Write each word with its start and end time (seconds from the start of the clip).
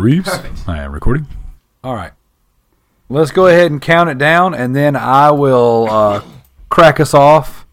Reeves. 0.00 0.28
Perfect. 0.28 0.68
I 0.68 0.82
am 0.82 0.92
recording. 0.92 1.26
All 1.84 1.94
right. 1.94 2.12
Let's 3.08 3.30
go 3.30 3.46
ahead 3.46 3.70
and 3.70 3.80
count 3.80 4.10
it 4.10 4.18
down, 4.18 4.54
and 4.54 4.74
then 4.74 4.96
I 4.96 5.30
will 5.30 5.88
uh, 5.90 6.22
crack 6.68 7.00
us 7.00 7.14
off. 7.14 7.66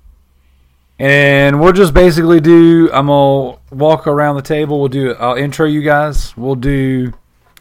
And 0.99 1.59
we'll 1.59 1.73
just 1.73 1.93
basically 1.93 2.39
do. 2.39 2.89
I'm 2.91 3.07
gonna 3.07 3.57
walk 3.71 4.07
around 4.07 4.35
the 4.35 4.41
table. 4.41 4.79
We'll 4.79 4.89
do. 4.89 5.13
I'll 5.13 5.35
intro 5.35 5.67
you 5.67 5.83
guys. 5.83 6.35
We'll 6.35 6.55
do 6.55 7.13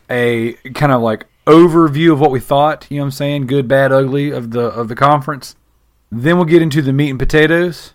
a 0.09 0.55
kind 0.75 0.93
of 0.93 1.03
like 1.03 1.27
overview 1.47 2.13
of 2.13 2.21
what 2.21 2.31
we 2.31 2.41
thought. 2.41 2.87
You 2.89 2.97
know 2.97 3.03
what 3.03 3.07
I'm 3.07 3.13
saying? 3.13 3.47
Good, 3.47 3.69
bad, 3.69 3.93
ugly 3.93 4.31
of 4.31 4.53
the 4.53 4.63
of 4.63 4.89
the 4.89 4.95
conference. 4.95 5.55
Then 6.11 6.37
we'll 6.37 6.47
get 6.47 6.63
into 6.63 6.81
the 6.81 6.93
meat 6.93 7.11
and 7.11 7.19
potatoes. 7.19 7.93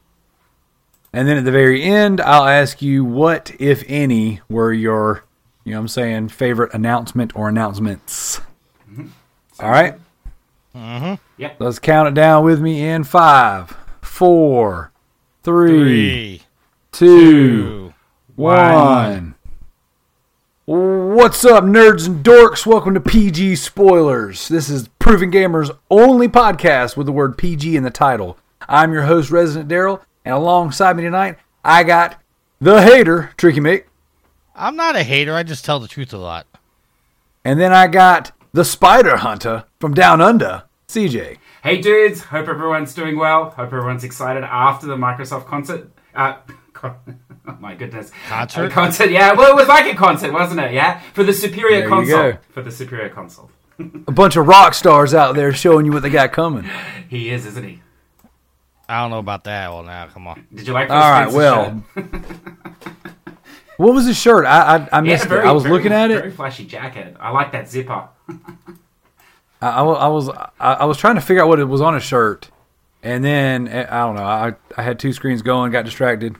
And 1.13 1.28
then 1.28 1.38
at 1.38 1.45
the 1.45 1.52
very 1.52 1.83
end, 1.83 2.22
I'll 2.22 2.47
ask 2.47 2.81
you 2.81 3.03
what, 3.03 3.52
if 3.59 3.83
any, 3.88 4.39
were 4.50 4.72
your, 4.72 5.23
you 5.64 5.72
know 5.72 5.78
what 5.78 5.81
I'm 5.81 5.88
saying, 5.90 6.30
favorite 6.30 6.73
announcement 6.73 7.36
or 7.36 7.48
announcements. 7.48 8.42
Mm-hmm. 8.90 9.08
All 9.59 9.70
right? 9.70 9.95
Mm-hmm. 10.76 11.16
Yep. 11.38 11.56
Let's 11.59 11.80
count 11.80 12.08
it 12.08 12.14
down 12.14 12.44
with 12.44 12.59
me 12.59 12.88
in 12.88 13.03
five, 13.03 13.76
four, 14.02 14.92
three, 15.44 15.68
Three, 15.68 16.42
two, 16.92 17.08
two, 17.22 17.94
one. 18.36 19.36
What's 20.66 21.44
up, 21.44 21.64
nerds 21.64 22.08
and 22.08 22.23
dorks? 22.23 22.66
Welcome 22.66 22.94
to 22.94 23.02
PG 23.02 23.58
Spoilers. 23.58 24.48
This 24.48 24.70
is 24.70 24.88
Proven 25.00 25.30
Gamer's 25.30 25.70
only 25.90 26.28
podcast 26.28 26.96
with 26.96 27.06
the 27.06 27.12
word 27.12 27.38
PG 27.38 27.75
in 27.75 27.84
the 27.84 27.90
title. 27.90 28.38
I'm 28.70 28.94
your 28.94 29.03
host, 29.03 29.31
Resident 29.31 29.70
Daryl, 29.70 30.02
and 30.23 30.34
alongside 30.34 30.96
me 30.96 31.03
tonight, 31.03 31.38
I 31.64 31.84
got 31.84 32.20
the 32.59 32.81
hater, 32.81 33.31
Tricky 33.38 33.59
Mick, 33.59 33.86
I'm 34.62 34.76
not 34.76 34.95
a 34.95 35.04
hater. 35.04 35.34
I 35.34 35.44
just 35.44 35.66
tell 35.66 35.80
the 35.80 35.88
truth 35.88 36.14
a 36.14 36.17
lot. 36.17 36.45
and 37.44 37.59
then 37.59 37.73
I 37.73 37.88
got 37.88 38.31
the 38.54 38.64
Spider 38.64 39.18
Hunter 39.18 39.66
from 39.80 39.94
Down 39.94 40.22
Under, 40.22 40.64
CJ. 40.88 41.38
Hey 41.64 41.81
dudes, 41.81 42.22
hope 42.22 42.48
everyone's 42.48 42.94
doing 42.94 43.18
well. 43.18 43.50
Hope 43.52 43.68
everyone's 43.73 44.03
excited 44.03 44.44
after 44.44 44.86
the 44.88 44.95
Microsoft 44.98 45.45
concert. 45.48 45.90
Uh, 46.14 46.36
con- 46.73 46.95
oh 47.48 47.58
my 47.59 47.73
goodness. 47.76 48.12
Concert? 48.28 48.66
A 48.66 48.70
concert, 48.70 49.09
yeah. 49.09 49.34
Well, 49.34 49.52
it 49.52 49.56
was 49.56 49.68
like 49.68 49.92
a 49.92 49.95
concert, 49.98 50.31
wasn't 50.34 50.59
it? 50.59 50.73
Yeah? 50.73 51.00
For 51.14 51.23
the 51.23 51.34
superior 51.34 51.80
There 51.80 51.84
you 51.90 51.90
console. 51.90 52.31
go. 52.34 52.38
For 52.52 52.62
the 52.62 52.72
superior 52.72 53.09
console. 53.09 53.50
A 53.80 54.12
bunch 54.12 54.36
of 54.36 54.48
rock 54.48 54.73
stars 54.75 55.14
out 55.16 55.34
there 55.36 55.52
showing 55.53 55.86
you 55.88 55.92
what 55.92 56.03
they 56.03 56.09
got 56.12 56.31
coming. 56.34 56.70
He 57.09 57.31
is, 57.31 57.46
isn't 57.48 57.64
he? 57.64 57.81
I 58.88 59.02
don't 59.02 59.09
know 59.09 59.18
about 59.20 59.46
that. 59.46 59.70
Well, 59.72 59.81
now, 59.84 60.06
come 60.08 60.28
on. 60.28 60.46
Did 60.53 60.68
you 60.68 60.73
like 60.73 60.90
All 60.92 61.00
right, 61.00 61.30
Spencer's 61.31 61.36
well, 61.36 61.84
shirt? 61.96 63.14
What 63.82 63.94
was 63.94 64.06
his 64.06 64.18
shirt? 64.18 64.46
I 64.46 64.78
I, 64.78 64.90
I 65.00 65.02
missed 65.02 65.25
a 65.25 65.30
very, 65.30 65.46
it. 65.46 65.47
I 65.47 65.52
was 65.52 65.64
very- 65.64 65.75
looking 65.75 65.92
at 65.92 66.12
it. 66.12 66.19
Very 66.19 66.31
flashy 66.31 66.66
jacket. 66.66 67.16
I 67.19 67.31
like 67.31 67.52
that 67.53 67.69
zipper. 67.69 68.08
I, 69.62 69.68
I 69.69 69.84
I 69.84 70.08
was 70.08 70.30
I, 70.30 70.50
I 70.59 70.86
was 70.86 70.97
trying 70.97 71.16
to 71.16 71.22
figure 71.22 71.44
out 71.44 71.47
what 71.50 71.59
it 71.59 71.66
was 71.66 71.81
on 71.81 71.94
his 71.94 72.03
shirt, 72.03 72.50
and 73.03 73.24
then 73.24 73.68
eh, 73.68 73.86
I 73.90 74.00
don't 74.00 74.16
know. 74.16 74.24
I 74.24 74.53
I 74.78 74.81
had 74.84 75.00
two 75.00 75.14
screens 75.14 75.41
going, 75.41 75.72
got 75.72 75.86
distracted. 75.86 76.36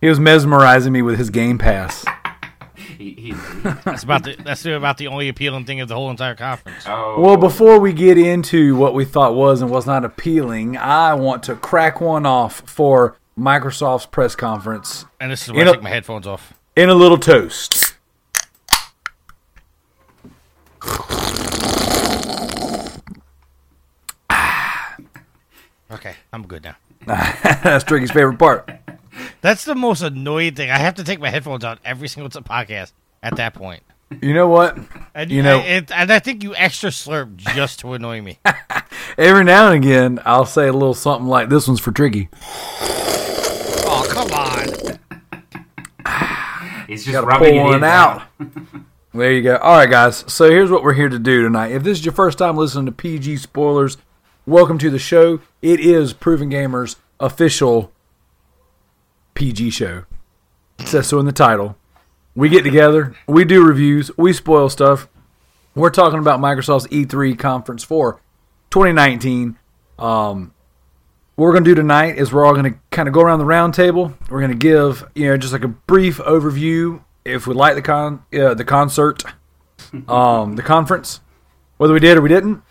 He 0.00 0.08
was 0.08 0.20
mesmerizing 0.20 0.92
me 0.92 1.02
with 1.02 1.18
his 1.18 1.30
Game 1.30 1.58
Pass. 1.58 2.04
He, 2.76 3.12
he, 3.12 3.32
That's 3.84 4.04
about 4.04 4.24
the 4.24 4.36
that's 4.42 4.64
about 4.64 4.96
the 4.96 5.08
only 5.08 5.28
appealing 5.28 5.64
thing 5.66 5.80
of 5.80 5.88
the 5.88 5.94
whole 5.94 6.10
entire 6.10 6.34
conference. 6.34 6.84
oh, 6.86 7.20
Well, 7.20 7.36
before 7.36 7.78
we 7.78 7.92
get 7.92 8.16
into 8.16 8.74
what 8.76 8.94
we 8.94 9.04
thought 9.04 9.34
was 9.34 9.60
and 9.60 9.70
was 9.70 9.86
not 9.86 10.04
appealing, 10.04 10.78
I 10.78 11.12
want 11.14 11.42
to 11.44 11.56
crack 11.56 12.00
one 12.00 12.24
off 12.24 12.60
for 12.66 13.16
Microsoft's 13.38 14.06
press 14.06 14.34
conference 14.34 15.04
And 15.20 15.30
this 15.30 15.42
is 15.42 15.48
You 15.48 15.54
where 15.54 15.64
know- 15.66 15.70
I 15.72 15.74
take 15.74 15.82
my 15.82 15.90
headphones 15.90 16.26
off. 16.26 16.54
In 16.76 16.88
a 16.90 16.94
little 16.94 17.18
toast. 17.18 17.94
Ah. 24.30 24.96
Okay, 25.90 26.14
I'm 26.32 26.46
good 26.46 26.64
now. 26.64 26.76
That's 27.06 27.84
Tricky's 27.84 28.10
favorite 28.10 28.38
part. 28.38 28.70
That's 29.40 29.64
the 29.64 29.74
most 29.74 30.02
annoying 30.02 30.54
thing. 30.54 30.70
I 30.70 30.78
have 30.78 30.96
to 30.96 31.04
take 31.04 31.20
my 31.20 31.30
headphones 31.30 31.64
out 31.64 31.78
every 31.84 32.08
single 32.08 32.30
podcast 32.42 32.92
at 33.22 33.36
that 33.36 33.54
point. 33.54 33.82
You 34.22 34.34
know 34.34 34.48
what? 34.48 34.78
And 35.14 35.30
You 35.30 35.42
know- 35.42 35.58
I, 35.58 35.62
it, 35.62 35.90
and 35.90 36.12
I 36.12 36.18
think 36.18 36.42
you 36.42 36.54
extra 36.54 36.90
slurp 36.90 37.36
just 37.36 37.80
to 37.80 37.92
annoy 37.94 38.22
me. 38.22 38.38
Every 39.18 39.44
now 39.44 39.68
and 39.72 39.82
again, 39.84 40.20
I'll 40.26 40.44
say 40.46 40.68
a 40.68 40.72
little 40.72 40.92
something 40.94 41.26
like, 41.26 41.48
"This 41.48 41.66
one's 41.66 41.80
for 41.80 41.90
Tricky." 41.90 42.28
He's 46.86 47.04
just 47.04 47.24
rubbing 47.24 47.56
it 47.56 47.74
in 47.74 47.84
out. 47.84 48.22
there 49.14 49.32
you 49.32 49.42
go. 49.42 49.56
All 49.56 49.76
right, 49.76 49.90
guys. 49.90 50.24
So 50.32 50.50
here's 50.50 50.70
what 50.70 50.82
we're 50.82 50.94
here 50.94 51.08
to 51.08 51.18
do 51.18 51.42
tonight. 51.42 51.72
If 51.72 51.82
this 51.82 51.98
is 51.98 52.04
your 52.04 52.14
first 52.14 52.38
time 52.38 52.56
listening 52.56 52.86
to 52.86 52.92
PG 52.92 53.38
spoilers, 53.38 53.96
welcome 54.46 54.78
to 54.78 54.90
the 54.90 54.98
show. 54.98 55.40
It 55.62 55.80
is 55.80 56.12
Proven 56.12 56.50
Gamers 56.50 56.96
official 57.20 57.92
PG 59.34 59.70
show. 59.70 60.04
It 60.78 60.88
says 60.88 61.06
so 61.06 61.18
in 61.18 61.26
the 61.26 61.32
title. 61.32 61.76
We 62.34 62.50
get 62.50 62.64
together, 62.64 63.16
we 63.26 63.44
do 63.44 63.64
reviews, 63.64 64.10
we 64.18 64.34
spoil 64.34 64.68
stuff. 64.68 65.08
We're 65.74 65.90
talking 65.90 66.18
about 66.18 66.38
Microsoft's 66.38 66.86
E3 66.88 67.38
conference 67.38 67.82
for 67.82 68.20
2019. 68.70 69.58
Um, 69.98 70.52
what 71.36 71.44
we're 71.44 71.52
going 71.52 71.64
to 71.64 71.70
do 71.70 71.74
tonight 71.74 72.16
is 72.16 72.32
we're 72.32 72.46
all 72.46 72.54
going 72.54 72.72
to 72.72 72.78
kind 72.90 73.08
of 73.08 73.14
go 73.14 73.20
around 73.20 73.38
the 73.38 73.44
round 73.44 73.74
table. 73.74 74.14
We're 74.30 74.40
going 74.40 74.52
to 74.52 74.56
give, 74.56 75.06
you 75.14 75.28
know, 75.28 75.36
just 75.36 75.52
like 75.52 75.64
a 75.64 75.68
brief 75.68 76.16
overview 76.18 77.02
if 77.26 77.46
we 77.46 77.54
like 77.54 77.74
the 77.74 77.82
con 77.82 78.24
uh, 78.32 78.54
the 78.54 78.64
concert, 78.64 79.22
um, 80.08 80.56
the 80.56 80.62
conference, 80.62 81.20
whether 81.76 81.92
we 81.92 82.00
did 82.00 82.16
or 82.16 82.22
we 82.22 82.30
didn't. 82.30 82.62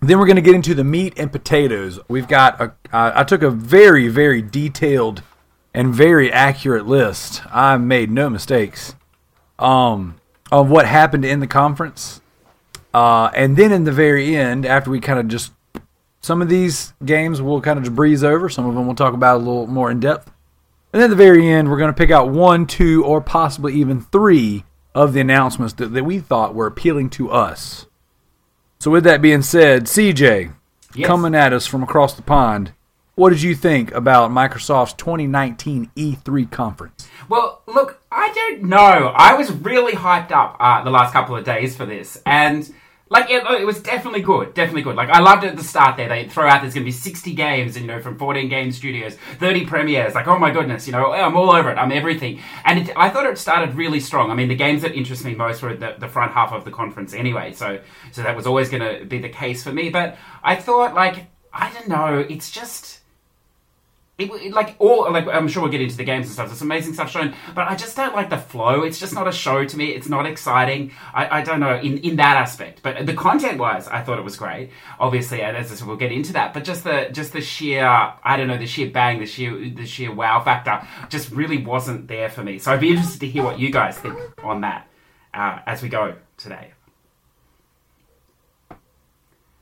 Then 0.00 0.18
we're 0.18 0.26
going 0.26 0.36
to 0.36 0.42
get 0.42 0.54
into 0.54 0.74
the 0.74 0.84
meat 0.84 1.14
and 1.16 1.32
potatoes. 1.32 1.98
We've 2.08 2.28
got 2.28 2.60
a 2.60 2.74
I 2.92 3.20
I 3.20 3.24
took 3.24 3.42
a 3.42 3.50
very 3.50 4.08
very 4.08 4.42
detailed 4.42 5.22
and 5.72 5.94
very 5.94 6.30
accurate 6.30 6.86
list. 6.86 7.42
I 7.50 7.78
made 7.78 8.10
no 8.10 8.28
mistakes. 8.28 8.94
Um, 9.58 10.20
of 10.52 10.70
what 10.70 10.86
happened 10.86 11.24
in 11.24 11.40
the 11.40 11.46
conference. 11.46 12.20
Uh, 12.94 13.30
and 13.34 13.56
then 13.56 13.72
in 13.72 13.84
the 13.84 13.92
very 13.92 14.36
end, 14.36 14.64
after 14.64 14.90
we 14.90 15.00
kind 15.00 15.18
of 15.18 15.28
just 15.28 15.52
some 16.20 16.42
of 16.42 16.48
these 16.48 16.92
games 17.04 17.40
we'll 17.40 17.60
kind 17.60 17.78
of 17.78 17.84
just 17.84 17.94
breeze 17.96 18.24
over. 18.24 18.48
Some 18.48 18.66
of 18.66 18.74
them 18.74 18.86
we'll 18.86 18.94
talk 18.96 19.14
about 19.14 19.36
a 19.36 19.38
little 19.38 19.66
more 19.66 19.90
in 19.90 20.00
depth. 20.00 20.30
And 20.92 21.02
at 21.02 21.10
the 21.10 21.16
very 21.16 21.48
end, 21.48 21.70
we're 21.70 21.78
going 21.78 21.92
to 21.92 21.96
pick 21.96 22.10
out 22.10 22.30
one, 22.30 22.66
two, 22.66 23.04
or 23.04 23.20
possibly 23.20 23.74
even 23.74 24.00
three 24.00 24.64
of 24.94 25.12
the 25.12 25.20
announcements 25.20 25.74
that, 25.74 25.88
that 25.88 26.04
we 26.04 26.18
thought 26.18 26.54
were 26.54 26.66
appealing 26.66 27.10
to 27.10 27.30
us. 27.30 27.86
So, 28.80 28.90
with 28.90 29.04
that 29.04 29.20
being 29.22 29.42
said, 29.42 29.84
CJ, 29.84 30.54
Yes. 30.94 31.06
coming 31.06 31.34
at 31.34 31.52
us 31.52 31.66
from 31.66 31.82
across 31.82 32.14
the 32.14 32.22
pond, 32.22 32.72
what 33.14 33.30
did 33.30 33.42
you 33.42 33.54
think 33.54 33.92
about 33.92 34.30
Microsoft's 34.30 34.94
2019 34.94 35.90
E3 35.96 36.50
conference? 36.50 37.08
Well, 37.28 37.62
look, 37.66 38.00
I 38.10 38.32
don't 38.32 38.62
know. 38.64 39.12
I 39.14 39.34
was 39.34 39.50
really 39.52 39.92
hyped 39.92 40.30
up 40.30 40.56
uh, 40.58 40.82
the 40.84 40.90
last 40.90 41.12
couple 41.12 41.36
of 41.36 41.44
days 41.44 41.76
for 41.76 41.84
this, 41.84 42.22
and 42.24 42.72
like 43.10 43.30
it, 43.30 43.42
oh, 43.46 43.56
it 43.56 43.64
was 43.64 43.80
definitely 43.80 44.20
good, 44.20 44.54
definitely 44.54 44.82
good. 44.82 44.96
Like 44.96 45.08
I 45.08 45.20
loved 45.20 45.44
it 45.44 45.48
at 45.48 45.56
the 45.56 45.64
start 45.64 45.96
there. 45.96 46.08
They 46.08 46.28
throw 46.28 46.46
out 46.48 46.60
there's 46.60 46.74
going 46.74 46.84
to 46.84 46.88
be 46.88 46.92
60 46.92 47.34
games, 47.34 47.78
you 47.78 47.86
know, 47.86 48.00
from 48.00 48.18
14 48.18 48.48
game 48.48 48.70
studios, 48.70 49.16
30 49.38 49.66
premieres. 49.66 50.14
Like, 50.14 50.26
oh 50.26 50.38
my 50.38 50.50
goodness, 50.50 50.86
you 50.86 50.92
know, 50.92 51.12
I'm 51.12 51.36
all 51.36 51.50
over 51.50 51.70
it. 51.70 51.78
I'm 51.78 51.92
everything. 51.92 52.40
And 52.64 52.80
it, 52.80 52.96
I 52.96 53.08
thought 53.08 53.26
it 53.26 53.38
started 53.38 53.74
really 53.74 54.00
strong. 54.00 54.30
I 54.30 54.34
mean, 54.34 54.48
the 54.48 54.56
games 54.56 54.82
that 54.82 54.94
interest 54.94 55.24
me 55.24 55.34
most 55.34 55.62
were 55.62 55.74
the, 55.74 55.96
the 55.98 56.08
front 56.08 56.32
half 56.32 56.52
of 56.52 56.64
the 56.64 56.70
conference 56.70 57.14
anyway. 57.14 57.52
So, 57.52 57.80
so 58.12 58.22
that 58.22 58.36
was 58.36 58.46
always 58.46 58.68
going 58.68 58.82
to 58.82 59.04
be 59.06 59.18
the 59.18 59.30
case 59.30 59.62
for 59.62 59.72
me. 59.72 59.88
But 59.88 60.18
I 60.42 60.56
thought, 60.56 60.94
like, 60.94 61.26
I 61.52 61.72
don't 61.72 61.88
know. 61.88 62.18
It's 62.28 62.50
just 62.50 62.97
it, 64.18 64.52
like 64.52 64.74
all 64.80 65.10
like 65.12 65.28
I'm 65.28 65.46
sure 65.46 65.62
we'll 65.62 65.70
get 65.70 65.80
into 65.80 65.96
the 65.96 66.04
games 66.04 66.26
and 66.26 66.34
stuff. 66.34 66.48
There's 66.48 66.60
amazing 66.60 66.94
stuff 66.94 67.10
shown, 67.10 67.34
but 67.54 67.68
I 67.68 67.76
just 67.76 67.96
don't 67.96 68.14
like 68.16 68.30
the 68.30 68.36
flow. 68.36 68.82
It's 68.82 68.98
just 68.98 69.14
not 69.14 69.28
a 69.28 69.32
show 69.32 69.64
to 69.64 69.76
me. 69.76 69.90
It's 69.90 70.08
not 70.08 70.26
exciting. 70.26 70.90
I, 71.14 71.38
I 71.38 71.42
don't 71.42 71.60
know 71.60 71.76
in, 71.76 71.98
in 71.98 72.16
that 72.16 72.36
aspect, 72.36 72.82
but 72.82 73.06
the 73.06 73.14
content 73.14 73.58
wise, 73.58 73.86
I 73.86 74.02
thought 74.02 74.18
it 74.18 74.24
was 74.24 74.36
great. 74.36 74.70
Obviously, 74.98 75.40
and 75.42 75.56
as 75.56 75.70
I 75.70 75.76
said, 75.76 75.86
we'll 75.86 75.96
get 75.96 76.10
into 76.10 76.32
that. 76.32 76.52
But 76.52 76.64
just 76.64 76.82
the 76.82 77.10
just 77.12 77.32
the 77.32 77.40
sheer 77.40 77.84
I 77.86 78.36
don't 78.36 78.48
know 78.48 78.58
the 78.58 78.66
sheer 78.66 78.90
bang, 78.90 79.20
the 79.20 79.26
sheer 79.26 79.70
the 79.70 79.86
sheer 79.86 80.12
wow 80.12 80.42
factor, 80.42 80.84
just 81.08 81.30
really 81.30 81.58
wasn't 81.58 82.08
there 82.08 82.28
for 82.28 82.42
me. 82.42 82.58
So 82.58 82.72
I'd 82.72 82.80
be 82.80 82.90
interested 82.90 83.20
to 83.20 83.28
hear 83.28 83.44
what 83.44 83.60
you 83.60 83.70
guys 83.70 83.98
think 83.98 84.18
on 84.42 84.62
that 84.62 84.88
uh, 85.32 85.60
as 85.64 85.80
we 85.80 85.88
go 85.88 86.16
today. 86.36 86.72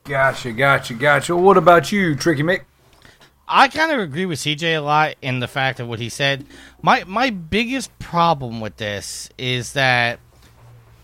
Gotcha, 0.03 0.51
gotcha, 0.53 0.95
gotcha. 0.95 1.35
What 1.35 1.57
about 1.57 1.91
you, 1.91 2.15
Tricky 2.15 2.41
Mick? 2.41 2.61
I 3.47 3.69
kind 3.69 3.91
of 3.91 3.99
agree 3.99 4.25
with 4.25 4.39
CJ 4.39 4.77
a 4.77 4.79
lot 4.79 5.15
in 5.21 5.39
the 5.39 5.47
fact 5.47 5.79
of 5.79 5.87
what 5.87 5.99
he 5.99 6.09
said. 6.09 6.45
My 6.81 7.03
my 7.05 7.29
biggest 7.29 7.97
problem 7.99 8.59
with 8.59 8.77
this 8.77 9.29
is 9.37 9.73
that 9.73 10.19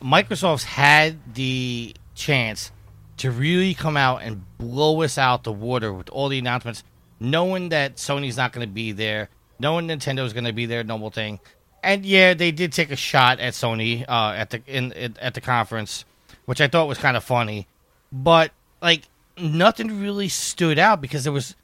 Microsoft's 0.01 0.65
had 0.65 1.35
the 1.35 1.95
chance 2.15 2.71
to 3.17 3.31
really 3.31 3.73
come 3.73 3.95
out 3.95 4.21
and 4.23 4.43
blow 4.57 5.01
us 5.03 5.17
out 5.17 5.43
the 5.43 5.53
water 5.53 5.93
with 5.93 6.09
all 6.09 6.27
the 6.27 6.39
announcements, 6.39 6.83
knowing 7.19 7.69
that 7.69 7.95
Sony's 7.95 8.35
not 8.35 8.51
going 8.51 8.67
to 8.67 8.73
be 8.73 8.91
there, 8.91 9.29
knowing 9.59 9.87
Nintendo's 9.87 10.33
going 10.33 10.43
to 10.43 10.53
be 10.53 10.65
their 10.65 10.83
normal 10.83 11.11
thing, 11.11 11.39
and 11.83 12.05
yeah, 12.05 12.33
they 12.33 12.51
did 12.51 12.71
take 12.71 12.91
a 12.91 12.95
shot 12.95 13.39
at 13.39 13.53
Sony 13.53 14.03
uh, 14.07 14.33
at 14.35 14.49
the 14.49 14.61
in, 14.67 14.91
in 14.93 15.15
at 15.21 15.33
the 15.33 15.41
conference, 15.41 16.05
which 16.45 16.61
I 16.61 16.67
thought 16.67 16.87
was 16.87 16.97
kind 16.97 17.15
of 17.15 17.23
funny, 17.23 17.67
but 18.11 18.51
like 18.81 19.03
nothing 19.37 20.01
really 20.01 20.29
stood 20.29 20.79
out 20.79 21.01
because 21.01 21.23
there 21.23 21.33
was 21.33 21.55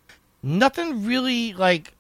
nothing 0.42 1.06
really 1.06 1.54
like 1.54 1.94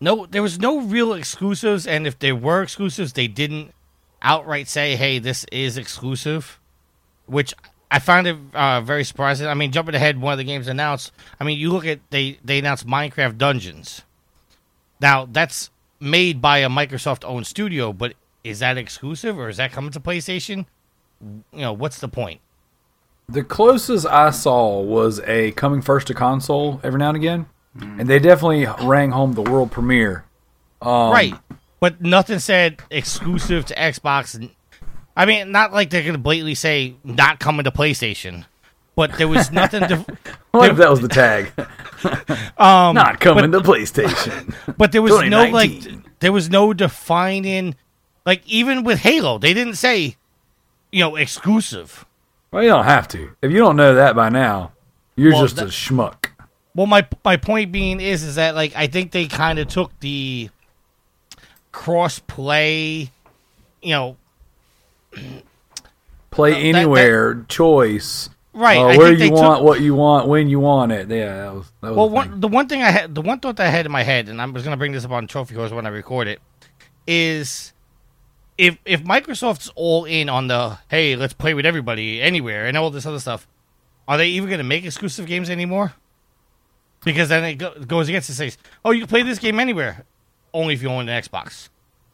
no 0.00 0.26
there 0.26 0.42
was 0.42 0.58
no 0.58 0.80
real 0.80 1.12
exclusives 1.12 1.86
and 1.86 2.06
if 2.06 2.18
there 2.18 2.36
were 2.36 2.62
exclusives 2.62 3.12
they 3.12 3.26
didn't 3.26 3.72
outright 4.22 4.68
say 4.68 4.96
hey 4.96 5.18
this 5.18 5.44
is 5.50 5.76
exclusive 5.76 6.58
which 7.26 7.54
i 7.90 7.98
found 7.98 8.26
it 8.26 8.36
uh, 8.54 8.80
very 8.80 9.04
surprising. 9.04 9.46
I 9.46 9.54
mean 9.54 9.72
jumping 9.72 9.94
ahead 9.94 10.20
one 10.20 10.32
of 10.32 10.38
the 10.38 10.44
games 10.44 10.68
announced 10.68 11.12
i 11.40 11.44
mean 11.44 11.58
you 11.58 11.70
look 11.70 11.86
at 11.86 12.00
they 12.10 12.38
they 12.44 12.58
announced 12.58 12.86
minecraft 12.86 13.38
dungeons. 13.38 14.02
Now 15.00 15.26
that's 15.30 15.70
made 16.00 16.40
by 16.40 16.58
a 16.58 16.68
microsoft 16.68 17.24
owned 17.24 17.46
studio 17.46 17.92
but 17.92 18.14
is 18.42 18.60
that 18.60 18.78
exclusive 18.78 19.38
or 19.38 19.48
is 19.48 19.56
that 19.56 19.72
coming 19.72 19.90
to 19.90 20.00
playstation? 20.00 20.66
You 21.20 21.60
know 21.60 21.72
what's 21.72 21.98
the 21.98 22.08
point 22.08 22.40
The 23.28 23.42
closest 23.42 24.06
I 24.06 24.30
saw 24.30 24.80
was 24.80 25.20
a 25.20 25.52
coming 25.52 25.82
first 25.82 26.06
to 26.08 26.14
console 26.14 26.80
every 26.84 26.98
now 26.98 27.08
and 27.08 27.16
again, 27.16 27.46
and 27.80 28.08
they 28.08 28.18
definitely 28.18 28.66
rang 28.86 29.10
home 29.10 29.32
the 29.32 29.42
world 29.42 29.70
premiere. 29.70 30.24
Um, 30.82 31.10
right. 31.10 31.34
But 31.80 32.00
nothing 32.00 32.38
said 32.38 32.82
exclusive 32.90 33.66
to 33.66 33.74
Xbox. 33.74 34.50
I 35.16 35.26
mean, 35.26 35.52
not 35.52 35.72
like 35.72 35.90
they're 35.90 36.02
going 36.02 36.14
to 36.14 36.18
blatantly 36.18 36.54
say 36.54 36.96
not 37.04 37.40
coming 37.40 37.64
to 37.64 37.70
PlayStation, 37.70 38.44
but 38.96 39.16
there 39.18 39.28
was 39.28 39.50
nothing 39.50 39.80
to. 39.88 40.04
What 40.50 40.70
if 40.70 40.76
that 40.76 40.88
was 40.88 41.00
the 41.00 41.08
tag? 41.08 41.52
Um, 42.58 42.94
Not 42.94 43.18
coming 43.18 43.50
to 43.50 43.60
PlayStation. 43.60 44.54
but 44.76 44.92
there 44.92 45.00
was 45.00 45.28
no 45.28 45.46
like, 45.48 45.70
there 46.20 46.32
was 46.32 46.50
no 46.50 46.74
defining, 46.74 47.76
like 48.26 48.46
even 48.46 48.84
with 48.84 48.98
Halo, 48.98 49.38
they 49.38 49.54
didn't 49.54 49.76
say, 49.76 50.16
you 50.92 51.00
know, 51.00 51.16
exclusive. 51.16 52.04
Well, 52.54 52.62
you 52.62 52.68
don't 52.68 52.84
have 52.84 53.08
to. 53.08 53.30
If 53.42 53.50
you 53.50 53.58
don't 53.58 53.74
know 53.74 53.96
that 53.96 54.14
by 54.14 54.28
now, 54.28 54.70
you're 55.16 55.32
Well, 55.32 55.42
just 55.42 55.56
that- 55.56 55.64
a 55.64 55.68
schmuck. 55.70 56.26
Well, 56.72 56.86
my 56.86 57.04
my 57.24 57.36
point 57.36 57.72
being 57.72 57.98
is 58.00 58.22
is 58.22 58.36
that 58.36 58.54
like 58.54 58.76
I 58.76 58.86
think 58.86 59.10
they 59.10 59.26
kind 59.26 59.58
of 59.58 59.66
took 59.66 59.90
the 59.98 60.50
cross 61.72 62.20
play, 62.20 63.10
you 63.82 63.90
know, 63.90 64.16
Play 66.30 66.52
that- 66.52 66.58
anywhere, 66.78 67.44
choice. 67.48 68.30
right? 68.52 68.78
uh, 68.78 68.98
where 68.98 69.12
you 69.12 69.32
want, 69.32 69.58
took, 69.58 69.64
what 69.64 69.80
you 69.80 69.96
want, 69.96 70.28
when 70.28 70.48
you 70.48 70.60
want 70.60 70.92
it. 70.92 71.08
Yeah, 71.10 71.36
that 71.46 71.54
was. 71.54 71.72
That 71.80 71.88
was 71.90 71.96
Well, 71.96 72.08
the 72.08 72.14
one, 72.14 72.30
thing. 72.30 72.40
the 72.40 72.48
one 72.48 72.68
thing 72.68 72.82
I 72.84 72.90
had, 72.92 73.14
the 73.16 73.20
one 73.22 73.40
thought 73.40 73.56
that 73.56 73.66
I 73.66 73.70
had 73.70 73.84
in 73.84 73.90
my 73.90 74.04
head, 74.04 74.28
and 74.28 74.40
I 74.40 74.44
was 74.46 74.62
going 74.62 74.72
to 74.74 74.78
bring 74.78 74.92
this 74.92 75.04
up 75.04 75.10
on 75.10 75.26
Trophy 75.26 75.56
Horse 75.56 75.72
when 75.72 75.86
I 75.86 75.90
record 75.90 76.28
it, 76.28 76.40
is 77.04 77.72
if 78.56 78.78
if 78.84 79.02
Microsoft's 79.02 79.70
all 79.74 80.04
in 80.04 80.28
on 80.28 80.46
the 80.46 80.78
hey, 80.88 81.16
let's 81.16 81.32
play 81.32 81.54
with 81.54 81.66
everybody 81.66 82.22
anywhere 82.22 82.66
and 82.66 82.76
all 82.76 82.90
this 82.90 83.06
other 83.06 83.18
stuff, 83.20 83.46
are 84.06 84.16
they 84.16 84.28
even 84.28 84.48
going 84.48 84.58
to 84.58 84.64
make 84.64 84.84
exclusive 84.84 85.26
games 85.26 85.50
anymore? 85.50 85.94
Because 87.04 87.28
then 87.28 87.44
it 87.44 87.54
go, 87.56 87.74
goes 87.86 88.08
against 88.08 88.28
the 88.28 88.34
Says, 88.34 88.56
oh, 88.84 88.90
you 88.90 89.00
can 89.00 89.08
play 89.08 89.22
this 89.22 89.38
game 89.38 89.60
anywhere, 89.60 90.04
only 90.54 90.72
if 90.74 90.82
you 90.82 90.88
own 90.88 91.08
an 91.08 91.22
Xbox. 91.22 91.68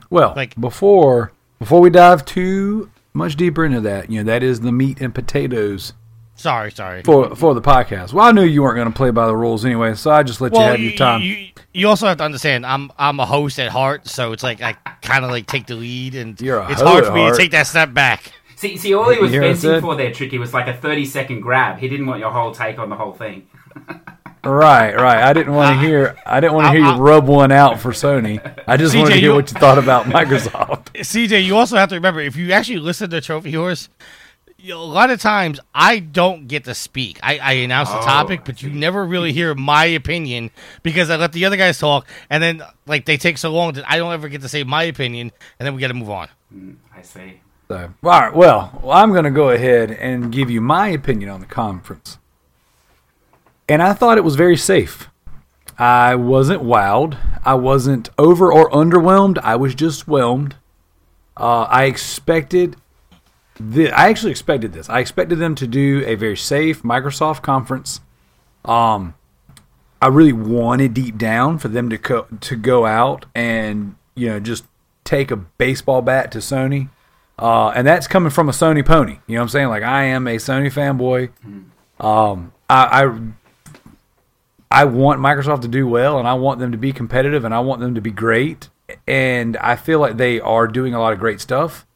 Well, 0.09 0.33
like- 0.35 0.57
before 0.61 1.33
before 1.59 1.81
we 1.81 1.91
dive 1.91 2.25
too 2.25 2.91
much 3.13 3.37
deeper 3.37 3.65
into 3.65 3.81
that, 3.83 4.11
you 4.11 4.23
know, 4.23 4.33
that 4.33 4.43
is 4.43 4.61
the 4.61 4.73
meat 4.73 5.01
and 5.01 5.15
potatoes 5.15 5.93
Sorry, 6.41 6.71
sorry. 6.73 7.03
for 7.03 7.35
for 7.37 7.55
the 7.55 7.61
podcast. 7.61 8.13
Well, 8.15 8.25
I 8.27 8.33
knew 8.33 8.45
you 8.45 8.63
weren't 8.63 8.77
going 8.77 8.89
to 8.91 8.97
play 8.97 9.11
by 9.11 9.27
the 9.27 9.37
rules 9.37 9.65
anyway, 9.65 9.95
so 9.95 10.11
I 10.11 10.23
just 10.23 10.41
let 10.41 10.53
you 10.53 10.59
well, 10.59 10.69
have 10.71 10.81
your 10.81 10.93
time. 10.97 11.21
You, 11.21 11.49
you 11.75 11.87
also 11.89 12.07
have 12.07 12.17
to 12.17 12.25
understand, 12.25 12.65
I'm 12.65 12.91
I'm 12.99 13.21
a 13.21 13.27
host 13.27 13.59
at 13.61 13.71
heart, 13.71 14.09
so 14.09 14.33
it's 14.33 14.43
like 14.43 14.63
I 14.63 14.73
kind 15.03 15.25
of 15.25 15.31
like 15.31 15.47
take 15.47 15.67
the 15.67 15.75
lead, 15.75 16.15
and 16.15 16.41
You're 16.41 16.59
a 16.61 16.73
it's 16.73 16.81
hard 16.81 17.05
for 17.05 17.13
me 17.13 17.21
heart. 17.21 17.35
to 17.37 17.41
take 17.43 17.51
that 17.51 17.67
step 17.67 17.93
back. 17.93 18.33
See, 18.57 18.77
see, 18.79 18.95
all 18.95 19.11
he 19.11 19.19
was 19.19 19.31
You 19.33 19.41
hear 19.41 19.43
what 19.43 19.51
I 19.51 19.61
fencing 19.61 19.81
for 19.83 19.97
there, 19.97 20.13
Tricky, 20.13 20.39
was 20.39 20.53
like 20.55 20.67
a 20.67 20.75
30 20.77 21.05
second 21.07 21.41
grab. 21.41 21.79
He 21.79 21.89
didn't 21.89 22.07
want 22.07 22.21
your 22.21 22.31
whole 22.31 22.53
take 22.53 22.79
on 22.79 22.89
the 22.91 22.97
whole 22.97 23.13
thing. 23.13 23.47
right, 24.45 24.95
right. 24.95 25.23
I 25.23 25.33
didn't 25.33 25.55
want 25.55 25.75
to 25.75 25.79
uh, 25.79 25.87
hear. 25.89 26.17
I 26.27 26.41
didn't 26.41 26.55
want 26.55 26.65
to 26.67 26.71
I- 26.71 26.77
hear 26.77 26.85
I- 26.87 26.95
you 26.97 27.01
rub 27.03 27.27
one 27.29 27.53
out 27.53 27.81
for 27.81 27.93
Sony. 27.93 28.41
I 28.67 28.77
just 28.77 28.95
wanted 28.97 29.11
to 29.15 29.21
hear 29.21 29.31
you- 29.31 29.35
what 29.35 29.51
you 29.53 29.59
thought 29.59 29.79
about 29.79 30.07
Microsoft. 30.17 30.87
CJ, 30.95 31.45
you 31.45 31.57
also 31.57 31.77
have 31.77 31.91
to 31.91 31.95
remember 31.97 32.21
if 32.21 32.37
you 32.37 32.53
actually 32.53 32.79
listen 32.79 33.11
to 33.11 33.21
Trophy 33.21 33.53
Horse, 33.53 33.89
you 34.63 34.71
know, 34.75 34.83
a 34.83 34.85
lot 34.85 35.11
of 35.11 35.21
times 35.21 35.61
I 35.75 35.99
don't 35.99 36.47
get 36.49 36.65
to 36.65 36.75
speak. 36.75 37.19
I, 37.23 37.39
I 37.39 37.53
announce 37.53 37.91
the 37.91 37.99
Oh, 37.99 38.03
topic, 38.03 38.45
but 38.45 38.63
you 38.63 38.71
never 38.71 39.05
really 39.05 39.33
hear 39.33 39.55
my 39.55 39.85
opinion 39.87 40.51
because 40.83 41.11
I 41.11 41.17
let 41.17 41.33
the 41.33 41.45
other 41.45 41.57
guys 41.57 41.79
talk, 41.79 42.07
and 42.29 42.43
then 42.43 42.63
like 42.87 43.05
they 43.07 43.17
take 43.17 43.39
so 43.39 43.53
long 43.53 43.73
that 43.75 43.85
I 43.91 43.97
don't 43.99 44.13
ever 44.13 44.29
get 44.29 44.43
to 44.43 44.49
say 44.49 44.65
my 44.65 44.85
opinion, 44.85 45.33
and 45.59 45.67
then 45.67 45.75
we 45.75 45.81
got 45.81 45.89
to 45.89 45.95
move 45.95 46.11
on. 46.11 46.29
I 46.95 47.03
see. 47.03 47.41
So, 47.69 47.77
all 48.03 48.11
right. 48.11 48.35
Well, 48.35 48.81
well, 48.83 48.97
I'm 48.97 49.13
going 49.13 49.25
to 49.25 49.31
go 49.31 49.51
ahead 49.51 49.91
and 49.93 50.33
give 50.33 50.51
you 50.51 50.61
my 50.61 50.89
opinion 50.89 51.31
on 51.31 51.41
the 51.41 51.47
conference. 51.47 52.19
And 53.69 53.81
I 53.81 53.93
thought 53.93 54.19
it 54.19 54.25
was 54.25 54.35
very 54.35 54.57
safe. 54.57 55.09
I 55.79 56.17
wasn't 56.17 56.63
wowed. 56.63 57.17
I 57.45 57.55
wasn't 57.55 58.11
over 58.19 58.53
or 58.53 58.69
underwhelmed. 58.71 59.39
I 59.39 59.55
was 59.57 59.75
just 59.77 60.09
whelmed. 60.09 60.57
Uh, 61.37 61.63
I 61.71 61.85
expected. 61.85 62.77
The, 63.61 63.91
I 63.93 64.09
actually 64.09 64.31
expected 64.31 64.73
this. 64.73 64.89
I 64.89 65.01
expected 65.01 65.39
them 65.39 65.55
to 65.57 65.67
do 65.67 66.03
a 66.07 66.15
very 66.15 66.37
safe 66.37 66.83
Microsoft 66.83 67.43
conference. 67.43 68.01
Um, 68.65 69.15
I 70.01 70.07
really 70.07 70.33
wanted 70.33 70.95
deep 70.95 71.19
down 71.19 71.59
for 71.59 71.69
them 71.69 71.91
to 71.91 71.99
co- 71.99 72.27
to 72.41 72.57
go 72.57 72.87
out 72.87 73.27
and 73.35 73.97
you 74.15 74.29
know 74.29 74.41
just 74.41 74.65
take 75.05 75.31
a 75.31 75.37
baseball 75.37 76.01
bat 76.01 76.33
to 76.33 76.39
Sony, 76.39 76.89
uh, 77.39 77.69
and 77.71 77.87
that's 77.87 78.07
coming 78.07 78.31
from 78.31 78.49
a 78.49 78.53
Sony 78.53 78.85
pony. 78.85 79.19
You 79.27 79.35
know 79.35 79.41
what 79.41 79.43
I'm 79.43 79.49
saying? 79.51 79.69
Like 79.69 79.83
I 79.83 80.05
am 80.05 80.27
a 80.27 80.37
Sony 80.37 80.73
fanboy. 80.73 81.31
Um, 82.03 82.53
I, 82.71 83.05
I 83.05 83.21
I 84.71 84.85
want 84.85 85.21
Microsoft 85.21 85.63
to 85.63 85.69
do 85.69 85.87
well, 85.87 86.19
and 86.19 86.27
I 86.27 86.35
want 86.35 86.61
them 86.61 86.73
to 86.73 86.79
be 86.79 86.93
competitive, 86.93 87.45
and 87.45 87.55
I 87.55 87.61
want 87.61 87.81
them 87.81 87.95
to 87.95 88.01
be 88.01 88.11
great. 88.11 88.71
And 89.07 89.57
I 89.59 89.77
feel 89.77 89.99
like 89.99 90.17
they 90.17 90.41
are 90.41 90.67
doing 90.67 90.95
a 90.95 91.01
lot 91.01 91.13
of 91.13 91.19
great 91.19 91.41
stuff. 91.41 91.87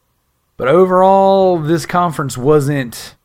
But 0.57 0.67
overall, 0.67 1.59
this 1.59 1.85
conference 1.85 2.37
wasn't. 2.37 3.15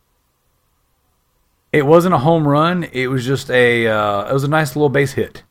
It 1.72 1.86
wasn't 1.86 2.14
a 2.14 2.18
home 2.18 2.46
run. 2.48 2.84
It 2.92 3.06
was 3.08 3.24
just 3.24 3.50
a. 3.50 3.86
Uh, 3.86 4.28
it 4.28 4.32
was 4.32 4.42
a 4.44 4.48
nice 4.48 4.74
little 4.74 4.88
base 4.88 5.12
hit, 5.12 5.44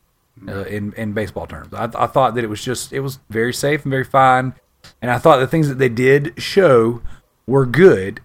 uh, 0.48 0.66
in 0.66 0.92
in 0.94 1.14
baseball 1.14 1.48
terms. 1.48 1.74
I, 1.74 1.86
I 1.96 2.08
thought 2.08 2.36
that 2.36 2.44
it 2.44 2.48
was 2.50 2.62
just. 2.64 2.92
It 2.92 3.00
was 3.00 3.20
very 3.30 3.54
safe 3.54 3.84
and 3.86 3.92
very 3.92 4.04
fine, 4.04 4.54
and 5.02 5.10
I 5.10 5.18
thought 5.18 5.38
the 5.40 5.48
things 5.48 5.70
that 5.70 5.78
they 5.78 5.88
did 5.90 6.34
show 6.42 7.02
were 7.48 7.66
good. 7.66 8.20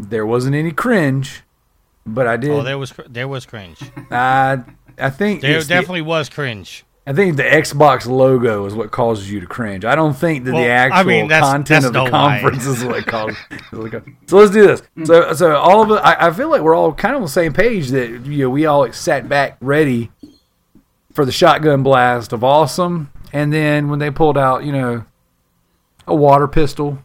There 0.00 0.26
wasn't 0.26 0.56
any 0.56 0.72
cringe, 0.72 1.42
but 2.04 2.26
I 2.26 2.36
did. 2.36 2.50
Oh, 2.50 2.62
there 2.62 2.78
was 2.78 2.92
there 3.08 3.28
was 3.28 3.46
cringe. 3.46 3.78
I 4.10 4.64
I 4.98 5.10
think 5.10 5.42
There 5.42 5.56
it's 5.58 5.68
the- 5.68 5.74
definitely 5.74 6.02
was 6.02 6.28
cringe. 6.28 6.84
I 7.04 7.12
think 7.12 7.36
the 7.36 7.42
Xbox 7.42 8.06
logo 8.06 8.64
is 8.66 8.74
what 8.74 8.92
causes 8.92 9.28
you 9.30 9.40
to 9.40 9.46
cringe. 9.46 9.84
I 9.84 9.96
don't 9.96 10.14
think 10.14 10.44
that 10.44 10.54
Well, 10.54 10.62
the 10.62 10.68
I 10.70 10.74
actual 10.74 11.04
mean, 11.04 11.26
that's- 11.28 11.50
content 11.50 11.68
that's 11.82 11.86
of 11.86 11.92
the 11.94 12.04
no 12.04 12.10
conference 12.10 12.64
is 12.64 12.84
what 12.84 13.04
causes. 13.06 13.36
so 14.26 14.36
let's 14.36 14.52
do 14.52 14.66
this. 14.68 14.82
So 15.04 15.32
so 15.32 15.56
all 15.56 15.82
of 15.82 15.90
it. 15.90 15.94
I, 16.04 16.28
I 16.28 16.30
feel 16.30 16.48
like 16.48 16.62
we're 16.62 16.76
all 16.76 16.92
kind 16.92 17.14
of 17.14 17.16
on 17.16 17.22
the 17.22 17.28
same 17.28 17.52
page. 17.52 17.88
That 17.88 18.08
you 18.26 18.44
know 18.44 18.50
we 18.50 18.66
all 18.66 18.90
sat 18.92 19.28
back 19.28 19.56
ready 19.60 20.12
for 21.12 21.24
the 21.24 21.32
shotgun 21.32 21.82
blast 21.82 22.32
of 22.32 22.44
awesome, 22.44 23.10
and 23.32 23.52
then 23.52 23.88
when 23.88 23.98
they 23.98 24.10
pulled 24.10 24.38
out, 24.38 24.62
you 24.64 24.70
know, 24.72 25.04
a 26.06 26.14
water 26.14 26.46
pistol, 26.46 26.98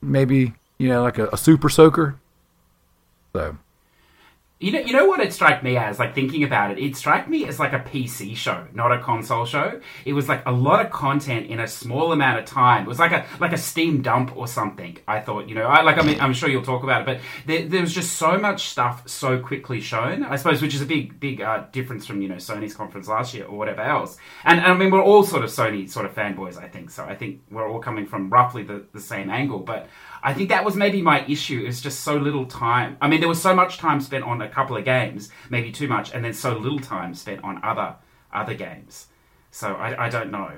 maybe 0.00 0.54
you 0.78 0.88
know 0.88 1.02
like 1.02 1.18
a, 1.18 1.28
a 1.28 1.36
super 1.36 1.68
soaker. 1.68 2.18
So 3.34 3.58
You 4.58 4.72
know, 4.72 4.78
you 4.78 4.94
know 4.94 5.04
what 5.04 5.20
it 5.20 5.34
struck 5.34 5.62
me 5.62 5.76
as, 5.76 5.98
like 5.98 6.14
thinking 6.14 6.42
about 6.42 6.70
it, 6.70 6.78
it 6.78 6.96
struck 6.96 7.28
me 7.28 7.44
as 7.44 7.58
like 7.60 7.74
a 7.74 7.78
PC 7.78 8.34
show, 8.34 8.66
not 8.72 8.90
a 8.90 8.98
console 8.98 9.44
show. 9.44 9.82
It 10.06 10.14
was 10.14 10.30
like 10.30 10.46
a 10.46 10.50
lot 10.50 10.82
of 10.82 10.90
content 10.90 11.48
in 11.48 11.60
a 11.60 11.68
small 11.68 12.10
amount 12.10 12.38
of 12.38 12.46
time. 12.46 12.84
It 12.84 12.88
was 12.88 12.98
like 12.98 13.12
a 13.12 13.26
like 13.38 13.52
a 13.52 13.58
Steam 13.58 14.00
dump 14.00 14.34
or 14.34 14.48
something. 14.48 14.96
I 15.06 15.20
thought, 15.20 15.46
you 15.46 15.54
know, 15.54 15.66
I 15.66 15.82
like 15.82 15.98
I 15.98 16.02
mean, 16.06 16.18
I'm 16.22 16.32
sure 16.32 16.48
you'll 16.48 16.62
talk 16.62 16.84
about 16.84 17.02
it, 17.02 17.04
but 17.04 17.20
there, 17.44 17.68
there 17.68 17.82
was 17.82 17.92
just 17.92 18.14
so 18.14 18.38
much 18.38 18.70
stuff 18.70 19.06
so 19.06 19.38
quickly 19.38 19.78
shown. 19.82 20.24
I 20.24 20.36
suppose, 20.36 20.62
which 20.62 20.74
is 20.74 20.80
a 20.80 20.86
big 20.86 21.20
big 21.20 21.42
uh, 21.42 21.64
difference 21.70 22.06
from 22.06 22.22
you 22.22 22.28
know 22.28 22.36
Sony's 22.36 22.74
conference 22.74 23.08
last 23.08 23.34
year 23.34 23.44
or 23.44 23.58
whatever 23.58 23.82
else. 23.82 24.16
And, 24.44 24.58
and 24.58 24.72
I 24.72 24.74
mean, 24.74 24.90
we're 24.90 25.02
all 25.04 25.22
sort 25.22 25.44
of 25.44 25.50
Sony 25.50 25.86
sort 25.86 26.06
of 26.06 26.14
fanboys, 26.14 26.56
I 26.56 26.68
think. 26.68 26.88
So 26.88 27.04
I 27.04 27.14
think 27.14 27.42
we're 27.50 27.70
all 27.70 27.80
coming 27.80 28.06
from 28.06 28.30
roughly 28.30 28.62
the, 28.62 28.86
the 28.94 29.00
same 29.00 29.28
angle, 29.28 29.58
but. 29.58 29.86
I 30.26 30.34
think 30.34 30.48
that 30.48 30.64
was 30.64 30.74
maybe 30.74 31.00
my 31.02 31.24
issue. 31.26 31.60
It 31.60 31.66
was 31.66 31.80
just 31.80 32.00
so 32.00 32.16
little 32.16 32.46
time. 32.46 32.96
I 33.00 33.06
mean, 33.06 33.20
there 33.20 33.28
was 33.28 33.40
so 33.40 33.54
much 33.54 33.78
time 33.78 34.00
spent 34.00 34.24
on 34.24 34.42
a 34.42 34.48
couple 34.48 34.76
of 34.76 34.84
games, 34.84 35.30
maybe 35.50 35.70
too 35.70 35.86
much, 35.86 36.12
and 36.12 36.24
then 36.24 36.34
so 36.34 36.58
little 36.58 36.80
time 36.80 37.14
spent 37.14 37.44
on 37.44 37.60
other 37.62 37.94
other 38.32 38.54
games. 38.54 39.06
So 39.52 39.74
I, 39.74 40.06
I 40.06 40.08
don't 40.08 40.32
know. 40.32 40.50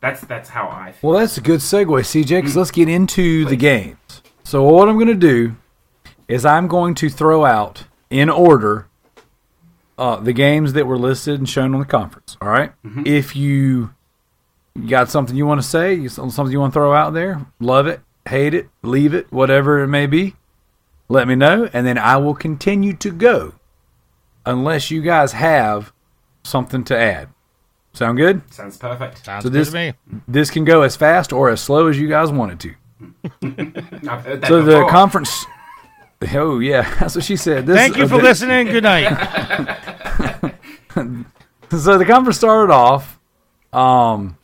That's 0.00 0.20
that's 0.20 0.50
how 0.50 0.68
I 0.68 0.92
feel. 0.92 1.10
Well, 1.10 1.20
that's 1.20 1.38
a 1.38 1.40
good 1.40 1.60
segue, 1.60 1.86
CJ, 1.86 2.28
because 2.28 2.56
let's 2.56 2.70
get 2.70 2.90
into 2.90 3.46
the 3.46 3.56
games. 3.56 4.20
So, 4.44 4.62
what 4.64 4.86
I'm 4.86 4.96
going 4.96 5.06
to 5.08 5.14
do 5.14 5.56
is 6.28 6.44
I'm 6.44 6.68
going 6.68 6.94
to 6.96 7.08
throw 7.08 7.46
out 7.46 7.84
in 8.10 8.28
order 8.28 8.86
uh, 9.96 10.16
the 10.16 10.34
games 10.34 10.74
that 10.74 10.86
were 10.86 10.98
listed 10.98 11.38
and 11.38 11.48
shown 11.48 11.72
on 11.72 11.80
the 11.80 11.86
conference. 11.86 12.36
All 12.42 12.48
right? 12.48 12.72
If 13.06 13.34
you 13.34 13.94
got 14.88 15.08
something 15.08 15.36
you 15.36 15.46
want 15.46 15.62
to 15.62 15.66
say, 15.66 16.06
something 16.08 16.50
you 16.50 16.60
want 16.60 16.74
to 16.74 16.78
throw 16.78 16.92
out 16.92 17.14
there, 17.14 17.46
love 17.60 17.86
it, 17.86 18.00
hate 18.30 18.54
it, 18.54 18.68
leave 18.82 19.12
it, 19.14 19.30
whatever 19.32 19.80
it 19.82 19.88
may 19.88 20.06
be, 20.06 20.34
let 21.08 21.28
me 21.28 21.34
know, 21.34 21.68
and 21.72 21.86
then 21.86 21.98
I 21.98 22.16
will 22.16 22.34
continue 22.34 22.94
to 22.94 23.10
go 23.10 23.54
unless 24.46 24.90
you 24.90 25.02
guys 25.02 25.32
have 25.32 25.92
something 26.42 26.82
to 26.84 26.96
add. 26.96 27.28
Sound 27.92 28.16
good? 28.18 28.42
Sounds 28.52 28.76
perfect. 28.76 29.24
Sounds 29.24 29.42
So 29.44 29.50
good 29.50 29.58
this 29.58 29.68
to 29.70 29.74
me. 29.74 29.92
this 30.28 30.50
can 30.50 30.64
go 30.64 30.82
as 30.82 30.94
fast 30.96 31.32
or 31.32 31.50
as 31.50 31.60
slow 31.60 31.88
as 31.88 31.98
you 31.98 32.08
guys 32.08 32.30
want 32.30 32.52
it 32.52 32.60
to. 32.60 32.74
I've 34.08 34.24
heard 34.24 34.40
that 34.42 34.48
So 34.48 34.62
the 34.62 34.72
before. 34.76 34.90
conference. 34.90 35.44
Oh 36.34 36.58
yeah, 36.58 36.82
that's 37.00 37.14
what 37.14 37.24
she 37.24 37.34
said. 37.34 37.64
This, 37.66 37.74
Thank 37.78 37.96
you 37.96 38.06
for 38.06 38.16
okay. 38.16 38.24
listening. 38.24 38.66
Good 38.66 38.82
night. 38.84 39.08
so 41.70 41.96
the 41.98 42.04
conference 42.06 42.36
started 42.36 42.70
off, 42.70 43.18
um, 43.72 44.36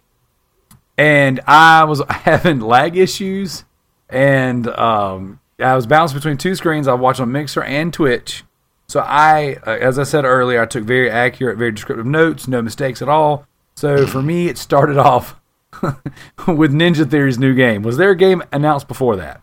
and 0.97 1.39
I 1.47 1.85
was 1.85 2.01
having 2.09 2.61
lag 2.61 2.97
issues, 2.97 3.65
and 4.09 4.67
um, 4.69 5.41
I 5.59 5.75
was 5.75 5.87
bouncing 5.87 6.19
between 6.19 6.37
two 6.37 6.55
screens. 6.55 6.89
I 6.89 6.95
watched 6.95 7.21
on 7.21 7.33
Mixer 7.33 7.63
and 7.63 7.93
Twitch. 7.93 8.45
So 8.89 9.01
I, 9.01 9.57
uh, 9.67 9.71
as 9.71 9.99
I 9.99 10.05
said 10.05 10.25
earlier, 10.25 10.63
I 10.63 10.67
took 10.67 10.85
very 10.85 11.11
accurate, 11.11 11.59
very 11.59 11.73
descriptive 11.73 12.07
notes, 12.07 12.47
no 12.47 12.63
mistakes 12.63 13.03
at 13.03 13.09
all. 13.09 13.47
So 13.75 14.07
for 14.07 14.23
me, 14.23 14.49
it 14.49 14.59
started 14.59 14.97
off 14.99 15.37
with 15.83 16.73
Ninja 16.73 17.09
Theory's 17.11 17.39
new 17.39 17.55
game. 17.55 17.83
Was 17.83 17.97
there 17.97 18.11
a 18.11 18.17
game 18.17 18.43
announced 18.53 18.89
before 18.89 19.17
that? 19.17 19.41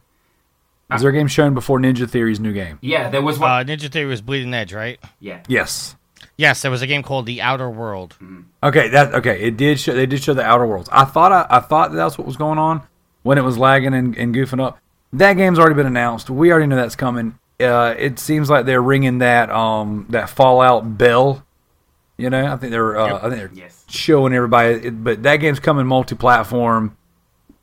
Was 0.90 1.02
there 1.02 1.10
a 1.10 1.14
game 1.14 1.28
shown 1.28 1.56
before 1.56 1.80
Ninja 1.80 2.08
Theory's 2.08 2.40
new 2.40 2.54
game? 2.54 2.78
Yeah, 2.82 3.10
there 3.10 3.22
was 3.22 3.40
one. 3.40 3.50
Uh, 3.50 3.64
Ninja 3.64 3.92
Theory 3.92 4.06
was 4.06 4.22
Bleeding 4.22 4.54
Edge, 4.54 4.74
right? 4.74 5.00
yeah. 5.20 5.42
Yes. 5.48 5.96
Yes, 6.38 6.62
there 6.62 6.72
was 6.72 6.82
a 6.82 6.88
game 6.88 7.04
called 7.04 7.26
The 7.26 7.42
Outer 7.42 7.70
World. 7.70 8.18
Okay, 8.64 8.90
that 8.90 9.14
okay. 9.14 9.42
It 9.42 9.56
did 9.56 9.80
show. 9.80 9.94
They 9.94 10.08
did 10.08 10.24
show 10.24 10.34
the 10.34 10.44
Outer 10.44 10.66
Worlds. 10.66 10.90
I 10.92 11.06
thought 11.06 11.32
I, 11.32 11.46
I 11.50 11.60
thought 11.60 11.92
that's 11.92 12.18
what 12.18 12.26
was 12.26 12.38
going 12.38 12.58
on 12.58 12.82
when 13.24 13.38
it 13.38 13.42
was 13.44 13.58
lagging 13.58 13.94
and, 13.94 14.16
and 14.18 14.34
goofing 14.36 14.62
up. 14.64 14.80
That 15.14 15.34
game's 15.34 15.60
already 15.60 15.76
been 15.76 15.86
announced. 15.88 16.30
We 16.30 16.52
already 16.52 16.68
know 16.68 16.76
that's 16.76 16.96
coming. 16.96 17.38
Uh, 17.60 17.94
it 17.98 18.20
seems 18.20 18.50
like 18.50 18.66
they're 18.66 18.82
ringing 18.82 19.20
that 19.20 19.50
um 19.50 20.06
that 20.10 20.30
Fallout 20.30 20.98
bell. 20.98 21.46
You 22.18 22.30
know, 22.30 22.46
I 22.52 22.58
think 22.58 22.72
they're 22.72 22.98
uh, 22.98 23.18
I 23.18 23.22
think 23.30 23.36
they're 23.36 23.52
Yes. 23.54 23.86
showing 23.90 24.34
everybody. 24.34 24.74
It, 24.88 25.04
but 25.04 25.24
that 25.24 25.38
game's 25.38 25.60
coming 25.60 25.86
multi-platform. 25.88 26.96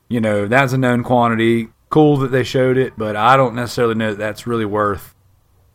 You 0.09 0.21
know, 0.21 0.47
that's 0.49 0.73
a 0.73 0.79
known 0.79 1.03
quantity. 1.05 1.69
Cool 1.89 2.19
that 2.19 2.29
they 2.29 2.45
showed 2.45 2.77
it, 2.79 2.95
but 2.97 3.17
I 3.17 3.37
don't 3.37 3.55
necessarily 3.55 3.95
know 3.97 4.11
that 4.11 4.19
that's 4.19 4.47
really 4.47 4.65
worth. 4.65 5.15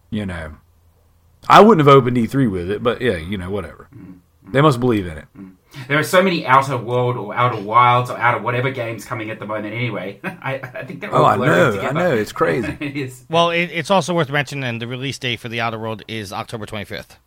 You 0.10 0.26
know, 0.26 0.56
I 1.50 1.60
wouldn't 1.62 1.86
have 1.86 1.94
opened 1.94 2.16
E3 2.18 2.50
with 2.50 2.72
it, 2.72 2.82
but 2.82 3.02
yeah, 3.02 3.18
you 3.18 3.38
know, 3.38 3.50
whatever. 3.50 3.90
They 4.48 4.62
must 4.62 4.80
believe 4.80 5.08
in 5.08 5.18
it. 5.18 5.26
There 5.88 5.98
are 6.00 6.04
so 6.04 6.22
many 6.24 6.46
Outer 6.46 6.78
World 6.78 7.18
or 7.18 7.34
Outer 7.36 7.62
Wilds 7.62 8.10
or 8.10 8.18
Outer 8.18 8.40
whatever 8.42 8.72
games 8.72 9.06
coming 9.06 9.30
at 9.30 9.40
the 9.40 9.46
moment 9.46 9.74
anyway. 9.74 10.20
I, 10.24 10.56
I 10.74 10.84
think 10.86 11.02
they're 11.02 11.14
all 11.14 11.24
Oh, 11.24 11.26
I 11.26 11.36
blurring 11.38 11.76
know, 11.76 11.82
I 11.82 11.92
know, 11.92 12.14
it's 12.16 12.32
crazy. 12.32 12.76
it 12.80 12.96
is. 12.96 13.26
Well, 13.30 13.50
it, 13.52 13.70
it's 13.72 13.92
also 13.92 14.14
worth 14.14 14.30
mentioning 14.30 14.80
the 14.80 14.88
release 14.88 15.18
date 15.20 15.40
for 15.40 15.50
The 15.50 15.62
Outer 15.62 15.80
World 15.80 16.04
is 16.08 16.32
October 16.34 16.66
25th. 16.66 17.18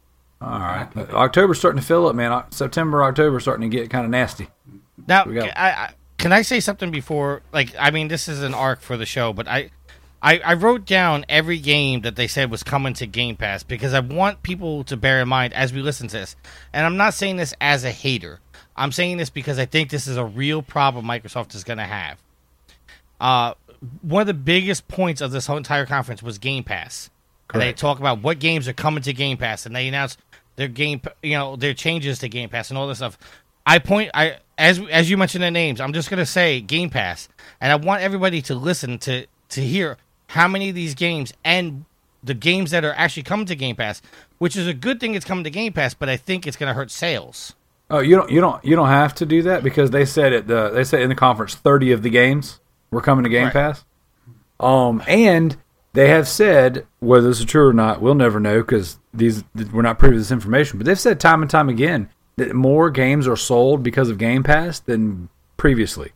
All 0.40 0.50
right, 0.50 0.88
ah, 0.96 1.06
October's 1.24 1.58
starting 1.58 1.80
to 1.80 1.86
fill 1.86 2.06
up, 2.06 2.14
man. 2.14 2.44
September, 2.50 3.02
October, 3.02 3.40
starting 3.40 3.68
to 3.68 3.76
get 3.76 3.90
kind 3.90 4.04
of 4.04 4.10
nasty. 4.10 4.48
Now, 5.06 5.24
We 5.24 5.34
got- 5.34 5.56
I, 5.56 5.70
I, 5.70 5.90
can 6.16 6.32
I 6.32 6.42
say 6.42 6.60
something 6.60 6.90
before? 6.90 7.42
Like, 7.52 7.74
I 7.78 7.90
mean, 7.90 8.08
this 8.08 8.28
is 8.28 8.42
an 8.42 8.54
arc 8.54 8.80
for 8.80 8.96
the 8.96 9.06
show, 9.06 9.32
but 9.32 9.48
I, 9.48 9.70
I, 10.22 10.38
I 10.38 10.54
wrote 10.54 10.84
down 10.84 11.24
every 11.28 11.58
game 11.58 12.00
that 12.00 12.16
they 12.16 12.26
said 12.26 12.50
was 12.50 12.62
coming 12.62 12.94
to 12.94 13.06
Game 13.06 13.36
Pass 13.36 13.62
because 13.62 13.94
I 13.94 14.00
want 14.00 14.42
people 14.42 14.84
to 14.84 14.96
bear 14.96 15.20
in 15.20 15.28
mind 15.28 15.54
as 15.54 15.72
we 15.72 15.80
listen 15.80 16.08
to 16.08 16.18
this. 16.18 16.36
And 16.72 16.84
I'm 16.84 16.96
not 16.96 17.14
saying 17.14 17.36
this 17.36 17.54
as 17.60 17.84
a 17.84 17.92
hater. 17.92 18.40
I'm 18.76 18.92
saying 18.92 19.16
this 19.18 19.30
because 19.30 19.58
I 19.58 19.66
think 19.66 19.90
this 19.90 20.06
is 20.06 20.16
a 20.16 20.24
real 20.24 20.62
problem 20.62 21.04
Microsoft 21.04 21.54
is 21.54 21.64
going 21.64 21.78
to 21.78 21.84
have. 21.84 22.18
Uh, 23.20 23.54
one 24.02 24.20
of 24.22 24.26
the 24.26 24.34
biggest 24.34 24.88
points 24.88 25.20
of 25.20 25.30
this 25.30 25.46
whole 25.46 25.56
entire 25.56 25.86
conference 25.86 26.22
was 26.22 26.38
Game 26.38 26.64
Pass. 26.64 27.10
And 27.52 27.62
they 27.62 27.72
talk 27.72 27.98
about 27.98 28.20
what 28.22 28.40
games 28.40 28.68
are 28.68 28.74
coming 28.74 29.02
to 29.04 29.12
Game 29.14 29.38
Pass, 29.38 29.64
and 29.64 29.74
they 29.74 29.88
announce 29.88 30.18
their 30.56 30.68
game, 30.68 31.00
you 31.22 31.32
know, 31.32 31.56
their 31.56 31.72
changes 31.72 32.18
to 32.18 32.28
Game 32.28 32.50
Pass 32.50 32.68
and 32.68 32.76
all 32.76 32.86
this 32.86 32.98
stuff. 32.98 33.16
I 33.64 33.78
point, 33.78 34.10
I 34.12 34.36
as 34.58 34.80
as 34.90 35.08
you 35.08 35.16
mentioned 35.16 35.44
the 35.44 35.50
names, 35.50 35.80
I'm 35.80 35.94
just 35.94 36.10
gonna 36.10 36.26
say 36.26 36.60
Game 36.60 36.90
Pass, 36.90 37.28
and 37.60 37.72
I 37.72 37.76
want 37.76 38.02
everybody 38.02 38.42
to 38.42 38.54
listen 38.54 38.98
to 38.98 39.26
to 39.50 39.60
hear 39.62 39.96
how 40.28 40.48
many 40.48 40.68
of 40.68 40.74
these 40.74 40.94
games 40.94 41.32
and 41.44 41.84
the 42.22 42.34
games 42.34 42.70
that 42.70 42.84
are 42.84 42.94
actually 42.94 43.22
coming 43.24 43.46
to 43.46 43.54
Game 43.54 43.76
Pass, 43.76 44.00
which 44.38 44.56
is 44.56 44.66
a 44.66 44.74
good 44.74 45.00
thing. 45.00 45.14
It's 45.14 45.24
coming 45.24 45.44
to 45.44 45.50
Game 45.50 45.72
Pass, 45.72 45.94
but 45.94 46.08
I 46.08 46.16
think 46.16 46.46
it's 46.46 46.56
gonna 46.56 46.74
hurt 46.74 46.90
sales. 46.90 47.54
Oh, 47.90 48.00
you 48.00 48.16
don't, 48.16 48.30
you 48.30 48.40
don't, 48.40 48.62
you 48.64 48.76
don't 48.76 48.88
have 48.88 49.14
to 49.16 49.26
do 49.26 49.42
that 49.42 49.62
because 49.62 49.90
they 49.90 50.04
said 50.04 50.32
it. 50.32 50.46
The 50.46 50.68
they 50.70 50.84
said 50.84 51.00
in 51.02 51.08
the 51.08 51.14
conference, 51.14 51.54
thirty 51.54 51.92
of 51.92 52.02
the 52.02 52.10
games 52.10 52.60
were 52.90 53.00
coming 53.00 53.24
to 53.24 53.30
Game 53.30 53.44
Right. 53.44 53.52
Pass. 53.52 53.84
Um, 54.60 55.02
and 55.06 55.56
they 55.94 56.08
have 56.08 56.28
said 56.28 56.86
whether 57.00 57.26
this 57.28 57.38
is 57.40 57.46
true 57.46 57.66
or 57.68 57.72
not, 57.72 58.02
we'll 58.02 58.14
never 58.14 58.40
know 58.40 58.60
because 58.60 58.98
these 59.14 59.42
we're 59.72 59.82
not 59.82 59.98
privy 59.98 60.14
to 60.16 60.18
this 60.18 60.30
information. 60.30 60.78
But 60.78 60.84
they've 60.86 60.98
said 61.00 61.18
time 61.20 61.40
and 61.40 61.50
time 61.50 61.68
again 61.70 62.10
that 62.36 62.54
more 62.54 62.90
games 62.90 63.26
are 63.26 63.36
sold 63.36 63.82
because 63.82 64.10
of 64.10 64.18
Game 64.18 64.42
Pass 64.42 64.80
than 64.80 65.28
previously. 65.56 66.12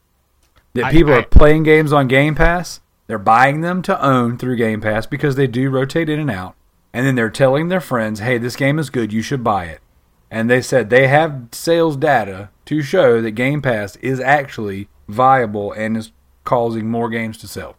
That 0.74 0.86
I- 0.86 0.90
people 0.92 1.14
I- 1.14 1.18
are 1.20 1.22
playing 1.22 1.62
games 1.62 1.92
on 1.92 2.06
Game 2.06 2.34
Pass, 2.34 2.80
they're 3.12 3.18
buying 3.18 3.60
them 3.60 3.82
to 3.82 4.02
own 4.02 4.38
through 4.38 4.56
Game 4.56 4.80
Pass 4.80 5.04
because 5.04 5.36
they 5.36 5.46
do 5.46 5.68
rotate 5.68 6.08
in 6.08 6.18
and 6.18 6.30
out, 6.30 6.54
and 6.94 7.06
then 7.06 7.14
they're 7.14 7.28
telling 7.28 7.68
their 7.68 7.78
friends, 7.78 8.20
"Hey, 8.20 8.38
this 8.38 8.56
game 8.56 8.78
is 8.78 8.88
good. 8.88 9.12
You 9.12 9.20
should 9.20 9.44
buy 9.44 9.66
it." 9.66 9.82
And 10.30 10.48
they 10.48 10.62
said 10.62 10.88
they 10.88 11.08
have 11.08 11.48
sales 11.52 11.98
data 11.98 12.48
to 12.64 12.80
show 12.80 13.20
that 13.20 13.32
Game 13.32 13.60
Pass 13.60 13.96
is 13.96 14.18
actually 14.18 14.88
viable 15.08 15.72
and 15.72 15.94
is 15.94 16.10
causing 16.44 16.90
more 16.90 17.10
games 17.10 17.36
to 17.36 17.46
sell 17.46 17.76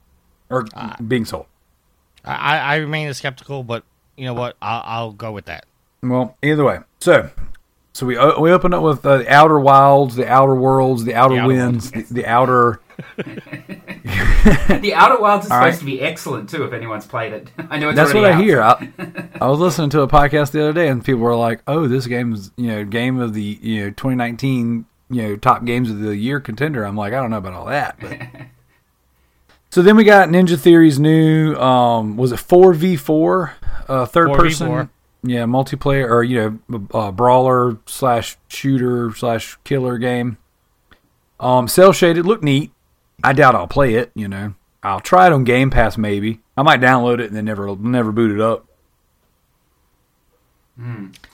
or 0.51 0.67
being 1.07 1.25
sold. 1.25 1.47
I, 2.23 2.59
I 2.59 2.75
remain 2.75 3.11
skeptical, 3.15 3.63
but 3.63 3.83
you 4.15 4.25
know 4.25 4.35
what? 4.35 4.55
I'll, 4.61 4.83
I'll 4.85 5.11
go 5.13 5.31
with 5.31 5.45
that. 5.45 5.65
Well, 6.03 6.37
either 6.43 6.63
way. 6.63 6.77
So, 6.99 7.31
so 7.91 8.05
we 8.05 8.19
we 8.39 8.51
open 8.51 8.71
up 8.71 8.83
with 8.83 9.03
uh, 9.03 9.17
the 9.17 9.33
Outer 9.33 9.59
Wilds, 9.59 10.15
the 10.15 10.27
Outer 10.27 10.53
Worlds, 10.53 11.05
the 11.05 11.15
Outer 11.15 11.33
The 11.33 11.41
Outer 11.41 11.47
Winds, 11.47 11.89
the, 11.89 12.03
the 12.03 12.27
Outer. 12.27 12.81
The 14.79 14.93
Outer 14.93 15.21
Wilds 15.21 15.45
is 15.45 15.51
All 15.51 15.59
supposed 15.59 15.75
right. 15.75 15.79
to 15.79 15.85
be 15.85 16.01
excellent 16.01 16.49
too. 16.49 16.63
If 16.65 16.73
anyone's 16.73 17.05
played 17.05 17.33
it, 17.33 17.49
I 17.69 17.79
know 17.79 17.89
it's 17.89 17.95
That's 17.95 18.13
what 18.13 18.25
already 18.25 18.41
I 18.41 18.45
hear. 18.45 18.61
I, 18.61 18.89
I 19.41 19.47
was 19.47 19.59
listening 19.59 19.89
to 19.91 20.01
a 20.01 20.07
podcast 20.07 20.51
the 20.51 20.61
other 20.61 20.73
day, 20.73 20.89
and 20.89 21.03
people 21.03 21.21
were 21.21 21.35
like, 21.35 21.61
"Oh, 21.67 21.87
this 21.87 22.07
game 22.07 22.33
is 22.33 22.51
you 22.57 22.67
know 22.67 22.83
game 22.83 23.19
of 23.19 23.33
the 23.33 23.41
you 23.61 23.83
know 23.85 23.89
2019 23.91 24.85
you 25.09 25.21
know 25.21 25.35
top 25.37 25.63
games 25.63 25.89
of 25.89 25.99
the 25.99 26.15
year 26.15 26.39
contender." 26.39 26.83
I'm 26.83 26.97
like, 26.97 27.13
I 27.13 27.21
don't 27.21 27.29
know 27.29 27.37
about 27.37 27.53
all 27.53 27.65
that. 27.67 27.97
But. 27.99 28.19
so 29.69 29.81
then 29.81 29.95
we 29.95 30.03
got 30.03 30.29
Ninja 30.29 30.59
Theory's 30.59 30.99
new 30.99 31.55
um 31.55 32.17
was 32.17 32.31
it 32.31 32.39
4v4 32.39 33.51
uh 33.87 34.05
third 34.05 34.29
4v4. 34.29 34.37
person 34.37 34.89
yeah 35.23 35.45
multiplayer 35.45 36.09
or 36.09 36.23
you 36.23 36.59
know 36.69 36.87
uh, 36.93 37.11
brawler 37.11 37.77
slash 37.85 38.35
shooter 38.49 39.13
slash 39.15 39.57
killer 39.63 39.97
game. 39.97 40.37
Um, 41.39 41.67
cel 41.67 41.93
shaded, 41.93 42.25
looked 42.25 42.43
neat. 42.43 42.72
I 43.23 43.33
doubt 43.33 43.55
I'll 43.55 43.67
play 43.67 43.95
it. 43.95 44.11
You 44.15 44.27
know, 44.27 44.53
I'll 44.81 44.99
try 44.99 45.27
it 45.27 45.33
on 45.33 45.43
Game 45.43 45.69
Pass 45.69 45.97
maybe. 45.97 46.41
I 46.57 46.61
might 46.61 46.81
download 46.81 47.19
it 47.19 47.27
and 47.27 47.35
then 47.35 47.45
never 47.45 47.75
never 47.75 48.11
boot 48.11 48.31
it 48.31 48.41
up. 48.41 48.67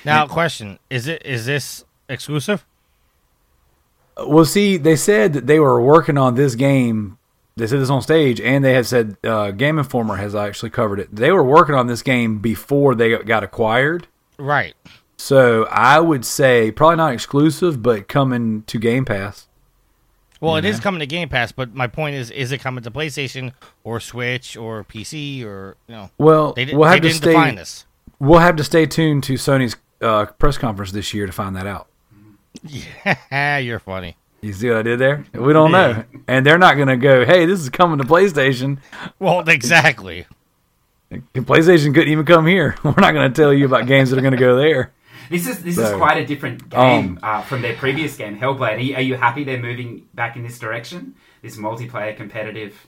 Now, 0.05 0.27
question: 0.27 0.79
Is 0.89 1.07
it 1.07 1.25
is 1.25 1.45
this 1.45 1.85
exclusive? 2.07 2.65
Well, 4.17 4.45
see, 4.45 4.77
they 4.77 4.95
said 4.95 5.33
that 5.33 5.47
they 5.47 5.59
were 5.59 5.81
working 5.81 6.17
on 6.17 6.35
this 6.35 6.55
game. 6.55 7.17
They 7.55 7.67
said 7.67 7.79
this 7.79 7.89
on 7.89 8.01
stage, 8.01 8.39
and 8.39 8.63
they 8.63 8.73
had 8.73 8.85
said 8.85 9.17
uh, 9.23 9.51
Game 9.51 9.77
Informer 9.79 10.15
has 10.15 10.35
actually 10.35 10.69
covered 10.69 10.99
it. 10.99 11.13
They 11.13 11.31
were 11.31 11.43
working 11.43 11.75
on 11.75 11.87
this 11.87 12.01
game 12.01 12.39
before 12.39 12.95
they 12.95 13.17
got 13.17 13.43
acquired. 13.43 14.07
Right. 14.37 14.75
So 15.17 15.65
I 15.65 15.99
would 15.99 16.23
say 16.23 16.71
probably 16.71 16.95
not 16.95 17.13
exclusive, 17.13 17.83
but 17.83 18.07
coming 18.07 18.63
to 18.63 18.79
Game 18.79 19.03
Pass. 19.03 19.48
Well, 20.41 20.55
it 20.55 20.65
is 20.65 20.79
coming 20.79 20.99
to 20.99 21.05
Game 21.05 21.27
Pass, 21.27 21.51
but 21.51 21.73
my 21.73 21.87
point 21.87 22.15
is: 22.15 22.31
is 22.31 22.51
it 22.51 22.59
coming 22.59 22.83
to 22.83 22.91
PlayStation 22.91 23.53
or 23.83 23.99
Switch 23.99 24.55
or 24.55 24.83
PC 24.83 25.43
or 25.43 25.75
you 25.87 25.95
know? 25.95 26.11
Well, 26.17 26.53
They, 26.53 26.65
we'll 26.65 26.87
have 26.87 27.01
to 27.01 27.09
didn't 27.09 27.65
stay. 27.65 27.85
We'll 28.19 28.39
have 28.39 28.55
to 28.57 28.63
stay 28.63 28.85
tuned 28.85 29.23
to 29.25 29.33
Sony's 29.33 29.75
uh, 30.01 30.25
press 30.25 30.57
conference 30.57 30.91
this 30.91 31.13
year 31.13 31.25
to 31.25 31.31
find 31.31 31.55
that 31.55 31.67
out. 31.67 31.87
Yeah, 32.63 33.57
you're 33.59 33.79
funny. 33.79 34.15
You 34.41 34.53
see 34.53 34.69
what 34.69 34.77
I 34.77 34.81
did 34.83 34.99
there? 34.99 35.25
We 35.33 35.51
don't 35.51 35.71
know, 35.71 36.05
and 36.27 36.45
they're 36.45 36.57
not 36.57 36.75
going 36.75 36.87
to 36.87 36.97
go. 36.97 37.25
Hey, 37.25 37.45
this 37.45 37.59
is 37.59 37.69
coming 37.69 37.97
to 37.97 38.05
PlayStation. 38.05 38.79
Well, 39.19 39.41
exactly. 39.41 40.25
PlayStation 41.11 41.93
couldn't 41.93 42.09
even 42.09 42.25
come 42.25 42.45
here. 42.47 42.75
We're 42.83 42.93
not 42.97 43.13
going 43.13 43.31
to 43.31 43.41
tell 43.41 43.53
you 43.53 43.65
about 43.65 43.87
games 43.87 44.09
that 44.09 44.19
are 44.19 44.21
going 44.21 44.33
to 44.33 44.39
go 44.39 44.55
there. 44.55 44.93
This 45.29 45.47
is 45.47 45.61
this 45.63 45.77
is 45.77 45.91
quite 45.97 46.17
a 46.17 46.25
different 46.25 46.69
game 46.69 47.17
um, 47.17 47.19
uh, 47.21 47.41
from 47.41 47.61
their 47.61 47.75
previous 47.75 48.17
game, 48.17 48.37
Hellblade. 48.39 48.77
Are 48.77 48.79
you, 48.79 48.95
are 48.95 49.01
you 49.01 49.15
happy 49.15 49.43
they're 49.43 49.61
moving 49.61 50.07
back 50.13 50.35
in 50.35 50.43
this 50.43 50.57
direction? 50.59 51.15
This 51.41 51.55
multiplayer 51.57 52.15
competitive. 52.17 52.87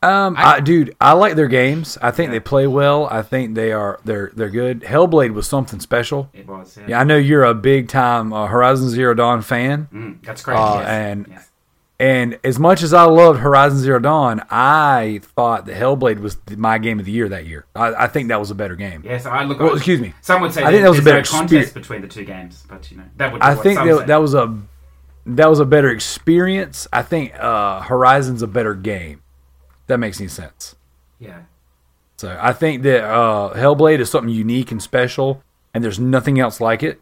Um, 0.00 0.36
I, 0.38 0.60
dude, 0.60 0.94
I 1.00 1.12
like 1.14 1.34
their 1.34 1.48
games. 1.48 1.98
I 2.00 2.12
think 2.12 2.30
they 2.30 2.38
play 2.38 2.68
well. 2.68 3.08
I 3.10 3.22
think 3.22 3.56
they 3.56 3.72
are 3.72 3.98
they're 4.04 4.30
they're 4.36 4.48
good. 4.50 4.82
Hellblade 4.82 5.32
was 5.32 5.48
something 5.48 5.80
special. 5.80 6.30
It 6.32 6.46
was. 6.46 6.76
Yeah. 6.76 6.84
Yeah, 6.88 7.00
I 7.00 7.04
know 7.04 7.16
you're 7.16 7.42
a 7.44 7.54
big 7.54 7.88
time 7.88 8.32
uh, 8.32 8.46
Horizon 8.46 8.90
Zero 8.90 9.12
Dawn 9.14 9.42
fan, 9.42 9.88
Mm, 9.92 10.22
that's 10.24 10.42
great. 10.42 10.56
Uh, 10.56 10.76
yes. 10.80 10.88
and- 10.88 11.26
yes. 11.28 11.50
And 12.00 12.38
as 12.44 12.60
much 12.60 12.82
as 12.82 12.94
I 12.94 13.04
loved 13.04 13.40
Horizon 13.40 13.78
Zero 13.78 13.98
Dawn, 13.98 14.40
I 14.50 15.20
thought 15.34 15.66
that 15.66 15.74
Hellblade 15.74 16.20
was 16.20 16.36
my 16.56 16.78
game 16.78 17.00
of 17.00 17.06
the 17.06 17.10
year 17.10 17.28
that 17.28 17.46
year. 17.46 17.66
I, 17.74 18.04
I 18.04 18.06
think 18.06 18.28
that 18.28 18.38
was 18.38 18.52
a 18.52 18.54
better 18.54 18.76
game. 18.76 19.02
Yes, 19.04 19.26
I 19.26 19.42
look. 19.42 19.58
Well, 19.58 19.74
excuse 19.74 20.00
me. 20.00 20.14
Some 20.20 20.40
would 20.42 20.54
say 20.54 20.62
I 20.62 20.70
think 20.70 20.84
that 20.84 20.90
was 20.90 21.00
a 21.00 21.02
better 21.02 21.18
no 21.18 21.24
contest 21.24 21.42
experience. 21.42 21.72
between 21.72 22.02
the 22.02 22.08
two 22.08 22.24
games, 22.24 22.64
but 22.68 22.88
you 22.90 22.98
know 22.98 23.04
that 23.16 23.32
would. 23.32 23.40
be 23.40 23.44
I 23.44 23.56
think 23.56 23.80
that, 23.80 24.06
that 24.06 24.18
was 24.18 24.34
a 24.34 24.56
that 25.26 25.50
was 25.50 25.58
a 25.58 25.64
better 25.64 25.90
experience. 25.90 26.86
I 26.92 27.02
think 27.02 27.34
uh, 27.34 27.80
Horizon's 27.82 28.42
a 28.42 28.46
better 28.46 28.74
game. 28.74 29.22
That 29.88 29.98
makes 29.98 30.20
any 30.20 30.28
sense. 30.28 30.76
Yeah. 31.18 31.42
So 32.16 32.38
I 32.40 32.52
think 32.52 32.82
that 32.82 33.04
uh, 33.04 33.54
Hellblade 33.54 33.98
is 33.98 34.08
something 34.08 34.32
unique 34.32 34.70
and 34.70 34.80
special, 34.80 35.42
and 35.74 35.82
there's 35.82 35.98
nothing 35.98 36.38
else 36.38 36.60
like 36.60 36.84
it. 36.84 37.00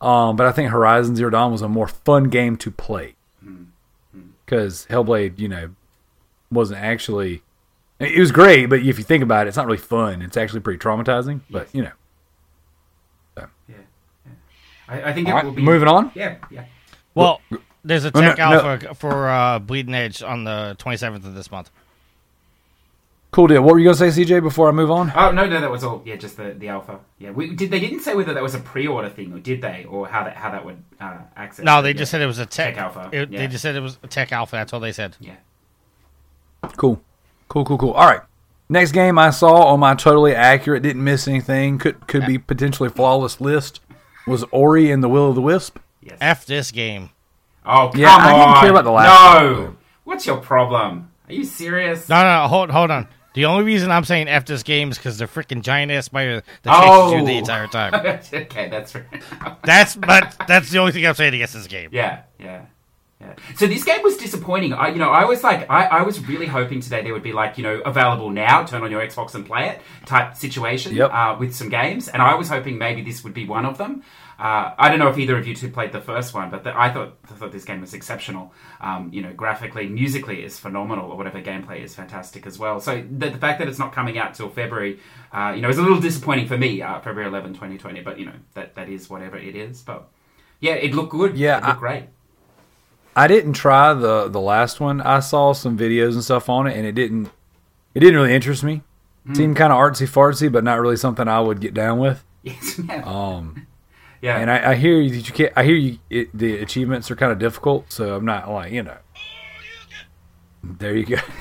Um, 0.00 0.36
but 0.36 0.46
I 0.46 0.52
think 0.52 0.70
Horizon 0.70 1.14
Zero 1.14 1.28
Dawn 1.28 1.52
was 1.52 1.60
a 1.60 1.68
more 1.68 1.88
fun 1.88 2.30
game 2.30 2.56
to 2.58 2.70
play 2.70 3.16
because 4.50 4.86
Hellblade, 4.90 5.38
you 5.38 5.46
know, 5.48 5.70
wasn't 6.50 6.80
actually. 6.80 7.42
It 8.00 8.18
was 8.18 8.32
great, 8.32 8.66
but 8.66 8.80
if 8.80 8.98
you 8.98 9.04
think 9.04 9.22
about 9.22 9.46
it, 9.46 9.48
it's 9.48 9.56
not 9.56 9.66
really 9.66 9.78
fun. 9.78 10.22
It's 10.22 10.36
actually 10.36 10.60
pretty 10.60 10.78
traumatizing. 10.78 11.42
But 11.50 11.68
you 11.72 11.82
know, 11.82 11.92
Yeah. 13.36 13.46
yeah. 13.68 13.76
I, 14.88 15.02
I 15.10 15.12
think 15.12 15.28
it 15.28 15.30
all 15.30 15.36
right, 15.36 15.44
will 15.44 15.52
be 15.52 15.62
moving 15.62 15.86
on. 15.88 16.10
Yeah. 16.14 16.36
Yeah. 16.50 16.64
Well, 17.14 17.40
there's 17.84 18.04
a 18.06 18.10
Oh, 18.14 18.20
no, 18.20 18.28
tech 18.28 18.38
no. 18.38 18.44
alpha 18.44 18.94
for 18.94 19.28
uh, 19.28 19.58
Bleeding 19.58 19.94
Edge 19.94 20.22
on 20.22 20.44
the 20.44 20.76
27th 20.78 21.26
of 21.26 21.34
this 21.34 21.50
month. 21.50 21.70
Cool 23.32 23.46
deal. 23.46 23.62
What 23.62 23.74
were 23.74 23.78
you 23.78 23.84
gonna 23.92 24.10
say, 24.10 24.22
CJ? 24.24 24.42
Before 24.42 24.68
I 24.68 24.72
move 24.72 24.90
on? 24.90 25.12
Oh 25.14 25.30
no, 25.30 25.46
no, 25.46 25.60
that 25.60 25.70
was 25.70 25.84
all. 25.84 26.02
Yeah, 26.04 26.16
just 26.16 26.36
the, 26.36 26.52
the 26.52 26.68
alpha. 26.68 26.98
Yeah, 27.18 27.30
we 27.30 27.54
did. 27.54 27.70
They 27.70 27.78
didn't 27.78 28.00
say 28.00 28.14
whether 28.16 28.34
that 28.34 28.42
was 28.42 28.56
a 28.56 28.58
pre-order 28.58 29.08
thing 29.08 29.32
or 29.32 29.38
did 29.38 29.62
they, 29.62 29.84
or 29.88 30.08
how 30.08 30.24
that 30.24 30.36
how 30.36 30.50
that 30.50 30.64
would 30.64 30.82
uh, 31.00 31.18
access. 31.36 31.64
No, 31.64 31.78
it. 31.78 31.82
they 31.82 31.88
Yeah. 31.90 31.94
just 31.98 32.10
said 32.10 32.20
it 32.22 32.26
was 32.26 32.38
a 32.40 32.46
tech, 32.46 32.74
Tech 32.74 32.82
alpha, 32.82 33.08
it- 33.12 33.30
yeah. 33.30 33.38
They 33.38 33.46
just 33.46 33.62
said 33.62 33.76
it 33.76 33.80
was 33.80 33.98
a 34.02 34.08
tech 34.08 34.32
alpha. 34.32 34.56
That's 34.56 34.72
all 34.72 34.80
they 34.80 34.90
said. 34.92 35.16
Yeah. 35.20 35.36
Cool. 36.76 37.00
Cool, 37.48 37.64
cool, 37.64 37.78
cool. 37.78 37.92
All 37.92 38.06
right. 38.08 38.20
Next 38.68 38.92
game 38.92 39.18
I 39.18 39.30
saw 39.30 39.64
on 39.72 39.80
my 39.80 39.94
totally 39.94 40.34
accurate, 40.34 40.82
didn't 40.82 41.02
miss 41.02 41.26
anything, 41.26 41.78
could 41.78 42.06
could 42.06 42.26
be 42.26 42.38
potentially 42.38 42.88
flawless 42.88 43.40
list 43.40 43.80
was 44.26 44.44
Ori 44.52 44.90
and 44.90 45.02
the 45.02 45.08
Will 45.08 45.28
of 45.30 45.34
the 45.34 45.40
Wisp. 45.42 45.78
Yes. 46.02 46.18
F 46.20 46.46
this 46.46 46.70
game. 46.70 47.10
oh 47.66 47.90
come 47.92 48.00
Yeah, 48.00 48.14
I 48.16 48.32
didn't 48.32 48.48
on! 48.48 48.60
care 48.60 48.70
about 48.70 48.84
the 48.84 48.90
last 48.90 49.40
no. 49.42 49.62
one. 49.62 49.76
What's 50.04 50.26
your 50.26 50.36
problem? 50.38 51.10
Are 51.28 51.32
you 51.32 51.44
serious? 51.44 52.08
No, 52.08 52.22
no, 52.22 52.42
no, 52.42 52.48
hold, 52.48 52.70
hold 52.70 52.90
on. 52.90 53.06
The 53.34 53.44
only 53.44 53.62
reason 53.64 53.90
I'm 53.90 54.04
saying 54.04 54.28
F 54.28 54.44
this 54.44 54.62
game 54.62 54.90
is 54.90 54.98
because 54.98 55.18
the 55.18 55.26
freaking 55.26 55.62
giant 55.62 55.92
ass 55.92 56.06
spider 56.06 56.42
that 56.62 56.70
chases 56.74 56.90
Oh. 56.90 57.16
you 57.16 57.24
the 57.24 57.36
entire 57.38 57.66
time. 57.68 57.94
okay, 58.34 58.68
that's 58.68 58.94
right. 58.94 59.04
That's 59.64 59.94
but 59.96 60.34
that's 60.48 60.70
the 60.70 60.78
only 60.78 60.92
thing 60.92 61.06
I'm 61.06 61.14
saying 61.14 61.34
against 61.34 61.54
this 61.54 61.66
game. 61.68 61.90
Yeah, 61.92 62.22
yeah, 62.40 62.62
yeah. 63.20 63.34
So 63.56 63.66
this 63.66 63.84
game 63.84 64.02
was 64.02 64.16
disappointing. 64.16 64.72
I, 64.72 64.88
you 64.88 64.98
know, 64.98 65.10
I 65.10 65.24
was 65.26 65.42
like, 65.44 65.68
I, 65.70 65.84
I 65.86 66.02
was 66.02 66.26
really 66.26 66.46
hoping 66.46 66.80
today 66.80 67.02
there 67.02 67.12
would 67.12 67.22
be 67.22 67.32
like, 67.34 67.58
you 67.58 67.62
know, 67.64 67.80
available 67.84 68.30
now, 68.30 68.64
turn 68.64 68.82
on 68.82 68.90
your 68.90 69.02
Xbox 69.02 69.34
and 69.34 69.44
play 69.44 69.68
it 69.68 69.80
type 70.06 70.36
situation 70.36 70.94
Yep. 70.94 71.10
uh, 71.12 71.36
with 71.38 71.54
some 71.54 71.68
games, 71.68 72.08
and 72.08 72.22
I 72.22 72.34
was 72.34 72.48
hoping 72.48 72.78
maybe 72.78 73.02
this 73.02 73.22
would 73.22 73.34
be 73.34 73.46
one 73.46 73.66
of 73.66 73.76
them. 73.78 74.02
Uh, 74.38 74.72
I 74.78 74.88
don't 74.88 74.98
know 74.98 75.08
if 75.08 75.18
either 75.18 75.36
of 75.36 75.46
you 75.46 75.54
two 75.54 75.68
played 75.68 75.92
the 75.92 76.00
first 76.00 76.32
one, 76.32 76.48
but 76.48 76.64
the, 76.64 76.72
I 76.74 76.90
thought 76.90 77.18
I 77.30 77.34
thought 77.34 77.52
this 77.52 77.66
game 77.66 77.82
was 77.82 77.92
exceptional. 77.92 78.54
Um, 78.80 79.10
you 79.12 79.20
know, 79.20 79.34
graphically, 79.34 79.86
musically 79.86 80.42
is 80.42 80.58
phenomenal, 80.58 81.10
or 81.10 81.18
whatever 81.18 81.42
gameplay 81.42 81.84
is 81.84 81.94
fantastic 81.94 82.46
as 82.46 82.58
well. 82.58 82.80
So 82.80 83.04
the, 83.06 83.28
the 83.28 83.36
fact 83.36 83.58
that 83.58 83.68
it's 83.68 83.78
not 83.78 83.92
coming 83.92 84.16
out 84.16 84.32
till 84.32 84.48
February, 84.48 84.98
uh, 85.30 85.52
you 85.54 85.60
know, 85.60 85.68
is 85.68 85.76
a 85.76 85.82
little 85.82 86.00
disappointing 86.00 86.46
for 86.48 86.56
me. 86.56 86.80
Uh, 86.80 87.00
February 87.00 87.28
11, 87.28 87.52
2020, 87.52 88.00
but 88.00 88.18
you 88.18 88.24
know 88.24 88.32
that 88.54 88.76
that 88.76 88.88
is 88.88 89.10
whatever 89.10 89.36
it 89.36 89.54
is. 89.54 89.82
But 89.82 90.08
yeah, 90.58 90.72
it 90.72 90.94
looked 90.94 91.10
good. 91.10 91.36
Yeah, 91.36 91.58
it 91.58 91.64
looked 91.66 91.76
I- 91.76 91.80
great. 91.80 92.04
I 93.16 93.26
didn't 93.26 93.54
try 93.54 93.92
the 93.94 94.28
the 94.28 94.40
last 94.40 94.80
one. 94.80 95.00
I 95.00 95.20
saw 95.20 95.52
some 95.52 95.76
videos 95.76 96.12
and 96.12 96.24
stuff 96.24 96.48
on 96.48 96.66
it, 96.66 96.76
and 96.76 96.86
it 96.86 96.92
didn't 96.92 97.30
it 97.94 98.00
didn't 98.00 98.16
really 98.16 98.34
interest 98.34 98.62
me. 98.62 98.82
Hmm. 99.26 99.34
Seemed 99.34 99.56
kind 99.56 99.72
of 99.72 99.78
artsy 99.78 100.08
fartsy, 100.08 100.50
but 100.50 100.64
not 100.64 100.80
really 100.80 100.96
something 100.96 101.28
I 101.28 101.40
would 101.40 101.60
get 101.60 101.74
down 101.74 101.98
with. 101.98 102.24
Yes, 102.42 102.80
yeah. 102.88 103.02
Um, 103.04 103.66
yeah. 104.22 104.38
and 104.38 104.50
I, 104.50 104.70
I 104.70 104.74
hear 104.74 104.98
you 104.98 105.12
you 105.12 105.22
can't. 105.30 105.52
I 105.54 105.62
hear 105.62 105.74
you. 105.74 105.98
It, 106.08 106.30
the 106.32 106.56
achievements 106.60 107.10
are 107.10 107.16
kind 107.16 107.32
of 107.32 107.38
difficult, 107.38 107.92
so 107.92 108.16
I'm 108.16 108.24
not 108.24 108.50
like 108.50 108.72
you 108.72 108.82
know. 108.82 108.96
There 110.62 110.96
you 110.96 111.04
go. 111.04 111.16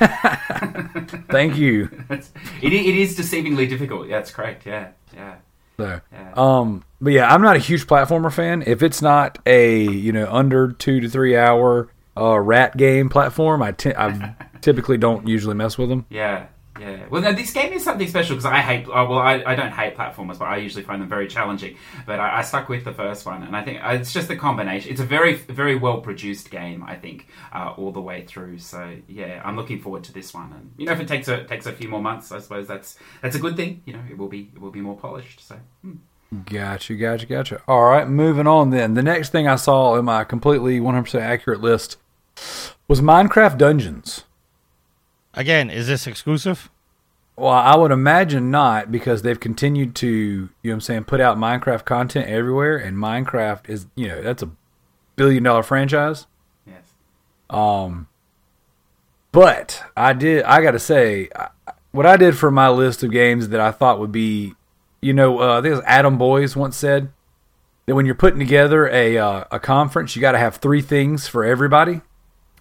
Thank 1.29 1.55
you. 1.55 1.89
It, 2.09 2.73
it 2.73 2.73
is 2.73 3.17
deceivingly 3.17 3.69
difficult. 3.69 4.09
Yeah, 4.09 4.17
that's 4.17 4.31
correct. 4.31 4.65
Yeah, 4.65 4.89
yeah. 5.13 5.35
So, 5.79 6.01
Yeah. 6.11 6.33
um, 6.35 6.83
but 7.01 7.13
yeah, 7.13 7.33
I'm 7.33 7.41
not 7.41 7.55
a 7.55 7.59
huge 7.59 7.87
platformer 7.87 8.31
fan. 8.31 8.63
If 8.67 8.83
it's 8.83 9.01
not 9.01 9.39
a 9.45 9.81
you 9.81 10.11
know 10.11 10.27
under 10.31 10.71
two 10.73 10.99
to 10.99 11.09
three 11.09 11.35
hour 11.37 11.87
uh, 12.17 12.37
rat 12.39 12.75
game 12.77 13.09
platform, 13.09 13.61
I 13.63 13.71
t- 13.71 13.95
I 13.97 14.35
typically 14.61 14.97
don't 14.97 15.27
usually 15.27 15.55
mess 15.55 15.77
with 15.77 15.89
them. 15.89 16.05
Yeah, 16.09 16.47
yeah. 16.79 17.05
Well, 17.09 17.21
now, 17.21 17.31
this 17.31 17.51
game 17.51 17.73
is 17.73 17.83
something 17.83 18.07
special 18.07 18.35
because 18.35 18.45
I 18.45 18.59
hate. 18.59 18.87
Uh, 18.87 19.05
well, 19.09 19.19
I, 19.19 19.43
I 19.45 19.55
don't 19.55 19.71
hate 19.71 19.95
platformers, 19.95 20.39
but 20.39 20.45
I 20.45 20.57
usually 20.57 20.83
find 20.83 21.01
them 21.01 21.09
very 21.09 21.27
challenging. 21.27 21.77
But 22.05 22.19
I, 22.19 22.39
I 22.39 22.41
stuck 22.41 22.69
with 22.69 22.85
the 22.85 22.93
first 22.93 23.25
one, 23.25 23.43
and 23.43 23.55
I 23.55 23.63
think 23.63 23.83
uh, 23.83 23.89
it's 23.89 24.13
just 24.13 24.27
the 24.27 24.35
combination. 24.35 24.91
It's 24.91 25.01
a 25.01 25.05
very, 25.05 25.35
very 25.35 25.75
well 25.75 26.01
produced 26.01 26.49
game. 26.49 26.83
I 26.83 26.95
think 26.95 27.27
uh, 27.53 27.73
all 27.77 27.91
the 27.91 28.01
way 28.01 28.23
through. 28.25 28.59
So 28.59 28.95
yeah, 29.07 29.41
I'm 29.43 29.55
looking 29.55 29.81
forward 29.81 30.03
to 30.05 30.13
this 30.13 30.33
one. 30.33 30.53
And 30.53 30.71
you 30.77 30.85
know, 30.85 30.93
if 30.93 30.99
it 30.99 31.07
takes 31.07 31.27
a 31.27 31.43
takes 31.43 31.65
a 31.65 31.73
few 31.73 31.89
more 31.89 32.01
months, 32.01 32.31
I 32.31 32.39
suppose 32.39 32.67
that's 32.67 32.97
that's 33.21 33.35
a 33.35 33.39
good 33.39 33.55
thing. 33.55 33.81
You 33.85 33.93
know, 33.93 34.03
it 34.09 34.17
will 34.17 34.29
be 34.29 34.51
it 34.53 34.61
will 34.61 34.71
be 34.71 34.81
more 34.81 34.97
polished. 34.97 35.45
So 35.45 35.57
hmm. 35.81 35.95
Gotcha, 36.45 36.93
gotcha, 36.93 37.25
gotcha. 37.25 37.61
All 37.67 37.85
right, 37.85 38.07
moving 38.07 38.45
on 38.45 38.69
then. 38.69 38.93
The 38.93 39.01
next 39.01 39.31
thing 39.31 39.47
I 39.47 39.55
saw 39.55 39.95
in 39.97 40.05
my 40.05 40.23
completely 40.23 40.79
100% 40.79 41.19
accurate 41.19 41.59
list 41.59 41.97
was 42.87 43.01
Minecraft 43.01 43.57
Dungeons. 43.57 44.25
Again, 45.33 45.69
is 45.69 45.87
this 45.87 46.07
exclusive? 46.07 46.69
Well, 47.35 47.51
I 47.51 47.75
would 47.77 47.91
imagine 47.91 48.51
not 48.51 48.91
because 48.91 49.21
they've 49.21 49.39
continued 49.39 49.95
to, 49.95 50.07
you 50.07 50.39
know 50.41 50.49
what 50.63 50.73
I'm 50.73 50.81
saying, 50.81 51.03
put 51.05 51.21
out 51.21 51.37
Minecraft 51.37 51.85
content 51.85 52.27
everywhere, 52.27 52.75
and 52.77 52.97
Minecraft 52.97 53.69
is, 53.69 53.87
you 53.95 54.07
know, 54.09 54.21
that's 54.21 54.43
a 54.43 54.49
billion 55.15 55.43
dollar 55.43 55.63
franchise. 55.63 56.27
yes, 56.65 56.83
Um, 57.49 58.07
but 59.31 59.83
I 59.95 60.13
did. 60.13 60.43
I 60.43 60.61
got 60.61 60.71
to 60.71 60.79
say, 60.79 61.29
I- 61.35 61.49
what 61.91 62.05
I 62.05 62.17
did 62.17 62.37
for 62.37 62.51
my 62.51 62.69
list 62.69 63.01
of 63.03 63.11
games 63.11 63.49
that 63.49 63.59
I 63.59 63.71
thought 63.71 63.99
would 63.99 64.11
be, 64.11 64.53
you 65.01 65.13
know, 65.13 65.39
uh, 65.39 65.57
I 65.57 65.61
think 65.61 65.71
it 65.71 65.75
was 65.77 65.83
Adam 65.87 66.17
Boyes 66.17 66.55
once 66.55 66.75
said 66.77 67.11
that 67.85 67.95
when 67.95 68.05
you're 68.05 68.13
putting 68.15 68.37
together 68.39 68.87
a 68.89 69.17
uh, 69.17 69.45
a 69.49 69.59
conference, 69.59 70.15
you 70.15 70.21
got 70.21 70.33
to 70.33 70.37
have 70.37 70.57
three 70.57 70.81
things 70.81 71.27
for 71.27 71.43
everybody. 71.45 72.01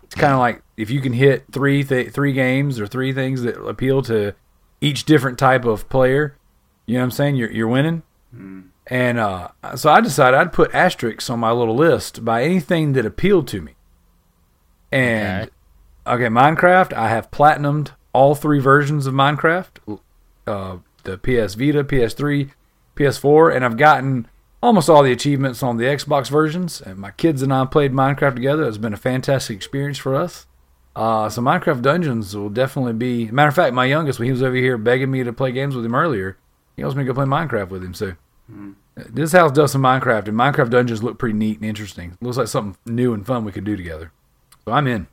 It's 0.08 0.14
kind 0.14 0.32
of 0.32 0.38
like 0.40 0.62
if 0.76 0.90
you 0.90 1.00
can 1.00 1.12
hit 1.12 1.44
three 1.52 1.84
th- 1.84 2.12
three 2.12 2.32
games 2.32 2.80
or 2.80 2.86
three 2.86 3.12
things 3.12 3.42
that 3.42 3.56
appeal 3.62 4.02
to 4.02 4.34
each 4.80 5.04
different 5.04 5.38
type 5.38 5.64
of 5.64 5.88
player. 5.88 6.34
You 6.86 6.94
know 6.94 7.00
what 7.00 7.04
I'm 7.04 7.10
saying? 7.12 7.36
You're 7.36 7.50
you're 7.52 7.68
winning. 7.68 8.02
And 8.90 9.18
uh, 9.18 9.48
so 9.76 9.90
I 9.90 10.00
decided 10.00 10.36
I'd 10.38 10.52
put 10.52 10.74
asterisks 10.74 11.28
on 11.30 11.40
my 11.40 11.50
little 11.52 11.74
list 11.76 12.24
by 12.24 12.42
anything 12.42 12.92
that 12.94 13.04
appealed 13.06 13.46
to 13.48 13.60
me. 13.60 13.72
And 14.90 15.50
Okay. 16.06 16.24
okay, 16.24 16.34
Minecraft, 16.34 16.92
I 16.94 17.08
have 17.08 17.30
platinumed 17.30 17.90
all 18.12 18.34
three 18.34 18.58
versions 18.60 19.06
of 19.06 19.14
Minecraft 19.14 20.00
uh, 20.46 20.78
the 21.04 21.18
PS 21.18 21.54
Vita, 21.54 21.84
PS3, 21.84 22.50
PS4, 22.96 23.54
and 23.54 23.64
I've 23.64 23.76
gotten 23.76 24.26
almost 24.62 24.88
all 24.88 25.02
the 25.02 25.12
achievements 25.12 25.62
on 25.62 25.76
the 25.76 25.84
Xbox 25.84 26.28
versions. 26.28 26.80
And 26.80 26.98
my 26.98 27.10
kids 27.12 27.42
and 27.42 27.52
I 27.52 27.64
played 27.64 27.92
Minecraft 27.92 28.34
together. 28.34 28.64
It's 28.66 28.78
been 28.78 28.94
a 28.94 28.98
fantastic 28.98 29.56
experience 29.56 29.98
for 29.98 30.14
us. 30.14 30.46
Uh, 30.96 31.28
so 31.28 31.40
Minecraft 31.40 31.82
Dungeons 31.82 32.36
will 32.36 32.48
definitely 32.48 32.92
be. 32.92 33.30
Matter 33.30 33.48
of 33.48 33.54
fact, 33.54 33.74
my 33.74 33.84
youngest, 33.84 34.18
when 34.18 34.26
he 34.26 34.32
was 34.32 34.42
over 34.42 34.56
here 34.56 34.76
begging 34.76 35.10
me 35.10 35.22
to 35.22 35.32
play 35.32 35.52
games 35.52 35.76
with 35.76 35.84
him 35.84 35.94
earlier, 35.94 36.36
he 36.76 36.82
asked 36.82 36.96
me 36.96 37.04
to 37.04 37.06
go 37.06 37.14
play 37.14 37.24
Minecraft 37.26 37.68
with 37.68 37.84
him. 37.84 37.94
So 37.94 38.14
this 38.96 39.32
house 39.32 39.52
does 39.52 39.72
some 39.72 39.82
Minecraft, 39.82 40.28
and 40.28 40.36
Minecraft 40.36 40.70
Dungeons 40.70 41.02
look 41.02 41.18
pretty 41.18 41.38
neat 41.38 41.58
and 41.58 41.66
interesting. 41.66 42.16
Looks 42.20 42.36
like 42.36 42.48
something 42.48 42.76
new 42.84 43.14
and 43.14 43.24
fun 43.24 43.44
we 43.44 43.52
could 43.52 43.64
do 43.64 43.76
together. 43.76 44.10
So 44.64 44.72
I'm 44.72 44.86
in. 44.86 45.06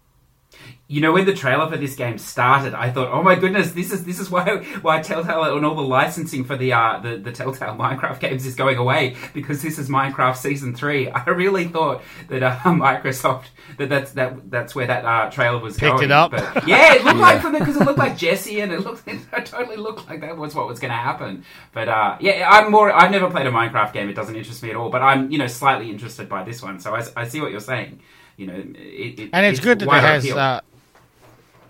You 0.88 1.02
know, 1.02 1.14
when 1.14 1.26
the 1.26 1.34
trailer 1.34 1.68
for 1.68 1.78
this 1.78 1.96
game 1.96 2.20
started, 2.20 2.76
I 2.76 2.92
thought, 2.92 3.10
"Oh 3.12 3.24
my 3.24 3.34
goodness, 3.34 3.72
this 3.72 3.92
is 3.92 4.06
this 4.06 4.20
is 4.20 4.30
why 4.36 4.58
why 4.82 5.02
Telltale 5.02 5.56
and 5.56 5.66
all 5.66 5.74
the 5.74 5.82
licensing 5.82 6.44
for 6.44 6.56
the 6.56 6.74
uh, 6.74 7.00
the 7.00 7.18
the 7.18 7.32
Telltale 7.32 7.76
Minecraft 7.80 8.20
games 8.20 8.46
is 8.46 8.54
going 8.54 8.78
away 8.78 9.16
because 9.34 9.64
this 9.64 9.80
is 9.80 9.90
Minecraft 9.90 10.36
Season 10.36 10.76
Three. 10.76 11.10
I 11.10 11.28
really 11.30 11.68
thought 11.68 12.04
that 12.30 12.44
uh, 12.44 12.58
Microsoft 12.66 13.46
that 13.78 13.90
that's 13.90 14.12
that 14.12 14.52
that's 14.52 14.76
where 14.76 14.86
that 14.86 15.06
uh, 15.06 15.32
trailer 15.32 15.58
was 15.58 15.76
Picked 15.76 15.92
going. 15.94 16.04
it 16.06 16.12
up. 16.12 16.32
But 16.32 16.68
yeah, 16.68 16.94
it 16.94 17.04
looked 17.04 17.18
like 17.20 17.42
from 17.42 17.54
because 17.54 17.78
it 17.78 17.84
looked 17.84 17.98
like 18.00 18.16
Jesse 18.16 18.60
and 18.62 18.72
it 18.72 18.82
looked 18.82 19.08
it 19.08 19.22
totally 19.46 19.78
looked 19.78 20.08
like 20.08 20.22
that 20.22 20.38
was 20.38 20.54
what 20.54 20.68
was 20.68 20.80
going 20.80 20.92
to 20.92 20.98
happen. 20.98 21.46
But 21.74 21.90
uh, 21.90 22.18
yeah, 22.20 22.48
I'm 22.48 22.70
more. 22.70 22.92
I've 22.92 23.10
never 23.12 23.30
played 23.32 23.48
a 23.48 23.52
Minecraft 23.52 23.92
game. 23.92 24.08
It 24.08 24.14
doesn't 24.14 24.36
interest 24.36 24.62
me 24.62 24.70
at 24.70 24.76
all. 24.76 24.92
But 24.92 25.02
I'm 25.02 25.32
you 25.32 25.40
know 25.40 25.48
slightly 25.48 25.90
interested 25.90 26.30
by 26.30 26.44
this 26.44 26.62
one. 26.62 26.80
So 26.80 26.96
I, 26.96 27.04
I 27.16 27.28
see 27.28 27.42
what 27.42 27.50
you're 27.50 27.60
saying. 27.60 28.02
You 28.38 28.48
know, 28.48 28.54
it, 28.56 29.20
it, 29.20 29.30
And 29.32 29.46
it's, 29.46 29.60
good 29.60 29.80
that 29.80 29.86
there 29.86 29.88
wider 29.88 30.08
has 30.08 30.30
uh, 30.32 30.62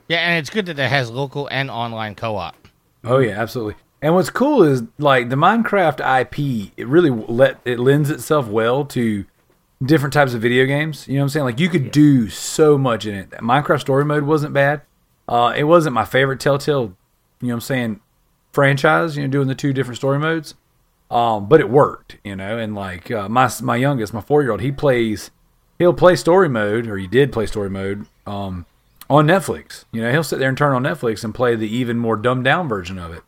Yeah, 0.07 0.17
and 0.17 0.39
it's 0.39 0.49
good 0.49 0.65
that 0.65 0.79
it 0.79 0.89
has 0.89 1.09
local 1.09 1.47
and 1.47 1.69
online 1.69 2.15
co-op. 2.15 2.55
Oh 3.03 3.19
yeah, 3.19 3.39
absolutely. 3.39 3.75
And 4.01 4.13
what's 4.13 4.29
cool 4.29 4.63
is 4.63 4.83
like 4.97 5.29
the 5.29 5.35
Minecraft 5.35 5.99
IP. 6.21 6.71
It 6.77 6.87
really 6.87 7.09
let 7.09 7.59
it 7.65 7.79
lends 7.79 8.09
itself 8.09 8.47
well 8.47 8.85
to 8.85 9.25
different 9.83 10.13
types 10.13 10.33
of 10.33 10.41
video 10.41 10.65
games. 10.65 11.07
You 11.07 11.15
know 11.15 11.21
what 11.21 11.23
I'm 11.23 11.29
saying? 11.29 11.45
Like 11.45 11.59
you 11.59 11.69
could 11.69 11.91
do 11.91 12.29
so 12.29 12.77
much 12.77 13.05
in 13.05 13.15
it. 13.15 13.31
Minecraft 13.31 13.81
Story 13.81 14.05
Mode 14.05 14.23
wasn't 14.23 14.53
bad. 14.53 14.81
Uh, 15.27 15.53
it 15.55 15.63
wasn't 15.63 15.93
my 15.93 16.05
favorite 16.05 16.39
Telltale. 16.39 16.95
You 17.41 17.47
know 17.47 17.47
what 17.47 17.53
I'm 17.53 17.61
saying? 17.61 17.99
Franchise. 18.51 19.17
You 19.17 19.23
know, 19.23 19.29
doing 19.29 19.47
the 19.47 19.55
two 19.55 19.73
different 19.73 19.97
story 19.97 20.19
modes. 20.19 20.55
Um, 21.11 21.47
but 21.47 21.59
it 21.59 21.69
worked. 21.69 22.17
You 22.23 22.35
know, 22.35 22.57
and 22.57 22.75
like 22.75 23.11
uh, 23.11 23.29
my 23.29 23.49
my 23.61 23.75
youngest, 23.75 24.13
my 24.13 24.21
four 24.21 24.41
year 24.41 24.51
old, 24.51 24.61
he 24.61 24.71
plays. 24.71 25.31
He'll 25.77 25.93
play 25.93 26.15
story 26.15 26.47
mode, 26.49 26.87
or 26.87 26.97
he 26.97 27.07
did 27.07 27.31
play 27.33 27.45
story 27.45 27.69
mode. 27.69 28.05
Um, 28.25 28.65
on 29.09 29.27
Netflix. 29.27 29.85
You 29.91 30.01
know, 30.01 30.11
he'll 30.11 30.23
sit 30.23 30.39
there 30.39 30.49
and 30.49 30.57
turn 30.57 30.73
on 30.73 30.83
Netflix 30.83 31.23
and 31.23 31.33
play 31.35 31.55
the 31.55 31.67
even 31.67 31.97
more 31.97 32.15
dumbed 32.15 32.43
down 32.45 32.67
version 32.67 32.97
of 32.97 33.13
it. 33.13 33.21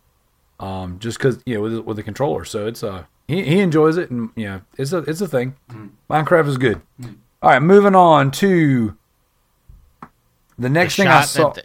Um, 0.60 0.98
just 1.00 1.20
because 1.20 1.40
you 1.46 1.54
know 1.56 1.62
with 1.62 1.78
with 1.80 1.98
the 1.98 2.04
controller, 2.04 2.44
so 2.46 2.66
it's 2.66 2.82
uh 2.84 3.04
he, 3.28 3.44
he 3.44 3.60
enjoys 3.60 3.96
it 3.98 4.10
and 4.10 4.32
you 4.36 4.46
know 4.46 4.62
it's 4.78 4.92
a 4.92 4.98
it's 5.00 5.22
a 5.22 5.28
thing. 5.28 5.56
Minecraft 6.10 6.48
is 6.48 6.58
good. 6.58 6.82
All 7.44 7.52
right, 7.52 7.62
moving 7.62 7.94
on 7.94 8.32
to 8.32 8.98
the 10.58 10.70
next 10.70 10.96
The 10.96 11.04
thing 11.04 11.12
I 11.12 11.22
saw. 11.22 11.50
that 11.52 11.56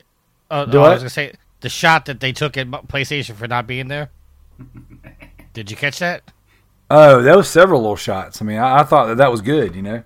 they- 0.51 0.73
Do 0.73 0.79
oh, 0.79 0.83
I 0.83 0.90
was 0.90 0.99
gonna 1.01 1.09
say 1.09 1.33
the 1.61 1.71
shot 1.71 2.05
that 2.05 2.21
they 2.21 2.33
took 2.33 2.59
at 2.59 2.66
PlayStation 2.71 3.35
for 3.35 3.49
not 3.49 3.66
being 3.66 3.88
there. 3.88 4.11
Did 5.55 5.71
you 5.71 5.77
catch 5.77 5.99
that? 6.01 6.31
oh, 6.90 7.23
there 7.23 7.37
was 7.38 7.49
several 7.49 7.81
little 7.81 7.97
shots. 7.97 8.42
I 8.42 8.45
mean, 8.45 8.59
I, 8.59 8.81
I 8.81 8.83
thought 8.83 9.07
that 9.07 9.16
that 9.16 9.31
was 9.31 9.40
good. 9.40 9.75
You 9.75 9.81
know, 9.81 10.03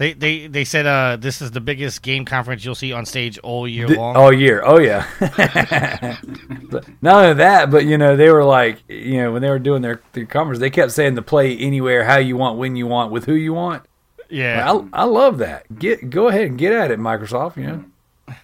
They 0.00 0.14
they 0.14 0.46
they 0.46 0.64
said 0.64 0.86
uh 0.86 1.16
this 1.20 1.42
is 1.42 1.50
the 1.50 1.60
biggest 1.60 2.00
game 2.00 2.24
conference 2.24 2.64
you'll 2.64 2.74
see 2.74 2.90
on 2.90 3.04
stage 3.04 3.36
all 3.40 3.68
year 3.68 3.86
Th- 3.86 3.98
long. 3.98 4.16
all 4.16 4.32
year. 4.32 4.62
Oh 4.64 4.78
yeah. 4.78 5.04
Not 7.02 7.22
only 7.24 7.34
that, 7.34 7.70
but 7.70 7.84
you 7.84 7.98
know, 7.98 8.16
they 8.16 8.30
were 8.30 8.42
like, 8.44 8.78
you 8.88 9.18
know, 9.22 9.32
when 9.32 9.42
they 9.42 9.50
were 9.50 9.58
doing 9.58 9.82
their 9.82 10.00
their 10.14 10.24
conference, 10.24 10.58
they 10.58 10.70
kept 10.70 10.92
saying 10.92 11.16
to 11.16 11.22
play 11.22 11.54
anywhere, 11.56 12.04
how 12.04 12.16
you 12.16 12.36
want, 12.38 12.56
when 12.58 12.76
you 12.76 12.86
want, 12.86 13.12
with 13.12 13.26
who 13.26 13.34
you 13.34 13.52
want. 13.52 13.82
yeah. 14.30 14.72
I, 14.72 15.02
I 15.02 15.04
love 15.04 15.36
that. 15.38 15.78
Get 15.78 16.08
go 16.08 16.28
ahead 16.28 16.46
and 16.46 16.56
get 16.58 16.72
at 16.72 16.90
it, 16.90 16.98
Microsoft. 16.98 17.58
You 17.58 17.66
know, 17.66 17.84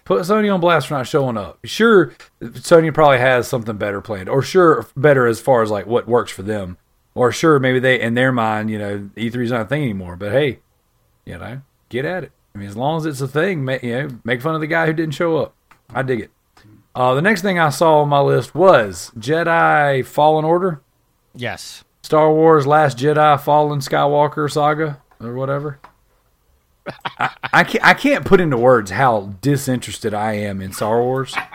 put 0.04 0.20
Sony 0.24 0.52
on 0.52 0.60
blast 0.60 0.88
for 0.88 0.94
not 0.94 1.06
showing 1.06 1.38
up. 1.38 1.58
Sure, 1.64 2.12
Sony 2.42 2.92
probably 2.92 3.18
has 3.18 3.48
something 3.48 3.78
better 3.78 4.02
planned, 4.02 4.28
or 4.28 4.42
sure 4.42 4.86
better 4.94 5.26
as 5.26 5.40
far 5.40 5.62
as 5.62 5.70
like 5.70 5.86
what 5.86 6.06
works 6.06 6.30
for 6.32 6.42
them, 6.42 6.76
or 7.14 7.32
sure 7.32 7.58
maybe 7.58 7.78
they 7.78 7.98
in 7.98 8.12
their 8.12 8.30
mind, 8.30 8.68
you 8.70 8.78
know, 8.78 9.08
E3 9.16 9.42
is 9.44 9.50
not 9.50 9.62
a 9.62 9.64
thing 9.66 9.82
anymore. 9.82 10.16
But 10.16 10.32
hey, 10.32 10.58
you 11.26 11.36
know, 11.38 11.60
get 11.90 12.04
at 12.06 12.24
it. 12.24 12.32
I 12.54 12.58
mean, 12.58 12.68
as 12.68 12.76
long 12.76 12.96
as 12.96 13.04
it's 13.04 13.20
a 13.20 13.28
thing, 13.28 13.64
ma- 13.64 13.76
you 13.82 13.92
know, 13.92 14.08
make 14.24 14.40
fun 14.40 14.54
of 14.54 14.62
the 14.62 14.66
guy 14.66 14.86
who 14.86 14.94
didn't 14.94 15.14
show 15.14 15.36
up. 15.36 15.54
I 15.92 16.02
dig 16.02 16.20
it. 16.20 16.30
Uh, 16.94 17.12
the 17.14 17.20
next 17.20 17.42
thing 17.42 17.58
I 17.58 17.68
saw 17.68 18.00
on 18.00 18.08
my 18.08 18.20
list 18.20 18.54
was 18.54 19.12
Jedi 19.18 20.04
Fallen 20.06 20.46
Order, 20.46 20.80
yes. 21.34 21.84
Star 22.02 22.32
Wars 22.32 22.66
Last 22.66 22.96
Jedi 22.96 23.38
Fallen 23.38 23.80
Skywalker 23.80 24.50
Saga, 24.50 25.02
or 25.20 25.34
whatever. 25.34 25.78
I, 27.18 27.30
I 27.52 27.64
can't 27.64 27.84
I 27.84 27.92
can't 27.94 28.24
put 28.24 28.40
into 28.40 28.56
words 28.56 28.92
how 28.92 29.34
disinterested 29.42 30.14
I 30.14 30.34
am 30.34 30.60
in 30.62 30.72
Star 30.72 31.02
Wars. 31.02 31.36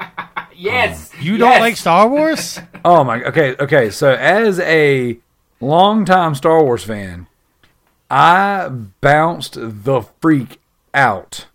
Yes. 0.54 1.12
You 1.20 1.38
don't 1.38 1.60
like 1.60 1.76
Star 1.76 2.08
Wars? 2.08 2.60
Oh 2.86 3.04
my 3.04 3.24
okay, 3.24 3.56
okay. 3.60 3.90
So 3.90 4.12
as 4.12 4.60
a 4.60 5.18
longtime 5.60 6.36
Star 6.36 6.64
Wars 6.64 6.84
fan, 6.84 7.26
I 8.12 8.68
bounced 8.68 9.58
the 9.58 10.02
freak 10.20 10.60
out 10.94 11.48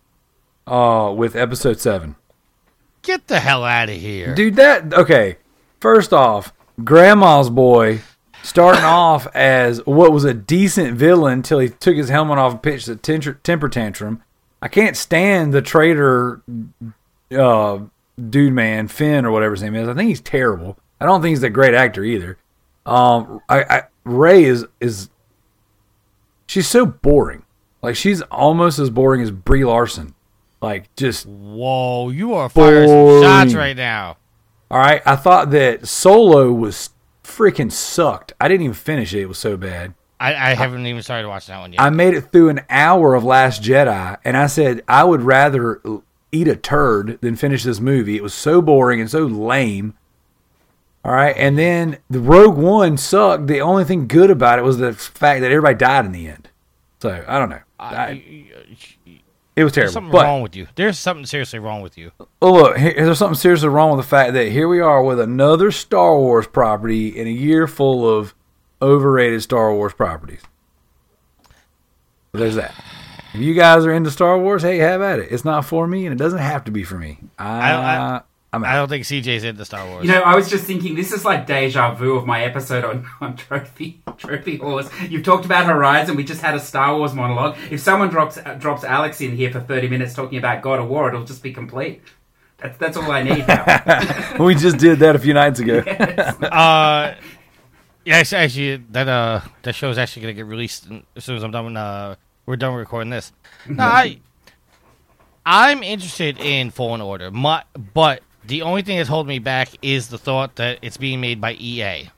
uh 0.65 1.13
with 1.15 1.35
episode 1.35 1.79
seven. 1.79 2.15
Get 3.03 3.27
the 3.27 3.39
hell 3.39 3.63
out 3.63 3.89
of 3.89 3.95
here. 3.95 4.33
Dude, 4.33 4.55
that 4.55 4.91
okay. 4.91 5.37
First 5.79 6.11
off, 6.11 6.51
Grandma's 6.83 7.51
boy 7.51 8.01
starting 8.41 8.83
off 8.83 9.27
as 9.35 9.85
what 9.85 10.11
was 10.11 10.23
a 10.23 10.33
decent 10.33 10.97
villain 10.97 11.43
till 11.43 11.59
he 11.59 11.69
took 11.69 11.95
his 11.95 12.09
helmet 12.09 12.39
off 12.39 12.53
and 12.53 12.63
pitched 12.63 12.87
a 12.87 12.95
temper, 12.95 13.33
temper 13.43 13.69
tantrum. 13.69 14.23
I 14.59 14.67
can't 14.67 14.97
stand 14.97 15.53
the 15.53 15.61
traitor, 15.61 16.41
uh, 17.31 17.79
dude, 18.29 18.53
man, 18.53 18.87
Finn 18.87 19.25
or 19.25 19.31
whatever 19.31 19.53
his 19.53 19.61
name 19.61 19.75
is. 19.75 19.87
I 19.87 19.93
think 19.93 20.09
he's 20.09 20.21
terrible. 20.21 20.77
I 20.99 21.05
don't 21.05 21.21
think 21.21 21.29
he's 21.29 21.43
a 21.43 21.49
great 21.51 21.75
actor 21.75 22.03
either. 22.03 22.39
Um, 22.87 23.41
I, 23.47 23.63
I 23.63 23.83
Rey 24.03 24.45
is 24.45 24.65
is 24.79 25.09
she's 26.47 26.67
so 26.67 26.85
boring. 26.85 27.43
Like 27.81 27.95
she's 27.95 28.21
almost 28.23 28.79
as 28.79 28.89
boring 28.89 29.21
as 29.21 29.31
Brie 29.31 29.63
Larson. 29.65 30.15
Like 30.61 30.93
just 30.95 31.25
Whoa, 31.27 32.09
you 32.09 32.33
are 32.33 32.49
firing 32.49 32.87
some 32.87 32.97
Boring. 32.97 33.23
shots 33.23 33.53
right 33.53 33.77
now. 33.77 34.17
All 34.69 34.79
right, 34.79 35.01
I 35.05 35.15
thought 35.15 35.51
that 35.51 35.87
Solo 35.87 36.51
was 36.51 36.89
freaking 37.23 37.71
sucked. 37.71 38.33
I 38.41 38.47
didn't 38.47 38.63
even 38.63 38.73
finish 38.73 39.13
it; 39.13 39.21
it 39.21 39.27
was 39.27 39.37
so 39.37 39.55
bad. 39.55 39.93
I, 40.19 40.33
I 40.33 40.53
haven't 40.55 40.85
even 40.87 41.03
started 41.03 41.27
watching 41.27 41.53
that 41.53 41.59
one 41.61 41.73
yet. 41.73 41.81
I 41.81 41.91
made 41.91 42.15
it 42.15 42.31
through 42.31 42.49
an 42.49 42.61
hour 42.69 43.13
of 43.13 43.23
Last 43.23 43.61
Jedi, 43.61 44.17
and 44.25 44.35
I 44.35 44.47
said 44.47 44.81
I 44.87 45.03
would 45.03 45.21
rather 45.21 45.79
eat 46.31 46.47
a 46.47 46.55
turd 46.55 47.19
than 47.21 47.35
finish 47.35 47.63
this 47.63 47.79
movie. 47.79 48.17
It 48.17 48.23
was 48.23 48.33
so 48.33 48.61
boring 48.61 48.99
and 48.99 49.09
so 49.09 49.25
lame. 49.25 49.93
All 51.07 51.13
right, 51.13 51.33
and 51.37 51.57
then 51.57 51.99
the 52.09 52.19
Rogue 52.19 52.57
One 52.57 52.97
sucked. 52.97 53.47
The 53.47 53.61
only 53.61 53.85
thing 53.85 54.07
good 54.09 54.29
about 54.29 54.59
it 54.59 54.63
was 54.63 54.77
the 54.77 54.91
fact 54.91 55.39
that 55.39 55.51
everybody 55.51 55.75
died 55.75 56.03
in 56.05 56.11
the 56.11 56.27
end. 56.27 56.49
So 57.01 57.23
I 57.25 57.39
don't 57.39 57.49
know. 57.49 57.61
I- 57.79 57.95
I- 57.95 58.43
it 59.55 59.63
was 59.63 59.71
there's 59.73 59.73
terrible. 59.73 59.93
something 59.93 60.11
But 60.11 60.23
wrong 60.25 60.41
with 60.41 60.55
you. 60.55 60.67
There's 60.75 60.99
something 60.99 61.25
seriously 61.25 61.59
wrong 61.59 61.81
with 61.81 61.97
you. 61.97 62.11
Oh, 62.41 62.51
look, 62.51 62.77
here, 62.77 62.93
there's 62.93 63.17
something 63.17 63.37
seriously 63.39 63.69
wrong 63.69 63.95
with 63.95 64.05
the 64.05 64.09
fact 64.09 64.33
that 64.33 64.49
here 64.49 64.67
we 64.67 64.81
are 64.81 65.01
with 65.01 65.19
another 65.19 65.71
Star 65.71 66.17
Wars 66.17 66.45
property 66.45 67.07
in 67.17 67.25
a 67.25 67.31
year 67.31 67.67
full 67.67 68.07
of 68.07 68.35
overrated 68.81 69.41
Star 69.41 69.73
Wars 69.73 69.93
properties. 69.93 70.41
There's 72.33 72.55
that. 72.55 72.75
If 73.33 73.39
you 73.39 73.53
guys 73.53 73.85
are 73.85 73.93
into 73.93 74.11
Star 74.11 74.37
Wars, 74.37 74.61
hey, 74.61 74.77
have 74.77 75.01
at 75.01 75.19
it. 75.19 75.31
It's 75.31 75.45
not 75.45 75.65
for 75.65 75.87
me, 75.87 76.05
and 76.05 76.13
it 76.13 76.17
doesn't 76.21 76.39
have 76.39 76.63
to 76.65 76.71
be 76.71 76.83
for 76.83 76.95
me. 76.97 77.19
I, 77.39 77.71
I- 77.73 78.21
I'm 78.57 78.65
I 78.65 78.75
don't 78.75 78.89
think 78.89 79.05
CJ's 79.05 79.43
into 79.43 79.63
Star 79.65 79.87
Wars. 79.87 80.05
You 80.05 80.11
know, 80.11 80.21
I 80.21 80.35
was 80.35 80.49
just 80.49 80.65
thinking 80.65 80.95
this 80.95 81.11
is 81.11 81.23
like 81.23 81.45
deja 81.45 81.93
vu 81.93 82.15
of 82.15 82.25
my 82.25 82.43
episode 82.43 82.83
on, 82.83 83.07
on 83.21 83.35
Trophy 83.35 84.01
Trophy 84.17 84.57
Horse. 84.57 84.89
You've 85.09 85.23
talked 85.23 85.45
about 85.45 85.65
Horizon. 85.65 86.15
We 86.15 86.23
just 86.23 86.41
had 86.41 86.55
a 86.55 86.59
Star 86.59 86.97
Wars 86.97 87.13
monologue. 87.13 87.57
If 87.69 87.79
someone 87.79 88.09
drops 88.09 88.39
drops 88.59 88.83
Alex 88.83 89.21
in 89.21 89.35
here 89.35 89.51
for 89.51 89.59
thirty 89.59 89.87
minutes 89.87 90.13
talking 90.13 90.37
about 90.37 90.61
God 90.61 90.79
of 90.79 90.87
War, 90.87 91.09
it'll 91.09 91.23
just 91.23 91.43
be 91.43 91.53
complete. 91.53 92.01
That's 92.57 92.77
that's 92.77 92.97
all 92.97 93.11
I 93.11 93.21
need 93.23 93.47
now. 93.47 94.37
we 94.43 94.55
just 94.55 94.77
did 94.77 94.99
that 94.99 95.15
a 95.15 95.19
few 95.19 95.33
nights 95.33 95.59
ago. 95.59 95.77
uh, 95.87 97.15
yeah, 98.03 98.15
actually, 98.15 98.37
actually, 98.37 98.77
that 98.91 99.07
uh, 99.07 99.41
that 99.61 99.73
show 99.73 99.89
is 99.89 99.97
actually 99.97 100.23
gonna 100.23 100.33
get 100.33 100.45
released 100.45 100.87
as 101.15 101.23
soon 101.23 101.37
as 101.37 101.43
I'm 101.43 101.51
done. 101.51 101.77
Uh, 101.77 102.15
we're 102.47 102.55
done 102.55 102.73
recording 102.73 103.11
this. 103.11 103.31
No, 103.67 103.83
I, 103.83 104.19
I'm 105.45 105.83
interested 105.83 106.39
in 106.39 106.71
Fallen 106.71 107.01
Order, 107.01 107.29
my, 107.29 107.63
but 107.93 108.23
the 108.47 108.61
only 108.63 108.81
thing 108.81 108.97
that's 108.97 109.09
holding 109.09 109.29
me 109.29 109.39
back 109.39 109.69
is 109.81 110.07
the 110.09 110.17
thought 110.17 110.55
that 110.55 110.79
it's 110.81 110.97
being 110.97 111.21
made 111.21 111.39
by 111.41 111.53
EA. 111.53 112.09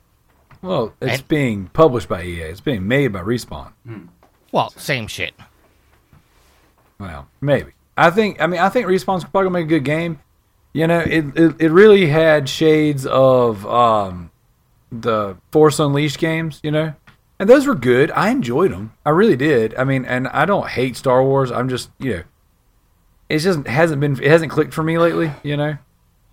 well, 0.61 0.93
it's 1.01 1.19
And- 1.19 1.27
being 1.27 1.65
published 1.73 2.07
by 2.09 2.23
EA. 2.23 2.41
It's 2.43 2.61
being 2.61 2.87
made 2.87 3.09
by 3.09 3.21
Respawn. 3.21 3.71
Well, 4.51 4.69
same 4.71 5.07
shit. 5.07 5.33
Well, 6.99 7.27
maybe. 7.41 7.71
I 7.97 8.09
think. 8.11 8.41
I 8.41 8.47
mean, 8.47 8.59
I 8.59 8.69
think 8.69 8.87
Respawn's 8.87 9.23
probably 9.23 9.43
gonna 9.49 9.49
make 9.51 9.65
a 9.65 9.69
good 9.69 9.83
game. 9.85 10.19
You 10.73 10.87
know, 10.87 10.99
it 10.99 11.25
it, 11.35 11.55
it 11.59 11.71
really 11.71 12.07
had 12.07 12.47
shades 12.49 13.05
of 13.05 13.65
um, 13.65 14.31
the 14.91 15.35
Force 15.51 15.79
Unleashed 15.79 16.17
games. 16.19 16.59
You 16.63 16.71
know, 16.71 16.93
and 17.39 17.49
those 17.49 17.65
were 17.67 17.75
good. 17.75 18.11
I 18.11 18.29
enjoyed 18.29 18.71
them. 18.71 18.93
I 19.05 19.09
really 19.11 19.35
did. 19.35 19.75
I 19.75 19.83
mean, 19.83 20.05
and 20.05 20.27
I 20.29 20.45
don't 20.45 20.67
hate 20.67 20.95
Star 20.97 21.23
Wars. 21.23 21.51
I'm 21.51 21.69
just 21.69 21.89
you 21.99 22.11
know, 22.17 22.23
it 23.29 23.39
just 23.39 23.65
hasn't 23.67 23.99
been. 24.01 24.13
It 24.21 24.29
hasn't 24.29 24.51
clicked 24.51 24.73
for 24.73 24.83
me 24.83 24.97
lately. 24.97 25.31
You 25.43 25.57
know, 25.57 25.77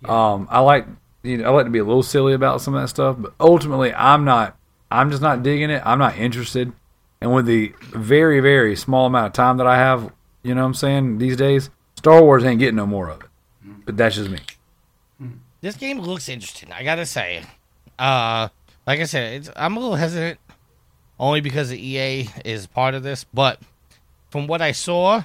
um, 0.05 0.47
I 0.49 0.59
like 0.59 0.87
you 1.23 1.37
know 1.37 1.45
I 1.45 1.49
like 1.49 1.65
to 1.65 1.71
be 1.71 1.79
a 1.79 1.83
little 1.83 2.03
silly 2.03 2.33
about 2.33 2.61
some 2.61 2.73
of 2.73 2.81
that 2.81 2.87
stuff, 2.89 3.17
but 3.19 3.33
ultimately, 3.39 3.93
I'm 3.93 4.25
not. 4.25 4.57
I'm 4.89 5.11
just 5.11 5.21
not 5.21 5.43
digging 5.43 5.69
it. 5.69 5.81
I'm 5.85 5.99
not 5.99 6.17
interested. 6.17 6.71
And 7.19 7.33
with 7.33 7.45
the 7.45 7.73
very, 7.81 8.39
very 8.39 8.75
small 8.75 9.07
amount 9.07 9.27
of 9.27 9.33
time 9.33 9.57
that 9.57 9.67
I 9.67 9.75
have, 9.77 10.13
you 10.43 10.55
know 10.55 10.61
what 10.61 10.67
I'm 10.67 10.73
saying, 10.75 11.17
these 11.17 11.35
days, 11.35 11.69
Star 11.95 12.21
Wars 12.21 12.45
ain't 12.45 12.59
getting 12.59 12.75
no 12.75 12.85
more 12.85 13.09
of 13.09 13.21
it. 13.21 13.27
But 13.85 13.97
that's 13.97 14.15
just 14.15 14.29
me. 14.29 14.39
This 15.61 15.75
game 15.75 15.99
looks 15.99 16.29
interesting. 16.29 16.71
I 16.71 16.83
gotta 16.83 17.05
say, 17.05 17.43
uh, 17.97 18.49
like 18.85 18.99
I 18.99 19.05
said, 19.05 19.33
it's, 19.33 19.49
I'm 19.55 19.75
a 19.75 19.79
little 19.79 19.95
hesitant, 19.95 20.39
only 21.19 21.41
because 21.41 21.69
the 21.69 21.85
EA 21.85 22.29
is 22.45 22.67
part 22.67 22.93
of 22.93 23.03
this. 23.03 23.25
But 23.25 23.59
from 24.29 24.47
what 24.47 24.61
I 24.61 24.71
saw, 24.71 25.23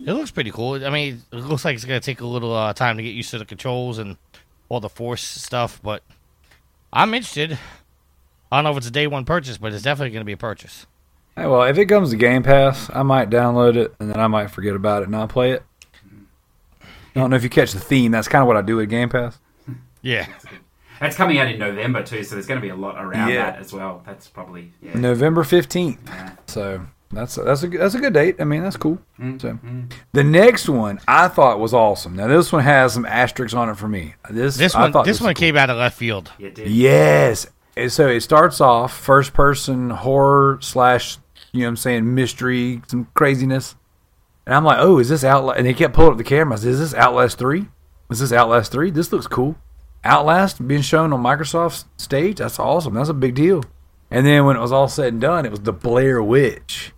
it 0.00 0.12
looks 0.12 0.30
pretty 0.30 0.50
cool. 0.50 0.84
I 0.84 0.90
mean, 0.90 1.22
it 1.32 1.36
looks 1.36 1.64
like 1.64 1.74
it's 1.74 1.84
gonna 1.84 2.00
take 2.00 2.20
a 2.20 2.26
little 2.26 2.54
uh, 2.54 2.72
time 2.72 2.96
to 2.96 3.02
get 3.02 3.14
used 3.14 3.30
to 3.30 3.38
the 3.38 3.44
controls 3.44 3.98
and 3.98 4.16
all 4.68 4.80
the 4.80 4.88
force 4.88 5.22
stuff. 5.22 5.80
But 5.82 6.02
I'm 6.92 7.14
interested. 7.14 7.58
I 8.50 8.56
don't 8.58 8.64
know 8.64 8.70
if 8.70 8.76
it's 8.78 8.86
a 8.88 8.92
day 8.92 9.06
one 9.06 9.24
purchase, 9.24 9.58
but 9.58 9.72
it's 9.72 9.82
definitely 9.82 10.10
gonna 10.12 10.24
be 10.24 10.32
a 10.32 10.36
purchase. 10.36 10.86
Hey, 11.34 11.46
well, 11.46 11.64
if 11.64 11.76
it 11.76 11.86
comes 11.86 12.10
to 12.10 12.16
Game 12.16 12.42
Pass, 12.42 12.88
I 12.94 13.02
might 13.02 13.28
download 13.28 13.76
it 13.76 13.94
and 14.00 14.10
then 14.10 14.18
I 14.18 14.26
might 14.26 14.50
forget 14.50 14.74
about 14.74 15.02
it 15.02 15.04
and 15.04 15.12
not 15.12 15.28
play 15.28 15.52
it. 15.52 15.62
I 16.82 17.20
don't 17.20 17.30
know 17.30 17.36
if 17.36 17.42
you 17.42 17.50
catch 17.50 17.72
the 17.72 17.80
theme. 17.80 18.10
That's 18.12 18.28
kind 18.28 18.40
of 18.42 18.48
what 18.48 18.56
I 18.56 18.62
do 18.62 18.76
with 18.76 18.88
Game 18.88 19.08
Pass. 19.08 19.38
Yeah. 20.02 20.26
That's 21.00 21.14
coming 21.16 21.38
out 21.38 21.48
in 21.48 21.58
November 21.58 22.02
too, 22.02 22.22
so 22.24 22.36
there's 22.36 22.46
going 22.46 22.58
to 22.60 22.62
be 22.62 22.70
a 22.70 22.74
lot 22.76 22.96
around 23.02 23.28
Yeah. 23.28 23.50
that 23.50 23.58
as 23.60 23.70
well. 23.72 24.02
That's 24.06 24.28
probably 24.28 24.72
yeah. 24.80 24.96
November 24.98 25.44
fifteenth. 25.44 26.00
Yeah. 26.06 26.32
So 26.46 26.86
that's 27.16 27.36
a, 27.38 27.42
that's 27.42 27.62
a 27.62 27.68
good- 27.68 27.80
that's 27.80 27.94
a 27.94 27.98
good 27.98 28.12
date. 28.12 28.36
I 28.40 28.44
mean, 28.44 28.62
that's 28.62 28.76
cool. 28.76 28.98
Mm-hmm. 29.18 29.38
So 29.38 29.58
the 30.12 30.24
next 30.24 30.68
one 30.68 31.00
I 31.08 31.28
thought 31.28 31.58
was 31.58 31.74
awesome. 31.74 32.14
Now 32.16 32.26
this 32.28 32.52
one 32.52 32.62
has 32.62 32.92
some 32.92 33.04
asterisks 33.06 33.54
on 33.54 33.68
it 33.68 33.76
for 33.76 33.88
me. 33.88 34.14
This 34.30 34.56
This 34.56 34.74
I 34.74 34.82
one 34.82 34.92
thought 34.92 35.04
this 35.06 35.18
was 35.20 35.24
one 35.26 35.34
cool. 35.34 35.40
came 35.40 35.56
out 35.56 35.70
of 35.70 35.76
left 35.78 35.96
field. 35.98 36.30
Yeah, 36.38 36.50
dude. 36.50 36.68
Yes. 36.68 37.46
And 37.76 37.90
So 37.92 38.08
it 38.08 38.20
starts 38.20 38.60
off 38.60 38.96
first 38.96 39.34
person 39.34 39.90
horror 39.90 40.58
slash, 40.62 41.18
you 41.52 41.60
know 41.60 41.66
what 41.66 41.70
I'm 41.70 41.76
saying, 41.76 42.14
mystery, 42.14 42.80
some 42.88 43.08
craziness. 43.14 43.74
And 44.46 44.54
I'm 44.54 44.64
like, 44.64 44.78
oh, 44.80 44.98
is 44.98 45.08
this 45.08 45.24
Outlast? 45.24 45.58
And 45.58 45.66
they 45.66 45.74
kept 45.74 45.92
pulling 45.94 46.12
up 46.12 46.18
the 46.18 46.24
cameras. 46.24 46.64
Is 46.64 46.78
this 46.78 46.94
Outlast 46.94 47.36
3? 47.36 47.66
Is 48.10 48.20
this 48.20 48.32
Outlast 48.32 48.70
3? 48.72 48.90
This 48.92 49.12
looks 49.12 49.26
cool. 49.26 49.56
Outlast 50.04 50.66
being 50.66 50.82
shown 50.82 51.12
on 51.12 51.20
Microsoft's 51.22 51.84
stage? 51.96 52.36
That's 52.38 52.58
awesome. 52.60 52.94
That's 52.94 53.08
a 53.08 53.14
big 53.14 53.34
deal. 53.34 53.64
And 54.08 54.24
then 54.24 54.44
when 54.46 54.56
it 54.56 54.60
was 54.60 54.70
all 54.70 54.86
said 54.86 55.14
and 55.14 55.20
done, 55.20 55.44
it 55.44 55.50
was 55.50 55.60
the 55.60 55.72
Blair 55.72 56.22
Witch. 56.22 56.92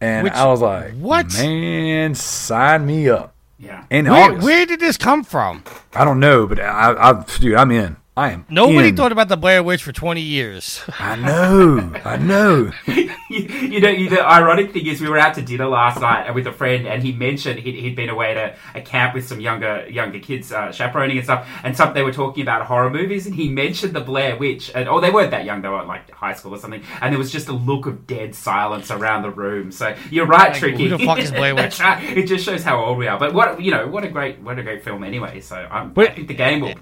And 0.00 0.24
Which- 0.24 0.32
I 0.34 0.46
was 0.46 0.60
like, 0.60 0.92
what? 0.94 1.32
Man, 1.34 2.14
sign 2.14 2.86
me 2.86 3.08
up. 3.08 3.34
Yeah. 3.58 3.84
In 3.90 4.06
Where, 4.08 4.30
August. 4.30 4.44
where 4.44 4.66
did 4.66 4.78
this 4.78 4.96
come 4.96 5.24
from? 5.24 5.64
I 5.94 6.04
don't 6.04 6.20
know, 6.20 6.46
but 6.46 6.60
I, 6.60 6.92
I, 7.10 7.24
dude, 7.40 7.54
I'm 7.56 7.72
in. 7.72 7.96
I 8.18 8.32
am. 8.32 8.44
Nobody 8.50 8.88
in. 8.88 8.96
thought 8.96 9.12
about 9.12 9.28
the 9.28 9.36
Blair 9.36 9.62
Witch 9.62 9.84
for 9.84 9.92
20 9.92 10.20
years. 10.20 10.82
I 10.98 11.14
know. 11.14 11.92
I 12.04 12.16
know. 12.16 12.72
you, 12.88 13.06
you 13.30 13.80
know, 13.80 13.90
you, 13.90 14.10
the 14.10 14.20
ironic 14.20 14.72
thing 14.72 14.88
is, 14.88 15.00
we 15.00 15.08
were 15.08 15.18
out 15.18 15.36
to 15.36 15.42
dinner 15.42 15.68
last 15.68 16.00
night 16.00 16.34
with 16.34 16.44
a 16.48 16.52
friend, 16.52 16.88
and 16.88 17.00
he 17.00 17.12
mentioned 17.12 17.60
he'd, 17.60 17.76
he'd 17.76 17.94
been 17.94 18.08
away 18.08 18.34
to 18.34 18.56
a 18.74 18.80
camp 18.80 19.14
with 19.14 19.28
some 19.28 19.38
younger 19.38 19.86
younger 19.88 20.18
kids 20.18 20.50
uh, 20.50 20.72
chaperoning 20.72 21.16
and 21.16 21.24
stuff, 21.24 21.48
and 21.62 21.76
some 21.76 21.94
they 21.94 22.02
were 22.02 22.12
talking 22.12 22.42
about 22.42 22.66
horror 22.66 22.90
movies, 22.90 23.24
and 23.24 23.36
he 23.36 23.48
mentioned 23.48 23.92
the 23.94 24.00
Blair 24.00 24.36
Witch, 24.36 24.72
and 24.74 24.88
oh, 24.88 25.00
they 25.00 25.10
weren't 25.10 25.30
that 25.30 25.44
young; 25.44 25.62
they 25.62 25.68
were 25.68 25.84
like 25.84 26.10
high 26.10 26.34
school 26.34 26.52
or 26.52 26.58
something, 26.58 26.82
and 27.00 27.12
there 27.12 27.18
was 27.20 27.30
just 27.30 27.46
a 27.46 27.52
look 27.52 27.86
of 27.86 28.04
dead 28.08 28.34
silence 28.34 28.90
around 28.90 29.22
the 29.22 29.30
room. 29.30 29.70
So 29.70 29.94
you're 30.10 30.26
right, 30.26 30.52
Tricky. 30.52 30.88
who 30.88 30.96
the 30.96 31.04
fuck 31.04 31.20
is 31.20 31.30
Blair 31.30 31.54
Witch? 31.54 31.78
It 31.80 32.26
just 32.26 32.44
shows 32.44 32.64
how 32.64 32.84
old 32.84 32.98
we 32.98 33.06
are. 33.06 33.16
But 33.16 33.32
what 33.32 33.62
you 33.62 33.70
know, 33.70 33.86
what 33.86 34.02
a 34.02 34.08
great 34.08 34.40
what 34.40 34.58
a 34.58 34.64
great 34.64 34.82
film 34.82 35.04
anyway. 35.04 35.40
So 35.40 35.54
I'm, 35.54 35.94
I 35.96 36.06
think 36.08 36.26
the 36.26 36.34
game 36.34 36.62
will 36.62 36.74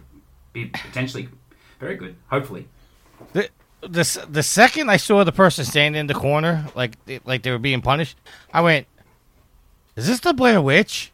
be 0.57 0.66
potentially 0.66 1.29
very 1.79 1.97
good. 1.97 2.16
Hopefully. 2.29 2.66
The, 3.33 3.49
the, 3.83 4.27
the 4.31 4.42
second 4.42 4.90
I 4.90 4.97
saw 4.97 5.23
the 5.25 5.33
person 5.33 5.64
standing 5.64 6.01
in 6.01 6.07
the 6.07 6.14
corner, 6.14 6.66
like 6.75 6.95
like 7.25 7.42
they 7.42 7.51
were 7.51 7.59
being 7.59 7.83
punished, 7.83 8.16
I 8.53 8.61
went, 8.62 8.87
"Is 9.97 10.07
this 10.07 10.21
the 10.21 10.33
Blair 10.33 10.61
Witch?" 10.61 11.12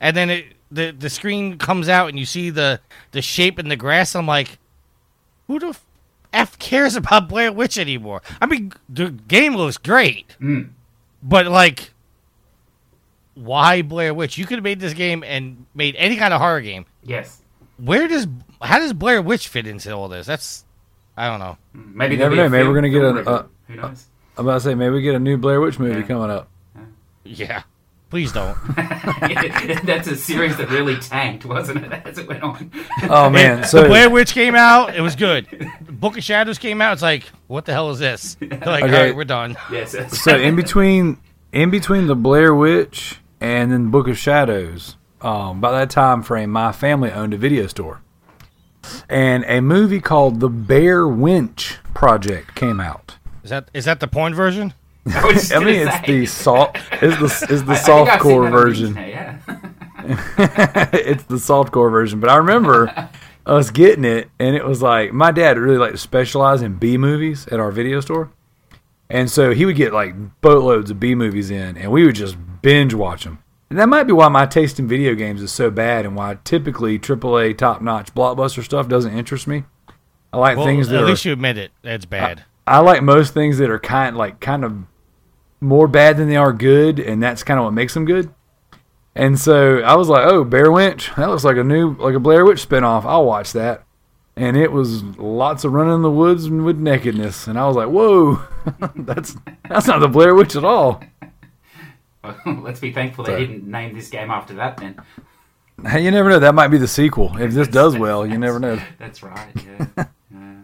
And 0.00 0.16
then 0.16 0.30
it, 0.30 0.44
the 0.70 0.90
the 0.90 1.08
screen 1.10 1.56
comes 1.58 1.88
out 1.88 2.08
and 2.08 2.18
you 2.18 2.26
see 2.26 2.50
the 2.50 2.80
the 3.12 3.22
shape 3.22 3.58
in 3.58 3.68
the 3.68 3.76
grass. 3.76 4.14
I'm 4.16 4.26
like, 4.26 4.58
"Who 5.46 5.58
the 5.60 5.68
f, 5.68 5.84
f 6.32 6.58
cares 6.58 6.96
about 6.96 7.28
Blair 7.28 7.52
Witch 7.52 7.78
anymore?" 7.78 8.22
I 8.42 8.46
mean, 8.46 8.72
the 8.88 9.10
game 9.10 9.54
looks 9.56 9.78
great, 9.78 10.34
Mm. 10.40 10.70
but 11.22 11.46
like, 11.46 11.92
why 13.34 13.82
Blair 13.82 14.12
Witch? 14.14 14.36
You 14.38 14.46
could 14.46 14.58
have 14.58 14.64
made 14.64 14.80
this 14.80 14.94
game 14.94 15.22
and 15.24 15.66
made 15.74 15.94
any 15.96 16.16
kind 16.16 16.34
of 16.34 16.40
horror 16.40 16.60
game. 16.60 16.86
Yes. 17.02 17.40
Where 17.78 18.06
does 18.08 18.26
how 18.62 18.78
does 18.78 18.92
Blair 18.92 19.20
Witch 19.22 19.48
fit 19.48 19.66
into 19.66 19.92
all 19.92 20.08
this? 20.08 20.26
That's 20.26 20.64
I 21.16 21.28
don't 21.28 21.40
know. 21.40 21.58
Maybe 21.72 22.16
never 22.16 22.34
know. 22.36 22.48
Maybe 22.48 22.66
we're 22.68 22.74
gonna 22.74 22.88
get 22.90 23.02
a- 23.04 23.12
review. 23.14 23.32
uh, 23.32 23.44
Who 23.68 23.74
knows? 23.76 24.06
I'm 24.36 24.46
about 24.46 24.54
to 24.54 24.60
say 24.60 24.74
maybe 24.74 24.94
we 24.94 25.02
get 25.02 25.14
a 25.14 25.18
new 25.20 25.36
Blair 25.36 25.60
Witch 25.60 25.78
movie 25.78 26.00
Yeah. 26.00 26.06
coming 26.06 26.30
up. 26.30 26.48
Yeah, 27.24 27.62
please 28.10 28.32
don't. 28.32 28.56
That's 28.76 30.08
a 30.08 30.16
series 30.16 30.56
that 30.58 30.68
really 30.70 30.96
tanked, 30.96 31.44
wasn't 31.44 31.84
it, 31.84 31.92
as 32.04 32.18
it 32.18 32.28
went 32.28 32.42
on? 32.42 32.70
Oh 33.04 33.30
man, 33.30 33.62
the 33.62 33.66
so 33.66 33.86
Blair 33.86 34.10
Witch 34.10 34.32
came 34.34 34.54
out. 34.54 34.94
It 34.94 35.00
was 35.00 35.16
good. 35.16 35.46
Book 35.88 36.16
of 36.18 36.24
Shadows 36.24 36.58
came 36.58 36.80
out. 36.80 36.92
It's 36.94 37.02
like, 37.02 37.24
what 37.46 37.64
the 37.64 37.72
hell 37.72 37.90
is 37.90 37.98
this? 37.98 38.34
They're 38.40 38.48
like, 38.58 38.84
Okay. 38.84 38.96
all 38.96 39.04
right, 39.04 39.16
we're 39.16 39.24
done. 39.24 39.56
yes. 39.70 39.94
yes. 39.94 40.20
so 40.22 40.36
in 40.38 40.54
between 40.56 41.18
in 41.52 41.70
between 41.70 42.06
the 42.08 42.16
Blair 42.16 42.54
Witch 42.54 43.20
and 43.40 43.70
then 43.72 43.90
Book 43.90 44.08
of 44.08 44.18
Shadows, 44.18 44.96
um, 45.24 45.60
by 45.60 45.72
that 45.72 45.90
time 45.90 46.22
frame, 46.22 46.50
my 46.50 46.70
family 46.72 47.10
owned 47.10 47.34
a 47.34 47.38
video 47.38 47.66
store, 47.66 48.00
and 49.08 49.44
a 49.46 49.60
movie 49.60 50.00
called 50.00 50.40
The 50.40 50.48
Bare 50.48 51.02
Wench 51.02 51.78
Project 51.94 52.54
came 52.54 52.80
out. 52.80 53.16
Is 53.42 53.50
that 53.50 53.68
is 53.74 53.84
that 53.86 54.00
the 54.00 54.08
porn 54.08 54.34
version? 54.34 54.74
I, 55.06 55.38
I 55.54 55.58
mean, 55.58 55.86
it's 55.86 55.96
say. 55.96 56.02
the 56.06 56.26
soft 56.26 56.78
is 57.02 57.18
the 57.18 57.46
is 57.52 57.64
the 57.64 57.72
I- 57.72 57.76
I 57.76 57.78
think 57.78 57.88
I've 58.08 58.20
softcore 58.20 58.22
that 58.22 58.36
on 58.36 58.44
the 58.44 58.50
version. 58.50 58.86
internet, 58.88 59.08
Yeah. 59.08 59.38
it's 60.94 61.24
the 61.24 61.36
softcore 61.36 61.90
version. 61.90 62.20
But 62.20 62.30
I 62.30 62.36
remember 62.36 63.10
us 63.46 63.70
getting 63.70 64.04
it, 64.04 64.30
and 64.38 64.56
it 64.56 64.64
was 64.64 64.80
like 64.82 65.12
my 65.12 65.30
dad 65.30 65.58
really 65.58 65.76
liked 65.78 65.92
to 65.92 65.98
specialize 65.98 66.62
in 66.62 66.76
B 66.76 66.96
movies 66.96 67.46
at 67.48 67.60
our 67.60 67.70
video 67.70 68.00
store, 68.00 68.30
and 69.10 69.30
so 69.30 69.52
he 69.52 69.64
would 69.66 69.76
get 69.76 69.92
like 69.92 70.14
boatloads 70.40 70.90
of 70.90 70.98
B 71.00 71.14
movies 71.14 71.50
in, 71.50 71.76
and 71.76 71.90
we 71.92 72.04
would 72.06 72.14
just 72.14 72.36
binge 72.62 72.94
watch 72.94 73.24
them. 73.24 73.38
And 73.70 73.78
that 73.78 73.88
might 73.88 74.04
be 74.04 74.12
why 74.12 74.28
my 74.28 74.46
taste 74.46 74.78
in 74.78 74.86
video 74.86 75.14
games 75.14 75.42
is 75.42 75.50
so 75.50 75.70
bad, 75.70 76.04
and 76.04 76.14
why 76.14 76.38
typically 76.44 76.98
AAA 76.98 77.56
top 77.58 77.80
notch 77.82 78.14
blockbuster 78.14 78.62
stuff 78.62 78.88
doesn't 78.88 79.16
interest 79.16 79.46
me. 79.46 79.64
I 80.32 80.36
like 80.38 80.56
Well, 80.56 80.66
things 80.66 80.88
that 80.88 80.96
at 80.98 81.02
are. 81.04 81.06
least 81.06 81.24
you 81.24 81.32
admit 81.32 81.58
it. 81.58 81.72
That's 81.82 82.04
bad. 82.04 82.44
I 82.66 82.78
like 82.80 83.02
most 83.02 83.34
things 83.34 83.58
that 83.58 83.70
are 83.70 83.78
kind 83.78 84.16
like 84.16 84.40
kind 84.40 84.64
of 84.64 84.76
more 85.60 85.88
bad 85.88 86.16
than 86.16 86.28
they 86.28 86.36
are 86.36 86.52
good, 86.52 86.98
and 87.00 87.22
that's 87.22 87.42
kind 87.42 87.58
of 87.58 87.64
what 87.64 87.72
makes 87.72 87.94
them 87.94 88.04
good. 88.04 88.32
And 89.14 89.38
so 89.38 89.78
I 89.80 89.94
was 89.94 90.08
like, 90.08 90.24
"Oh, 90.26 90.44
Bare 90.44 90.66
Wench, 90.70 91.14
that 91.16 91.28
looks 91.28 91.44
like 91.44 91.56
a 91.56 91.64
new 91.64 91.94
like 91.96 92.14
a 92.14 92.20
Blair 92.20 92.44
Witch 92.44 92.68
spinoff. 92.68 93.04
I'll 93.04 93.24
watch 93.24 93.52
that." 93.52 93.84
And 94.36 94.56
it 94.56 94.72
was 94.72 95.04
lots 95.16 95.62
of 95.62 95.72
running 95.72 95.94
in 95.94 96.02
the 96.02 96.10
woods 96.10 96.46
and 96.46 96.64
with 96.64 96.78
nakedness, 96.78 97.46
and 97.46 97.56
I 97.58 97.66
was 97.68 97.76
like, 97.76 97.88
"Whoa, 97.88 98.42
that's 98.96 99.36
that's 99.68 99.86
not 99.86 100.00
the 100.00 100.08
Blair 100.08 100.34
Witch 100.34 100.56
at 100.56 100.64
all." 100.64 101.00
Well, 102.24 102.36
let's 102.62 102.80
be 102.80 102.92
thankful 102.92 103.24
they 103.24 103.38
didn't 103.38 103.66
name 103.66 103.94
this 103.94 104.08
game 104.08 104.30
after 104.30 104.54
that. 104.54 104.78
Then 104.78 105.00
Hey, 105.82 106.04
you 106.04 106.10
never 106.10 106.30
know. 106.30 106.38
That 106.38 106.54
might 106.54 106.68
be 106.68 106.78
the 106.78 106.88
sequel. 106.88 107.36
If 107.36 107.52
this 107.52 107.68
does 107.82 107.96
well, 107.96 108.26
you 108.26 108.38
never 108.38 108.58
know. 108.58 108.80
that's 108.98 109.22
right. 109.22 109.50
Yeah. 109.56 109.86
yeah. 110.32 110.54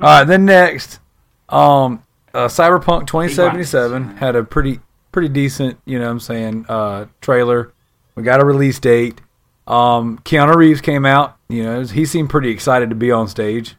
All 0.00 0.18
right, 0.18 0.24
then 0.24 0.44
next, 0.44 1.00
um, 1.48 2.02
uh, 2.32 2.48
Cyberpunk 2.48 3.06
2077 3.06 4.16
had 4.16 4.36
a 4.36 4.44
pretty 4.44 4.80
pretty 5.12 5.28
decent, 5.28 5.78
you 5.84 5.98
know 5.98 6.06
what 6.06 6.10
I'm 6.10 6.20
saying, 6.20 6.66
uh, 6.68 7.06
trailer. 7.20 7.72
We 8.16 8.24
got 8.24 8.40
a 8.40 8.44
release 8.44 8.80
date. 8.80 9.20
Um, 9.66 10.18
Keanu 10.24 10.56
Reeves 10.56 10.80
came 10.80 11.06
out. 11.06 11.36
You 11.48 11.62
know, 11.62 11.82
he 11.84 12.04
seemed 12.04 12.30
pretty 12.30 12.50
excited 12.50 12.90
to 12.90 12.96
be 12.96 13.12
on 13.12 13.28
stage. 13.28 13.76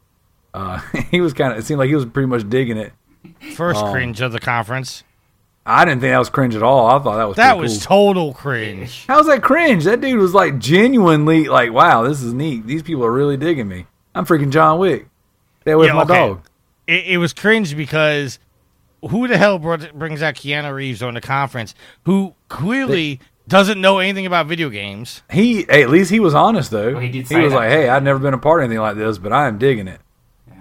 Uh, 0.53 0.79
he 1.11 1.19
was 1.19 1.33
kind 1.33 1.51
of. 1.51 1.59
It 1.59 1.63
seemed 1.63 1.79
like 1.79 1.89
he 1.89 1.95
was 1.95 2.05
pretty 2.05 2.27
much 2.27 2.49
digging 2.49 2.77
it. 2.77 2.93
First 3.55 3.83
um, 3.83 3.91
cringe 3.91 4.21
of 4.21 4.31
the 4.31 4.39
conference. 4.39 5.03
I 5.65 5.83
didn't 5.85 6.01
think 6.01 6.11
that 6.11 6.19
was 6.19 6.29
cringe 6.29 6.55
at 6.55 6.61
all. 6.61 6.87
I 6.87 6.99
thought 6.99 7.17
that 7.17 7.23
was 7.27 7.35
That 7.37 7.57
was 7.57 7.85
cool. 7.85 8.13
total 8.13 8.33
cringe. 8.33 9.05
How's 9.07 9.25
that 9.25 9.41
cringe? 9.41 9.83
That 9.85 9.99
dude 10.01 10.19
was 10.19 10.33
like 10.33 10.59
genuinely 10.59 11.45
like, 11.45 11.71
wow, 11.73 12.03
this 12.03 12.21
is 12.21 12.33
neat. 12.33 12.67
These 12.67 12.83
people 12.83 13.03
are 13.03 13.11
really 13.11 13.35
digging 13.37 13.67
me. 13.67 13.87
I'm 14.13 14.25
freaking 14.25 14.51
John 14.51 14.77
Wick. 14.79 15.07
Stay 15.61 15.73
was 15.75 15.87
Yeah, 15.87 15.93
my 15.93 16.03
okay. 16.03 16.13
dog. 16.27 16.41
It, 16.85 17.05
it 17.07 17.17
was 17.17 17.33
cringe 17.33 17.75
because 17.75 18.37
who 19.09 19.27
the 19.27 19.37
hell 19.39 19.57
brought, 19.57 19.91
brings 19.97 20.21
out 20.21 20.35
Keanu 20.35 20.71
Reeves 20.73 21.01
on 21.01 21.15
the 21.15 21.21
conference 21.21 21.73
who 22.03 22.35
clearly 22.47 23.19
doesn't 23.47 23.81
know 23.81 23.97
anything 23.97 24.27
about 24.27 24.45
video 24.45 24.69
games? 24.69 25.23
He 25.31 25.63
hey, 25.63 25.81
at 25.83 25.89
least 25.89 26.11
he 26.11 26.19
was 26.19 26.35
honest 26.35 26.69
though. 26.71 26.91
Well, 26.93 26.99
he 27.01 27.09
did 27.09 27.21
he 27.23 27.25
say 27.25 27.41
was 27.41 27.53
that. 27.53 27.57
like, 27.59 27.69
"Hey, 27.69 27.89
I've 27.89 28.03
never 28.03 28.19
been 28.19 28.33
a 28.35 28.39
part 28.39 28.61
of 28.61 28.65
anything 28.65 28.81
like 28.81 28.97
this, 28.97 29.17
but 29.17 29.33
I 29.33 29.47
am 29.47 29.57
digging 29.57 29.87
it." 29.87 29.99
Yeah. 30.47 30.53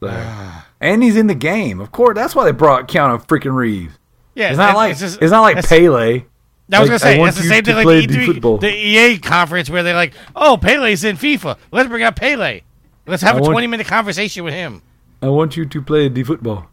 So, 0.00 0.62
and 0.80 1.02
he's 1.02 1.16
in 1.16 1.26
the 1.28 1.34
game, 1.34 1.80
of 1.80 1.92
course. 1.92 2.14
That's 2.16 2.34
why 2.34 2.44
they 2.44 2.52
brought 2.52 2.88
Keanu 2.88 3.24
freaking 3.26 3.54
Reeves. 3.54 3.96
Yeah, 4.34 4.48
It's 4.50 4.58
not 4.58 4.70
it's- 4.70 4.76
like 4.76 4.90
it's 4.92 5.22
it's, 5.22 5.30
not 5.30 5.40
like 5.42 5.54
that's- 5.56 5.68
Pele. 5.78 6.24
I 6.72 6.80
was 6.80 6.88
Like, 6.88 6.88
gonna 6.88 6.98
say 6.98 7.22
it's 7.22 7.36
the 7.36 7.42
same 7.42 7.62
thing 7.64 7.74
like 7.76 7.86
the, 7.86 8.06
the 8.06 8.40
E3 8.40 8.60
the 8.60 8.74
EA 8.74 9.18
conference 9.18 9.68
where 9.68 9.82
they're 9.82 9.94
like, 9.94 10.14
"Oh, 10.34 10.56
Pele's 10.56 11.04
in 11.04 11.16
FIFA. 11.18 11.58
Let's 11.70 11.88
bring 11.90 12.02
out 12.02 12.16
Pele. 12.16 12.62
Let's 13.06 13.22
have 13.22 13.36
I 13.36 13.38
a 13.38 13.42
want- 13.42 13.52
twenty 13.52 13.66
minute 13.66 13.86
conversation 13.86 14.44
with 14.44 14.54
him." 14.54 14.80
I 15.22 15.28
want 15.28 15.56
you 15.58 15.66
to 15.66 15.82
play 15.82 16.08
the 16.08 16.22
football. 16.22 16.66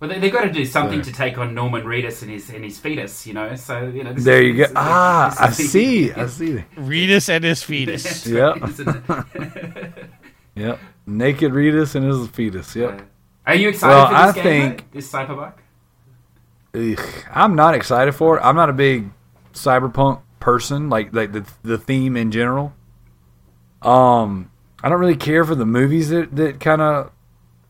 Well, 0.00 0.10
they, 0.10 0.18
they've 0.18 0.32
got 0.32 0.42
to 0.42 0.52
do 0.52 0.66
something 0.66 1.00
to 1.02 1.12
take 1.12 1.38
on 1.38 1.54
Norman 1.54 1.84
Reedus 1.84 2.20
and 2.20 2.30
his 2.30 2.50
and 2.50 2.62
his 2.62 2.78
fetus, 2.78 3.26
you 3.26 3.32
know. 3.32 3.54
So 3.54 3.86
you 3.86 4.04
know. 4.04 4.12
This 4.12 4.24
There 4.24 4.42
is- 4.42 4.48
you 4.48 4.52
go. 4.54 4.58
this 4.64 4.70
is- 4.70 4.76
Ah, 4.76 5.28
this 5.30 5.40
I 5.40 5.48
is- 5.62 5.72
see. 5.72 6.12
I 6.12 6.26
see. 6.26 6.64
Reedus 6.76 7.28
and 7.30 7.44
his 7.44 7.62
fetus. 7.62 8.26
Yep. 8.26 8.56
Isn't 8.68 8.88
it? 9.34 10.10
Yep. 10.56 10.78
Naked 11.06 11.52
Reedus 11.52 11.94
and 11.94 12.04
his 12.04 12.28
fetus. 12.28 12.76
Yep. 12.76 13.00
Are 13.46 13.54
you 13.54 13.68
excited 13.68 13.94
Well, 13.94 14.08
for 14.08 14.14
I 14.14 14.32
game? 14.32 14.42
think- 14.42 14.78
though? 14.78 14.84
this 14.98 15.12
cyberpunk. 15.12 15.52
Ugh. 16.74 17.24
I'm 17.30 17.54
not 17.54 17.74
excited 17.74 18.12
for 18.14 18.38
it. 18.38 18.40
I'm 18.42 18.56
not 18.56 18.68
a 18.70 18.72
big 18.72 19.10
cyberpunk 19.52 20.20
person, 20.40 20.90
like 20.90 21.14
like 21.14 21.32
the 21.32 21.46
the 21.62 21.78
theme 21.78 22.16
in 22.16 22.30
general. 22.30 22.72
Um, 23.82 24.50
I 24.82 24.88
don't 24.88 24.98
really 25.00 25.16
care 25.16 25.44
for 25.44 25.54
the 25.54 25.66
movies 25.66 26.08
that 26.10 26.34
that 26.36 26.58
kind 26.60 26.80
of 26.82 27.10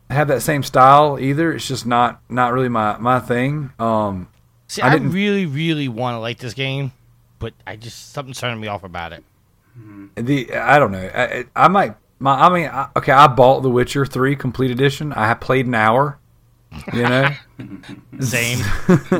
have 0.09 0.27
that 0.29 0.41
same 0.41 0.63
style 0.63 1.19
either. 1.19 1.53
It's 1.53 1.67
just 1.67 1.85
not 1.85 2.21
not 2.29 2.53
really 2.53 2.69
my 2.69 2.97
my 2.97 3.19
thing. 3.19 3.71
Um, 3.79 4.29
See, 4.67 4.81
I 4.81 4.87
I, 4.87 4.91
didn't- 4.93 5.11
really, 5.11 5.45
really 5.45 5.87
want 5.87 6.15
to 6.15 6.19
like 6.19 6.39
this 6.39 6.53
game, 6.55 6.91
but 7.39 7.53
I 7.67 7.75
just 7.75 8.11
something's 8.13 8.39
turning 8.39 8.59
me 8.59 8.67
off 8.67 8.83
about 8.83 9.13
it. 9.13 9.23
The 10.15 10.55
I 10.55 10.79
don't 10.79 10.91
know. 10.91 11.11
I, 11.13 11.45
I 11.55 11.67
might. 11.67 11.95
My, 12.19 12.33
I 12.33 12.49
mean, 12.49 12.67
I, 12.67 12.89
okay. 12.97 13.11
I 13.11 13.27
bought 13.27 13.61
The 13.61 13.69
Witcher 13.69 14.05
Three 14.05 14.35
Complete 14.35 14.71
Edition. 14.71 15.13
I 15.13 15.27
have 15.27 15.39
played 15.39 15.65
an 15.65 15.75
hour. 15.75 16.19
You 16.93 17.03
know, 17.03 17.29
Same. 18.19 18.59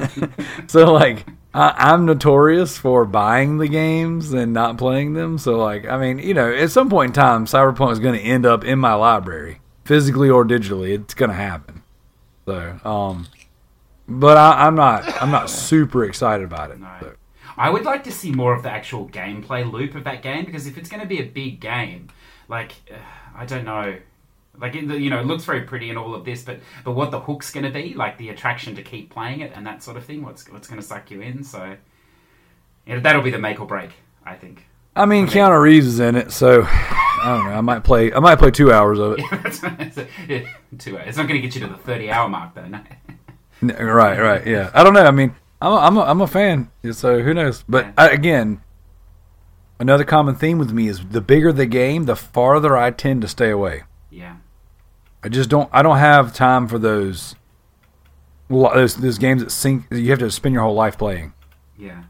so 0.68 0.92
like 0.92 1.26
I, 1.54 1.74
I'm 1.78 2.06
notorious 2.06 2.78
for 2.78 3.06
buying 3.06 3.60
the 3.60 3.68
games 3.70 4.34
and 4.34 4.52
not 4.52 4.78
playing 4.78 5.14
them. 5.14 5.38
So 5.38 5.58
like, 5.58 5.88
I 5.88 5.98
mean, 5.98 6.20
you 6.20 6.34
know, 6.34 6.54
at 6.54 6.72
some 6.72 6.90
point 6.90 7.12
in 7.12 7.14
time, 7.14 7.46
Cyberpunk 7.46 7.94
is 7.94 8.00
going 8.00 8.20
to 8.20 8.26
end 8.26 8.46
up 8.46 8.66
in 8.66 8.78
my 8.80 8.94
library, 8.94 9.62
physically 9.86 10.30
or 10.30 10.44
digitally. 10.44 11.00
It's 11.00 11.14
going 11.14 11.30
to 11.30 11.36
happen. 11.36 11.84
So, 12.46 12.78
um, 12.84 13.28
but 14.08 14.38
I, 14.38 14.68
I'm 14.68 14.76
not. 14.76 15.22
I'm 15.22 15.32
not 15.32 15.50
super 15.50 16.04
excited 16.04 16.44
about 16.44 16.72
it. 16.72 16.80
No. 16.80 16.90
so. 17.00 17.14
I 17.58 17.70
would 17.70 17.86
like 17.86 18.04
to 18.04 18.12
see 18.12 18.32
more 18.32 18.54
of 18.54 18.64
the 18.64 18.70
actual 18.70 19.08
gameplay 19.08 19.70
loop 19.70 19.96
of 19.96 20.04
that 20.04 20.22
game 20.22 20.44
because 20.44 20.68
if 20.68 20.78
it's 20.78 20.90
going 20.90 21.02
to 21.02 21.08
be 21.08 21.20
a 21.20 21.26
big 21.26 21.62
game, 21.62 22.10
like 22.48 22.74
I 23.38 23.46
don't 23.46 23.66
know, 23.66 23.98
like 24.60 24.76
it, 24.76 24.86
you 24.86 25.10
know, 25.10 25.20
it 25.20 25.26
looks 25.26 25.44
very 25.44 25.62
pretty 25.62 25.90
and 25.90 25.98
all 26.00 26.16
of 26.16 26.24
this, 26.26 26.44
but 26.44 26.60
but 26.84 26.92
what 26.94 27.12
the 27.12 27.20
hook's 27.20 27.52
going 27.52 27.66
to 27.66 27.72
be, 27.72 27.94
like 27.94 28.18
the 28.18 28.30
attraction 28.30 28.76
to 28.76 28.82
keep 28.84 29.10
playing 29.10 29.42
it 29.42 29.52
and 29.56 29.66
that 29.68 29.84
sort 29.84 29.98
of 29.98 30.06
thing, 30.06 30.24
what's 30.24 30.50
what's 30.50 30.68
going 30.68 30.80
to 30.80 30.86
suck 30.88 31.12
you 31.12 31.22
in? 31.22 31.44
So 31.44 31.76
yeah, 32.86 33.00
that'll 33.00 33.22
be 33.22 33.32
the 33.32 33.40
make 33.40 33.60
or 33.60 33.66
break, 33.68 33.92
I 34.26 34.36
think. 34.36 34.66
I 34.96 35.06
mean, 35.06 35.28
Keanu 35.28 35.60
Reeves 35.62 35.88
is 35.88 36.00
in 36.00 36.16
it, 36.16 36.32
so 36.32 36.64
I 36.68 37.24
don't 37.38 37.46
know. 37.46 37.52
I 37.52 37.62
might 37.62 37.84
play. 37.84 38.14
I 38.14 38.20
might 38.20 38.38
play 38.38 38.52
two 38.52 38.72
hours 38.72 39.00
of 39.00 39.18
it. 39.18 39.20
yeah, 40.30 40.48
two 40.78 40.98
hours. 40.98 41.08
It's 41.08 41.18
not 41.18 41.28
going 41.28 41.42
to 41.42 41.46
get 41.46 41.56
you 41.56 41.62
to 41.62 41.68
the 41.68 41.78
thirty-hour 41.78 42.30
mark, 42.30 42.54
though. 42.56 42.68
No. 42.68 42.80
N- 43.64 43.76
Right, 43.86 44.20
right, 44.20 44.46
yeah. 44.46 44.70
I 44.74 44.84
don't 44.84 44.94
know. 44.94 45.04
I 45.06 45.12
mean, 45.12 45.34
I'm 45.62 45.72
a, 45.74 45.76
I'm 45.78 45.98
a, 45.98 46.02
I'm 46.02 46.22
a 46.22 46.28
fan, 46.28 46.70
so 46.92 47.22
who 47.22 47.34
knows? 47.34 47.64
But 47.68 47.86
Yeah. 47.88 47.94
I, 47.98 48.10
again, 48.10 48.62
another 49.80 50.04
common 50.04 50.36
theme 50.36 50.58
with 50.58 50.72
me 50.72 50.88
is 50.88 51.06
the 51.06 51.22
bigger 51.22 51.52
the 51.52 51.66
game, 51.66 52.06
the 52.06 52.16
farther 52.16 52.76
I 52.78 52.92
tend 52.92 53.22
to 53.22 53.28
stay 53.28 53.50
away. 53.50 53.84
Yeah. 54.10 54.38
I 55.24 55.30
just 55.30 55.50
don't. 55.50 55.70
I 55.74 55.82
don't 55.82 55.98
have 55.98 56.34
time 56.34 56.68
for 56.68 56.78
those. 56.78 57.36
Those, 58.48 58.96
those 58.96 59.18
games 59.18 59.44
that 59.44 59.50
sink. 59.50 59.86
You 59.92 60.10
have 60.12 60.20
to 60.20 60.30
spend 60.30 60.54
your 60.54 60.62
whole 60.64 60.76
life 60.76 60.98
playing. 61.00 61.34
Yeah. 61.80 62.04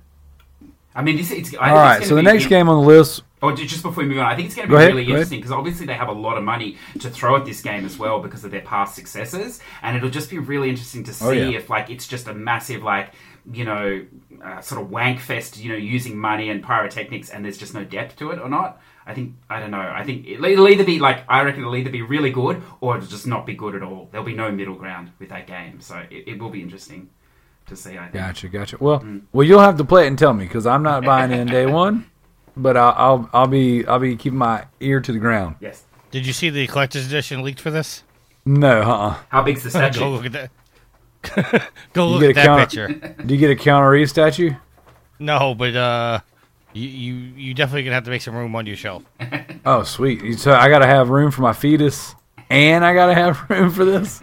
I 0.93 1.01
mean, 1.01 1.15
this, 1.17 1.31
it's. 1.31 1.49
I 1.49 1.51
think 1.51 1.61
All 1.61 1.75
right. 1.75 1.97
it's 1.99 2.09
So 2.09 2.15
the 2.15 2.21
next 2.23 2.47
game 2.47 2.67
on 2.67 2.81
the 2.81 2.87
list. 2.87 3.23
Oh, 3.41 3.53
just 3.55 3.83
before 3.83 4.03
we 4.03 4.09
move 4.09 4.19
on, 4.19 4.25
I 4.25 4.35
think 4.35 4.47
it's 4.47 4.55
going 4.55 4.67
to 4.67 4.71
be 4.73 4.77
ahead, 4.77 4.95
really 4.95 5.03
interesting 5.07 5.39
because 5.39 5.51
obviously 5.51 5.85
they 5.85 5.93
have 5.93 6.07
a 6.07 6.13
lot 6.13 6.37
of 6.37 6.43
money 6.43 6.77
to 6.99 7.09
throw 7.09 7.35
at 7.35 7.45
this 7.45 7.61
game 7.61 7.85
as 7.85 7.97
well 7.97 8.19
because 8.19 8.43
of 8.43 8.49
their 8.49 8.61
past 8.61 8.95
successes, 8.95 9.59
and 9.83 9.95
it'll 9.95 10.09
just 10.09 10.29
be 10.29 10.39
really 10.39 10.69
interesting 10.69 11.03
to 11.03 11.13
see 11.13 11.25
Oh, 11.25 11.31
yeah. 11.31 11.57
if 11.57 11.69
like 11.69 11.89
it's 11.89 12.07
just 12.07 12.27
a 12.27 12.33
massive 12.33 12.81
like 12.81 13.11
you 13.51 13.65
know 13.65 14.05
uh, 14.43 14.61
sort 14.61 14.81
of 14.81 14.89
wank 14.89 15.19
fest, 15.19 15.57
you 15.57 15.69
know, 15.69 15.77
using 15.77 16.17
money 16.17 16.49
and 16.49 16.63
pyrotechnics, 16.63 17.29
and 17.29 17.43
there's 17.43 17.57
just 17.57 17.73
no 17.73 17.83
depth 17.83 18.17
to 18.17 18.31
it 18.31 18.39
or 18.39 18.49
not. 18.49 18.81
I 19.07 19.13
think 19.13 19.35
I 19.49 19.59
don't 19.59 19.71
know. 19.71 19.77
I 19.93 20.03
think 20.03 20.27
it'll 20.27 20.45
it'll 20.45 20.69
either 20.69 20.83
be 20.83 20.99
like 20.99 21.23
I 21.29 21.43
reckon 21.43 21.61
it'll 21.61 21.75
either 21.75 21.91
be 21.91 22.01
really 22.01 22.31
good 22.31 22.61
or 22.81 22.97
it'll 22.97 23.07
just 23.07 23.27
not 23.27 23.45
be 23.45 23.53
good 23.53 23.75
at 23.75 23.83
all. 23.83 24.09
There'll 24.11 24.25
be 24.25 24.33
no 24.33 24.51
middle 24.51 24.75
ground 24.75 25.11
with 25.19 25.29
that 25.29 25.47
game, 25.47 25.79
so 25.79 26.03
it, 26.09 26.27
it 26.27 26.39
will 26.39 26.49
be 26.49 26.61
interesting 26.61 27.09
to 27.67 27.75
see. 27.75 27.97
I 27.97 28.03
think. 28.03 28.13
Gotcha, 28.13 28.47
gotcha. 28.49 28.77
Well, 28.79 29.05
well, 29.31 29.45
you'll 29.45 29.59
have 29.59 29.77
to 29.77 29.85
play 29.85 30.05
it 30.05 30.07
and 30.07 30.17
tell 30.17 30.33
me 30.33 30.45
because 30.45 30.65
I'm 30.65 30.83
not 30.83 31.03
buying 31.05 31.31
it 31.31 31.39
in 31.39 31.47
day 31.47 31.65
one. 31.65 32.09
But 32.57 32.77
I'll, 32.77 32.93
I'll 32.97 33.29
I'll 33.33 33.47
be 33.47 33.85
I'll 33.85 33.99
be 33.99 34.15
keeping 34.15 34.39
my 34.39 34.65
ear 34.79 35.01
to 35.01 35.11
the 35.11 35.19
ground. 35.19 35.57
Yes. 35.59 35.83
Did 36.11 36.25
you 36.25 36.33
see 36.33 36.49
the 36.49 36.65
collector's 36.67 37.05
edition 37.05 37.43
leaked 37.43 37.59
for 37.59 37.69
this? 37.69 38.03
No, 38.45 38.81
uh. 38.81 39.17
How 39.29 39.43
big's 39.43 39.63
the 39.63 39.69
statue? 39.71 39.99
Go 39.99 40.11
look 40.11 40.25
at 40.25 40.31
that. 40.31 40.51
Go 41.93 42.07
You 42.07 42.13
look 42.13 42.21
get 42.21 42.29
at 42.29 42.31
a 42.31 42.33
that 42.35 42.45
counter- 42.45 42.93
picture. 42.93 43.23
Do 43.23 43.33
you 43.33 43.39
get 43.39 43.51
a 43.51 43.55
Keanu 43.55 43.89
Reeves 43.89 44.11
statue? 44.11 44.53
No, 45.19 45.55
but 45.55 45.75
uh, 45.75 46.19
you, 46.73 46.87
you 46.89 47.13
you 47.35 47.53
definitely 47.53 47.83
gonna 47.83 47.95
have 47.95 48.03
to 48.05 48.09
make 48.09 48.21
some 48.21 48.35
room 48.35 48.55
on 48.55 48.65
your 48.65 48.75
shelf. 48.75 49.03
Oh, 49.67 49.81
sweet. 49.81 50.37
So 50.37 50.53
I 50.53 50.69
got 50.69 50.79
to 50.79 50.85
have 50.85 51.09
room 51.09 51.31
for 51.31 51.41
my 51.41 51.51
fetus, 51.53 52.13
and 52.51 52.85
I 52.85 52.93
got 52.93 53.07
to 53.07 53.15
have 53.15 53.39
room 53.49 53.71
for 53.71 53.83
this. 53.83 54.21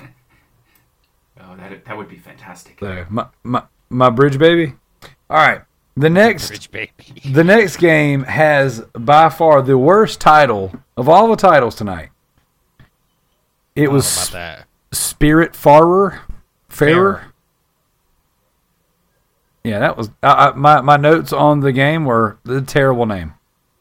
Oh, 1.41 1.57
that 1.57 1.85
that 1.85 1.97
would 1.97 2.09
be 2.09 2.19
fantastic. 2.19 2.79
So 2.79 3.05
my 3.11 3.27
my 3.43 3.65
my 3.91 4.09
bridge 4.11 4.39
baby. 4.39 4.75
All 5.29 5.37
right. 5.39 5.63
The 5.97 6.09
next 6.09 6.47
bridge 6.49 6.71
baby. 6.71 6.93
the 7.33 7.43
next 7.43 7.79
game 7.79 8.23
has 8.23 8.81
by 8.97 9.29
far 9.31 9.63
the 9.63 9.77
worst 9.77 10.21
title 10.21 10.73
of 10.97 11.09
all 11.09 11.27
the 11.29 11.35
titles 11.37 11.75
tonight. 11.75 12.11
It 13.75 13.85
About 13.87 13.93
was 13.95 14.31
that. 14.31 14.67
Spiritfarer. 14.93 16.21
Farer. 16.73 17.17
Farer. 17.17 17.33
Yeah, 19.65 19.79
that 19.79 19.97
was 19.97 20.11
I, 20.23 20.49
I, 20.49 20.53
my 20.55 20.81
my 20.81 20.97
notes 20.97 21.33
on 21.33 21.61
the 21.61 21.73
game 21.73 22.05
were 22.05 22.39
the 22.43 22.61
terrible 22.63 23.07
name. 23.07 23.35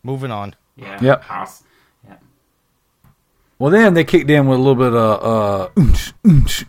Moving 0.03 0.29
on. 0.31 0.55
Yeah. 0.75 0.99
Yep. 1.01 1.21
Pass. 1.23 1.63
Yeah. 2.07 2.17
Well, 3.57 3.71
then 3.71 3.93
they 3.93 4.03
kicked 4.03 4.29
in 4.29 4.47
with 4.47 4.59
a 4.59 4.61
little 4.61 4.75
bit 4.75 4.93
of 4.93 5.23
uh, 5.23 5.69
oonch, 5.75 6.13
oonch, 6.23 6.63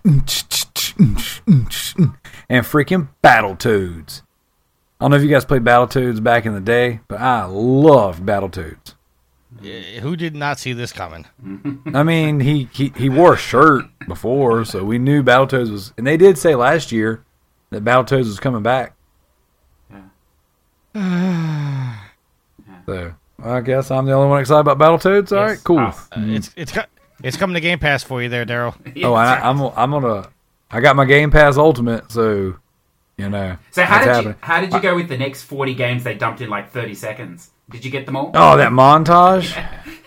oonch, 1.44 2.16
and 2.48 2.64
freaking 2.64 3.08
Battletoads. 3.22 4.22
I 5.00 5.04
don't 5.04 5.10
know 5.10 5.16
if 5.16 5.22
you 5.22 5.28
guys 5.28 5.44
played 5.44 5.64
Battletoads 5.64 6.22
back 6.22 6.46
in 6.46 6.54
the 6.54 6.60
day, 6.60 7.00
but 7.08 7.20
I 7.20 7.44
love 7.44 8.20
Battletoads. 8.20 8.94
Uh, 9.62 10.00
Who 10.00 10.16
did 10.16 10.34
not 10.34 10.58
see 10.58 10.72
this 10.72 10.92
coming? 10.92 11.26
I 11.94 12.02
mean, 12.02 12.40
he, 12.40 12.68
he 12.72 12.92
he 12.96 13.08
wore 13.08 13.34
a 13.34 13.36
shirt 13.36 13.84
before, 14.08 14.64
so 14.64 14.84
we 14.84 14.98
knew 14.98 15.22
Battletoads 15.22 15.70
was. 15.70 15.92
And 15.96 16.06
they 16.06 16.16
did 16.16 16.36
say 16.38 16.54
last 16.54 16.90
year 16.92 17.24
that 17.70 17.84
Battletoads 17.84 18.24
was 18.26 18.40
coming 18.40 18.62
back. 18.62 18.94
Yeah. 20.94 21.96
So 22.86 23.14
I 23.42 23.60
guess 23.60 23.90
I'm 23.90 24.06
the 24.06 24.12
only 24.12 24.28
one 24.28 24.40
excited 24.40 24.68
about 24.68 24.78
Battletoads. 24.78 25.32
All 25.32 25.38
Yes, 25.46 25.56
right, 25.56 25.64
cool. 25.64 25.76
pass. 25.78 26.08
Uh, 26.12 26.20
It's 26.26 26.50
it's 26.56 26.72
it's 27.22 27.36
coming 27.36 27.54
to 27.54 27.60
Game 27.60 27.78
Pass 27.78 28.02
for 28.02 28.22
you 28.22 28.28
there, 28.28 28.44
Daryl. 28.44 28.74
Yeah, 28.94 29.06
oh, 29.08 29.14
and 29.16 29.26
that's 29.28 29.44
I, 29.44 29.48
I'm 29.48 29.60
I'm 29.60 29.90
gonna. 30.02 30.28
I 30.70 30.80
got 30.80 30.96
my 30.96 31.04
Game 31.04 31.30
Pass 31.30 31.56
Ultimate, 31.56 32.10
so 32.10 32.56
you 33.16 33.28
know. 33.30 33.56
So 33.70 33.84
how 33.84 34.04
that's 34.04 34.18
did 34.18 34.24
you 34.26 34.34
how 34.40 34.60
did 34.60 34.72
you 34.72 34.80
go 34.80 34.94
with 34.94 35.08
the 35.08 35.16
next 35.18 35.42
forty 35.44 35.74
games 35.74 36.04
they 36.04 36.14
dumped 36.14 36.40
in 36.40 36.50
like 36.50 36.70
thirty 36.72 36.94
seconds? 36.94 37.50
Did 37.72 37.84
you 37.84 37.90
get 37.90 38.06
them 38.06 38.16
all? 38.16 38.30
Oh, 38.34 38.56
that 38.56 38.70
montage. 38.72 39.56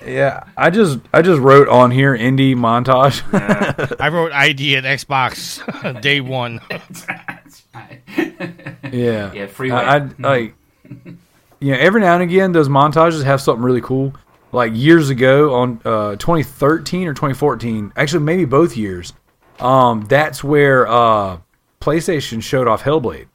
Yeah, 0.06 0.43
I 0.56 0.69
just 0.69 0.99
I 1.12 1.21
just 1.23 1.41
wrote 1.41 1.67
on 1.67 1.89
here 1.89 2.15
indie 2.15 2.56
montage. 2.56 3.23
I 3.99 4.10
wrote 4.10 4.32
ID 4.32 4.78
at 4.78 4.84
Xbox 4.84 6.01
day 6.01 6.21
one. 6.21 6.62
Yeah, 8.91 9.34
Yeah, 9.34 9.47
freeway. 9.47 9.78
I, 9.78 9.97
I 9.97 10.10
like. 10.19 10.56
You 11.60 11.71
know, 11.71 11.80
every 11.80 12.01
now 12.01 12.13
and 12.13 12.21
again, 12.21 12.51
those 12.51 12.69
montages 12.69 13.23
have 13.23 13.41
something 13.41 13.63
really 13.63 13.82
cool. 13.82 14.13
Like 14.51 14.73
years 14.75 15.10
ago, 15.10 15.56
on 15.56 15.82
uh, 15.84 16.15
2013 16.17 17.08
or 17.08 17.13
2014, 17.13 17.93
actually 17.95 18.23
maybe 18.23 18.45
both 18.45 18.78
years. 18.78 19.13
Um, 19.60 20.01
that's 20.01 20.43
where 20.43 20.88
uh, 20.88 21.39
PlayStation 21.82 22.43
showed 22.43 22.67
off 22.67 22.84
Hellblade. 22.84 23.28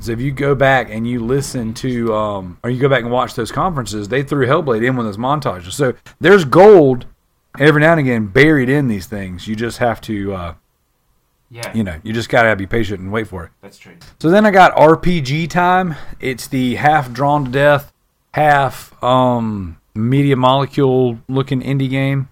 So 0.00 0.12
if 0.12 0.20
you 0.20 0.32
go 0.32 0.54
back 0.54 0.88
and 0.90 1.06
you 1.06 1.20
listen 1.20 1.74
to, 1.74 2.14
um, 2.14 2.58
or 2.64 2.70
you 2.70 2.80
go 2.80 2.88
back 2.88 3.02
and 3.02 3.10
watch 3.10 3.34
those 3.34 3.52
conferences, 3.52 4.08
they 4.08 4.22
threw 4.22 4.46
Hellblade 4.46 4.86
in 4.86 4.96
with 4.96 5.06
those 5.06 5.18
montages. 5.18 5.72
So 5.72 5.94
there's 6.20 6.44
gold 6.44 7.06
every 7.58 7.80
now 7.82 7.92
and 7.92 8.00
again 8.00 8.26
buried 8.26 8.68
in 8.68 8.88
these 8.88 9.06
things. 9.06 9.46
You 9.46 9.54
just 9.56 9.78
have 9.78 10.00
to, 10.02 10.32
uh, 10.34 10.54
yeah, 11.50 11.72
you 11.74 11.84
know, 11.84 12.00
you 12.02 12.12
just 12.12 12.28
gotta 12.28 12.54
be 12.56 12.66
patient 12.66 13.00
and 13.00 13.12
wait 13.12 13.26
for 13.26 13.44
it. 13.44 13.50
that's 13.60 13.76
true. 13.78 13.96
So 14.20 14.30
then 14.30 14.46
I 14.46 14.50
got 14.50 14.74
RPG 14.74 15.50
time. 15.50 15.96
It's 16.20 16.46
the 16.46 16.76
half 16.76 17.12
drawn 17.12 17.44
to 17.46 17.50
death, 17.50 17.92
half 18.32 19.02
um 19.02 19.76
media 19.94 20.36
molecule 20.36 21.18
looking 21.28 21.60
indie 21.60 21.90
game. 21.90 22.28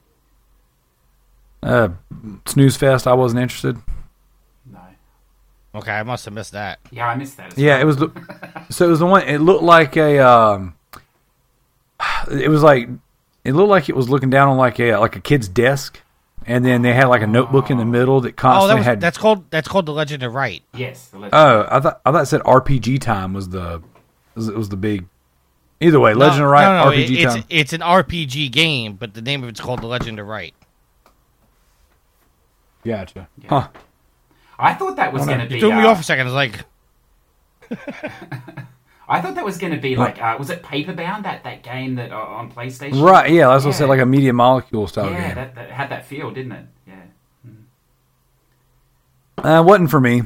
Uh, 1.63 1.89
snooze 2.47 2.77
fest. 2.77 3.07
I 3.07 3.15
wasn't 3.15 3.43
interested. 3.43 3.77
No, 5.79 5.83
Okay, 5.83 5.93
I 5.93 6.03
must 6.03 6.25
have 6.25 6.35
missed 6.35 6.53
that. 6.53 6.81
yeah, 6.91 7.09
I 7.09 7.15
missed 7.17 7.37
that. 7.37 7.53
As 7.53 7.59
Yeah, 7.59 7.75
well. 7.75 7.81
it 7.83 7.85
was. 7.85 7.97
The, 7.99 8.65
so 8.71 8.87
it 8.87 8.91
was 8.91 8.99
the 8.99 9.07
one. 9.07 9.23
It 9.29 9.39
looked 9.39 9.63
like 9.63 9.97
a. 9.97 10.19
Um, 10.19 10.75
it 12.31 12.49
was 12.49 12.63
like 12.63 12.89
it 13.45 13.53
looked 13.53 13.71
like 13.71 13.89
it 13.89 13.97
was 13.97 14.09
looking 14.09 14.31
down 14.31 14.49
on 14.49 14.57
like 14.57 14.79
a 14.81 14.97
like 14.97 15.17
a 15.17 15.21
kid's 15.21 15.49
desk, 15.49 16.01
and 16.47 16.65
then 16.65 16.83
they 16.83 16.93
had 16.93 17.07
like 17.07 17.23
a 17.23 17.27
notebook 17.27 17.71
in 17.71 17.79
the 17.79 17.85
middle 17.85 18.21
that 18.23 18.31
Oh, 18.31 18.37
constantly 18.37 18.69
that 18.75 18.79
was, 18.79 18.87
had. 18.87 19.01
that's 19.01 19.19
called 19.19 19.51
that's 19.51 19.69
called 19.69 19.87
the 19.87 19.93
Legend 19.93 20.23
of 20.23 20.35
Wright. 20.35 20.63
yes. 20.75 21.09
The 21.09 21.19
legend. 21.19 21.35
oh, 21.35 21.67
I 21.71 21.81
thought 21.81 22.01
I 22.05 22.13
thought 22.13 22.23
it 22.23 22.27
said 22.27 22.41
RPG 22.43 23.01
time 23.01 23.33
was 23.35 23.49
the 23.49 23.83
was, 24.35 24.51
was 24.51 24.69
the 24.69 24.77
big. 24.77 25.07
Either 25.81 26.01
way, 26.01 26.13
Legend 26.13 26.41
no, 26.41 26.45
of 26.47 26.51
Right 26.51 26.65
no, 26.85 26.91
no, 26.91 26.97
RPG 26.97 27.05
it- 27.05 27.11
it's, 27.23 27.35
time. 27.35 27.45
It's 27.49 27.73
an 27.73 27.81
RPG 27.83 28.51
game, 28.51 28.95
but 28.95 29.15
the 29.15 29.23
name 29.23 29.45
of 29.45 29.49
it's 29.49 29.61
called 29.61 29.81
the 29.81 29.87
Legend 29.87 30.19
of 30.19 30.27
Wright. 30.27 30.53
Gotcha. 32.85 33.29
Yeah. 33.43 33.49
Huh. 33.49 33.69
I 34.59 34.75
thought 34.75 34.97
that 34.97 35.13
was 35.13 35.23
Oh, 35.23 35.27
no. 35.27 35.35
going 35.37 35.49
to 35.49 35.55
You 35.55 35.57
be. 35.57 35.61
threw 35.61 35.71
me 35.77 35.83
uh, 35.87 35.89
off 35.91 36.01
a 36.01 36.03
second. 36.03 36.27
I 36.27 36.31
was 36.31 36.35
like, 36.35 36.65
I 39.11 39.21
thought 39.23 39.37
that 39.37 39.45
was 39.45 39.57
going 39.59 39.73
to 39.73 39.79
be 39.81 39.97
like. 39.97 40.21
Uh, 40.21 40.37
was 40.39 40.51
it 40.51 40.63
Paperbound? 40.63 41.23
That 41.23 41.45
that 41.45 41.63
game 41.63 41.95
that 41.97 42.13
uh, 42.13 42.17
on 42.17 42.51
PlayStation. 42.53 43.03
Right. 43.03 43.31
Yeah, 43.33 43.49
that's 43.49 43.65
what 43.65 43.75
I 43.75 43.79
said. 43.79 43.89
Like 43.89 44.01
a 44.01 44.07
media 44.07 44.33
molecule 44.33 44.87
style 44.87 45.11
Yeah, 45.11 45.27
game. 45.29 45.35
that, 45.37 45.55
that 45.55 45.71
had 45.71 45.91
that 45.91 46.05
feel, 46.07 46.31
didn't 46.31 46.53
it? 46.53 46.67
Yeah. 46.87 47.03
Uh, 49.59 49.63
wasn't 49.63 49.91
for 49.91 50.01
me. 50.01 50.23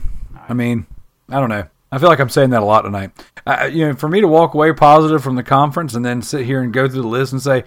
I 0.48 0.54
mean, 0.54 0.86
I 1.28 1.38
don't 1.40 1.48
know. 1.50 1.64
I 1.90 1.98
feel 1.98 2.08
like 2.08 2.20
I'm 2.20 2.30
saying 2.30 2.50
that 2.50 2.62
a 2.62 2.64
lot 2.64 2.82
tonight. 2.82 3.10
Uh, 3.46 3.68
you 3.70 3.86
know, 3.86 3.94
for 3.94 4.08
me 4.08 4.20
to 4.22 4.28
walk 4.28 4.54
away 4.54 4.72
positive 4.72 5.22
from 5.22 5.36
the 5.36 5.42
conference 5.42 5.94
and 5.94 6.04
then 6.04 6.22
sit 6.22 6.46
here 6.46 6.62
and 6.62 6.72
go 6.72 6.88
through 6.88 7.02
the 7.02 7.08
list 7.08 7.32
and 7.32 7.42
say, 7.42 7.64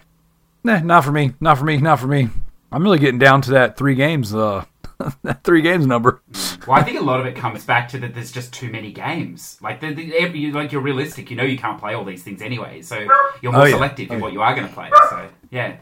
"Nah, 0.64 0.80
not 0.80 1.04
for 1.06 1.12
me, 1.12 1.34
not 1.40 1.58
for 1.60 1.64
me, 1.66 1.78
not 1.78 2.00
for 2.00 2.08
me." 2.08 2.30
I'm 2.76 2.84
really 2.84 3.00
getting 3.00 3.20
down 3.20 3.42
to 3.44 3.52
that 3.52 3.78
three 3.78 3.96
games, 3.96 4.36
uh, 4.36 4.66
that 5.24 5.44
three 5.46 5.62
games 5.62 5.86
number. 5.86 6.22
Well, 6.68 6.78
I 6.78 6.84
think 6.84 7.00
a 7.00 7.04
lot 7.04 7.22
of 7.22 7.26
it 7.26 7.34
comes 7.36 7.64
back 7.64 7.88
to 7.90 8.00
that 8.00 8.14
there's 8.14 8.34
just 8.34 8.52
too 8.54 8.70
many 8.70 8.92
games. 8.92 9.58
Like, 9.62 9.80
the, 9.80 9.94
the, 9.94 10.14
every, 10.18 10.40
you- 10.40 10.52
like 10.52 10.74
you're 10.74 10.82
realistic. 10.82 11.30
You 11.32 11.38
know 11.38 11.44
you 11.44 11.58
can't 11.58 11.80
play 11.80 11.94
all 11.94 12.04
these 12.04 12.22
things 12.24 12.42
anyway, 12.42 12.82
so 12.82 13.08
you're 13.42 13.54
more 13.54 13.62
Oh, 13.62 13.66
yeah. 13.66 13.76
selective 13.76 14.12
Oh, 14.12 14.16
in 14.16 14.20
what 14.20 14.34
you 14.34 14.42
are 14.42 14.54
going 14.54 14.68
to 14.68 14.74
play. 14.74 14.90
So 15.10 15.30
yeah, 15.52 15.78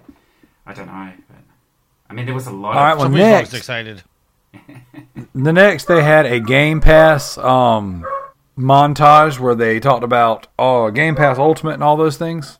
I 0.67 0.73
don't 0.73 0.85
know. 0.85 1.11
But, 1.27 1.37
I 2.09 2.13
mean, 2.13 2.25
there 2.27 2.35
was 2.35 2.45
a 2.45 2.51
lot. 2.51 2.75
All 2.75 2.83
right, 2.83 2.91
of 2.91 2.97
well, 2.99 3.05
Somebody's 3.05 3.25
next- 3.25 3.53
excited. 3.55 4.03
The 5.33 5.51
next, 5.51 5.85
they 5.85 6.03
had 6.03 6.27
a 6.27 6.39
Game 6.39 6.79
Pass 6.79 7.39
um, 7.39 8.05
montage 8.55 9.39
where 9.39 9.55
they 9.55 9.79
talked 9.79 10.03
about 10.03 10.45
oh, 10.59 10.91
Game 10.91 11.15
Pass 11.15 11.39
Ultimate 11.39 11.73
and 11.73 11.83
all 11.83 11.97
those 11.97 12.17
things. 12.17 12.59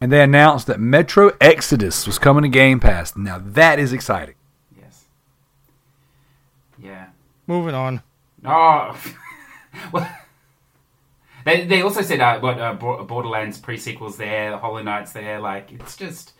And 0.00 0.12
they 0.12 0.22
announced 0.22 0.66
that 0.66 0.80
Metro 0.80 1.30
Exodus 1.40 2.06
was 2.06 2.18
coming 2.18 2.42
to 2.42 2.48
Game 2.48 2.78
Pass. 2.80 3.16
Now, 3.16 3.40
that 3.42 3.78
is 3.78 3.92
exciting. 3.92 4.34
yes, 4.78 5.04
yeah. 6.78 7.06
Moving 7.46 7.74
on. 7.74 8.02
Oh, 8.44 8.98
well. 9.92 10.08
They, 11.44 11.66
they 11.66 11.82
also 11.82 12.00
said 12.00 12.20
uh, 12.20 12.40
what 12.40 12.58
uh, 12.58 12.72
Borderlands 12.72 13.58
pre 13.58 13.76
sequels 13.76 14.16
there, 14.16 14.56
Hollow 14.56 14.82
Knight's 14.82 15.12
there. 15.12 15.40
Like 15.40 15.70
it's 15.72 15.94
just 15.94 16.32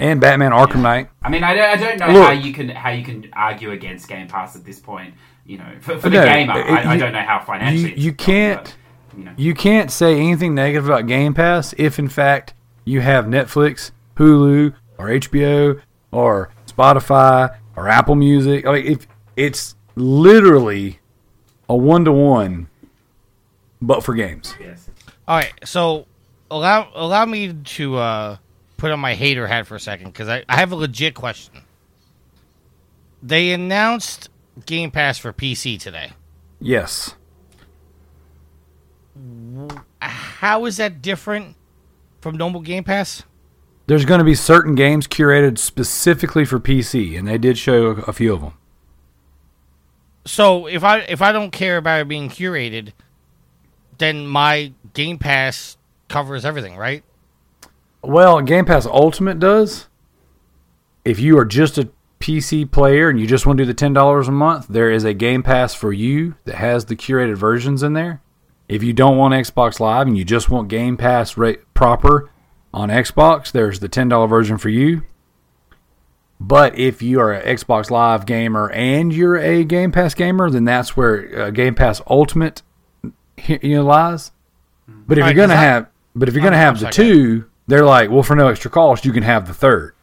And 0.00 0.20
Batman 0.20 0.50
Arkham 0.50 0.82
Knight. 0.82 1.08
I 1.22 1.28
mean, 1.28 1.44
I 1.44 1.54
don't, 1.54 1.64
I 1.70 1.76
don't 1.76 1.98
know 2.00 2.12
Look. 2.18 2.26
how 2.26 2.32
you 2.32 2.52
can 2.52 2.68
how 2.68 2.90
you 2.90 3.04
can 3.04 3.28
argue 3.32 3.70
against 3.70 4.08
Game 4.08 4.26
Pass 4.26 4.56
at 4.56 4.64
this 4.64 4.80
point. 4.80 5.14
You 5.46 5.58
know, 5.58 5.72
for, 5.80 5.98
for 5.98 6.10
the 6.10 6.18
No, 6.18 6.24
gamer, 6.24 6.58
it- 6.58 6.66
I, 6.68 6.94
I 6.94 6.96
don't 6.96 7.12
know 7.12 7.22
how 7.22 7.38
financially. 7.44 7.90
you- 7.92 7.96
you 8.06 8.10
done, 8.10 8.26
can't- 8.26 8.64
but, 8.64 9.18
you 9.18 9.24
know, 9.24 9.32
You 9.36 9.54
can't 9.54 9.90
say 9.90 10.18
anything 10.18 10.52
negative 10.54 10.86
about 10.86 11.06
Game 11.06 11.32
Pass 11.32 11.72
if, 11.78 11.98
in 12.00 12.08
fact, 12.08 12.54
you 12.88 13.02
have 13.02 13.26
Netflix, 13.26 13.90
Hulu, 14.16 14.74
or 14.96 15.06
HBO, 15.06 15.80
or 16.10 16.50
Spotify, 16.66 17.54
or 17.76 17.86
Apple 17.86 18.14
Music. 18.14 18.66
I 18.66 18.72
mean, 18.72 18.86
if 18.92 19.06
it's 19.36 19.76
literally 19.94 20.98
a 21.68 21.76
one 21.76 22.04
to 22.06 22.12
one, 22.12 22.68
but 23.80 24.02
for 24.02 24.14
games. 24.14 24.54
yes. 24.58 24.88
All 25.28 25.36
right, 25.36 25.52
so 25.64 26.06
allow 26.50 26.90
allow 26.94 27.26
me 27.26 27.52
to 27.52 27.96
uh, 27.96 28.36
put 28.78 28.90
on 28.90 28.98
my 28.98 29.14
hater 29.14 29.46
hat 29.46 29.66
for 29.66 29.74
a 29.74 29.80
second 29.80 30.06
because 30.06 30.28
I, 30.28 30.44
I 30.48 30.56
have 30.56 30.72
a 30.72 30.76
legit 30.76 31.14
question. 31.14 31.62
They 33.22 33.52
announced 33.52 34.30
Game 34.64 34.90
Pass 34.90 35.18
for 35.18 35.32
PC 35.32 35.78
today. 35.78 36.12
Yes. 36.58 37.14
How 40.00 40.64
is 40.64 40.78
that 40.78 41.02
different 41.02 41.56
from 42.20 42.36
normal 42.36 42.60
Game 42.60 42.84
Pass? 42.84 43.24
There's 43.86 44.04
going 44.04 44.18
to 44.18 44.24
be 44.24 44.34
certain 44.34 44.74
games 44.74 45.06
curated 45.06 45.56
specifically 45.58 46.44
for 46.44 46.60
PC, 46.60 47.18
and 47.18 47.26
they 47.26 47.38
did 47.38 47.56
show 47.56 47.86
a 47.86 48.12
few 48.12 48.34
of 48.34 48.42
them. 48.42 48.52
So 50.26 50.66
if 50.66 50.84
I 50.84 50.98
if 51.00 51.22
I 51.22 51.32
don't 51.32 51.52
care 51.52 51.78
about 51.78 52.02
it 52.02 52.08
being 52.08 52.28
curated, 52.28 52.92
then 53.96 54.26
my 54.26 54.72
Game 54.92 55.18
Pass 55.18 55.78
covers 56.08 56.44
everything, 56.44 56.76
right? 56.76 57.02
Well, 58.02 58.42
Game 58.42 58.66
Pass 58.66 58.84
Ultimate 58.84 59.38
does. 59.38 59.86
If 61.04 61.18
you 61.18 61.38
are 61.38 61.46
just 61.46 61.78
a 61.78 61.88
PC 62.20 62.70
player 62.70 63.08
and 63.08 63.18
you 63.18 63.26
just 63.26 63.46
want 63.46 63.56
to 63.56 63.64
do 63.64 63.66
the 63.68 63.74
ten 63.74 63.94
dollars 63.94 64.28
a 64.28 64.32
month, 64.32 64.66
there 64.68 64.90
is 64.90 65.04
a 65.04 65.14
Game 65.14 65.42
Pass 65.42 65.72
for 65.72 65.94
you 65.94 66.34
that 66.44 66.56
has 66.56 66.84
the 66.84 66.96
curated 66.96 67.36
versions 67.36 67.82
in 67.82 67.94
there. 67.94 68.20
If 68.68 68.82
you 68.82 68.92
don't 68.92 69.16
want 69.16 69.32
Xbox 69.34 69.80
Live 69.80 70.06
and 70.06 70.16
you 70.18 70.24
just 70.24 70.50
want 70.50 70.68
Game 70.68 70.96
Pass 70.96 71.36
rate 71.36 71.60
proper 71.74 72.30
on 72.74 72.90
Xbox, 72.90 73.50
there's 73.50 73.80
the 73.80 73.88
ten 73.88 74.08
dollar 74.08 74.26
version 74.26 74.58
for 74.58 74.68
you. 74.68 75.02
But 76.40 76.78
if 76.78 77.02
you 77.02 77.18
are 77.20 77.32
an 77.32 77.56
Xbox 77.56 77.90
Live 77.90 78.24
gamer 78.26 78.70
and 78.70 79.12
you're 79.12 79.36
a 79.36 79.64
Game 79.64 79.90
Pass 79.90 80.14
gamer, 80.14 80.50
then 80.50 80.64
that's 80.64 80.96
where 80.96 81.42
uh, 81.46 81.50
Game 81.50 81.74
Pass 81.74 82.00
Ultimate 82.08 82.62
you 83.46 83.76
know, 83.76 83.84
lies. 83.84 84.30
But 84.86 85.18
if 85.18 85.22
Right, 85.22 85.34
you're 85.34 85.46
gonna 85.46 85.58
I- 85.58 85.62
have, 85.64 85.88
but 86.14 86.28
if 86.28 86.34
you're 86.34 86.44
gonna 86.44 86.56
have 86.56 86.78
the 86.78 86.90
two, 86.90 87.46
they're 87.66 87.84
like, 87.84 88.10
well, 88.10 88.22
for 88.22 88.36
no 88.36 88.48
extra 88.48 88.70
cost, 88.70 89.04
you 89.04 89.12
can 89.12 89.22
have 89.22 89.46
the 89.46 89.54
third. 89.54 89.94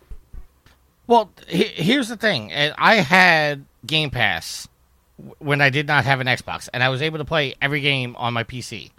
Well, 1.08 1.32
he, 1.48 1.64
here's 1.66 2.10
the 2.10 2.18
thing. 2.18 2.52
I 2.52 2.96
had 2.96 3.66
Game 3.86 4.10
Pass 4.10 4.68
when 5.40 5.62
I 5.62 5.70
did 5.70 5.88
not 5.88 6.06
have 6.06 6.20
an 6.20 6.28
Xbox, 6.28 6.68
and 6.74 6.84
I 6.84 6.90
was 6.90 7.02
able 7.02 7.18
to 7.20 7.26
play 7.26 7.56
every 7.62 7.82
game 7.82 8.16
on 8.18 8.34
my 8.34 8.44
PC. 8.44 8.92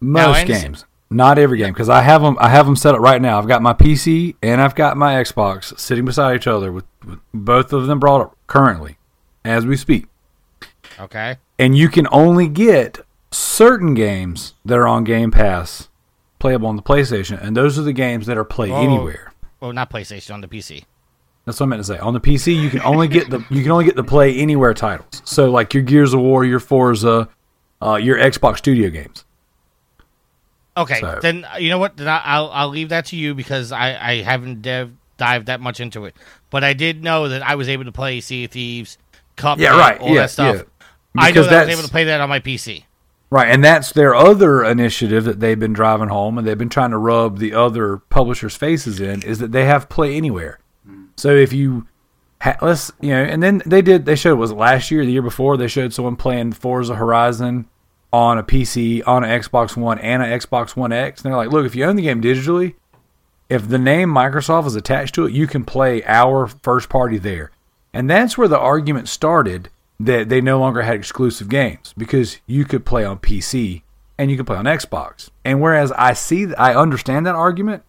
Most 0.00 0.40
understand- 0.40 0.62
games, 0.62 0.84
not 1.10 1.38
every 1.38 1.58
game, 1.58 1.72
because 1.72 1.88
I 1.88 2.02
have 2.02 2.22
them. 2.22 2.36
I 2.40 2.48
have 2.48 2.66
them 2.66 2.76
set 2.76 2.94
up 2.94 3.00
right 3.00 3.20
now. 3.22 3.38
I've 3.38 3.46
got 3.48 3.62
my 3.62 3.72
PC 3.72 4.34
and 4.42 4.60
I've 4.60 4.74
got 4.74 4.96
my 4.96 5.14
Xbox 5.14 5.78
sitting 5.78 6.04
beside 6.04 6.36
each 6.36 6.46
other 6.46 6.72
with, 6.72 6.84
with 7.04 7.18
both 7.32 7.72
of 7.72 7.86
them 7.86 7.98
brought 8.00 8.20
up 8.20 8.36
currently, 8.46 8.98
as 9.44 9.64
we 9.66 9.76
speak. 9.76 10.06
Okay. 11.00 11.36
And 11.58 11.76
you 11.76 11.88
can 11.88 12.06
only 12.10 12.48
get 12.48 13.00
certain 13.30 13.94
games 13.94 14.54
that 14.64 14.76
are 14.78 14.86
on 14.86 15.04
Game 15.04 15.30
Pass 15.30 15.88
playable 16.38 16.68
on 16.68 16.76
the 16.76 16.82
PlayStation, 16.82 17.40
and 17.42 17.56
those 17.56 17.78
are 17.78 17.82
the 17.82 17.92
games 17.92 18.26
that 18.26 18.36
are 18.36 18.44
played 18.44 18.72
Oh. 18.72 18.82
anywhere. 18.82 19.32
Well, 19.60 19.72
not 19.72 19.90
PlayStation 19.90 20.34
on 20.34 20.40
the 20.40 20.48
PC. 20.48 20.84
That's 21.44 21.58
what 21.58 21.66
I 21.66 21.68
meant 21.70 21.80
to 21.80 21.84
say. 21.84 21.98
On 21.98 22.14
the 22.14 22.20
PC, 22.20 22.54
you 22.54 22.70
can 22.70 22.80
only 22.82 23.08
get 23.08 23.28
the 23.30 23.44
you 23.50 23.62
can 23.62 23.72
only 23.72 23.84
get 23.84 23.96
the 23.96 24.04
play 24.04 24.36
anywhere 24.38 24.74
titles. 24.74 25.22
So 25.24 25.50
like 25.50 25.74
your 25.74 25.82
Gears 25.82 26.14
of 26.14 26.20
War, 26.20 26.44
your 26.44 26.60
Forza, 26.60 27.28
uh, 27.82 27.96
your 27.96 28.16
Xbox 28.16 28.58
Studio 28.58 28.90
games. 28.90 29.24
Okay, 30.76 31.00
So- 31.00 31.18
then 31.20 31.44
uh, 31.44 31.56
you 31.58 31.68
know 31.68 31.78
what? 31.78 31.96
Then 31.96 32.08
I'll 32.08 32.48
I'll 32.50 32.68
leave 32.68 32.88
that 32.90 33.06
to 33.06 33.16
you 33.16 33.34
because 33.34 33.72
I 33.72 33.96
I 34.00 34.22
haven't 34.22 34.62
dev, 34.62 34.92
dived 35.18 35.46
that 35.46 35.60
much 35.60 35.80
into 35.80 36.04
it. 36.06 36.14
But 36.50 36.64
I 36.64 36.72
did 36.72 37.02
know 37.02 37.28
that 37.28 37.42
I 37.42 37.56
was 37.56 37.68
able 37.68 37.84
to 37.84 37.92
play 37.92 38.20
Sea 38.20 38.44
of 38.44 38.52
Thieves, 38.52 38.96
Cup, 39.36 39.58
Yeah, 39.58 39.76
right. 39.78 40.00
all 40.00 40.08
Yeah, 40.10 40.22
that 40.22 40.30
stuff. 40.30 40.56
yeah. 40.56 40.62
I 41.16 41.30
know 41.30 41.42
that 41.44 41.52
I 41.52 41.64
was 41.66 41.74
able 41.74 41.82
to 41.82 41.90
play 41.90 42.04
that 42.04 42.20
on 42.20 42.28
my 42.28 42.40
PC. 42.40 42.84
Right, 43.30 43.48
and 43.48 43.64
that's 43.64 43.92
their 43.92 44.14
other 44.14 44.62
initiative 44.62 45.24
that 45.24 45.40
they've 45.40 45.58
been 45.58 45.72
driving 45.72 46.08
home, 46.08 46.36
and 46.38 46.46
they've 46.46 46.56
been 46.58 46.68
trying 46.68 46.90
to 46.90 46.98
rub 46.98 47.38
the 47.38 47.54
other 47.54 47.96
publishers' 47.96 48.56
faces 48.56 49.00
in 49.00 49.22
is 49.22 49.38
that 49.38 49.52
they 49.52 49.64
have 49.64 49.88
Play 49.88 50.14
Anywhere. 50.16 50.58
So 51.22 51.36
if 51.36 51.52
you 51.52 51.86
let's 52.60 52.90
you 53.00 53.10
know, 53.10 53.22
and 53.22 53.40
then 53.40 53.62
they 53.64 53.80
did 53.80 54.06
they 54.06 54.16
showed 54.16 54.40
was 54.40 54.52
last 54.52 54.90
year, 54.90 55.04
the 55.04 55.12
year 55.12 55.22
before 55.22 55.56
they 55.56 55.68
showed 55.68 55.92
someone 55.92 56.16
playing 56.16 56.50
Forza 56.50 56.96
Horizon 56.96 57.68
on 58.12 58.38
a 58.38 58.42
PC, 58.42 59.06
on 59.06 59.22
an 59.22 59.40
Xbox 59.40 59.76
One, 59.76 60.00
and 60.00 60.20
an 60.20 60.36
Xbox 60.36 60.74
One 60.74 60.90
X. 60.90 61.22
And 61.22 61.30
they're 61.30 61.36
like, 61.36 61.52
look, 61.52 61.64
if 61.64 61.76
you 61.76 61.84
own 61.84 61.94
the 61.94 62.02
game 62.02 62.20
digitally, 62.20 62.74
if 63.48 63.68
the 63.68 63.78
name 63.78 64.08
Microsoft 64.08 64.66
is 64.66 64.74
attached 64.74 65.14
to 65.14 65.26
it, 65.26 65.32
you 65.32 65.46
can 65.46 65.64
play 65.64 66.02
our 66.06 66.48
first 66.48 66.88
party 66.88 67.18
there. 67.18 67.52
And 67.94 68.10
that's 68.10 68.36
where 68.36 68.48
the 68.48 68.58
argument 68.58 69.08
started 69.08 69.68
that 70.00 70.28
they 70.28 70.40
no 70.40 70.58
longer 70.58 70.82
had 70.82 70.96
exclusive 70.96 71.48
games 71.48 71.94
because 71.96 72.38
you 72.48 72.64
could 72.64 72.84
play 72.84 73.04
on 73.04 73.20
PC 73.20 73.82
and 74.18 74.28
you 74.28 74.36
could 74.36 74.48
play 74.48 74.56
on 74.56 74.64
Xbox. 74.64 75.30
And 75.44 75.60
whereas 75.60 75.92
I 75.92 76.14
see, 76.14 76.52
I 76.56 76.74
understand 76.74 77.26
that 77.26 77.36
argument, 77.36 77.84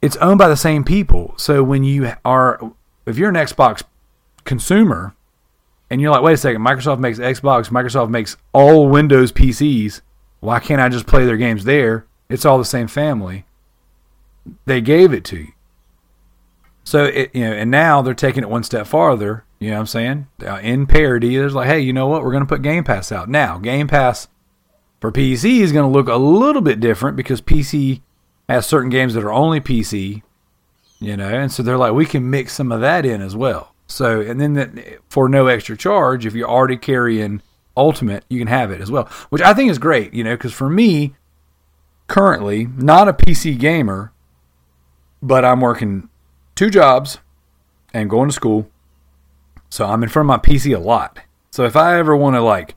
it's 0.00 0.16
owned 0.16 0.38
by 0.38 0.48
the 0.48 0.56
same 0.56 0.84
people. 0.84 1.34
So 1.36 1.62
when 1.62 1.84
you 1.84 2.12
are, 2.24 2.72
if 3.06 3.18
you're 3.18 3.28
an 3.28 3.34
Xbox 3.34 3.82
consumer 4.44 5.14
and 5.90 6.00
you're 6.00 6.10
like, 6.10 6.22
wait 6.22 6.34
a 6.34 6.36
second, 6.36 6.62
Microsoft 6.62 6.98
makes 6.98 7.18
Xbox, 7.18 7.70
Microsoft 7.70 8.10
makes 8.10 8.36
all 8.52 8.88
Windows 8.88 9.32
PCs, 9.32 10.00
why 10.40 10.60
can't 10.60 10.80
I 10.80 10.88
just 10.88 11.06
play 11.06 11.24
their 11.24 11.36
games 11.36 11.64
there? 11.64 12.06
It's 12.28 12.44
all 12.44 12.58
the 12.58 12.64
same 12.64 12.86
family. 12.86 13.44
They 14.66 14.80
gave 14.80 15.12
it 15.12 15.24
to 15.24 15.38
you. 15.38 15.52
So 16.84 17.04
it, 17.04 17.34
you 17.34 17.44
know, 17.44 17.52
and 17.52 17.70
now 17.70 18.00
they're 18.00 18.14
taking 18.14 18.42
it 18.42 18.48
one 18.48 18.62
step 18.62 18.86
farther. 18.86 19.44
You 19.58 19.70
know 19.70 19.76
what 19.76 19.80
I'm 19.80 19.86
saying? 19.86 20.26
In 20.62 20.86
parity, 20.86 21.36
there's 21.36 21.54
like, 21.54 21.66
hey, 21.66 21.80
you 21.80 21.92
know 21.92 22.06
what? 22.06 22.22
We're 22.22 22.30
going 22.30 22.44
to 22.44 22.48
put 22.48 22.62
Game 22.62 22.84
Pass 22.84 23.10
out 23.10 23.28
now. 23.28 23.58
Game 23.58 23.88
Pass 23.88 24.28
for 25.00 25.10
PC 25.10 25.60
is 25.60 25.72
going 25.72 25.90
to 25.90 25.98
look 25.98 26.08
a 26.08 26.16
little 26.16 26.62
bit 26.62 26.80
different 26.80 27.16
because 27.16 27.40
PC 27.40 28.02
has 28.48 28.66
certain 28.66 28.90
games 28.90 29.14
that 29.14 29.24
are 29.24 29.32
only 29.32 29.60
PC. 29.60 30.22
You 31.00 31.16
know, 31.16 31.28
and 31.28 31.52
so 31.52 31.62
they're 31.62 31.78
like, 31.78 31.92
we 31.92 32.06
can 32.06 32.28
mix 32.28 32.54
some 32.54 32.72
of 32.72 32.80
that 32.80 33.06
in 33.06 33.22
as 33.22 33.36
well. 33.36 33.72
So, 33.86 34.20
and 34.20 34.40
then 34.40 34.82
for 35.08 35.28
no 35.28 35.46
extra 35.46 35.76
charge, 35.76 36.26
if 36.26 36.34
you're 36.34 36.48
already 36.48 36.76
carrying 36.76 37.40
Ultimate, 37.76 38.24
you 38.28 38.40
can 38.40 38.48
have 38.48 38.72
it 38.72 38.80
as 38.80 38.90
well, 38.90 39.04
which 39.30 39.40
I 39.40 39.54
think 39.54 39.70
is 39.70 39.78
great. 39.78 40.12
You 40.12 40.24
know, 40.24 40.34
because 40.34 40.52
for 40.52 40.68
me, 40.68 41.14
currently 42.08 42.66
not 42.66 43.06
a 43.06 43.12
PC 43.12 43.56
gamer, 43.58 44.12
but 45.22 45.44
I'm 45.44 45.60
working 45.60 46.08
two 46.56 46.70
jobs 46.70 47.18
and 47.94 48.10
going 48.10 48.28
to 48.28 48.34
school. 48.34 48.68
So 49.70 49.86
I'm 49.86 50.02
in 50.02 50.08
front 50.08 50.28
of 50.28 50.28
my 50.28 50.38
PC 50.38 50.74
a 50.74 50.80
lot. 50.80 51.20
So 51.52 51.64
if 51.64 51.76
I 51.76 51.98
ever 51.98 52.16
want 52.16 52.34
to 52.34 52.40
like 52.40 52.74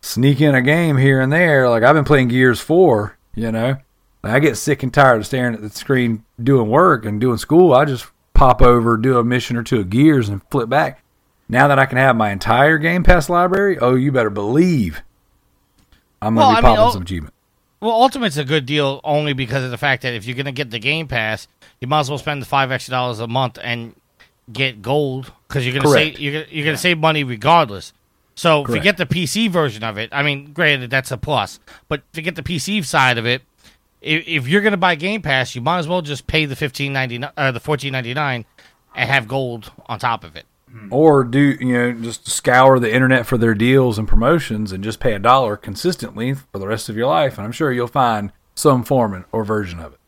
sneak 0.00 0.40
in 0.40 0.54
a 0.54 0.62
game 0.62 0.96
here 0.96 1.20
and 1.20 1.32
there, 1.32 1.68
like 1.68 1.82
I've 1.82 1.96
been 1.96 2.04
playing 2.04 2.28
Gears 2.28 2.60
4, 2.60 3.18
you 3.34 3.50
know, 3.50 3.76
I 4.22 4.40
get 4.40 4.56
sick 4.56 4.82
and 4.82 4.92
tired 4.92 5.18
of 5.18 5.26
staring 5.26 5.54
at 5.54 5.60
the 5.60 5.70
screen 5.70 6.24
doing 6.42 6.68
work 6.68 7.04
and 7.04 7.20
doing 7.20 7.38
school. 7.38 7.72
I 7.72 7.84
just 7.84 8.06
pop 8.34 8.60
over, 8.62 8.96
do 8.96 9.18
a 9.18 9.24
mission 9.24 9.56
or 9.56 9.62
two 9.62 9.80
of 9.80 9.90
Gears 9.90 10.28
and 10.28 10.42
flip 10.50 10.68
back. 10.68 11.02
Now 11.48 11.68
that 11.68 11.78
I 11.78 11.86
can 11.86 11.98
have 11.98 12.16
my 12.16 12.30
entire 12.30 12.78
Game 12.78 13.04
Pass 13.04 13.30
library, 13.30 13.78
oh, 13.78 13.94
you 13.94 14.12
better 14.12 14.30
believe 14.30 15.02
I'm 16.20 16.34
gonna 16.34 16.46
be 16.46 16.50
I 16.50 16.54
mean, 16.54 16.62
popping 16.62 16.84
oh- 16.84 16.90
some 16.92 17.02
achievement. 17.02 17.34
Well, 17.80 17.92
Ultimate's 17.92 18.36
a 18.36 18.44
good 18.44 18.66
deal 18.66 19.00
only 19.04 19.34
because 19.34 19.62
of 19.62 19.70
the 19.70 19.78
fact 19.78 20.02
that 20.02 20.12
if 20.12 20.26
you're 20.26 20.34
going 20.34 20.46
to 20.46 20.52
get 20.52 20.70
the 20.70 20.80
Game 20.80 21.06
Pass, 21.06 21.46
you 21.80 21.86
might 21.86 22.00
as 22.00 22.10
well 22.10 22.18
spend 22.18 22.42
the 22.42 22.46
five 22.46 22.72
extra 22.72 22.90
dollars 22.90 23.20
a 23.20 23.28
month 23.28 23.56
and 23.62 23.94
get 24.52 24.82
gold 24.82 25.32
because 25.46 25.64
you're 25.64 25.74
going 25.74 25.84
to 25.84 25.92
save 25.92 26.18
you're, 26.18 26.44
you're 26.46 26.64
going 26.64 26.74
to 26.74 26.80
save 26.80 26.98
money 26.98 27.22
regardless. 27.22 27.92
So 28.34 28.62
if 28.62 28.68
you 28.68 28.80
Correct. 28.80 28.84
get 28.84 28.96
the 28.96 29.06
PC 29.06 29.48
version 29.48 29.84
of 29.84 29.96
it, 29.96 30.10
I 30.12 30.24
mean, 30.24 30.52
granted 30.52 30.90
that's 30.90 31.12
a 31.12 31.16
plus, 31.16 31.60
but 31.88 32.02
to 32.14 32.22
get 32.22 32.34
the 32.34 32.42
PC 32.42 32.84
side 32.84 33.16
of 33.16 33.26
it, 33.26 33.42
if, 34.00 34.26
if 34.26 34.48
you're 34.48 34.62
going 34.62 34.72
to 34.72 34.76
buy 34.76 34.94
Game 34.94 35.22
Pass, 35.22 35.54
you 35.54 35.60
might 35.60 35.78
as 35.78 35.88
well 35.88 36.02
just 36.02 36.26
pay 36.26 36.44
the 36.44 36.56
fifteen 36.56 36.92
ninety 36.92 37.18
nine, 37.18 37.32
uh, 37.36 37.52
the 37.52 37.60
fourteen 37.60 37.92
ninety 37.92 38.14
nine, 38.14 38.44
and 38.94 39.08
have 39.08 39.28
gold 39.28 39.72
on 39.86 39.98
top 39.98 40.24
of 40.24 40.36
it. 40.36 40.46
Or 40.90 41.24
do 41.24 41.38
you 41.38 41.72
know 41.72 41.92
just 41.92 42.28
scour 42.28 42.78
the 42.78 42.92
internet 42.92 43.26
for 43.26 43.38
their 43.38 43.54
deals 43.54 43.98
and 43.98 44.06
promotions 44.06 44.70
and 44.70 44.84
just 44.84 45.00
pay 45.00 45.14
a 45.14 45.18
dollar 45.18 45.56
consistently 45.56 46.34
for 46.34 46.58
the 46.58 46.66
rest 46.66 46.88
of 46.88 46.96
your 46.96 47.06
life, 47.06 47.38
and 47.38 47.46
I'm 47.46 47.52
sure 47.52 47.72
you'll 47.72 47.88
find 47.88 48.32
some 48.54 48.84
form 48.84 49.24
or 49.32 49.44
version 49.44 49.80
of 49.80 49.94
it. 49.94 50.00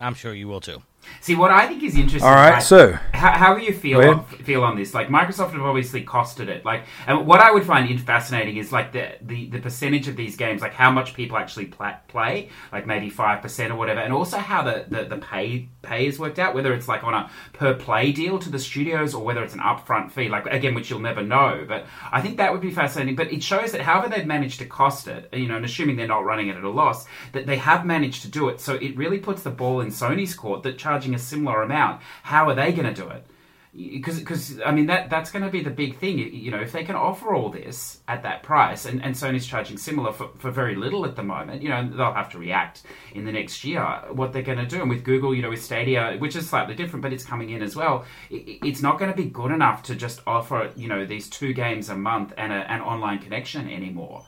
I'm 0.00 0.14
sure 0.14 0.32
you 0.32 0.48
will 0.48 0.60
too. 0.60 0.82
See, 1.20 1.34
what 1.34 1.50
I 1.50 1.66
think 1.66 1.82
is 1.82 1.94
interesting. 1.94 2.28
All 2.28 2.34
right, 2.34 2.62
so 2.62 2.92
How, 3.12 3.32
how 3.32 3.54
do 3.54 3.62
you 3.62 3.72
feel 3.72 4.00
on, 4.00 4.24
feel 4.24 4.64
on 4.64 4.76
this? 4.76 4.94
Like 4.94 5.08
Microsoft 5.08 5.52
have 5.52 5.62
obviously 5.62 6.04
costed 6.04 6.48
it. 6.48 6.64
Like, 6.64 6.84
and 7.06 7.26
what 7.26 7.40
I 7.40 7.50
would 7.50 7.64
find 7.64 7.82
fascinating 8.00 8.56
is 8.56 8.72
like 8.72 8.92
the, 8.92 9.12
the 9.20 9.48
the 9.50 9.58
percentage 9.58 10.08
of 10.08 10.16
these 10.16 10.36
games, 10.36 10.62
like 10.62 10.74
how 10.74 10.90
much 10.90 11.14
people 11.14 11.36
actually 11.36 11.66
play, 11.66 12.48
like 12.72 12.86
maybe 12.86 13.10
five 13.10 13.42
percent 13.42 13.72
or 13.72 13.76
whatever, 13.76 14.00
and 14.00 14.12
also 14.12 14.38
how 14.38 14.62
the, 14.62 14.86
the 14.88 15.04
the 15.04 15.18
pay 15.18 15.68
pay 15.82 16.06
is 16.06 16.18
worked 16.18 16.38
out. 16.38 16.54
Whether 16.54 16.72
it's 16.72 16.88
like 16.88 17.04
on 17.04 17.14
a 17.14 17.30
per 17.52 17.74
play 17.74 18.12
deal 18.12 18.38
to 18.38 18.50
the 18.50 18.58
studios 18.58 19.14
or 19.14 19.24
whether 19.24 19.42
it's 19.42 19.54
an 19.54 19.60
upfront 19.60 20.10
fee. 20.12 20.28
Like 20.28 20.46
again, 20.46 20.74
which 20.74 20.90
you'll 20.90 21.00
never 21.00 21.22
know. 21.22 21.64
But 21.66 21.86
I 22.10 22.20
think 22.20 22.36
that 22.36 22.52
would 22.52 22.60
be 22.60 22.70
fascinating. 22.70 23.16
But 23.16 23.32
it 23.32 23.42
shows 23.42 23.72
that 23.72 23.82
however 23.82 24.08
they've 24.08 24.26
managed 24.26 24.58
to 24.60 24.66
cost 24.66 25.08
it, 25.08 25.28
you 25.32 25.48
know, 25.48 25.56
and 25.56 25.64
assuming 25.64 25.96
they're 25.96 26.06
not 26.06 26.24
running 26.24 26.48
it 26.48 26.56
at 26.56 26.64
a 26.64 26.70
loss, 26.70 27.06
that 27.32 27.46
they 27.46 27.56
have 27.56 27.84
managed 27.84 28.22
to 28.22 28.28
do 28.28 28.48
it. 28.48 28.60
So 28.60 28.74
it 28.74 28.96
really 28.96 29.18
puts 29.18 29.42
the 29.42 29.50
ball 29.50 29.80
in 29.80 29.88
Sony's 29.88 30.34
court 30.34 30.62
that 30.62 30.78
charging 30.78 31.14
a 31.14 31.18
similar 31.18 31.62
amount, 31.62 32.02
how 32.22 32.48
are 32.48 32.54
they 32.54 32.72
going 32.72 32.92
to 32.92 33.02
do 33.02 33.08
it? 33.08 33.26
Because 33.74 34.18
because 34.18 34.60
I 34.66 34.70
mean 34.70 34.84
that 34.86 35.08
that's 35.08 35.30
going 35.30 35.44
to 35.46 35.50
be 35.50 35.62
the 35.62 35.70
big 35.70 35.96
thing. 35.96 36.18
You- 36.18 36.50
know, 36.50 36.60
if 36.60 36.72
they 36.72 36.84
can 36.84 36.94
offer 36.94 37.34
all 37.34 37.48
this 37.48 38.00
at 38.06 38.22
that 38.24 38.42
price, 38.42 38.84
and, 38.84 39.02
and 39.02 39.14
Sony's 39.14 39.46
charging 39.46 39.78
similar 39.78 40.12
for, 40.12 40.28
for 40.38 40.50
very 40.50 40.74
little 40.76 41.06
at 41.06 41.16
the 41.16 41.22
moment, 41.22 41.62
you 41.62 41.70
know, 41.70 41.88
they'll 41.88 42.12
have 42.12 42.30
to 42.32 42.38
react 42.38 42.82
in 43.14 43.24
the 43.24 43.32
next 43.32 43.64
year. 43.64 43.82
What 44.12 44.34
they're 44.34 44.42
going 44.42 44.58
to 44.58 44.66
do, 44.66 44.82
and 44.82 44.90
with 44.90 45.04
Google, 45.04 45.34
you 45.34 45.40
know, 45.40 45.48
with 45.48 45.64
Stadia, 45.64 46.16
which 46.18 46.36
is 46.36 46.46
slightly 46.50 46.74
different, 46.74 47.02
but 47.02 47.14
it's 47.14 47.24
coming 47.24 47.48
in 47.48 47.62
as 47.62 47.74
well. 47.74 48.04
i- 48.30 48.58
It's 48.62 48.82
not 48.82 48.98
going 48.98 49.10
to 49.10 49.16
be 49.16 49.24
good 49.30 49.50
enough 49.50 49.82
to 49.84 49.94
just 49.96 50.20
offer 50.26 50.70
you 50.76 50.88
know 50.88 51.06
these 51.06 51.30
two 51.30 51.54
games 51.54 51.88
a 51.88 51.96
month 51.96 52.34
and 52.36 52.52
a, 52.52 52.70
an 52.70 52.82
online 52.82 53.20
connection 53.20 53.70
anymore. 53.70 54.26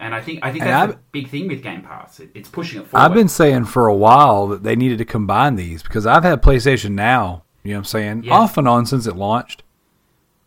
And 0.00 0.14
I 0.14 0.22
think 0.22 0.40
I 0.42 0.52
think 0.52 0.64
that's 0.64 0.92
the 0.94 1.00
big 1.12 1.28
thing 1.28 1.48
with 1.48 1.62
Game 1.62 1.82
Pass. 1.82 2.18
It, 2.20 2.30
it's 2.34 2.48
pushing 2.48 2.80
it 2.80 2.86
forward. 2.86 3.04
I've 3.04 3.14
been 3.14 3.28
saying 3.28 3.66
for 3.66 3.88
a 3.88 3.94
while 3.94 4.46
that 4.48 4.62
they 4.62 4.74
needed 4.76 4.96
to 4.98 5.04
combine 5.04 5.56
these 5.56 5.82
because 5.82 6.06
I've 6.06 6.22
had 6.22 6.40
PlayStation 6.42 6.92
Now, 6.92 7.44
you 7.62 7.72
know 7.72 7.76
what 7.76 7.80
I'm 7.80 7.84
saying, 7.84 8.22
Yeah. 8.24 8.34
off 8.34 8.56
and 8.58 8.66
on 8.68 8.86
since 8.86 9.06
it 9.06 9.16
launched. 9.16 9.62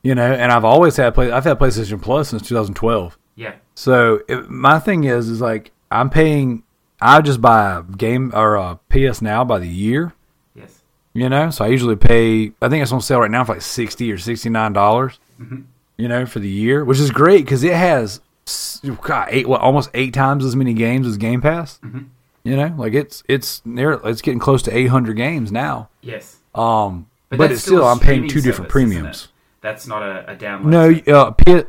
You 0.01 0.15
know, 0.15 0.33
and 0.33 0.51
I've 0.51 0.65
always 0.65 0.97
had 0.97 1.13
play. 1.13 1.31
I've 1.31 1.45
had 1.45 1.57
PlayStation 1.59 2.01
Plus 2.01 2.29
since 2.29 2.41
2012. 2.47 3.17
yeah. 3.35 3.53
So 3.75 4.19
it, 4.27 4.49
my 4.49 4.77
thing 4.79 5.05
is, 5.05 5.29
is 5.29 5.39
like 5.41 5.71
I'm 5.91 6.09
paying. 6.09 6.63
I 7.01 7.21
just 7.21 7.41
buy 7.41 7.77
a 7.77 7.83
game 7.83 8.31
or 8.35 8.55
a 8.55 8.79
PS 8.89 9.21
Now 9.21 9.43
by 9.43 9.59
the 9.59 9.67
year. 9.67 10.13
Yes. 10.55 10.81
You 11.13 11.27
know, 11.29 11.49
so 11.49 11.63
I 11.65 11.69
usually 11.69 11.95
pay. 11.95 12.51
I 12.61 12.69
think 12.69 12.81
it's 12.83 12.91
on 12.91 13.01
sale 13.01 13.19
right 13.21 13.31
now 13.31 13.43
for 13.45 13.53
like 13.53 13.61
sixty 13.61 14.11
or 14.11 14.17
sixty 14.17 14.49
nine 14.49 14.73
dollars. 14.73 15.19
Mm-hmm. 15.41 15.61
You 15.97 16.07
know, 16.07 16.25
for 16.25 16.39
the 16.39 16.49
year, 16.49 16.83
which 16.83 16.99
is 16.99 17.09
great 17.11 17.45
because 17.45 17.63
it 17.63 17.73
has 17.75 18.19
s- 18.45 18.81
oh 18.85 18.97
God, 19.01 19.27
eight, 19.31 19.47
what, 19.47 19.61
almost 19.61 19.89
eight 19.93 20.13
times 20.13 20.43
as 20.43 20.55
many 20.55 20.73
games 20.73 21.07
as 21.07 21.17
Game 21.17 21.41
Pass. 21.41 21.79
Mm-hmm. 21.83 21.99
You 22.43 22.57
know, 22.57 22.75
like 22.77 22.93
it's 22.93 23.23
it's 23.29 23.61
near 23.65 23.93
it's 24.03 24.21
getting 24.21 24.39
close 24.39 24.61
to 24.63 24.75
eight 24.77 24.87
hundred 24.87 25.15
games 25.15 25.51
now. 25.51 25.89
Yes. 26.01 26.37
Um, 26.55 27.07
but, 27.29 27.39
that's 27.39 27.53
it's 27.53 27.61
still 27.63 27.85
I'm 27.85 27.99
paying 27.99 28.27
two 28.27 28.41
different 28.41 28.71
service, 28.71 28.71
premiums. 28.71 29.27
That's 29.61 29.87
not 29.87 30.03
a, 30.03 30.33
a 30.33 30.35
download. 30.35 31.05
No, 31.07 31.13
uh, 31.19 31.31
P- 31.31 31.63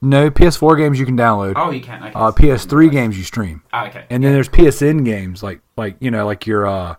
no 0.00 0.30
PS4 0.30 0.76
games 0.76 1.00
you 1.00 1.06
can 1.06 1.16
download. 1.16 1.54
Oh, 1.56 1.70
you 1.70 1.80
can. 1.80 2.02
Okay. 2.02 2.12
uh, 2.14 2.30
PS3 2.30 2.90
games 2.90 3.16
you 3.18 3.24
stream. 3.24 3.62
Oh, 3.72 3.86
okay. 3.86 4.04
And 4.10 4.22
then 4.22 4.32
there's 4.32 4.48
PSN 4.48 5.04
games 5.04 5.42
like 5.42 5.60
like 5.76 5.96
you 6.00 6.10
know 6.10 6.26
like 6.26 6.46
your 6.46 6.66
uh 6.66 6.96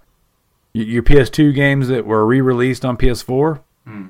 your 0.74 1.03
PS2 1.03 1.55
games 1.55 1.88
that 1.88 2.05
were 2.05 2.26
re-released 2.26 2.84
on 2.84 2.97
PS4. 2.97 3.61
Hmm. 3.86 4.07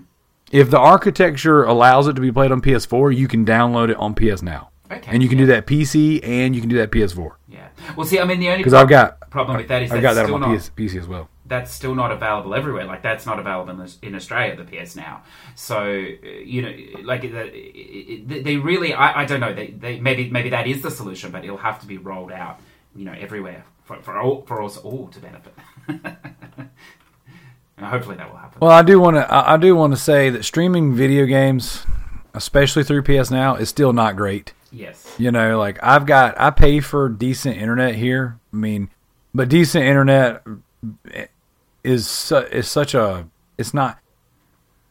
If 0.52 0.72
the 0.72 0.80
architecture 0.80 1.64
allows 1.64 2.08
it 2.08 2.14
to 2.14 2.22
be 2.22 2.32
played 2.32 2.52
on 2.52 2.62
PS4, 2.62 3.16
you 3.16 3.28
can 3.28 3.46
download 3.46 3.90
it 3.90 3.98
on 3.98 4.16
PS 4.16 4.42
Now. 4.42 4.70
Okay, 4.92 5.12
And 5.12 5.22
you 5.22 5.30
can 5.30 5.38
yeah. 5.38 5.46
do 5.46 5.52
that 5.52 5.68
PC 5.68 6.26
and 6.26 6.56
you 6.56 6.62
can 6.62 6.70
do 6.70 6.78
that 6.78 6.92
PS4 6.92 7.32
Yeah. 7.50 7.68
Well, 7.96 8.06
see, 8.06 8.20
I 8.20 8.24
mean, 8.24 8.40
the 8.40 8.48
only 8.48 8.60
because 8.60 8.74
I've 8.74 8.88
got 8.88 9.30
problem 9.30 9.58
with 9.58 9.68
that 9.68 9.82
is 9.82 9.92
I've 9.92 10.02
got 10.02 10.14
that 10.14 10.26
on 10.26 10.40
my 10.40 10.48
not 10.48 10.58
PS, 10.60 10.72
PC 10.76 11.00
as 11.00 11.08
well. 11.08 11.30
That's 11.48 11.72
still 11.72 11.94
not 11.96 12.12
available 12.12 12.56
everywhere. 12.56 12.86
Like 12.86 13.02
that's 13.02 13.26
not 13.26 13.40
available 13.40 13.80
in, 13.80 13.90
in 14.02 14.16
Australia, 14.16 14.56
the 14.56 14.64
PS 14.64 14.96
Now. 14.96 15.24
So 15.56 15.78
uh, 15.80 16.28
you 16.44 16.62
know, 16.62 17.02
like 17.04 17.22
they 17.22 18.58
really, 18.58 18.94
I, 18.94 19.22
I 19.22 19.26
don't 19.26 19.40
know. 19.40 19.54
They, 19.54 19.68
they 19.68 20.00
maybe 20.00 20.30
maybe 20.30 20.50
that 20.50 20.68
is 20.68 20.82
the 20.82 20.92
solution, 20.92 21.32
but 21.32 21.44
it'll 21.44 21.58
have 21.58 21.80
to 21.82 21.88
be 21.88 21.98
rolled 21.98 22.32
out, 22.32 22.60
you 22.96 23.06
know, 23.06 23.14
everywhere 23.14 23.66
for 23.84 24.02
for 24.02 24.18
all 24.20 24.42
for 24.44 24.64
us 24.64 24.78
all 24.78 25.08
to 25.10 25.20
benefit. 25.20 25.54
and 27.78 27.86
hopefully 27.86 28.16
that 28.18 28.30
will 28.30 28.38
happen. 28.38 28.60
Well, 28.62 28.72
I 28.72 28.82
do 28.82 29.00
want 29.00 29.18
to 29.18 29.32
I 29.32 29.54
I 29.54 29.58
do 29.58 29.76
want 29.76 29.94
to 29.94 29.98
say 29.98 30.30
that 30.32 30.44
streaming 30.46 30.96
video 30.96 31.26
games, 31.26 31.86
especially 32.34 32.84
through 32.84 33.04
PS 33.04 33.30
Now, 33.30 33.56
is 33.56 33.70
still 33.70 33.94
not 33.94 34.16
great. 34.16 34.54
yes. 34.72 35.14
You 35.18 35.32
know, 35.32 35.58
like 35.60 35.78
I've 35.84 36.06
got, 36.06 36.40
I 36.40 36.50
pay 36.50 36.80
for 36.82 37.08
decent 37.08 37.58
internet 37.58 37.96
here. 37.96 38.38
I 38.52 38.56
mean, 38.58 38.90
but 39.34 39.48
decent 39.48 39.86
internet 39.86 40.44
is 41.86 42.08
su- 42.08 42.38
is 42.38 42.68
such 42.68 42.94
a. 42.94 43.28
It's 43.58 43.74
not. 43.74 44.00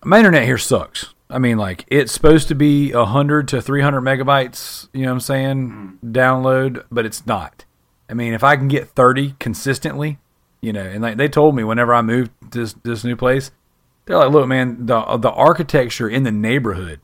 My 0.05 0.19
internet 0.19 0.45
here 0.45 0.59
sucks. 0.59 1.15
I 1.29 1.39
mean, 1.39 1.59
like 1.59 1.85
it's 1.89 2.13
supposed 2.13 2.49
to 2.49 2.55
be 2.55 2.91
hundred 2.93 3.49
to 3.49 3.61
three 3.61 3.83
hundred 3.83 4.03
megabytes. 4.03 4.89
You 4.93 5.03
know 5.03 5.09
what 5.09 5.15
I'm 5.15 5.21
saying? 5.21 5.99
Mm. 6.03 6.13
Download, 6.13 6.85
but 6.91 7.05
it's 7.05 7.27
not. 7.27 7.65
I 8.09 8.15
mean, 8.15 8.35
if 8.35 8.45
I 8.45 8.57
can 8.57 8.69
get 8.69 8.89
thirty 8.89 9.35
consistently, 9.41 10.19
you 10.61 10.73
know, 10.73 10.85
and 10.85 11.03
like 11.03 11.17
they 11.17 11.29
told 11.29 11.57
me 11.57 11.65
whenever 11.65 11.95
I 11.95 12.03
moved 12.03 12.31
to 12.53 12.61
this 12.61 12.75
this 12.85 13.05
new 13.05 13.17
place, 13.17 13.51
they're 14.05 14.19
like, 14.19 14.31
look, 14.31 14.47
man, 14.47 14.87
the 14.87 15.17
the 15.17 15.31
architecture 15.31 16.09
in 16.09 16.23
the 16.23 16.33
neighborhood 16.33 17.01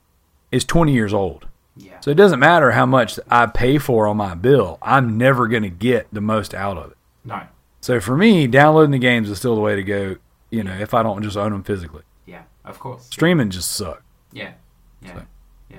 is 0.53 0.65
twenty 0.65 0.93
years 0.93 1.13
old. 1.15 1.47
Yeah. 1.77 1.99
So 2.01 2.11
it 2.11 2.17
doesn't 2.17 2.41
matter 2.41 2.73
how 2.73 2.85
much 2.85 3.19
I 3.31 3.47
pay 3.47 3.79
for 3.79 4.07
on 4.07 4.19
my 4.19 4.35
bill. 4.35 4.79
I'm 4.83 5.17
never 5.17 5.49
going 5.49 5.63
to 5.63 5.71
get 5.71 6.09
the 6.13 6.21
most 6.21 6.53
out 6.53 6.77
of 6.77 6.91
it. 6.91 6.97
No. 7.25 7.43
So 7.81 7.99
for 8.01 8.17
me, 8.17 8.47
downloading 8.47 8.91
the 8.91 8.99
games 8.99 9.31
is 9.31 9.39
still 9.39 9.55
the 9.55 9.61
way 9.61 9.75
to 9.77 9.83
go. 9.83 10.17
You 10.51 10.65
know, 10.65 10.73
if 10.75 10.95
I 10.95 11.03
don't 11.03 11.23
just 11.23 11.37
own 11.37 11.53
them 11.53 11.63
physically, 11.63 12.03
Yeah. 12.27 12.43
Of 12.65 12.79
course. 12.81 13.07
streaming 13.07 13.51
just 13.51 13.71
sucks. 13.73 14.03
Yeah, 14.33 14.53
yeah, 15.01 15.23
yeah. 15.71 15.79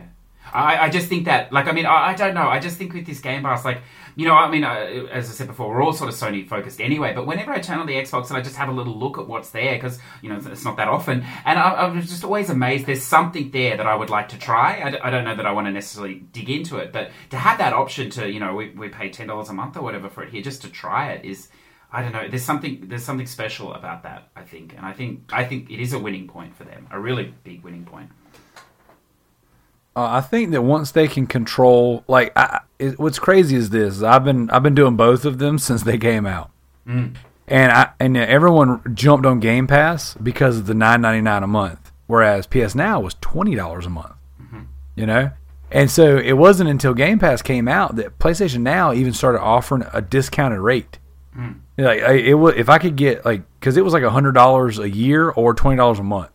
I, 0.54 0.86
I 0.86 0.90
just 0.90 1.08
think 1.08 1.26
that, 1.26 1.52
like, 1.54 1.68
I 1.68 1.72
mean, 1.74 1.86
I, 1.86 2.10
I 2.10 2.14
don't 2.16 2.34
know. 2.34 2.48
I 2.48 2.60
just 2.60 2.78
think 2.78 2.94
with 2.94 3.06
this 3.06 3.20
Game 3.20 3.44
Pass, 3.44 3.64
like, 3.64 3.82
you 4.18 4.26
know, 4.28 4.34
I 4.34 4.50
mean, 4.50 4.64
uh, 4.66 5.08
as 5.12 5.30
I 5.30 5.34
said 5.34 5.48
before, 5.48 5.70
we're 5.70 5.82
all 5.84 5.94
sort 5.94 6.10
of 6.10 6.16
Sony 6.16 6.46
focused 6.48 6.82
anyway. 6.82 7.14
But 7.14 7.26
whenever 7.28 7.52
I 7.54 7.60
turn 7.60 7.80
on 7.80 7.86
the 7.88 7.94
Xbox 7.94 8.28
and 8.30 8.38
I 8.38 8.42
just 8.42 8.56
have 8.58 8.68
a 8.68 8.74
little 8.74 8.98
look 8.98 9.18
at 9.18 9.28
what's 9.28 9.52
there, 9.52 9.76
because 9.76 10.00
you 10.22 10.28
know 10.30 10.36
it's- 10.38 10.52
it's 10.52 10.66
not 10.66 10.76
that 10.78 10.88
often, 10.90 11.24
and 11.46 11.58
I, 11.60 11.86
I'm 11.86 12.02
just 12.02 12.24
always 12.26 12.50
amazed. 12.50 12.86
There's 12.86 13.04
something 13.04 13.52
there 13.52 13.78
that 13.78 13.86
I 13.88 13.96
would 13.96 14.10
like 14.10 14.28
to 14.30 14.38
try. 14.38 14.82
I, 14.84 14.92
d- 14.92 14.98
I 15.02 15.10
don't 15.10 15.24
know 15.24 15.36
that 15.36 15.46
I 15.46 15.52
want 15.54 15.68
to 15.68 15.72
necessarily 15.72 16.16
dig 16.34 16.50
into 16.50 16.78
it, 16.78 16.92
but 16.92 17.12
to 17.30 17.38
have 17.38 17.58
that 17.60 17.72
option 17.72 18.10
to, 18.12 18.30
you 18.30 18.40
know, 18.42 18.54
we, 18.56 18.70
we 18.72 18.90
pay 18.90 19.10
ten 19.10 19.28
dollars 19.28 19.48
a 19.50 19.54
month 19.54 19.78
or 19.78 19.82
whatever 19.84 20.10
for 20.10 20.24
it 20.24 20.32
here 20.32 20.42
just 20.42 20.62
to 20.64 20.70
try 20.70 21.12
it 21.12 21.24
is. 21.26 21.48
I 21.94 22.02
don't 22.02 22.14
know. 22.14 22.28
There's 22.28 22.44
something. 22.44 22.86
There's 22.88 23.04
something 23.04 23.28
special 23.28 23.74
about 23.74 24.04
that. 24.04 24.30
I 24.36 24.44
think, 24.44 24.74
and 24.76 24.86
I 24.86 24.94
think. 24.94 25.30
I 25.34 25.44
think 25.44 25.70
it 25.70 25.82
is 25.82 25.94
a 25.94 26.00
winning 26.00 26.28
point 26.28 26.56
for 26.56 26.64
them. 26.64 26.88
A 26.92 27.00
really 27.00 27.34
big 27.44 27.64
winning 27.64 27.86
point. 27.86 28.10
Uh, 29.94 30.06
I 30.06 30.22
think 30.22 30.52
that 30.52 30.62
once 30.62 30.92
they 30.92 31.10
can 31.10 31.28
control, 31.28 32.06
like, 32.08 32.32
I, 32.38 32.62
it, 32.80 32.98
what's 32.98 33.20
crazy 33.20 33.58
is 33.58 33.72
this: 33.72 34.02
I've 34.02 34.24
been 34.24 34.50
I've 34.52 34.64
been 34.64 34.76
doing 34.76 34.96
both 34.96 35.26
of 35.26 35.38
them 35.38 35.60
since 35.60 35.84
they 35.84 35.98
came 35.98 36.26
out, 36.26 36.50
mm. 36.88 37.14
and 37.48 37.72
I 37.72 37.90
and 38.00 38.16
everyone 38.16 38.96
jumped 38.96 39.26
on 39.26 39.42
Game 39.42 39.68
Pass 39.68 40.14
because 40.16 40.60
of 40.60 40.68
the 40.68 40.74
nine 40.74 41.02
ninety 41.02 41.22
nine 41.22 41.44
a 41.44 41.48
month, 41.48 41.92
whereas 42.08 42.48
PS 42.48 42.74
Now 42.74 43.02
was 43.02 43.16
twenty 43.20 43.54
dollars 43.54 43.86
a 43.86 43.90
month. 43.90 44.16
Mm-hmm. 44.42 44.62
You 44.96 45.06
know, 45.08 45.32
and 45.72 45.92
so 45.92 46.18
it 46.18 46.34
wasn't 46.34 46.70
until 46.70 46.94
Game 46.94 47.20
Pass 47.20 47.42
came 47.42 47.68
out 47.68 47.98
that 47.98 48.18
PlayStation 48.18 48.62
Now 48.62 48.94
even 48.94 49.12
started 49.12 49.42
offering 49.42 49.84
a 49.94 50.02
discounted 50.02 50.60
rate. 50.60 51.00
Mm. 51.36 51.61
Like 51.78 52.02
I, 52.02 52.14
it 52.14 52.34
was, 52.34 52.56
if 52.56 52.70
I 52.70 52.78
could 52.78 52.96
get 52.96 53.26
like, 53.26 53.44
because 53.60 53.78
it 53.78 53.84
was 53.84 53.94
like 53.94 54.04
a 54.04 54.10
hundred 54.10 54.34
dollars 54.34 54.80
a 54.80 54.90
year 54.90 55.30
or 55.30 55.54
twenty 55.54 55.78
dollars 55.78 56.00
a 56.00 56.04
month 56.04 56.32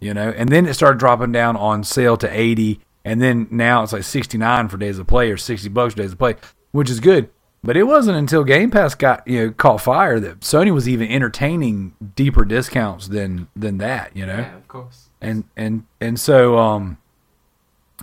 you 0.00 0.14
know? 0.14 0.32
And 0.36 0.48
then 0.48 0.66
it 0.66 0.74
started 0.74 0.98
dropping 0.98 1.32
down 1.32 1.56
on 1.56 1.84
sale 1.84 2.16
to 2.18 2.28
80 2.28 2.80
and 3.04 3.22
then 3.22 3.46
now 3.50 3.82
it's 3.82 3.92
like 3.92 4.02
69 4.02 4.68
for 4.68 4.76
days 4.76 4.98
of 4.98 5.06
play 5.06 5.30
or 5.30 5.36
60 5.36 5.68
bucks 5.70 5.94
for 5.94 6.02
days 6.02 6.12
of 6.12 6.18
play 6.18 6.36
which 6.72 6.90
is 6.90 7.00
good. 7.00 7.30
But 7.62 7.76
it 7.76 7.84
wasn't 7.84 8.18
until 8.18 8.44
game 8.44 8.70
pass 8.70 8.94
got 8.94 9.26
you 9.26 9.46
know 9.46 9.52
caught 9.52 9.80
fire 9.80 10.20
that 10.20 10.40
sony 10.40 10.72
was 10.72 10.88
even 10.88 11.08
entertaining 11.08 11.94
deeper 12.14 12.44
discounts 12.44 13.08
than 13.08 13.48
than 13.56 13.78
that 13.78 14.16
you 14.16 14.26
know? 14.26 14.38
Yeah, 14.38 14.56
of 14.56 14.68
course. 14.68 15.08
and 15.20 15.44
and 15.56 15.84
and 16.00 16.20
so 16.20 16.58
um 16.58 16.98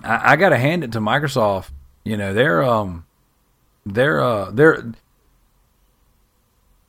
I, 0.03 0.34
I 0.34 0.36
gotta 0.36 0.57
hand 0.57 0.84
it 0.84 0.91
to 0.93 0.99
microsoft. 0.99 1.69
You 2.03 2.17
know 2.17 2.34
they're 2.34 2.63
um 2.63 3.05
they're 3.86 4.21
uh 4.21 4.51
they're 4.51 4.91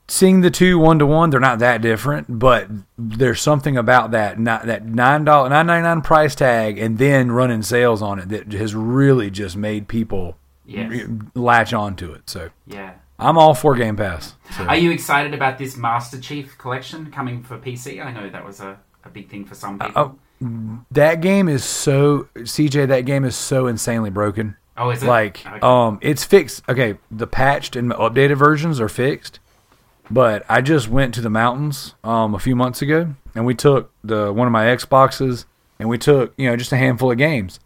seeing 0.08 0.40
the 0.42 0.50
two 0.50 0.78
one 0.78 0.98
to 0.98 1.06
one. 1.06 1.30
They're 1.30 1.40
not 1.40 1.58
that 1.60 1.80
different, 1.80 2.38
but 2.38 2.68
there's 2.98 3.40
something 3.40 3.76
about 3.76 4.10
that 4.12 4.38
not 4.38 4.66
that 4.66 4.84
nine 4.84 5.24
dollar 5.24 5.48
nine 5.48 5.66
ninety 5.66 5.82
nine 5.84 6.02
price 6.02 6.34
tag 6.34 6.78
and 6.78 6.98
then 6.98 7.32
running 7.32 7.62
sales 7.62 8.02
on 8.02 8.18
it 8.18 8.28
that 8.28 8.52
has 8.52 8.74
really 8.74 9.30
just 9.30 9.56
made 9.56 9.88
people 9.88 10.36
Yes. 10.66 11.08
latch 11.34 11.72
onto 11.74 12.12
it. 12.12 12.28
So 12.30 12.50
Yeah. 12.66 12.92
I'm 13.18 13.38
all 13.38 13.54
for 13.54 13.74
Game 13.76 13.96
Pass. 13.96 14.34
So. 14.56 14.64
Are 14.64 14.76
you 14.76 14.90
excited 14.90 15.34
about 15.34 15.56
this 15.58 15.76
Master 15.76 16.18
Chief 16.18 16.58
collection 16.58 17.10
coming 17.12 17.42
for 17.44 17.58
PC? 17.58 18.04
I 18.04 18.10
know 18.12 18.28
that 18.28 18.44
was 18.44 18.60
a, 18.60 18.76
a 19.04 19.08
big 19.08 19.28
thing 19.30 19.44
for 19.44 19.54
some 19.54 19.78
people. 19.78 20.18
oh, 20.40 20.80
that 20.90 21.20
game 21.20 21.48
is 21.48 21.62
so 21.64 22.28
CJ. 22.36 22.88
That 22.88 23.02
game 23.02 23.24
is 23.24 23.36
so 23.36 23.66
insanely 23.68 24.10
broken. 24.10 24.56
Oh, 24.76 24.90
is 24.90 25.02
it? 25.02 25.06
Like, 25.06 25.46
Okay. 25.46 25.58
um, 25.62 25.98
it's 26.02 26.24
fixed. 26.24 26.62
Okay, 26.68 26.98
the 27.10 27.28
patched 27.28 27.76
and 27.76 27.92
updated 27.92 28.36
versions 28.36 28.80
are 28.80 28.88
fixed. 28.88 29.38
But 30.10 30.44
I 30.48 30.60
just 30.60 30.88
went 30.88 31.14
to 31.14 31.20
the 31.20 31.30
mountains 31.30 31.94
um 32.04 32.34
a 32.34 32.38
few 32.38 32.56
months 32.56 32.82
ago, 32.82 33.14
and 33.34 33.46
we 33.46 33.54
took 33.54 33.90
the 34.02 34.32
one 34.32 34.46
of 34.46 34.52
my 34.52 34.66
Xboxes, 34.66 35.44
and 35.78 35.88
we 35.88 35.98
took 35.98 36.34
you 36.36 36.48
know 36.48 36.56
just 36.56 36.72
a 36.72 36.76
handful 36.76 37.10
of 37.10 37.18
games. 37.18 37.60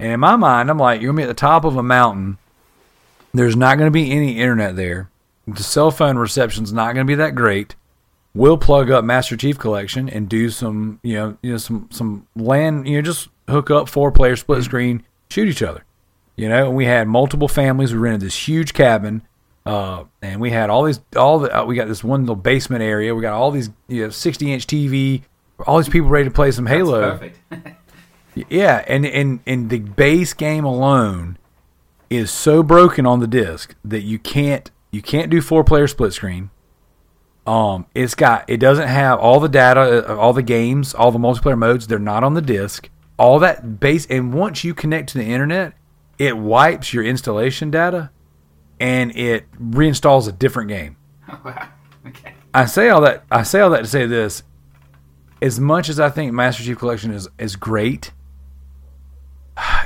And 0.00 0.12
in 0.12 0.20
my 0.20 0.36
mind, 0.36 0.70
I'm 0.70 0.78
like, 0.78 1.00
you're 1.00 1.12
gonna 1.12 1.18
be 1.18 1.22
at 1.24 1.28
the 1.28 1.34
top 1.34 1.64
of 1.64 1.76
a 1.76 1.82
mountain. 1.82 2.38
There's 3.34 3.56
not 3.56 3.78
gonna 3.78 3.90
be 3.90 4.12
any 4.12 4.38
internet 4.38 4.76
there. 4.76 5.10
The 5.46 5.62
cell 5.62 5.90
phone 5.90 6.18
reception's 6.18 6.72
not 6.72 6.94
gonna 6.94 7.04
be 7.04 7.14
that 7.16 7.34
great. 7.34 7.74
We'll 8.34 8.58
plug 8.58 8.90
up 8.90 9.04
Master 9.04 9.36
Chief 9.36 9.58
Collection 9.58 10.08
and 10.08 10.28
do 10.28 10.50
some, 10.50 11.00
you 11.02 11.14
know, 11.14 11.38
you 11.42 11.52
know, 11.52 11.56
some 11.56 11.88
some 11.90 12.26
land, 12.36 12.86
you 12.86 12.96
know, 12.96 13.02
just 13.02 13.28
hook 13.48 13.70
up 13.70 13.88
four 13.88 14.12
player 14.12 14.36
split 14.36 14.62
screen, 14.62 15.04
shoot 15.30 15.48
each 15.48 15.62
other. 15.62 15.84
You 16.36 16.48
know, 16.48 16.68
and 16.68 16.76
we 16.76 16.84
had 16.84 17.08
multiple 17.08 17.48
families. 17.48 17.92
We 17.92 17.98
rented 17.98 18.20
this 18.20 18.46
huge 18.46 18.72
cabin, 18.72 19.22
uh, 19.68 20.04
and 20.22 20.40
we 20.40 20.50
had 20.50 20.70
all 20.70 20.84
these, 20.84 21.00
all 21.14 21.40
the, 21.40 21.56
uh, 21.60 21.64
we 21.64 21.76
got 21.76 21.88
this 21.88 22.02
one 22.02 22.22
little 22.22 22.36
basement 22.36 22.82
area. 22.82 23.14
We 23.14 23.22
got 23.22 23.34
all 23.34 23.50
these, 23.50 23.70
you 23.86 24.04
know, 24.04 24.10
sixty 24.10 24.52
inch 24.52 24.66
TV. 24.66 25.22
All 25.66 25.76
these 25.78 25.88
people 25.88 26.08
ready 26.08 26.24
to 26.24 26.30
play 26.34 26.50
some 26.52 26.64
That's 26.64 26.76
Halo. 26.78 27.18
perfect. 27.18 27.40
Yeah, 28.48 28.84
and 28.86 29.04
and 29.04 29.40
and 29.46 29.68
the 29.68 29.80
base 29.80 30.32
game 30.32 30.64
alone 30.64 31.38
is 32.08 32.30
so 32.30 32.62
broken 32.62 33.04
on 33.04 33.18
the 33.18 33.26
disc 33.26 33.74
that 33.84 34.02
you 34.02 34.18
can't 34.18 34.70
you 34.92 35.02
can't 35.02 35.28
do 35.28 35.40
four 35.40 35.64
player 35.64 35.88
split 35.88 36.12
screen. 36.12 36.50
Um, 37.48 37.86
it's 37.94 38.14
got 38.14 38.48
it 38.48 38.58
doesn't 38.58 38.86
have 38.86 39.18
all 39.18 39.40
the 39.40 39.48
data, 39.48 40.08
uh, 40.08 40.16
all 40.16 40.32
the 40.32 40.42
games, 40.42 40.94
all 40.94 41.10
the 41.10 41.18
multiplayer 41.18 41.58
modes. 41.58 41.86
They're 41.88 41.98
not 41.98 42.22
on 42.22 42.34
the 42.34 42.42
disc. 42.42 42.88
All 43.18 43.40
that 43.40 43.80
base, 43.80 44.06
and 44.06 44.32
once 44.32 44.62
you 44.62 44.72
connect 44.72 45.08
to 45.10 45.18
the 45.18 45.24
internet, 45.24 45.72
it 46.18 46.36
wipes 46.38 46.92
your 46.92 47.02
installation 47.02 47.70
data, 47.72 48.10
and 48.80 49.14
it 49.16 49.50
reinstalls 49.58 50.28
a 50.28 50.32
different 50.32 50.68
game. 50.68 50.96
Okay. 52.06 52.32
I 52.54 52.64
say 52.64 52.88
all 52.88 53.02
that. 53.02 53.24
I 53.30 53.42
say 53.42 53.60
all 53.60 53.68
that 53.70 53.80
to 53.82 53.86
say 53.86 54.06
this: 54.06 54.42
as 55.42 55.60
much 55.60 55.88
as 55.90 56.00
I 56.00 56.08
think 56.08 56.32
Master 56.32 56.62
Chief 56.62 56.78
Collection 56.78 57.10
is 57.12 57.28
is 57.38 57.54
great, 57.56 58.12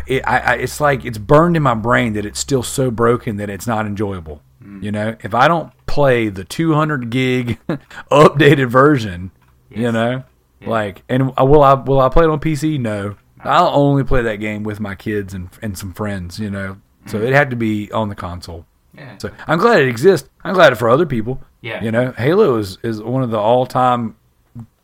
it, 0.07 0.23
I, 0.27 0.39
I, 0.39 0.55
it's 0.57 0.81
like 0.81 1.05
it's 1.05 1.19
burned 1.19 1.57
in 1.57 1.63
my 1.63 1.75
brain 1.75 2.13
that 2.13 2.25
it's 2.25 2.39
still 2.39 2.63
so 2.63 2.91
broken 2.91 3.37
that 3.39 3.51
it's 3.51 3.67
not 3.67 3.87
enjoyable. 3.87 4.43
You 4.81 4.93
know, 4.93 5.17
if 5.25 5.35
I 5.35 5.49
don't 5.49 5.73
play 5.87 6.29
the 6.29 6.45
200 6.45 7.11
gig 7.11 7.59
updated 8.13 8.69
version, 8.69 9.33
you 9.71 9.83
Yes. 9.83 9.93
know, 9.93 10.23
like, 10.65 11.03
and 11.09 11.33
uh, 11.41 11.45
will 11.45 11.63
I 11.65 11.75
will 11.75 11.99
I 12.01 12.09
play 12.09 12.25
it 12.25 12.31
on 12.31 12.39
PC? 12.39 12.79
No, 12.79 13.17
I'll 13.41 13.69
only 13.75 14.05
play 14.05 14.23
that 14.23 14.37
game 14.37 14.63
with 14.63 14.79
my 14.79 14.95
kids 14.95 15.35
and 15.35 15.49
and 15.61 15.77
some 15.77 15.93
friends. 15.93 16.39
You 16.39 16.51
know, 16.51 16.77
so 17.07 17.21
it 17.21 17.33
had 17.33 17.51
to 17.51 17.57
be 17.57 17.91
on 17.91 18.09
the 18.11 18.15
console. 18.15 18.67
Yeah. 18.97 19.17
So 19.19 19.31
I'm 19.47 19.59
glad 19.59 19.81
it 19.83 19.89
exists. 19.89 20.29
I'm 20.45 20.55
glad 20.55 20.73
it 20.73 20.77
for 20.77 20.89
other 20.91 21.07
people. 21.07 21.41
Yeah. 21.61 21.83
You 21.83 21.91
know, 21.91 22.13
Halo 22.13 22.57
is, 22.57 22.79
is 22.83 23.03
one 23.03 23.23
of 23.23 23.31
the 23.31 23.39
all 23.39 23.67
time 23.67 24.17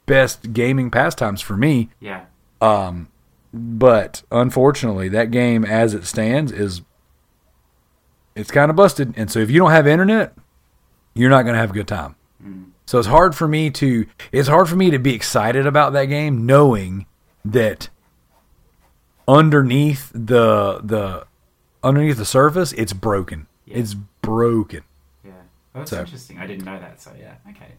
best 0.06 0.52
gaming 0.52 0.90
pastimes 0.90 1.40
for 1.40 1.56
me. 1.56 1.90
yeah. 2.00 2.24
Um, 2.60 3.08
But 3.52 4.22
unfortunately, 4.30 5.08
that 5.10 5.30
game 5.30 5.64
as 5.64 5.94
it 5.94 6.04
stands 6.06 6.50
is 6.52 6.82
it's 8.34 8.50
kind 8.50 8.70
of 8.70 8.76
busted. 8.76 9.14
And 9.16 9.30
so 9.30 9.40
if 9.40 9.50
you 9.50 9.58
don't 9.58 9.70
have 9.72 9.86
internet, 9.86 10.34
you're 11.14 11.30
not 11.30 11.42
going 11.42 11.54
to 11.54 11.60
have 11.60 11.70
a 11.70 11.74
good 11.74 11.88
time. 11.88 12.14
So 12.86 12.98
it's 12.98 13.08
hard 13.08 13.34
for 13.34 13.46
me 13.46 13.68
to 13.72 14.06
it's 14.32 14.48
hard 14.48 14.68
for 14.68 14.76
me 14.76 14.90
to 14.90 14.98
be 14.98 15.12
excited 15.14 15.66
about 15.66 15.92
that 15.92 16.06
game 16.06 16.46
knowing 16.46 17.04
that 17.44 17.90
underneath 19.26 20.10
the 20.14 20.80
the 20.82 21.26
underneath 21.82 22.16
the 22.16 22.24
surface 22.24 22.72
it's 22.72 22.92
broken. 22.94 23.46
Yeah. 23.70 23.78
It's 23.78 23.94
broken. 24.22 24.82
Yeah. 25.24 25.30
Well, 25.32 25.42
that's 25.82 25.90
So- 25.90 26.00
interesting. 26.00 26.38
I 26.38 26.46
didn't 26.46 26.64
know 26.64 26.78
that. 26.78 27.00
So 27.00 27.10
yeah. 27.18 27.34
Okay. 27.50 27.72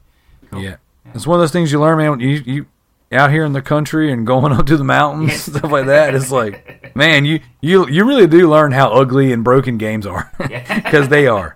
Cool. 0.51 0.61
Yeah. 0.61 0.75
It's 1.13 1.25
one 1.27 1.35
of 1.37 1.41
those 1.41 1.51
things 1.51 1.71
you 1.71 1.79
learn, 1.79 1.97
man. 1.97 2.11
when 2.11 2.19
You 2.19 2.41
you 2.45 2.65
out 3.11 3.31
here 3.31 3.43
in 3.43 3.53
the 3.53 3.61
country 3.61 4.11
and 4.11 4.25
going 4.27 4.51
up 4.57 4.65
to 4.67 4.77
the 4.77 4.83
mountains 4.83 5.31
Yes. 5.31 5.57
stuff 5.57 5.71
like 5.71 5.87
that. 5.87 6.13
It's 6.15 6.31
like, 6.31 6.91
man, 6.95 7.25
you 7.25 7.39
you 7.61 7.87
you 7.87 8.05
really 8.05 8.27
do 8.27 8.49
learn 8.49 8.71
how 8.71 8.89
ugly 8.91 9.31
and 9.33 9.43
broken 9.43 9.77
games 9.77 10.05
are 10.05 10.31
Yeah. 10.49 10.81
because 10.83 11.07
they 11.09 11.25
are. 11.27 11.55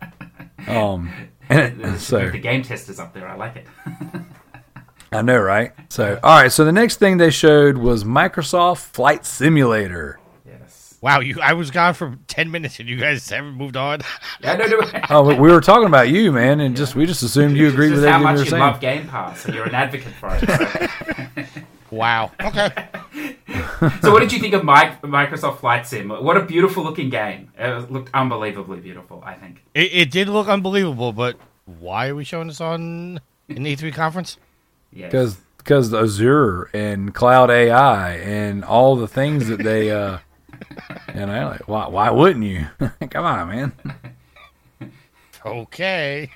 Um, 0.67 1.11
and 1.49 1.79
The, 1.83 1.99
so 1.99 2.29
the 2.29 2.39
game 2.39 2.63
testers 2.63 2.99
up 2.99 3.13
there. 3.13 3.27
I 3.27 3.35
like 3.35 3.55
it. 3.57 3.67
I 5.11 5.21
know, 5.21 5.37
right? 5.39 5.73
So 5.89 6.19
all 6.23 6.41
right. 6.41 6.51
So 6.51 6.65
the 6.65 6.71
next 6.71 6.95
thing 6.97 7.17
they 7.17 7.29
showed 7.29 7.77
was 7.77 8.03
Microsoft 8.03 8.77
Flight 8.79 9.25
Simulator. 9.25 10.19
Yes. 11.03 11.15
Wow, 11.15 11.19
you! 11.19 11.41
I 11.41 11.53
was 11.53 11.71
gone 11.71 11.93
for 11.93 12.17
ten 12.27 12.51
minutes, 12.51 12.79
and 12.79 12.87
you 12.87 12.97
guys 12.97 13.29
haven't 13.29 13.55
moved 13.55 13.77
on. 13.77 14.01
Yeah. 14.41 14.55
No. 14.55 14.65
No. 14.65 14.79
Oh, 15.09 15.23
but 15.23 15.39
we 15.39 15.51
were 15.51 15.61
talking 15.61 15.87
about 15.87 16.09
you, 16.09 16.31
man, 16.31 16.59
and 16.59 16.75
just 16.75 16.95
we 16.95 17.05
just 17.05 17.23
assumed 17.23 17.57
you 17.57 17.67
agreed 17.69 17.91
with 17.91 18.03
everything 18.03 18.21
you 18.21 18.27
were 18.27 18.33
with 18.33 18.49
how 18.49 18.49
everything 18.49 18.49
much 18.49 18.51
you 18.51 18.57
you 18.57 18.63
were 18.63 18.71
love 18.71 18.81
saying. 18.81 19.01
Game 19.01 19.09
Pass, 19.09 19.45
and 19.45 19.55
you're 19.55 19.65
an 19.65 19.75
advocate 19.75 20.13
for 20.13 20.29
it. 20.35 21.45
So. 21.45 21.61
wow. 21.95 22.31
Okay. 22.41 22.87
So, 24.01 24.11
what 24.11 24.19
did 24.19 24.31
you 24.31 24.39
think 24.39 24.53
of 24.53 24.63
Mi- 24.63 24.95
Microsoft 25.03 25.59
Flight 25.59 25.85
Sim? 25.85 26.09
What 26.09 26.37
a 26.37 26.41
beautiful 26.43 26.83
looking 26.83 27.09
game. 27.09 27.51
It 27.57 27.91
looked 27.91 28.09
unbelievably 28.13 28.79
beautiful, 28.79 29.21
I 29.25 29.33
think. 29.33 29.63
It, 29.73 29.93
it 29.93 30.11
did 30.11 30.29
look 30.29 30.47
unbelievable, 30.47 31.11
but 31.11 31.37
why 31.65 32.07
are 32.07 32.15
we 32.15 32.23
showing 32.23 32.47
this 32.47 32.61
on 32.61 33.19
an 33.49 33.65
E3 33.65 33.93
conference? 33.93 34.37
Yes. 34.91 35.11
because 35.11 35.37
because 35.57 35.93
Azure 35.93 36.69
and 36.73 37.13
Cloud 37.15 37.49
AI 37.49 38.15
and 38.17 38.63
all 38.63 38.95
the 38.95 39.07
things 39.07 39.47
that 39.47 39.63
they 39.63 39.91
uh 39.91 40.19
you 41.15 41.25
know 41.25 41.49
like 41.49 41.67
why 41.67 41.87
why 41.87 42.09
wouldn't 42.09 42.45
you 42.45 42.67
come 43.09 43.25
on 43.25 43.47
man 43.49 43.71
Okay. 45.45 46.29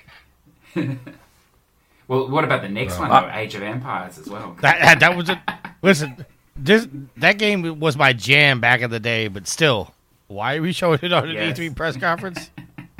Well, 2.06 2.28
what 2.28 2.44
about 2.44 2.62
the 2.62 2.68
next 2.68 2.98
one, 2.98 3.10
I- 3.10 3.40
Age 3.40 3.54
of 3.54 3.62
Empires 3.62 4.18
as 4.18 4.28
well. 4.28 4.56
That 4.62 4.78
that, 4.80 5.00
that 5.00 5.16
was 5.16 5.28
a 5.28 5.42
Listen, 5.82 6.26
this 6.56 6.86
that 7.16 7.38
game 7.38 7.80
was 7.80 7.96
my 7.96 8.12
jam 8.12 8.60
back 8.60 8.80
in 8.80 8.90
the 8.90 9.00
day, 9.00 9.28
but 9.28 9.46
still, 9.46 9.94
why 10.26 10.56
are 10.56 10.62
we 10.62 10.72
showing 10.72 10.98
it 11.02 11.12
on 11.12 11.28
an 11.28 11.34
Yes. 11.34 11.58
E3 11.58 11.74
press 11.76 11.96
conference? 11.96 12.50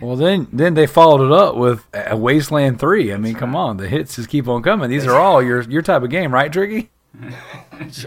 well 0.01 0.15
then 0.15 0.47
then 0.53 0.75
they 0.75 0.87
followed 0.87 1.27
it 1.27 1.33
up 1.33 1.57
with 1.57 1.85
a 1.93 2.17
Wasteland 2.17 2.79
3 2.79 3.13
I 3.13 3.17
mean 3.17 3.35
come 3.35 3.57
on 3.57 3.79
the 3.79 3.89
hits 3.89 4.15
just 4.15 4.29
keep 4.29 4.47
on 4.47 4.63
coming 4.63 4.89
these 4.89 5.05
are 5.09 5.17
all 5.19 5.43
your 5.43 5.63
your 5.63 5.83
type 5.83 6.03
of 6.05 6.11
game 6.11 6.33
right 6.33 6.53
Tricky 6.53 6.89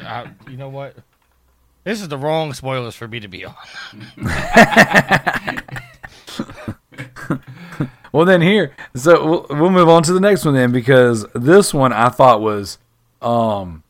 Uh, 0.01 0.27
you 0.49 0.55
know 0.55 0.69
what? 0.69 0.95
This 1.83 2.01
is 2.01 2.07
the 2.09 2.17
wrong 2.17 2.53
spoilers 2.53 2.95
for 2.95 3.07
me 3.07 3.19
to 3.19 3.27
be 3.27 3.43
on. 3.45 3.55
well 8.11 8.25
then 8.25 8.41
here 8.41 8.75
so 8.95 9.25
we'll, 9.25 9.45
we'll 9.59 9.69
move 9.69 9.87
on 9.89 10.03
to 10.03 10.13
the 10.13 10.19
next 10.19 10.43
one 10.45 10.53
then 10.53 10.71
because 10.71 11.25
this 11.33 11.73
one 11.73 11.93
I 11.93 12.09
thought 12.09 12.41
was 12.41 12.77
um 13.21 13.83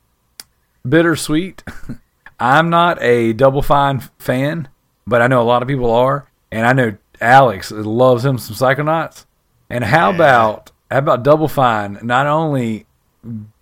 bittersweet 0.87 1.63
I'm 2.39 2.71
not 2.71 2.99
a 3.03 3.33
Double 3.33 3.61
Fine 3.61 3.99
fan, 4.17 4.67
but 5.05 5.21
I 5.21 5.27
know 5.27 5.43
a 5.43 5.45
lot 5.45 5.61
of 5.61 5.67
people 5.67 5.91
are, 5.91 6.27
and 6.51 6.65
I 6.65 6.73
know 6.73 6.97
Alex 7.21 7.69
loves 7.69 8.25
him 8.25 8.39
some 8.39 8.55
Psychonauts. 8.55 9.25
And 9.69 9.83
how 9.83 10.09
Yeah. 10.09 10.15
about 10.15 10.71
how 10.89 10.97
about 10.97 11.21
Double 11.21 11.47
Fine 11.47 11.99
not 12.01 12.25
only 12.25 12.87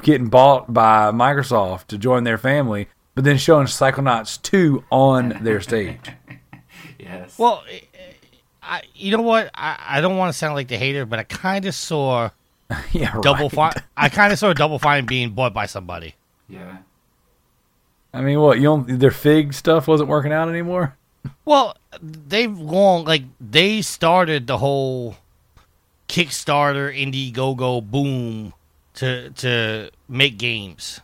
getting 0.01 0.29
bought 0.29 0.73
by 0.73 1.11
Microsoft 1.11 1.87
to 1.87 1.97
join 1.97 2.23
their 2.23 2.37
family, 2.37 2.87
but 3.19 3.25
then 3.25 3.37
showing 3.37 3.67
Psychonauts 3.67 4.41
two 4.41 4.85
on 4.89 5.39
their 5.41 5.59
stage? 5.59 5.99
Yes. 6.97 7.37
Well, 7.37 7.63
eh, 7.69 7.79
I, 8.63 8.83
you 8.95 9.15
know 9.17 9.23
what? 9.23 9.49
I, 9.55 9.77
I 9.87 10.01
don't 10.01 10.15
want 10.17 10.31
to 10.31 10.37
sound 10.37 10.53
like 10.53 10.69
the 10.69 10.77
hater, 10.77 11.05
but 11.05 11.19
I 11.19 11.23
kind 11.23 11.65
of 11.65 11.75
saw 11.75 12.29
yeah, 12.93 13.17
right. 13.17 13.51
Fine. 13.51 13.73
I 13.97 14.07
kind 14.07 14.31
of 14.31 14.39
saw 14.39 14.53
Double 14.53 14.79
Fine 14.79 15.05
being 15.05 15.31
bought 15.31 15.53
by 15.53 15.65
somebody. 15.65 16.15
yeah. 16.47 16.77
I 18.13 18.21
mean, 18.21 18.39
what 18.39 18.57
you 18.57 18.63
don't, 18.63 18.99
their 18.99 19.11
fig 19.11 19.53
stuff 19.53 19.87
wasn't 19.87 20.07
working 20.07 20.31
out 20.31 20.47
anymore. 20.47 20.95
Well, 21.43 21.75
they've 22.01 22.57
long 22.57 23.03
like 23.03 23.23
they 23.41 23.81
started 23.81 24.47
the 24.47 24.59
whole 24.59 25.17
Kickstarter 26.07 26.95
Indiegogo 26.95 27.83
boom 27.83 28.53
to 28.93 29.31
to 29.31 29.89
make 30.07 30.37
games, 30.37 31.01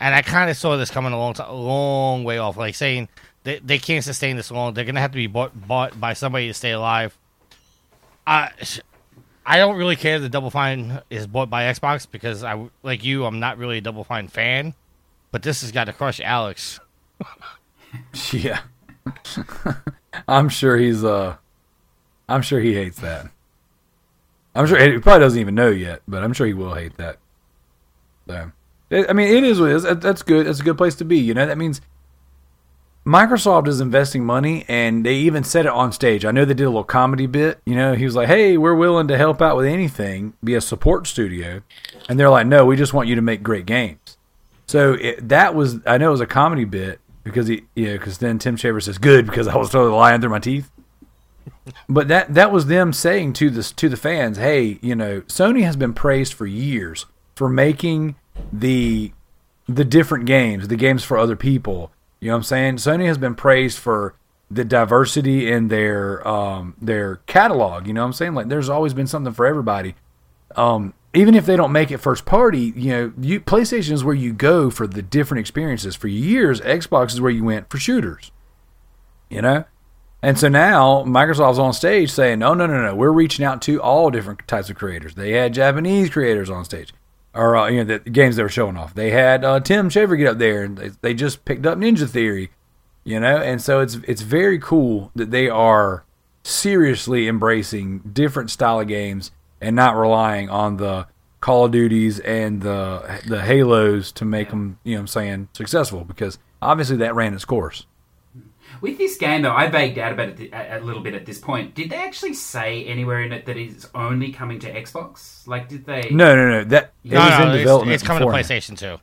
and 0.00 0.14
I 0.14 0.22
kind 0.22 0.50
of 0.50 0.56
saw 0.56 0.76
this 0.76 0.90
coming 0.90 1.12
a 1.12 1.18
long 1.18 1.34
time, 1.34 1.50
a 1.50 1.54
long 1.54 2.24
way 2.24 2.38
off. 2.38 2.56
Like 2.56 2.74
saying 2.74 3.08
they 3.44 3.58
they 3.58 3.78
can't 3.78 4.02
sustain 4.04 4.36
this 4.36 4.50
long. 4.50 4.74
They're 4.74 4.84
gonna 4.84 5.00
have 5.00 5.12
to 5.12 5.16
be 5.16 5.26
bought 5.26 5.68
bought 5.68 6.00
by 6.00 6.14
somebody 6.14 6.48
to 6.48 6.54
stay 6.54 6.72
alive. 6.72 7.16
I 8.26 8.50
I 9.44 9.58
don't 9.58 9.76
really 9.76 9.96
care 9.96 10.18
that 10.18 10.28
Double 10.30 10.50
Fine 10.50 11.00
is 11.10 11.26
bought 11.26 11.50
by 11.50 11.64
Xbox 11.64 12.06
because 12.10 12.42
I 12.42 12.68
like 12.82 13.04
you, 13.04 13.24
I'm 13.24 13.40
not 13.40 13.58
really 13.58 13.78
a 13.78 13.80
Double 13.80 14.04
Fine 14.04 14.28
fan, 14.28 14.74
but 15.30 15.42
this 15.42 15.60
has 15.60 15.70
got 15.70 15.84
to 15.84 15.92
crush 15.92 16.20
Alex. 16.20 16.80
Yeah. 18.32 18.60
I'm 20.28 20.48
sure 20.48 20.76
he's 20.76 21.02
uh 21.02 21.34
I'm 22.28 22.42
sure 22.42 22.60
he 22.60 22.74
hates 22.74 23.00
that. 23.00 23.26
I'm 24.54 24.66
sure 24.68 24.78
he 24.78 24.98
probably 24.98 25.20
doesn't 25.20 25.40
even 25.40 25.56
know 25.56 25.70
yet, 25.70 26.02
but 26.06 26.22
I'm 26.22 26.32
sure 26.32 26.46
he 26.46 26.54
will 26.54 26.74
hate 26.74 26.96
that. 26.98 27.18
So, 28.28 28.52
I 28.90 29.12
mean, 29.12 29.28
it 29.28 29.44
is 29.44 29.60
what 29.60 29.70
it 29.70 29.76
is. 29.76 29.82
That's 30.00 30.22
good. 30.22 30.46
That's 30.46 30.60
a 30.60 30.64
good 30.64 30.76
place 30.76 30.96
to 30.96 31.04
be. 31.04 31.18
You 31.18 31.34
know, 31.34 31.46
that 31.46 31.58
means 31.58 31.80
Microsoft 33.06 33.66
is 33.66 33.80
investing 33.80 34.24
money, 34.24 34.64
and 34.68 35.06
they 35.06 35.14
even 35.14 35.42
said 35.42 35.64
it 35.64 35.72
on 35.72 35.92
stage. 35.92 36.24
I 36.24 36.32
know 36.32 36.44
they 36.44 36.54
did 36.54 36.64
a 36.64 36.68
little 36.68 36.84
comedy 36.84 37.26
bit. 37.26 37.60
You 37.64 37.74
know, 37.74 37.94
he 37.94 38.04
was 38.04 38.14
like, 38.14 38.28
"Hey, 38.28 38.56
we're 38.56 38.74
willing 38.74 39.08
to 39.08 39.16
help 39.16 39.40
out 39.40 39.56
with 39.56 39.66
anything, 39.66 40.34
be 40.42 40.54
a 40.54 40.60
support 40.60 41.06
studio," 41.06 41.62
and 42.08 42.18
they're 42.18 42.30
like, 42.30 42.46
"No, 42.46 42.66
we 42.66 42.76
just 42.76 42.92
want 42.92 43.08
you 43.08 43.14
to 43.14 43.22
make 43.22 43.42
great 43.42 43.64
games." 43.64 44.18
So 44.66 44.94
it, 44.94 45.28
that 45.28 45.54
was, 45.54 45.78
I 45.86 45.98
know 45.98 46.08
it 46.08 46.12
was 46.12 46.20
a 46.20 46.26
comedy 46.26 46.64
bit 46.64 47.00
because 47.24 47.48
he, 47.48 47.64
yeah, 47.74 47.92
because 47.92 48.18
then 48.18 48.38
Tim 48.38 48.56
Schafer 48.56 48.82
says, 48.82 48.98
"Good," 48.98 49.26
because 49.26 49.48
I 49.48 49.56
was 49.56 49.70
totally 49.70 49.96
lying 49.96 50.20
through 50.20 50.30
my 50.30 50.38
teeth. 50.38 50.70
But 51.88 52.08
that 52.08 52.34
that 52.34 52.52
was 52.52 52.66
them 52.66 52.92
saying 52.92 53.32
to 53.34 53.50
this 53.50 53.72
to 53.72 53.88
the 53.88 53.96
fans, 53.96 54.36
"Hey, 54.36 54.78
you 54.82 54.94
know, 54.94 55.22
Sony 55.22 55.62
has 55.62 55.76
been 55.76 55.94
praised 55.94 56.32
for 56.34 56.46
years 56.46 57.06
for 57.34 57.48
making 57.48 58.16
the 58.52 59.12
the 59.68 59.84
different 59.84 60.26
games, 60.26 60.68
the 60.68 60.76
games 60.76 61.04
for 61.04 61.16
other 61.16 61.36
people. 61.36 61.92
You 62.20 62.28
know 62.28 62.34
what 62.34 62.38
I'm 62.38 62.44
saying? 62.44 62.76
Sony 62.76 63.06
has 63.06 63.18
been 63.18 63.34
praised 63.34 63.78
for 63.78 64.14
the 64.50 64.64
diversity 64.64 65.50
in 65.50 65.68
their 65.68 66.26
um 66.26 66.74
their 66.80 67.16
catalog. 67.26 67.86
You 67.86 67.92
know 67.92 68.02
what 68.02 68.08
I'm 68.08 68.12
saying? 68.12 68.34
Like 68.34 68.48
there's 68.48 68.68
always 68.68 68.94
been 68.94 69.06
something 69.06 69.32
for 69.32 69.46
everybody. 69.46 69.94
Um, 70.56 70.94
even 71.14 71.34
if 71.34 71.46
they 71.46 71.56
don't 71.56 71.72
make 71.72 71.90
it 71.90 71.98
first 71.98 72.24
party, 72.24 72.72
you 72.76 72.90
know, 72.90 73.12
you 73.20 73.40
PlayStation 73.40 73.92
is 73.92 74.04
where 74.04 74.14
you 74.14 74.32
go 74.32 74.70
for 74.70 74.86
the 74.86 75.02
different 75.02 75.40
experiences. 75.40 75.96
For 75.96 76.08
years, 76.08 76.60
Xbox 76.60 77.12
is 77.12 77.20
where 77.20 77.30
you 77.30 77.44
went 77.44 77.70
for 77.70 77.78
shooters. 77.78 78.30
You 79.28 79.42
know? 79.42 79.64
And 80.22 80.38
so 80.38 80.48
now 80.48 81.02
Microsoft's 81.04 81.58
on 81.58 81.72
stage 81.72 82.10
saying, 82.10 82.40
no, 82.40 82.52
no, 82.52 82.66
no, 82.66 82.82
no, 82.82 82.94
we're 82.94 83.10
reaching 83.10 83.44
out 83.44 83.62
to 83.62 83.80
all 83.80 84.10
different 84.10 84.46
types 84.46 84.68
of 84.68 84.76
creators. 84.76 85.14
They 85.14 85.32
had 85.32 85.54
Japanese 85.54 86.10
creators 86.10 86.50
on 86.50 86.64
stage, 86.64 86.92
or 87.34 87.56
uh, 87.56 87.68
you 87.68 87.84
know, 87.84 87.98
the 87.98 88.10
games 88.10 88.36
they 88.36 88.42
were 88.42 88.48
showing 88.48 88.76
off. 88.76 88.94
They 88.94 89.10
had 89.10 89.44
uh, 89.44 89.60
Tim 89.60 89.88
Schafer 89.88 90.18
get 90.18 90.26
up 90.26 90.38
there, 90.38 90.64
and 90.64 90.76
they, 90.76 90.90
they 91.00 91.14
just 91.14 91.44
picked 91.44 91.66
up 91.66 91.78
Ninja 91.78 92.08
Theory, 92.08 92.50
you 93.04 93.20
know. 93.20 93.36
And 93.36 93.62
so 93.62 93.80
it's 93.80 93.96
it's 94.06 94.22
very 94.22 94.58
cool 94.58 95.10
that 95.14 95.30
they 95.30 95.48
are 95.48 96.04
seriously 96.42 97.28
embracing 97.28 97.98
different 98.12 98.50
style 98.50 98.80
of 98.80 98.88
games 98.88 99.30
and 99.60 99.76
not 99.76 99.96
relying 99.96 100.48
on 100.48 100.78
the 100.78 101.06
Call 101.40 101.66
of 101.66 101.72
Duties 101.72 102.18
and 102.20 102.62
the 102.62 103.22
the 103.26 103.42
Halos 103.42 104.12
to 104.12 104.24
make 104.24 104.50
them, 104.50 104.78
you 104.84 104.94
know, 104.94 104.98
what 104.98 105.02
I'm 105.02 105.06
saying 105.08 105.48
successful 105.52 106.04
because 106.04 106.38
obviously 106.60 106.96
that 106.98 107.14
ran 107.14 107.34
its 107.34 107.44
course. 107.44 107.86
With 108.80 108.98
this 108.98 109.16
game, 109.16 109.42
though, 109.42 109.52
I 109.52 109.68
vagued 109.68 109.98
out 109.98 110.12
about 110.12 110.28
it 110.40 110.52
a 110.52 110.78
a 110.78 110.80
little 110.80 111.02
bit 111.02 111.14
at 111.14 111.26
this 111.26 111.38
point. 111.38 111.74
Did 111.74 111.90
they 111.90 111.96
actually 111.96 112.34
say 112.34 112.84
anywhere 112.84 113.22
in 113.22 113.32
it 113.32 113.46
that 113.46 113.56
it's 113.56 113.88
only 113.94 114.32
coming 114.32 114.58
to 114.60 114.72
Xbox? 114.72 115.46
Like, 115.46 115.68
did 115.68 115.84
they? 115.84 116.08
No, 116.10 116.34
no, 116.34 116.48
no. 116.50 116.64
That 116.64 116.92
it 117.04 117.12
No, 117.12 117.20
was 117.20 117.28
no, 117.30 117.42
in 117.44 117.48
it's, 117.50 117.58
development. 117.58 117.94
it's 117.94 118.02
coming 118.02 118.22
to. 118.26 118.34
PlayStation 118.34 118.78
too. 118.78 118.96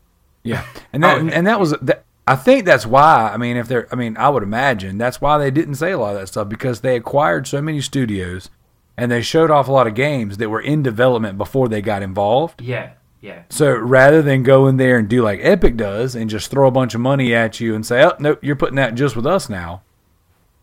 Yeah, 0.44 0.66
and 0.94 1.04
that 1.04 1.18
Oh, 1.18 1.26
okay. 1.26 1.36
and 1.36 1.46
that 1.48 1.60
was 1.60 1.72
that. 1.82 2.04
I 2.26 2.36
think 2.36 2.66
that's 2.66 2.86
why. 2.86 3.32
I 3.34 3.38
mean, 3.38 3.56
if 3.58 3.68
they're, 3.68 3.88
I 3.92 3.96
mean, 3.96 4.18
I 4.18 4.30
would 4.30 4.44
imagine 4.44 4.98
that's 4.98 5.22
why 5.22 5.38
they 5.38 5.52
didn't 5.52 5.76
say 5.76 5.92
a 5.92 5.98
lot 5.98 6.14
of 6.16 6.20
that 6.22 6.28
stuff 6.28 6.50
because 6.50 6.82
they 6.82 6.96
acquired 6.98 7.48
so 7.48 7.62
many 7.62 7.80
studios, 7.82 8.50
and 8.98 9.12
they 9.12 9.22
showed 9.22 9.50
off 9.52 9.68
a 9.68 9.72
lot 9.72 9.88
of 9.88 9.94
games 9.96 10.38
that 10.38 10.50
were 10.50 10.60
in 10.62 10.84
development 10.84 11.38
before 11.38 11.68
they 11.70 11.82
got 11.82 12.02
involved. 12.02 12.62
Yeah, 12.62 12.92
yeah. 13.28 13.44
So 13.50 13.76
rather 13.76 14.22
than 14.22 14.44
go 14.44 14.68
in 14.68 14.78
there 14.78 14.98
and 14.98 15.08
do 15.10 15.22
like 15.22 15.40
Epic 15.44 15.76
does 15.78 16.16
and 16.16 16.30
just 16.30 16.50
throw 16.50 16.68
a 16.68 16.72
bunch 16.72 16.96
of 16.96 17.02
money 17.02 17.34
at 17.36 17.60
you 17.60 17.76
and 17.76 17.86
say, 17.86 18.04
"Oh, 18.04 18.14
nope, 18.20 18.40
you're 18.42 18.56
putting 18.56 18.76
that 18.78 18.96
just 18.96 19.16
with 19.16 19.26
us 19.26 19.50
now," 19.50 19.82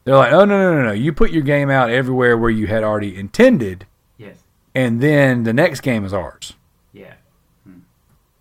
they're 0.05 0.17
like, 0.17 0.33
"Oh, 0.33 0.45
no, 0.45 0.59
no, 0.59 0.75
no, 0.75 0.85
no! 0.87 0.93
You 0.93 1.13
put 1.13 1.31
your 1.31 1.43
game 1.43 1.69
out 1.71 1.91
everywhere 1.91 2.37
where 2.39 2.51
you 2.51 2.67
had 2.67 2.83
already 2.83 3.17
intended, 3.17 3.87
Yes. 4.17 4.37
and 4.75 5.01
then 5.01 5.43
the 5.45 5.53
next 5.53 5.81
game 5.81 6.05
is 6.05 6.13
ours." 6.15 6.55
Yeah. 6.93 7.15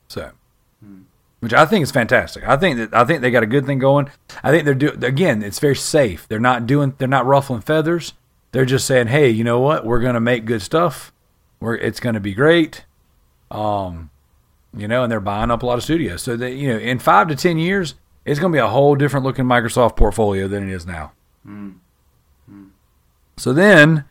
So, 0.07 0.31
which 1.39 1.53
I 1.53 1.65
think 1.65 1.83
is 1.83 1.91
fantastic. 1.91 2.47
I 2.47 2.55
think 2.55 2.77
that 2.77 2.93
I 2.93 3.03
think 3.03 3.21
they 3.21 3.31
got 3.31 3.43
a 3.43 3.47
good 3.47 3.65
thing 3.65 3.79
going. 3.79 4.09
I 4.43 4.51
think 4.51 4.63
they're 4.65 4.73
doing 4.73 5.03
again. 5.03 5.43
It's 5.43 5.59
very 5.59 5.75
safe. 5.75 6.27
They're 6.27 6.39
not 6.39 6.65
doing. 6.67 6.93
They're 6.97 7.07
not 7.07 7.25
ruffling 7.25 7.61
feathers. 7.61 8.13
They're 8.51 8.65
just 8.65 8.85
saying, 8.85 9.07
"Hey, 9.07 9.29
you 9.29 9.43
know 9.43 9.59
what? 9.59 9.85
We're 9.85 9.99
gonna 9.99 10.19
make 10.21 10.45
good 10.45 10.61
stuff. 10.61 11.11
We're 11.59 11.75
it's 11.75 11.99
gonna 11.99 12.19
be 12.19 12.33
great." 12.33 12.85
Um, 13.51 14.09
you 14.75 14.87
know, 14.87 15.03
and 15.03 15.11
they're 15.11 15.19
buying 15.19 15.51
up 15.51 15.63
a 15.63 15.65
lot 15.65 15.77
of 15.77 15.83
studios. 15.83 16.21
So 16.23 16.35
that 16.37 16.51
you 16.51 16.69
know, 16.73 16.77
in 16.79 16.99
five 16.99 17.27
to 17.29 17.35
ten 17.35 17.57
years, 17.57 17.95
it's 18.25 18.39
gonna 18.39 18.53
be 18.53 18.59
a 18.59 18.67
whole 18.67 18.95
different 18.95 19.25
looking 19.25 19.45
Microsoft 19.45 19.95
portfolio 19.95 20.47
than 20.47 20.67
it 20.69 20.73
is 20.73 20.85
now. 20.85 21.11
So 23.37 23.51
then, 23.53 24.05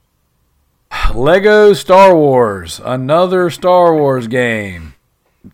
Lego 1.15 1.73
Star 1.73 2.15
Wars, 2.17 2.81
another 2.85 3.51
Star 3.51 3.95
Wars 3.95 4.27
game. 4.27 4.95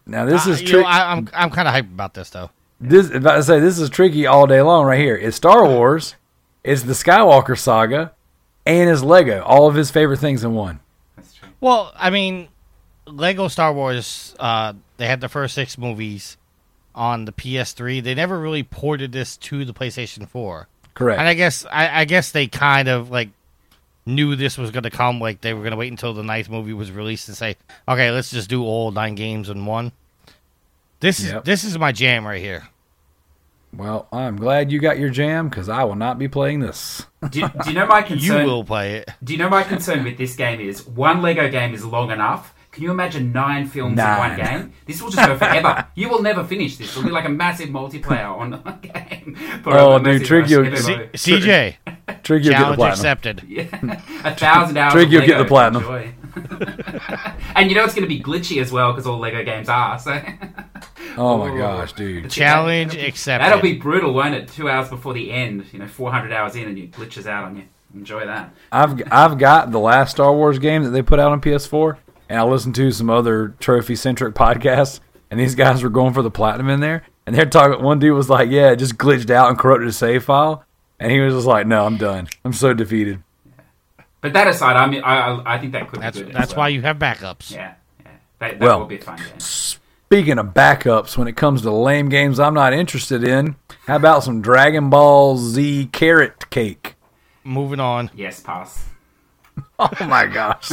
Now 0.06 0.24
this 0.24 0.46
Uh, 0.46 0.50
is 0.50 0.72
know, 0.72 0.82
I, 0.82 1.12
I'm 1.12 1.28
I'm 1.32 1.50
kind 1.50 1.68
of 1.68 1.74
hyped 1.74 1.92
about 1.92 2.14
this 2.14 2.30
though. 2.30 2.50
this 2.80 3.10
about 3.10 3.36
to 3.36 3.42
say 3.42 3.60
this 3.60 3.78
is 3.78 3.88
tricky 3.90 4.26
all 4.26 4.46
day 4.46 4.60
long 4.62 4.84
right 4.86 4.98
here. 4.98 5.16
It's 5.16 5.36
Star 5.36 5.64
Wars, 5.66 6.16
it's 6.64 6.82
the 6.82 6.92
Skywalker 6.92 7.58
saga, 7.58 8.12
and 8.66 8.90
it's 8.90 9.02
Lego. 9.02 9.42
All 9.42 9.66
of 9.68 9.74
his 9.74 9.90
favorite 9.90 10.18
things 10.18 10.44
in 10.44 10.54
one. 10.54 10.80
That's 11.16 11.34
true. 11.34 11.48
Well, 11.60 11.92
I 11.96 12.10
mean, 12.10 12.48
Lego 13.06 13.48
Star 13.48 13.72
Wars. 13.72 14.34
Uh, 14.38 14.74
they 14.98 15.06
had 15.06 15.20
the 15.22 15.28
first 15.28 15.54
six 15.54 15.78
movies 15.78 16.36
on 16.94 17.24
the 17.24 17.32
PS3. 17.32 18.02
They 18.02 18.14
never 18.14 18.38
really 18.38 18.62
ported 18.62 19.12
this 19.12 19.36
to 19.38 19.64
the 19.64 19.72
PlayStation 19.72 20.28
4, 20.28 20.68
Correct. 20.94 21.18
and 21.18 21.26
I 21.28 21.34
guess 21.34 21.64
I, 21.72 22.00
I 22.00 22.04
guess 22.04 22.30
they 22.32 22.46
kind 22.46 22.88
of 22.88 23.10
like 23.10 23.30
knew 24.04 24.36
this 24.36 24.56
was 24.58 24.70
going 24.70 24.82
to 24.84 24.90
come. 24.90 25.20
Like 25.20 25.40
they 25.40 25.54
were 25.54 25.60
going 25.60 25.70
to 25.72 25.76
wait 25.76 25.90
until 25.90 26.12
the 26.14 26.22
ninth 26.22 26.50
movie 26.50 26.72
was 26.74 26.92
released 26.92 27.28
and 27.28 27.36
say, 27.36 27.56
"Okay, 27.88 28.10
let's 28.10 28.30
just 28.30 28.50
do 28.50 28.64
all 28.64 28.90
nine 28.90 29.14
games 29.14 29.48
in 29.48 29.64
one." 29.66 29.92
This 31.00 31.20
is 31.20 31.32
this 31.44 31.64
is 31.64 31.78
my 31.78 31.92
jam 31.92 32.26
right 32.26 32.40
here. 32.42 32.66
well, 33.76 34.08
I'm 34.10 34.36
glad 34.36 34.72
you 34.72 34.80
got 34.80 34.98
your 34.98 35.10
jam 35.10 35.48
because 35.48 35.68
I 35.68 35.84
will 35.84 35.94
not 35.94 36.18
be 36.18 36.26
playing 36.26 36.58
this. 36.60 37.06
Do, 37.30 37.42
do 37.42 37.48
you 37.68 37.74
know 37.74 37.86
my 37.86 38.02
concern? 38.02 38.40
You 38.40 38.46
will 38.50 38.64
play 38.64 38.96
it. 38.96 39.10
Do 39.22 39.32
you 39.32 39.38
know 39.38 39.48
my 39.50 39.62
concern 39.62 40.02
with 40.02 40.18
this 40.18 40.34
game 40.34 40.58
is 40.60 40.84
one 40.86 41.22
Lego 41.22 41.48
game 41.50 41.74
is 41.74 41.84
long 41.84 42.10
enough. 42.10 42.52
Can 42.70 42.82
you 42.84 42.90
imagine 42.90 43.32
nine 43.32 43.66
films 43.66 43.98
in 43.98 44.04
one 44.04 44.36
game? 44.36 44.72
This 44.86 45.02
will 45.02 45.10
just 45.10 45.26
go 45.26 45.36
forever. 45.36 45.86
you 45.94 46.08
will 46.08 46.22
never 46.22 46.44
finish 46.44 46.76
this. 46.76 46.90
It'll 46.90 47.02
be 47.02 47.10
like 47.10 47.24
a 47.24 47.28
massive 47.30 47.70
multiplayer 47.70 48.28
on 48.36 48.54
a 48.54 48.78
game. 48.82 49.36
Oh, 49.66 49.96
a 49.96 49.98
dude, 50.02 50.30
massive 50.30 50.50
you- 50.50 51.10
C- 51.16 51.32
CJ, 51.40 51.76
Trick, 52.22 52.44
you'll 52.44 52.52
get 52.52 52.58
the 52.58 52.76
challenge 52.76 52.76
platinum. 52.76 52.92
accepted. 52.92 53.42
Yeah, 53.48 54.00
a 54.24 54.34
thousand 54.36 54.76
hours. 54.76 54.92
Trick, 54.92 55.08
you'll 55.10 55.26
get 55.26 55.38
the 55.38 55.44
platinum. 55.44 55.84
and 57.56 57.68
you 57.70 57.74
know 57.76 57.84
it's 57.84 57.94
going 57.94 58.02
to 58.02 58.08
be 58.08 58.20
glitchy 58.22 58.60
as 58.60 58.70
well 58.70 58.92
because 58.92 59.06
all 59.06 59.18
Lego 59.18 59.42
games 59.44 59.68
are. 59.68 59.98
So 59.98 60.20
Oh 61.16 61.38
my 61.38 61.56
gosh, 61.56 61.92
dude. 61.94 62.30
Challenge 62.30 62.90
That'll 62.92 63.02
be- 63.02 63.08
accepted. 63.08 63.44
That'll 63.46 63.62
be 63.62 63.74
brutal, 63.78 64.12
won't 64.14 64.34
it? 64.34 64.48
Two 64.48 64.68
hours 64.68 64.88
before 64.88 65.14
the 65.14 65.32
end, 65.32 65.64
you 65.72 65.78
know, 65.80 65.88
400 65.88 66.32
hours 66.32 66.54
in, 66.54 66.68
and 66.68 66.78
it 66.78 66.92
glitches 66.92 67.26
out 67.26 67.44
on 67.44 67.56
you. 67.56 67.64
Enjoy 67.94 68.24
that. 68.26 68.54
I've 68.70 69.02
I've 69.10 69.38
got 69.38 69.72
the 69.72 69.80
last 69.80 70.10
Star 70.12 70.32
Wars 70.32 70.58
game 70.58 70.82
that 70.84 70.90
they 70.90 71.00
put 71.02 71.18
out 71.18 71.32
on 71.32 71.40
PS4, 71.40 71.96
and 72.28 72.38
I 72.38 72.42
listened 72.44 72.74
to 72.76 72.90
some 72.92 73.10
other 73.10 73.54
trophy 73.60 73.96
centric 73.96 74.34
podcasts, 74.34 75.00
and 75.30 75.38
these 75.38 75.54
guys 75.54 75.82
were 75.82 75.88
going 75.90 76.14
for 76.14 76.22
the 76.22 76.30
platinum 76.30 76.68
in 76.70 76.80
there, 76.80 77.02
and 77.26 77.34
they're 77.36 77.46
talking. 77.46 77.82
One 77.84 77.98
dude 77.98 78.14
was 78.16 78.28
like, 78.30 78.50
"Yeah, 78.50 78.70
it 78.72 78.76
just 78.76 78.96
glitched 78.98 79.30
out 79.30 79.48
and 79.50 79.58
corrupted 79.58 79.88
a 79.88 79.92
save 79.92 80.24
file," 80.24 80.64
and 81.00 81.10
he 81.12 81.20
was 81.20 81.34
just 81.34 81.46
like, 81.46 81.66
"No, 81.66 81.84
I'm 81.86 81.96
done. 81.96 82.28
I'm 82.44 82.52
so 82.52 82.72
defeated." 82.74 83.22
But 84.20 84.32
that 84.32 84.48
aside, 84.48 84.76
I 84.76 84.86
mean, 84.86 85.02
I, 85.02 85.16
I, 85.18 85.54
I 85.54 85.58
think 85.58 85.72
that 85.74 85.88
could 85.88 86.00
That's 86.00 86.18
be 86.18 86.24
good. 86.24 86.34
that's 86.34 86.50
well. 86.52 86.58
why 86.58 86.68
you 86.68 86.82
have 86.82 86.98
backups. 86.98 87.52
Yeah, 87.52 87.74
yeah. 88.04 88.10
That, 88.40 88.58
that 88.58 88.60
Well- 88.60 88.80
will 88.80 88.86
be 88.86 88.96
a 88.98 89.00
fun 89.00 89.16
game. 89.18 89.38
Speaking 89.38 90.38
of 90.38 90.46
backups, 90.54 91.16
when 91.18 91.28
it 91.28 91.36
comes 91.36 91.62
to 91.62 91.70
lame 91.70 92.08
games 92.08 92.40
I'm 92.40 92.54
not 92.54 92.72
interested 92.72 93.22
in, 93.22 93.56
how 93.86 93.96
about 93.96 94.24
some 94.24 94.40
Dragon 94.40 94.88
Ball 94.90 95.36
Z 95.36 95.90
Carrot 95.92 96.48
Cake? 96.50 96.94
Moving 97.44 97.78
on. 97.78 98.10
Yes, 98.14 98.40
pass. 98.40 98.86
Oh 99.80 99.90
my 100.06 100.26
gosh! 100.26 100.70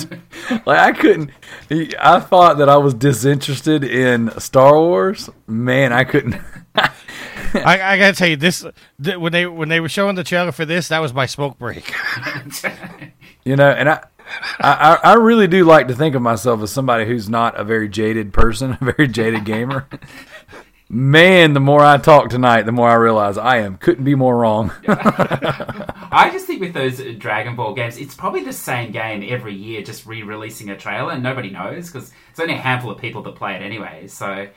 like 0.66 0.80
I 0.80 0.92
couldn't. 0.92 1.30
I 1.70 2.20
thought 2.20 2.58
that 2.58 2.70
I 2.70 2.78
was 2.78 2.96
disinterested 2.96 3.84
in 3.84 4.32
Star 4.40 4.80
Wars. 4.80 5.30
Man, 5.46 5.94
I 5.94 6.04
couldn't. 6.04 6.36
I, 6.76 6.92
I 7.54 7.98
gotta 8.00 8.14
tell 8.14 8.28
you 8.28 8.36
this: 8.36 8.66
th- 9.02 9.18
when 9.18 9.32
they 9.32 9.46
when 9.46 9.70
they 9.70 9.80
were 9.80 9.90
showing 9.90 10.16
the 10.16 10.24
trailer 10.24 10.52
for 10.52 10.66
this, 10.66 10.88
that 10.88 11.00
was 11.00 11.14
my 11.14 11.28
smoke 11.28 11.60
break. 11.60 11.94
You 13.46 13.56
know, 13.56 13.70
and 13.70 13.88
I, 13.88 14.04
I, 14.60 15.00
I 15.04 15.14
really 15.14 15.48
do 15.48 15.66
like 15.66 15.88
to 15.90 15.94
think 15.96 16.16
of 16.16 16.22
myself 16.24 16.64
as 16.64 16.72
somebody 16.72 17.06
who's 17.06 17.30
not 17.30 17.60
a 17.60 17.64
very 17.64 17.88
jaded 17.88 18.34
person, 18.34 18.76
a 18.82 18.92
very 18.94 19.08
jaded 19.08 19.46
gamer. 19.46 19.88
Man, 20.88 21.54
the 21.54 21.60
more 21.60 21.82
I 21.84 21.98
talk 21.98 22.30
tonight, 22.30 22.64
the 22.64 22.72
more 22.72 22.88
I 22.90 22.94
realize 22.94 23.38
I 23.40 23.58
am 23.58 23.78
couldn't 23.78 24.04
be 24.04 24.14
more 24.14 24.38
wrong. 24.38 24.72
I 24.88 26.30
just 26.32 26.46
think 26.46 26.62
with 26.62 26.74
those 26.74 27.02
Dragon 27.18 27.56
Ball 27.56 27.74
games, 27.74 27.98
it's 27.98 28.14
probably 28.14 28.44
the 28.44 28.54
same 28.54 28.92
game 28.92 29.26
every 29.28 29.56
year, 29.56 29.82
just 29.82 30.06
re-releasing 30.06 30.70
a 30.70 30.78
trailer, 30.78 31.12
and 31.14 31.24
nobody 31.24 31.50
knows 31.50 31.88
because 31.92 32.12
it's 32.30 32.40
only 32.40 32.54
a 32.54 32.58
handful 32.58 32.92
of 32.92 33.00
people 33.00 33.24
that 33.24 33.34
play 33.36 33.56
it 33.56 33.64
anyway. 33.64 34.06
So, 34.08 34.48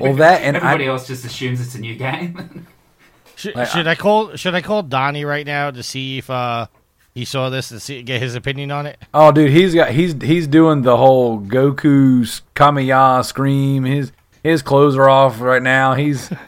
Well, 0.00 0.14
that 0.14 0.42
and 0.44 0.56
everybody 0.56 0.84
I- 0.84 0.88
else 0.88 1.08
just 1.08 1.24
assumes 1.24 1.60
it's 1.60 1.74
a 1.74 1.80
new 1.80 1.96
game. 1.96 2.66
Should, 3.34 3.54
Like, 3.54 3.68
should 3.68 3.86
I 3.86 3.94
call 3.94 4.34
should 4.34 4.56
I 4.56 4.62
call 4.62 4.82
Donnie 4.82 5.24
right 5.24 5.46
now 5.46 5.70
to 5.70 5.80
see 5.80 6.18
if 6.18 6.28
uh 6.28 6.66
he 7.14 7.24
saw 7.24 7.50
this 7.50 7.70
and 7.70 7.80
see 7.80 8.02
get 8.02 8.20
his 8.20 8.34
opinion 8.34 8.72
on 8.72 8.86
it? 8.86 8.98
Oh, 9.14 9.30
dude, 9.30 9.50
he's 9.52 9.74
got 9.76 9.90
he's 9.92 10.20
he's 10.20 10.48
doing 10.48 10.82
the 10.82 10.96
whole 10.96 11.40
Goku 11.40 12.22
Kamiya 12.56 13.24
scream. 13.24 13.84
His 13.84 14.10
his 14.48 14.62
clothes 14.62 14.96
are 14.96 15.08
off 15.08 15.40
right 15.40 15.62
now. 15.62 15.94
He's 15.94 16.28
Hold 16.28 16.40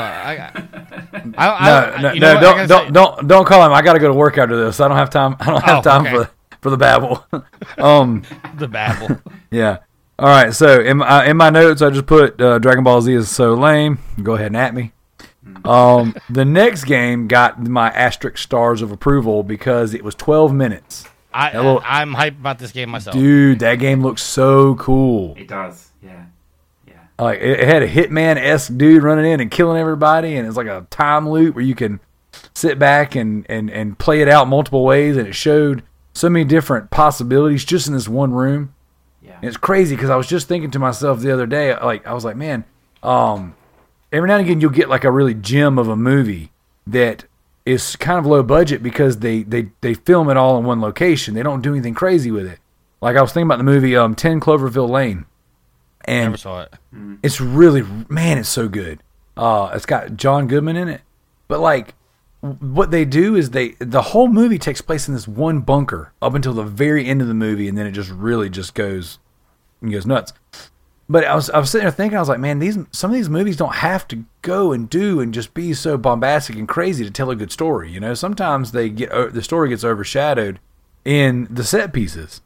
on, 0.00 0.02
I, 0.02 0.52
I, 1.36 1.48
I, 1.48 2.02
no, 2.02 2.12
no, 2.12 2.14
no 2.14 2.40
don't 2.40 2.68
don't, 2.68 2.92
don't 2.92 3.28
don't 3.28 3.44
call 3.46 3.64
him. 3.64 3.72
I 3.72 3.82
got 3.82 3.94
to 3.94 3.98
go 3.98 4.08
to 4.08 4.14
work 4.14 4.36
after 4.38 4.56
this. 4.64 4.80
I 4.80 4.88
don't 4.88 4.96
have 4.96 5.10
time. 5.10 5.36
I 5.40 5.46
don't 5.50 5.62
have 5.64 5.78
Oh, 5.78 5.82
time 5.82 6.06
okay. 6.06 6.14
for 6.24 6.30
for 6.60 6.70
the 6.70 6.76
babble. 6.76 7.24
um, 7.78 8.22
the 8.58 8.66
babble. 8.68 9.20
yeah. 9.50 9.78
All 10.18 10.28
right. 10.28 10.52
So 10.52 10.80
in 10.80 10.96
my, 10.98 11.26
in 11.26 11.36
my 11.36 11.50
notes, 11.50 11.82
I 11.82 11.90
just 11.90 12.06
put 12.06 12.40
uh, 12.40 12.58
Dragon 12.58 12.82
Ball 12.84 13.00
Z 13.02 13.12
is 13.12 13.30
so 13.30 13.54
lame. 13.54 13.98
Go 14.22 14.34
ahead 14.34 14.48
and 14.48 14.56
at 14.56 14.74
me. 14.74 14.92
Um, 15.64 16.14
the 16.30 16.44
next 16.44 16.84
game 16.84 17.28
got 17.28 17.60
my 17.60 17.88
asterisk 17.90 18.38
stars 18.38 18.82
of 18.82 18.90
approval 18.92 19.42
because 19.42 19.94
it 19.94 20.02
was 20.02 20.14
12 20.14 20.52
minutes. 20.54 21.06
I, 21.32 21.50
Hello. 21.50 21.78
I 21.78 22.00
I'm 22.00 22.14
hyped 22.14 22.38
about 22.40 22.58
this 22.58 22.72
game 22.72 22.88
myself. 22.90 23.14
Dude, 23.14 23.58
that 23.60 23.74
game 23.76 24.02
looks 24.02 24.22
so 24.22 24.74
cool. 24.76 25.34
it 25.36 25.48
does, 25.48 25.90
yeah, 26.02 26.10
yeah. 26.10 26.24
Like 27.18 27.40
it, 27.40 27.60
had 27.60 27.82
a 27.82 27.88
hitman 27.88 28.36
esque 28.36 28.76
dude 28.76 29.02
running 29.02 29.30
in 29.30 29.40
and 29.40 29.50
killing 29.50 29.80
everybody, 29.80 30.36
and 30.36 30.46
it's 30.46 30.56
like 30.56 30.66
a 30.66 30.86
time 30.90 31.28
loop 31.28 31.54
where 31.54 31.64
you 31.64 31.74
can 31.74 32.00
sit 32.54 32.78
back 32.78 33.14
and, 33.14 33.46
and, 33.48 33.70
and 33.70 33.98
play 33.98 34.20
it 34.20 34.28
out 34.28 34.48
multiple 34.48 34.84
ways, 34.84 35.16
and 35.16 35.26
it 35.26 35.34
showed 35.34 35.82
so 36.12 36.28
many 36.28 36.44
different 36.44 36.90
possibilities 36.90 37.64
just 37.64 37.86
in 37.86 37.94
this 37.94 38.08
one 38.08 38.32
room. 38.32 38.74
Yeah. 39.22 39.36
And 39.36 39.44
it's 39.44 39.56
crazy 39.56 39.94
because 39.96 40.10
I 40.10 40.16
was 40.16 40.26
just 40.26 40.48
thinking 40.48 40.70
to 40.72 40.78
myself 40.78 41.20
the 41.20 41.32
other 41.32 41.46
day, 41.46 41.76
like 41.76 42.06
I 42.06 42.12
was 42.12 42.24
like, 42.24 42.36
man, 42.36 42.64
um, 43.02 43.54
every 44.12 44.28
now 44.28 44.36
and 44.36 44.46
again 44.46 44.60
you'll 44.60 44.70
get 44.70 44.88
like 44.88 45.04
a 45.04 45.10
really 45.10 45.34
gem 45.34 45.78
of 45.78 45.88
a 45.88 45.96
movie 45.96 46.52
that 46.86 47.24
is 47.64 47.96
kind 47.96 48.18
of 48.18 48.26
low 48.26 48.42
budget 48.42 48.82
because 48.82 49.18
they 49.18 49.42
they 49.42 49.70
they 49.80 49.92
film 49.94 50.30
it 50.30 50.36
all 50.36 50.56
in 50.58 50.64
one 50.64 50.80
location. 50.80 51.34
They 51.34 51.42
don't 51.42 51.62
do 51.62 51.72
anything 51.72 51.94
crazy 51.94 52.30
with 52.30 52.46
it. 52.46 52.60
Like 53.00 53.16
I 53.16 53.22
was 53.22 53.32
thinking 53.32 53.48
about 53.48 53.58
the 53.58 53.64
movie 53.64 53.96
um, 53.96 54.14
Ten 54.14 54.40
Cloverfield 54.40 54.88
Lane, 54.88 55.26
and 56.06 56.24
Never 56.26 56.36
saw 56.36 56.62
it. 56.62 56.74
it's 57.22 57.40
really 57.40 57.82
man, 58.08 58.38
it's 58.38 58.48
so 58.48 58.68
good. 58.68 59.02
Uh, 59.36 59.70
it's 59.74 59.86
got 59.86 60.16
John 60.16 60.46
Goodman 60.46 60.76
in 60.76 60.88
it, 60.88 61.02
but 61.48 61.60
like 61.60 61.94
what 62.40 62.90
they 62.90 63.04
do 63.04 63.34
is 63.34 63.50
they 63.50 63.70
the 63.80 64.02
whole 64.02 64.28
movie 64.28 64.58
takes 64.58 64.80
place 64.80 65.08
in 65.08 65.14
this 65.14 65.26
one 65.26 65.60
bunker 65.60 66.12
up 66.22 66.34
until 66.34 66.52
the 66.52 66.62
very 66.64 67.06
end 67.06 67.20
of 67.20 67.28
the 67.28 67.34
movie, 67.34 67.68
and 67.68 67.76
then 67.76 67.86
it 67.86 67.92
just 67.92 68.10
really 68.10 68.48
just 68.48 68.74
goes 68.74 69.18
and 69.80 69.90
goes 69.92 70.06
nuts. 70.06 70.32
But 71.08 71.24
I 71.24 71.34
was 71.34 71.50
I 71.50 71.58
was 71.58 71.70
sitting 71.70 71.84
there 71.84 71.92
thinking 71.92 72.16
I 72.16 72.20
was 72.20 72.28
like, 72.28 72.40
man, 72.40 72.58
these 72.58 72.78
some 72.92 73.10
of 73.10 73.14
these 73.14 73.28
movies 73.28 73.56
don't 73.56 73.76
have 73.76 74.08
to 74.08 74.24
go 74.42 74.72
and 74.72 74.88
do 74.90 75.20
and 75.20 75.32
just 75.32 75.54
be 75.54 75.72
so 75.74 75.96
bombastic 75.96 76.56
and 76.56 76.66
crazy 76.66 77.04
to 77.04 77.10
tell 77.10 77.30
a 77.30 77.36
good 77.36 77.52
story. 77.52 77.90
You 77.92 78.00
know, 78.00 78.14
sometimes 78.14 78.72
they 78.72 78.88
get 78.88 79.10
the 79.32 79.42
story 79.42 79.68
gets 79.68 79.84
overshadowed 79.84 80.58
in 81.04 81.46
the 81.50 81.62
set 81.64 81.92
pieces. 81.92 82.42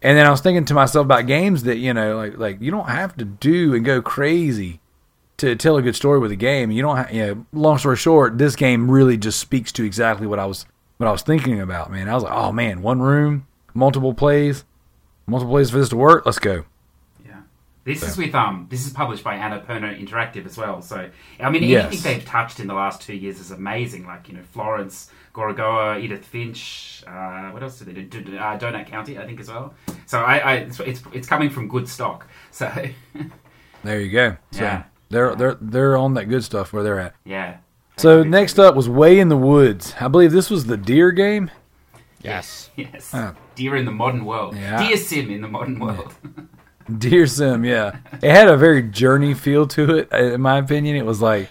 And 0.00 0.16
then 0.16 0.26
I 0.26 0.30
was 0.30 0.40
thinking 0.40 0.64
to 0.66 0.74
myself 0.74 1.04
about 1.04 1.26
games 1.26 1.64
that 1.64 1.78
you 1.78 1.92
know, 1.92 2.16
like 2.16 2.38
like 2.38 2.60
you 2.60 2.70
don't 2.70 2.88
have 2.88 3.16
to 3.16 3.24
do 3.24 3.74
and 3.74 3.84
go 3.84 4.00
crazy 4.00 4.80
to 5.38 5.56
tell 5.56 5.76
a 5.76 5.82
good 5.82 5.96
story 5.96 6.18
with 6.18 6.30
a 6.32 6.36
game. 6.36 6.70
You 6.70 6.82
don't, 6.82 6.96
have, 6.96 7.12
you 7.12 7.26
know. 7.26 7.46
Long 7.52 7.78
story 7.78 7.96
short, 7.96 8.38
this 8.38 8.56
game 8.56 8.90
really 8.90 9.16
just 9.16 9.38
speaks 9.38 9.72
to 9.72 9.84
exactly 9.84 10.26
what 10.26 10.38
I 10.38 10.46
was 10.46 10.66
what 10.98 11.06
I 11.08 11.12
was 11.12 11.22
thinking 11.22 11.60
about. 11.60 11.90
Man, 11.90 12.08
I 12.08 12.14
was 12.14 12.22
like, 12.24 12.32
oh 12.32 12.52
man, 12.52 12.82
one 12.82 13.00
room, 13.00 13.46
multiple 13.74 14.14
plays, 14.14 14.64
multiple 15.26 15.54
plays 15.54 15.70
for 15.70 15.78
this 15.78 15.88
to 15.90 15.96
work. 15.96 16.24
Let's 16.26 16.38
go. 16.38 16.64
Yeah. 17.24 17.40
This 17.84 18.02
is 18.02 18.16
with 18.16 18.34
um. 18.36 18.66
This 18.70 18.86
is 18.86 18.92
published 18.92 19.24
by 19.24 19.36
Annapurna 19.36 20.00
Interactive 20.00 20.46
as 20.46 20.56
well. 20.56 20.80
So 20.80 21.10
I 21.40 21.50
mean, 21.50 21.64
Yes. 21.64 21.86
anything 21.86 22.18
they've 22.18 22.24
touched 22.24 22.60
in 22.60 22.66
the 22.68 22.74
last 22.74 23.02
two 23.02 23.14
years 23.14 23.40
is 23.40 23.50
amazing. 23.50 24.06
Like 24.06 24.28
you 24.28 24.34
know, 24.34 24.42
Florence, 24.52 25.10
Gorogoa, 25.38 26.00
Edith 26.02 26.24
Finch. 26.24 27.04
Uh, 27.06 27.50
what 27.52 27.62
else 27.62 27.78
did 27.78 27.88
they 27.88 28.02
do? 28.02 28.20
Do- 28.22 28.36
Uh, 28.36 28.58
Donut 28.58 28.86
County, 28.86 29.18
I 29.18 29.24
think 29.26 29.38
as 29.40 29.48
well. 29.48 29.72
So 30.06 30.20
I, 30.20 30.36
I 30.38 30.52
it's, 30.66 30.80
it's 30.80 31.02
it's 31.12 31.28
coming 31.28 31.48
from 31.50 31.68
good 31.68 31.88
stock. 31.88 32.26
So 32.50 32.66
There 33.84 34.00
you 34.00 34.10
go. 34.10 34.36
So 34.50 34.62
Yeah. 34.64 34.82
they're 35.10 35.34
they're 35.36 35.56
they're 35.60 35.96
on 35.96 36.14
that 36.14 36.26
good 36.26 36.42
stuff 36.44 36.72
where 36.72 36.82
they're 36.82 37.00
at. 37.00 37.14
yeah. 37.24 37.58
So 37.96 38.22
next 38.22 38.58
up 38.60 38.76
was 38.76 38.88
Way 38.88 39.18
in 39.18 39.28
the 39.28 39.36
Woods. 39.36 39.94
I 40.00 40.06
believe 40.08 40.30
this 40.32 40.50
was 40.50 40.66
the 40.66 40.76
deer 40.76 41.10
game. 41.12 41.50
Yes. 42.22 42.70
Yes. 42.76 43.10
Huh. 43.10 43.32
Deer 43.56 43.74
in 43.76 43.84
the 43.84 43.90
modern 43.92 44.24
world. 44.24 44.54
Yeah. 44.56 44.78
Deer 44.86 44.96
sim 44.96 45.30
in 45.30 45.40
the 45.40 45.48
modern 45.48 45.78
world. 45.80 46.14
Deer 46.98 47.26
Sim, 47.26 47.64
yeah. 47.66 47.98
It 48.22 48.30
had 48.30 48.48
a 48.48 48.56
very 48.56 48.82
journey 48.82 49.34
feel 49.34 49.66
to 49.66 49.98
it. 49.98 50.10
In 50.12 50.40
my 50.40 50.56
opinion, 50.58 50.96
it 50.96 51.04
was 51.04 51.20
like 51.20 51.50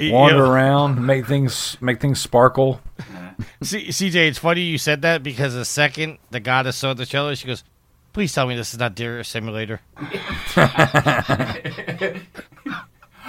wander 0.00 0.44
Yeah. 0.44 0.50
around, 0.50 1.04
make 1.04 1.26
things 1.26 1.76
make 1.80 2.00
things 2.00 2.20
sparkle. 2.20 2.80
C- 3.62 3.88
CJ, 3.88 4.28
it's 4.28 4.38
funny 4.38 4.62
you 4.62 4.78
said 4.78 5.02
that 5.02 5.22
because 5.22 5.54
the 5.54 5.64
second 5.64 6.18
the 6.30 6.40
goddess 6.40 6.76
saw 6.76 6.94
the 6.94 7.06
trailer, 7.06 7.34
she 7.36 7.46
goes, 7.46 7.62
"Please 8.12 8.32
tell 8.34 8.46
me 8.46 8.56
this 8.56 8.72
is 8.72 8.80
not 8.80 8.94
Deer 8.94 9.22
Simulator." 9.24 9.80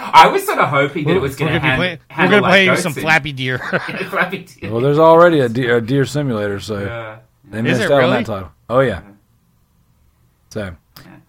I 0.02 0.28
was 0.32 0.46
sort 0.46 0.60
of 0.60 0.70
hoping 0.70 1.06
that 1.06 1.18
it 1.18 1.22
was 1.22 1.34
We're 1.40 1.48
going 1.48 1.54
to 1.54 1.60
gonna 1.60 1.78
be 1.78 1.88
hand, 1.88 2.00
play- 2.10 2.24
we're 2.26 2.30
gonna 2.32 2.48
play 2.48 2.70
like 2.70 2.80
some 2.80 2.94
Goat 2.94 3.02
Flappy 3.02 3.32
Deer. 3.34 3.58
Flappy 4.10 4.40
Deer. 4.40 4.72
Well, 4.72 4.82
there's 4.82 4.98
already 5.00 5.40
a 5.42 5.50
deer, 5.50 5.78
a 5.78 5.82
deer 5.82 6.06
simulator, 6.06 6.60
so 6.60 6.76
Uh, 6.86 7.20
they 7.50 7.62
missed 7.62 7.82
it 7.82 7.92
out 7.92 8.04
on 8.04 8.10
that 8.12 8.26
title. 8.26 8.52
Oh 8.70 8.80
yeah. 8.80 9.02
So, 10.52 10.76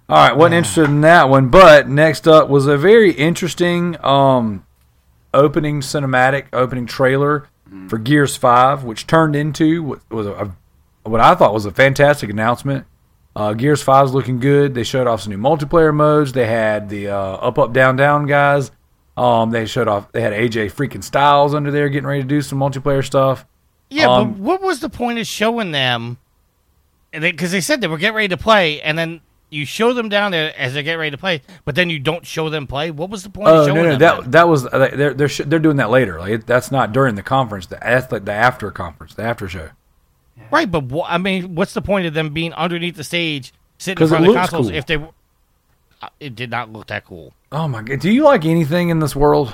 all 0.08 0.16
right, 0.16 0.36
wasn't 0.36 0.54
interested 0.54 0.84
in 0.84 1.00
that 1.02 1.28
one. 1.28 1.48
But 1.48 1.88
next 1.88 2.26
up 2.28 2.48
was 2.48 2.66
a 2.66 2.76
very 2.78 3.10
interesting 3.12 3.96
um, 4.04 4.64
opening 5.34 5.80
cinematic, 5.80 6.46
opening 6.52 6.86
trailer 6.86 7.48
for 7.88 7.98
Gears 7.98 8.36
Five, 8.36 8.84
which 8.84 9.06
turned 9.06 9.36
into 9.36 9.82
what 9.82 10.10
was 10.10 10.26
a, 10.26 10.54
what 11.04 11.20
I 11.20 11.34
thought 11.34 11.54
was 11.54 11.66
a 11.66 11.70
fantastic 11.70 12.30
announcement. 12.30 12.86
Uh, 13.36 13.52
Gears 13.54 13.82
Five 13.82 14.06
is 14.06 14.14
looking 14.14 14.40
good. 14.40 14.74
They 14.74 14.82
showed 14.82 15.06
off 15.06 15.22
some 15.22 15.32
new 15.32 15.38
multiplayer 15.38 15.94
modes. 15.94 16.32
They 16.32 16.46
had 16.46 16.88
the 16.88 17.08
uh, 17.08 17.16
up, 17.16 17.58
up, 17.58 17.72
down, 17.72 17.96
down 17.96 18.26
guys. 18.26 18.72
Um, 19.16 19.50
they 19.50 19.66
showed 19.66 19.86
off. 19.86 20.10
They 20.12 20.20
had 20.20 20.32
AJ 20.32 20.72
freaking 20.72 21.04
Styles 21.04 21.54
under 21.54 21.70
there 21.70 21.88
getting 21.88 22.08
ready 22.08 22.22
to 22.22 22.28
do 22.28 22.42
some 22.42 22.58
multiplayer 22.58 23.04
stuff. 23.04 23.46
yeah, 23.88 24.08
Um, 24.08 24.32
but 24.32 24.40
what 24.40 24.62
was 24.62 24.80
the 24.80 24.88
point 24.88 25.18
of 25.18 25.26
showing 25.26 25.70
them? 25.70 26.18
Because 27.12 27.50
they, 27.50 27.60
said 27.60 27.80
they 27.80 27.88
were 27.88 27.98
getting 27.98 28.14
ready 28.14 28.28
to 28.28 28.36
play, 28.36 28.80
and 28.82 28.96
then 28.96 29.20
you 29.50 29.64
show 29.66 29.92
them 29.92 30.08
down 30.08 30.30
there 30.32 30.52
as 30.58 30.74
they 30.74 30.82
get 30.82 30.94
ready 30.94 31.10
to 31.10 31.18
play, 31.18 31.42
but 31.64 31.74
then 31.74 31.90
you 31.90 31.98
don't 31.98 32.24
show 32.26 32.48
them 32.48 32.66
play. 32.66 32.90
What 32.90 33.10
was 33.10 33.22
the 33.24 33.30
point 33.30 33.48
Oh 33.48 33.62
of 33.62 33.68
no, 33.68 33.74
no, 33.74 33.82
them? 33.90 33.98
that 33.98 34.20
then? 34.22 34.30
that 34.30 34.48
was 34.48 34.66
uh, 34.66 34.90
they're 34.94 35.14
they're 35.14 35.28
sh- 35.28 35.42
they're 35.46 35.58
doing 35.58 35.76
that 35.78 35.90
later. 35.90 36.18
Like 36.18 36.30
it, 36.32 36.46
that's 36.46 36.70
not 36.70 36.92
during 36.92 37.14
the 37.16 37.22
conference. 37.22 37.66
That's 37.66 38.10
like 38.12 38.24
the 38.24 38.32
after 38.32 38.70
conference, 38.70 39.14
the 39.14 39.22
after 39.24 39.48
show. 39.48 39.70
right, 40.50 40.70
but 40.70 40.84
wha- 40.84 41.06
I 41.08 41.18
mean, 41.18 41.54
what's 41.54 41.74
the 41.74 41.82
point 41.82 42.06
of 42.06 42.14
them 42.14 42.32
being 42.32 42.52
underneath 42.54 42.96
the 42.96 43.04
stage, 43.04 43.52
sitting 43.78 44.02
in 44.02 44.08
front 44.08 44.26
of 44.26 44.32
the 44.32 44.38
consoles 44.38 44.68
cool. 44.68 44.76
if 44.76 44.86
they? 44.86 44.96
Uh, 44.96 46.08
It 46.20 46.34
did 46.34 46.50
not 46.50 46.72
look 46.72 46.86
that 46.86 47.04
cool. 47.04 47.34
Oh 47.52 47.66
my 47.68 47.82
god, 47.82 48.00
do 48.00 48.10
you 48.10 48.22
like 48.24 48.44
anything 48.44 48.88
in 48.90 49.00
this 49.00 49.14
world? 49.16 49.52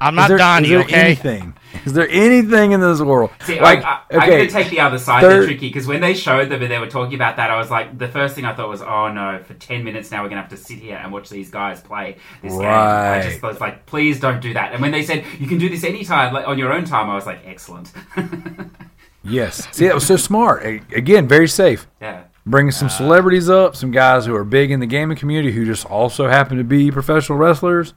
I'm 0.00 0.14
not 0.14 0.28
there- 0.28 0.38
Donnie, 0.38 0.64
is 0.66 0.70
there 0.70 0.80
okay? 0.80 1.00
Anything? 1.00 1.54
Is 1.84 1.92
there 1.92 2.08
anything 2.08 2.72
in 2.72 2.80
this 2.80 3.00
world? 3.00 3.30
See, 3.44 3.60
like 3.60 3.84
I, 3.84 3.88
I, 3.88 4.00
I'm 4.12 4.18
okay, 4.18 4.26
going 4.30 4.46
to 4.46 4.52
take 4.52 4.70
the 4.70 4.80
other 4.80 4.98
side 4.98 5.20
third- 5.20 5.40
there, 5.42 5.46
Tricky, 5.46 5.68
because 5.68 5.86
when 5.86 6.00
they 6.00 6.14
showed 6.14 6.48
them 6.48 6.62
and 6.62 6.70
they 6.70 6.78
were 6.78 6.86
talking 6.88 7.14
about 7.14 7.36
that, 7.36 7.50
I 7.50 7.56
was 7.58 7.70
like, 7.70 7.96
the 7.98 8.08
first 8.08 8.34
thing 8.34 8.44
I 8.44 8.54
thought 8.54 8.68
was, 8.68 8.82
oh 8.82 9.12
no, 9.12 9.40
for 9.44 9.54
10 9.54 9.84
minutes 9.84 10.10
now 10.10 10.22
we're 10.22 10.28
going 10.30 10.36
to 10.42 10.42
have 10.42 10.50
to 10.50 10.56
sit 10.56 10.78
here 10.78 10.96
and 10.96 11.12
watch 11.12 11.28
these 11.28 11.50
guys 11.50 11.80
play 11.80 12.16
this 12.42 12.52
game. 12.52 12.62
I 12.64 13.20
just 13.22 13.42
was 13.42 13.60
like, 13.60 13.86
please 13.86 14.18
don't 14.18 14.40
do 14.40 14.54
that. 14.54 14.72
And 14.72 14.80
when 14.82 14.90
they 14.92 15.02
said, 15.02 15.24
you 15.38 15.46
can 15.46 15.58
do 15.58 15.68
this 15.68 15.84
anytime, 15.84 16.32
like 16.32 16.46
on 16.48 16.58
your 16.58 16.72
own 16.72 16.84
time, 16.84 17.08
I 17.10 17.14
was 17.14 17.26
like, 17.26 17.40
excellent. 17.44 17.92
yes. 19.24 19.68
See, 19.72 19.86
that 19.86 19.94
was 19.94 20.06
so 20.06 20.16
smart. 20.16 20.64
Again, 20.64 21.28
very 21.28 21.48
safe. 21.48 21.86
yeah. 22.00 22.24
Bringing 22.46 22.70
Uh, 22.70 22.76
some 22.76 22.88
celebrities 22.88 23.50
up, 23.50 23.76
some 23.76 23.90
guys 23.90 24.24
who 24.24 24.34
are 24.34 24.44
big 24.44 24.70
in 24.70 24.80
the 24.80 24.86
gaming 24.86 25.18
community 25.18 25.52
who 25.52 25.66
just 25.66 25.84
also 25.84 26.28
happen 26.28 26.56
to 26.56 26.64
be 26.64 26.90
professional 26.90 27.36
wrestlers. 27.38 27.92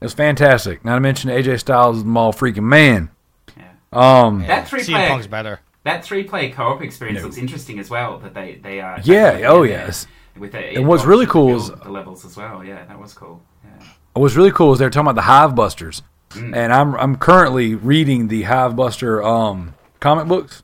It's 0.00 0.14
fantastic. 0.14 0.84
Not 0.84 0.94
to 0.94 1.00
mention 1.00 1.30
AJ 1.30 1.60
Styles 1.60 1.98
is 1.98 2.04
the 2.04 2.08
mall 2.08 2.32
freaking 2.32 2.62
man. 2.64 3.10
Yeah. 3.56 3.64
Um, 3.92 4.46
That 4.46 4.68
three 4.68 4.80
CM 4.80 4.92
player 4.94 5.08
Punk's 5.08 5.26
better. 5.26 5.60
that 5.84 6.04
three 6.04 6.24
player 6.24 6.52
co 6.52 6.64
op 6.68 6.82
experience 6.82 7.18
No. 7.20 7.24
looks 7.26 7.36
interesting 7.38 7.78
as 7.78 7.90
well. 7.90 8.18
That 8.18 8.34
they 8.34 8.60
they 8.62 8.80
are 8.80 9.00
Yeah, 9.02 9.40
oh, 9.46 9.62
yes. 9.64 10.06
With 10.38 10.52
the, 10.52 10.58
And 10.76 10.86
what's 10.86 11.04
really 11.04 11.26
cool 11.26 11.56
is- 11.56 11.68
the 11.70 11.90
levels 11.90 12.24
as 12.24 12.36
well. 12.36 12.62
Yeah, 12.64 12.84
that 12.84 12.98
was 13.00 13.12
cool. 13.12 13.42
Yeah. 13.64 13.86
What's 14.14 14.36
really 14.36 14.52
cool 14.52 14.72
is 14.72 14.78
they're 14.78 14.90
talking 14.90 15.06
about 15.08 15.16
the 15.16 15.22
Hive 15.22 15.54
Busters, 15.56 16.02
Mm. 16.30 16.54
and 16.54 16.72
I'm 16.72 16.94
I'm 16.96 17.16
currently 17.16 17.74
reading 17.74 18.28
the 18.28 18.42
Hive 18.44 18.76
Buster 18.76 19.22
um, 19.22 19.74
comic 19.98 20.26
books 20.28 20.62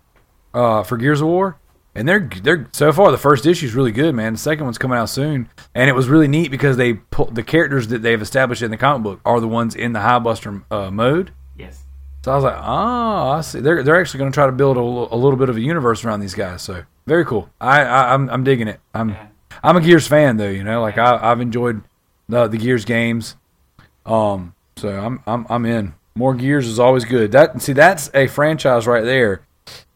uh, 0.52 0.82
for 0.84 0.96
Gears 0.96 1.20
of 1.22 1.26
War, 1.28 1.56
and 1.94 2.08
they're 2.08 2.28
they're 2.42 2.68
so 2.72 2.92
far 2.92 3.10
the 3.10 3.18
first 3.18 3.46
issue 3.46 3.66
is 3.66 3.74
really 3.74 3.92
good, 3.92 4.14
man. 4.14 4.34
The 4.34 4.38
second 4.38 4.64
one's 4.64 4.78
coming 4.78 4.98
out 4.98 5.08
soon, 5.08 5.48
and 5.74 5.88
it 5.88 5.92
was 5.92 6.08
really 6.08 6.28
neat 6.28 6.50
because 6.50 6.76
they 6.76 6.94
pull 6.94 7.26
the 7.26 7.42
characters 7.42 7.88
that 7.88 8.02
they've 8.02 8.20
established 8.20 8.62
in 8.62 8.70
the 8.70 8.76
comic 8.76 9.02
book 9.02 9.20
are 9.24 9.40
the 9.40 9.48
ones 9.48 9.74
in 9.74 9.92
the 9.92 10.00
Hivebuster 10.00 10.64
uh, 10.70 10.90
mode. 10.90 11.30
Yes. 11.56 11.84
So 12.24 12.32
I 12.32 12.34
was 12.34 12.44
like, 12.44 12.56
oh, 12.56 13.30
I 13.30 13.40
see. 13.42 13.60
They're 13.60 13.82
they're 13.82 14.00
actually 14.00 14.18
going 14.18 14.32
to 14.32 14.34
try 14.34 14.46
to 14.46 14.52
build 14.52 14.76
a, 14.76 14.80
a 14.80 15.16
little 15.16 15.36
bit 15.36 15.48
of 15.48 15.56
a 15.56 15.60
universe 15.60 16.04
around 16.04 16.20
these 16.20 16.34
guys. 16.34 16.62
So 16.62 16.84
very 17.06 17.24
cool. 17.24 17.48
I, 17.60 17.82
I 17.82 18.14
I'm 18.14 18.28
I'm 18.30 18.44
digging 18.44 18.68
it. 18.68 18.80
I'm 18.92 19.10
Yeah. 19.10 19.26
I'm 19.62 19.76
a 19.76 19.80
Gears 19.80 20.06
fan 20.06 20.36
though. 20.36 20.48
You 20.50 20.64
know, 20.64 20.80
like 20.82 20.98
I 20.98 21.18
I've 21.22 21.40
enjoyed 21.40 21.82
the 22.28 22.48
the 22.48 22.58
Gears 22.58 22.84
games. 22.84 23.36
Um, 24.04 24.54
so 24.76 24.88
I'm 24.88 25.22
I'm 25.26 25.46
I'm 25.48 25.64
in. 25.66 25.94
More 26.16 26.34
Gears 26.34 26.66
is 26.66 26.78
always 26.78 27.04
good. 27.04 27.32
That 27.32 27.60
see 27.62 27.72
that's 27.72 28.10
a 28.14 28.26
franchise 28.26 28.86
right 28.86 29.04
there 29.04 29.42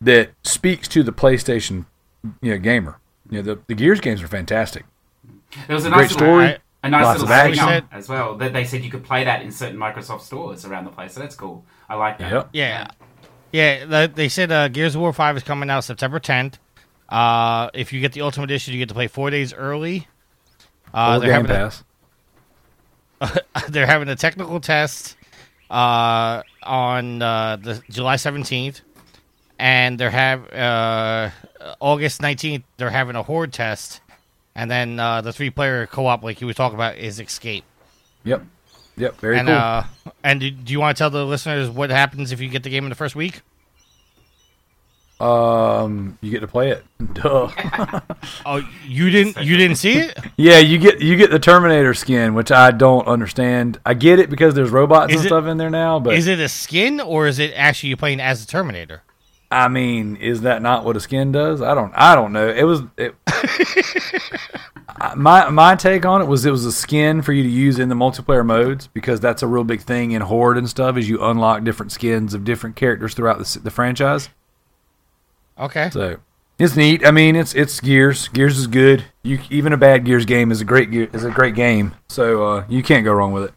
that 0.01 0.31
speaks 0.43 0.89
to 0.89 1.03
the 1.03 1.12
PlayStation 1.12 1.87
you 2.41 2.53
know 2.53 2.59
gamer. 2.59 2.99
You 3.31 3.39
know 3.39 3.55
the 3.55 3.61
the 3.66 3.75
Gears 3.75 4.01
games 4.01 4.23
are 4.23 4.29
fantastic. 4.29 4.85
There 5.66 5.75
was 5.75 5.85
a 5.87 5.91
Great 5.91 6.03
nice 6.03 6.11
little, 6.12 6.27
story. 6.27 6.45
I- 6.47 6.59
a 6.85 6.89
nice 6.91 7.05
Lots 7.05 7.21
little 7.23 7.35
of 7.35 7.43
thing 7.43 7.59
action. 7.59 7.89
as 7.91 8.09
well 8.09 8.37
that 8.37 8.53
they 8.53 8.62
said 8.62 8.85
you 8.85 8.91
could 8.91 9.03
play 9.03 9.25
that 9.25 9.43
in 9.43 9.51
certain 9.51 9.77
Microsoft 9.77 10.21
stores 10.21 10.64
around 10.64 10.85
the 10.85 10.93
place. 10.93 11.12
So 11.14 11.19
that's 11.21 11.35
cool. 11.35 11.64
I 11.89 11.97
like 11.97 12.19
that. 12.19 12.31
Yep. 12.31 12.49
Yeah, 12.53 12.89
yeah. 13.51 13.85
the- 13.85 14.12
They 14.14 14.29
said 14.29 14.53
uh, 14.53 14.69
Gears 14.69 14.95
of 14.95 15.01
War 15.01 15.12
Five 15.12 15.37
is 15.37 15.43
coming 15.43 15.71
out 15.71 15.83
September 15.83 16.21
10th. 16.21 16.55
Uh, 17.09 17.69
if 17.75 17.93
you 17.93 18.01
get 18.01 18.12
the 18.12 18.21
Ultimate 18.21 18.45
Edition, 18.45 18.75
you 18.75 18.79
get 18.79 18.89
to 18.91 18.95
play 18.95 19.09
four 19.09 19.29
days 19.31 19.53
early. 19.53 20.07
Uh, 20.95 21.19
they're 21.19 21.33
Game 21.43 21.47
having 21.47 21.73
a, 23.21 23.41
they're 23.71 23.87
having 23.87 24.09
a 24.09 24.14
technical 24.16 24.61
test 24.61 25.16
uh, 25.71 26.43
on 26.62 27.21
uh, 27.23 27.57
the 27.57 27.83
July 27.91 28.14
17th, 28.14 28.83
and 29.59 29.99
they're 29.99 30.11
have 30.11 30.53
uh, 30.53 31.31
August 31.81 32.21
19th. 32.21 32.63
They're 32.77 32.91
having 32.91 33.17
a 33.17 33.23
horde 33.23 33.53
test, 33.53 34.01
and 34.55 34.71
then 34.71 34.99
uh, 35.01 35.21
the 35.21 35.33
three 35.33 35.51
player 35.51 35.87
co 35.87 36.07
op, 36.07 36.23
like 36.23 36.41
you 36.41 36.47
were 36.47 36.55
talking 36.55 36.77
about, 36.77 36.97
is 36.97 37.21
Escape. 37.21 37.65
Yep. 38.25 38.45
Yep. 38.97 39.17
Very 39.21 39.39
and 39.39 39.49
cool. 39.49 39.57
uh, 39.57 39.85
and 40.25 40.41
do, 40.41 40.51
do 40.51 40.73
you 40.73 40.81
want 40.81 40.97
to 40.97 41.01
tell 41.01 41.11
the 41.11 41.25
listeners 41.25 41.69
what 41.71 41.91
happens 41.91 42.33
if 42.33 42.41
you 42.41 42.49
get 42.49 42.63
the 42.65 42.71
game 42.71 42.85
in 42.85 42.89
the 42.91 42.97
first 42.97 43.15
week? 43.15 43.43
um, 45.21 46.17
you 46.21 46.31
get 46.31 46.41
to 46.41 46.47
play 46.47 46.71
it. 46.71 46.85
Duh. 47.15 47.49
Oh, 48.47 48.63
you 48.87 49.11
didn't 49.11 49.45
you 49.45 49.57
didn't 49.57 49.77
see 49.77 49.99
it? 49.99 50.17
Yeah, 50.37 50.59
you 50.59 50.79
get 50.79 51.01
you 51.01 51.17
get 51.17 51.31
the 51.31 51.39
Terminator 51.39 51.93
skin, 51.93 52.35
which 52.35 52.51
I 52.53 52.71
don't 52.71 53.07
understand. 53.07 53.79
I 53.85 53.95
get 53.95 54.19
it 54.21 54.31
because 54.31 54.55
there's 54.55 54.71
robots 54.71 55.13
Is 55.13 55.21
and 55.21 55.27
it- 55.27 55.29
stuff 55.29 55.47
in 55.47 55.57
there 55.59 55.71
now, 55.71 55.99
but 55.99 56.15
Is 56.15 56.27
it 56.29 56.39
a 56.41 56.49
skin 56.49 57.01
or 57.01 57.27
is 57.27 57.39
it 57.39 57.53
actually 57.55 57.91
you 57.91 57.97
playing 57.97 58.21
as 58.21 58.43
a 58.43 58.47
Terminator? 58.47 59.03
I 59.51 59.68
mean, 59.68 60.16
is 60.16 60.42
that 60.42 60.61
not 60.61 60.84
what 60.84 60.96
a 60.96 61.01
skin 61.01 61.32
does? 61.32 61.62
I 61.62 61.74
don't 61.74 61.92
I 61.94 62.14
don't 62.14 62.32
know. 62.32 62.49
It 62.49 62.64
was 62.64 62.82
it, 62.96 63.14
my 65.16 65.49
my 65.49 65.74
take 65.74 66.05
on 66.05 66.20
it 66.20 66.26
was 66.26 66.44
it 66.44 66.51
was 66.51 66.66
a 66.66 66.72
skin 66.72 67.22
for 67.22 67.32
you 67.32 67.42
to 67.42 67.49
use 67.49 67.78
in 67.78 67.88
the 67.88 67.94
multiplayer 67.94 68.44
modes 68.44 68.88
because 68.88 69.20
that's 69.20 69.42
a 69.42 69.46
real 69.46 69.64
big 69.64 69.80
thing 69.80 70.11
in 70.11 70.22
Horde 70.22 70.59
and 70.59 70.68
stuff. 70.68 70.96
Is 70.96 71.09
you 71.09 71.24
unlock 71.24 71.64
different 71.64 71.92
skins 71.92 72.34
of 72.34 72.44
different 72.44 72.76
characters 72.76 73.14
throughout 73.14 73.38
the, 73.38 73.59
the 73.61 73.70
franchise. 73.70 74.28
Okay. 75.59 75.88
So 75.90 76.18
it's 76.59 76.76
neat. 76.76 77.07
I 77.07 77.11
mean, 77.11 77.34
it's 77.34 77.55
it's 77.55 77.80
Gears. 77.80 78.28
Gears 78.28 78.59
is 78.59 78.66
good. 78.66 79.05
You 79.22 79.38
even 79.49 79.72
a 79.72 79.76
bad 79.78 80.05
Gears 80.05 80.26
game 80.26 80.51
is 80.51 80.61
a 80.61 80.64
great 80.64 80.92
is 80.92 81.24
a 81.24 81.30
great 81.30 81.55
game. 81.55 81.94
So 82.09 82.44
uh, 82.44 82.64
you 82.68 82.82
can't 82.82 83.05
go 83.05 83.12
wrong 83.12 83.32
with 83.32 83.44
it. 83.44 83.55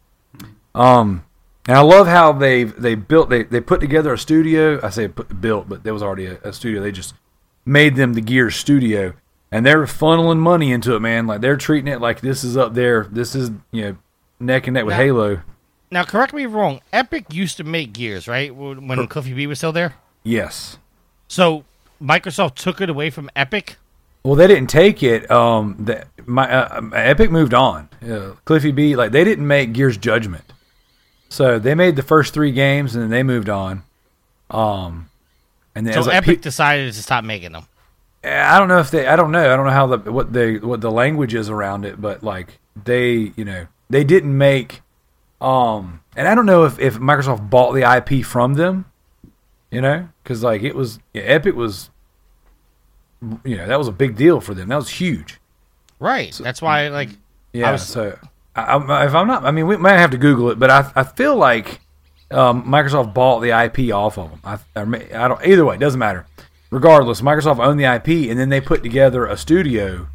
Um, 0.73 1.25
and 1.67 1.77
I 1.77 1.81
love 1.81 2.07
how 2.07 2.31
they 2.31 2.63
they 2.63 2.95
built 2.95 3.29
they 3.29 3.43
they 3.43 3.61
put 3.61 3.79
together 3.81 4.13
a 4.13 4.17
studio. 4.17 4.79
I 4.83 4.89
say 4.89 5.07
put, 5.07 5.41
built, 5.41 5.69
but 5.69 5.83
there 5.83 5.93
was 5.93 6.03
already 6.03 6.25
a, 6.27 6.39
a 6.43 6.53
studio. 6.53 6.81
They 6.81 6.91
just 6.91 7.13
made 7.65 7.95
them 7.95 8.13
the 8.13 8.21
Gears 8.21 8.55
studio, 8.55 9.13
and 9.51 9.65
they're 9.65 9.83
funneling 9.83 10.39
money 10.39 10.71
into 10.71 10.95
it, 10.95 10.99
man. 10.99 11.27
Like 11.27 11.41
they're 11.41 11.57
treating 11.57 11.91
it 11.91 12.01
like 12.01 12.21
this 12.21 12.43
is 12.43 12.57
up 12.57 12.73
there. 12.73 13.07
This 13.11 13.35
is 13.35 13.51
you 13.71 13.81
know 13.83 13.97
neck 14.39 14.67
and 14.67 14.73
neck 14.73 14.85
with 14.85 14.93
Now- 14.93 15.03
Halo. 15.03 15.41
Now, 15.93 16.05
correct 16.05 16.33
me 16.33 16.43
if 16.45 16.51
I'm 16.51 16.55
wrong. 16.55 16.81
Epic 16.93 17.25
used 17.33 17.57
to 17.57 17.65
make 17.65 17.91
Gears, 17.91 18.25
right? 18.25 18.55
When 18.55 19.07
Cliffy 19.07 19.33
B 19.33 19.45
was 19.45 19.57
still 19.57 19.73
there. 19.73 19.95
Yes. 20.23 20.77
So 21.27 21.65
Microsoft 22.01 22.55
took 22.55 22.79
it 22.79 22.89
away 22.89 23.09
from 23.09 23.29
Epic. 23.35 23.75
Well, 24.23 24.35
they 24.35 24.47
didn't 24.47 24.69
take 24.69 25.03
it. 25.03 25.29
Um, 25.29 25.75
the, 25.79 26.05
my 26.25 26.49
uh, 26.49 26.89
Epic 26.93 27.29
moved 27.29 27.53
on. 27.53 27.89
Uh, 28.01 28.35
Cliffy 28.45 28.71
B, 28.71 28.95
like 28.95 29.11
they 29.11 29.25
didn't 29.25 29.45
make 29.45 29.73
Gears 29.73 29.97
Judgment, 29.97 30.50
so 31.31 31.57
they 31.59 31.75
made 31.75 31.95
the 31.95 32.03
first 32.03 32.33
three 32.33 32.51
games 32.51 32.93
and 32.93 33.03
then 33.03 33.09
they 33.09 33.23
moved 33.23 33.47
on. 33.47 33.83
Um, 34.49 35.09
and 35.73 35.87
then 35.87 35.93
So 35.93 36.01
like 36.01 36.15
Epic 36.15 36.37
pe- 36.39 36.41
decided 36.41 36.91
to 36.93 37.01
stop 37.01 37.23
making 37.23 37.53
them. 37.53 37.65
I 38.23 38.59
don't 38.59 38.67
know 38.67 38.79
if 38.79 38.91
they. 38.91 39.07
I 39.07 39.15
don't 39.15 39.31
know. 39.31 39.51
I 39.51 39.55
don't 39.55 39.65
know 39.65 39.71
how 39.71 39.87
the 39.87 40.11
what 40.11 40.33
they 40.33 40.57
what 40.57 40.81
the 40.81 40.91
language 40.91 41.33
is 41.33 41.49
around 41.49 41.85
it, 41.85 41.99
but 42.01 42.21
like 42.21 42.59
they, 42.83 43.31
you 43.35 43.45
know, 43.45 43.65
they 43.89 44.03
didn't 44.03 44.37
make. 44.37 44.81
Um, 45.39 46.01
and 46.15 46.27
I 46.27 46.35
don't 46.35 46.45
know 46.45 46.65
if 46.65 46.77
if 46.79 46.95
Microsoft 46.99 47.49
bought 47.49 47.71
the 47.71 47.81
IP 47.81 48.23
from 48.25 48.55
them, 48.55 48.85
you 49.71 49.81
know, 49.81 50.09
because 50.21 50.43
like 50.43 50.61
it 50.63 50.75
was 50.75 50.99
yeah, 51.13 51.23
Epic 51.23 51.55
was, 51.55 51.89
you 53.43 53.57
know, 53.57 53.67
that 53.67 53.77
was 53.79 53.87
a 53.87 53.91
big 53.91 54.15
deal 54.17 54.41
for 54.41 54.53
them. 54.53 54.67
That 54.69 54.75
was 54.75 54.89
huge. 54.89 55.39
Right. 55.99 56.33
That's 56.43 56.61
why, 56.61 56.89
like, 56.89 57.09
Yeah. 57.53 57.69
I 57.69 57.71
was- 57.73 57.87
so 57.87 58.17
I, 58.55 59.05
if 59.05 59.15
I'm 59.15 59.27
not, 59.27 59.45
I 59.45 59.51
mean, 59.51 59.67
we 59.67 59.77
might 59.77 59.97
have 59.97 60.11
to 60.11 60.17
Google 60.17 60.49
it, 60.49 60.59
but 60.59 60.69
I 60.69 60.91
I 60.95 61.03
feel 61.03 61.35
like 61.35 61.79
um, 62.31 62.63
Microsoft 62.65 63.13
bought 63.13 63.39
the 63.39 63.51
IP 63.51 63.93
off 63.93 64.17
of 64.17 64.31
them. 64.31 64.39
I, 64.43 64.59
I, 64.75 65.25
I 65.25 65.27
don't. 65.27 65.45
Either 65.45 65.65
way, 65.65 65.75
it 65.75 65.79
doesn't 65.79 65.99
matter. 65.99 66.25
Regardless, 66.69 67.21
Microsoft 67.21 67.59
owned 67.59 67.79
the 67.79 67.95
IP, 67.95 68.29
and 68.29 68.39
then 68.39 68.49
they 68.49 68.61
put 68.61 68.83
together 68.83 69.25
a 69.25 69.37
studio. 69.37 70.07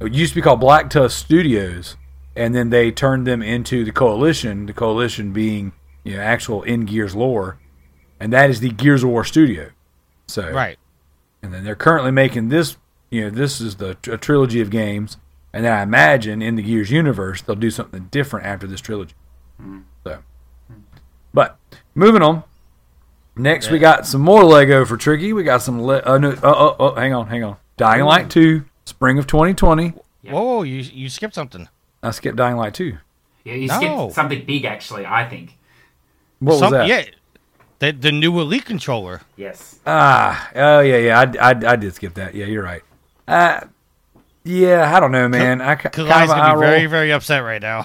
It 0.00 0.14
used 0.14 0.32
to 0.32 0.36
be 0.36 0.42
called 0.42 0.60
Black 0.60 0.90
Tusk 0.90 1.18
Studios, 1.18 1.96
and 2.36 2.54
then 2.54 2.70
they 2.70 2.92
turned 2.92 3.26
them 3.26 3.42
into 3.42 3.84
the 3.84 3.92
Coalition. 3.92 4.66
The 4.66 4.72
Coalition 4.72 5.32
being 5.32 5.72
you 6.04 6.16
know 6.16 6.22
actual 6.22 6.62
in 6.62 6.84
Gears 6.84 7.14
lore, 7.14 7.58
and 8.20 8.32
that 8.32 8.50
is 8.50 8.60
the 8.60 8.70
Gears 8.70 9.02
of 9.02 9.10
War 9.10 9.24
studio. 9.24 9.70
So 10.26 10.50
right. 10.50 10.78
and 11.42 11.52
then 11.52 11.64
they're 11.64 11.74
currently 11.74 12.12
making 12.12 12.48
this. 12.48 12.76
You 13.10 13.24
know, 13.24 13.30
this 13.30 13.60
is 13.60 13.76
the 13.76 13.96
a 14.10 14.18
trilogy 14.18 14.60
of 14.60 14.70
games, 14.70 15.16
and 15.52 15.64
then 15.64 15.72
I 15.72 15.82
imagine 15.82 16.42
in 16.42 16.56
the 16.56 16.62
Gears 16.62 16.90
universe 16.90 17.42
they'll 17.42 17.56
do 17.56 17.70
something 17.70 18.08
different 18.10 18.46
after 18.46 18.66
this 18.66 18.80
trilogy. 18.80 19.14
So, 20.04 20.18
but 21.34 21.58
moving 21.94 22.22
on. 22.22 22.44
Next, 23.36 23.70
we 23.70 23.78
got 23.78 24.04
some 24.06 24.20
more 24.20 24.42
Lego 24.42 24.84
for 24.84 24.96
Tricky. 24.96 25.32
We 25.32 25.44
got 25.44 25.62
some. 25.62 25.80
Le- 25.80 26.02
uh, 26.04 26.18
no, 26.18 26.30
oh, 26.42 26.54
oh, 26.54 26.76
oh, 26.80 26.94
hang 26.96 27.14
on, 27.14 27.28
hang 27.28 27.44
on. 27.44 27.56
Dying 27.76 28.04
Light 28.04 28.30
Two, 28.30 28.64
spring 28.84 29.16
of 29.18 29.28
2020. 29.28 29.92
Yeah. 30.22 30.32
Whoa, 30.32 30.42
whoa, 30.42 30.62
you 30.62 30.76
you 30.78 31.08
skipped 31.08 31.34
something. 31.34 31.68
I 32.02 32.10
skipped 32.10 32.36
Dying 32.36 32.56
Light 32.56 32.74
Two. 32.74 32.98
Yeah, 33.44 33.54
you 33.54 33.68
No. 33.68 33.76
skipped 33.76 34.14
something 34.14 34.44
big, 34.44 34.64
actually. 34.64 35.06
I 35.06 35.28
think. 35.28 35.56
What 36.40 36.60
was 36.60 36.70
that? 36.72 36.88
Yeah. 36.88 37.04
The 37.78 37.92
the 37.92 38.10
new 38.10 38.38
Elite 38.40 38.64
controller. 38.64 39.20
Yes. 39.36 39.78
Ah, 39.86 40.50
oh 40.56 40.80
yeah, 40.80 40.96
yeah. 40.96 41.20
I, 41.20 41.50
I, 41.50 41.72
I 41.72 41.76
did 41.76 41.94
skip 41.94 42.14
that. 42.14 42.34
Yeah, 42.34 42.46
you're 42.46 42.64
right. 42.64 42.82
Uh, 43.28 43.60
yeah, 44.48 44.96
I 44.96 44.98
don't 44.98 45.12
know, 45.12 45.28
man. 45.28 45.60
I 45.60 45.76
Kalai's 45.76 46.30
gonna 46.30 46.54
be 46.54 46.60
very 46.60 46.86
very 46.86 47.12
upset 47.12 47.44
right 47.44 47.60
now. 47.60 47.84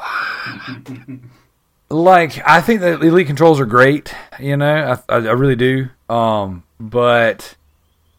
like 1.90 2.42
I 2.48 2.62
think 2.62 2.80
that 2.80 3.04
elite 3.04 3.28
controls 3.28 3.60
are 3.60 3.66
great. 3.66 4.14
You 4.40 4.56
know, 4.56 4.98
I, 5.10 5.14
I, 5.14 5.18
I 5.18 5.32
really 5.34 5.58
do. 5.58 5.90
Um, 6.10 6.64
but 6.80 7.56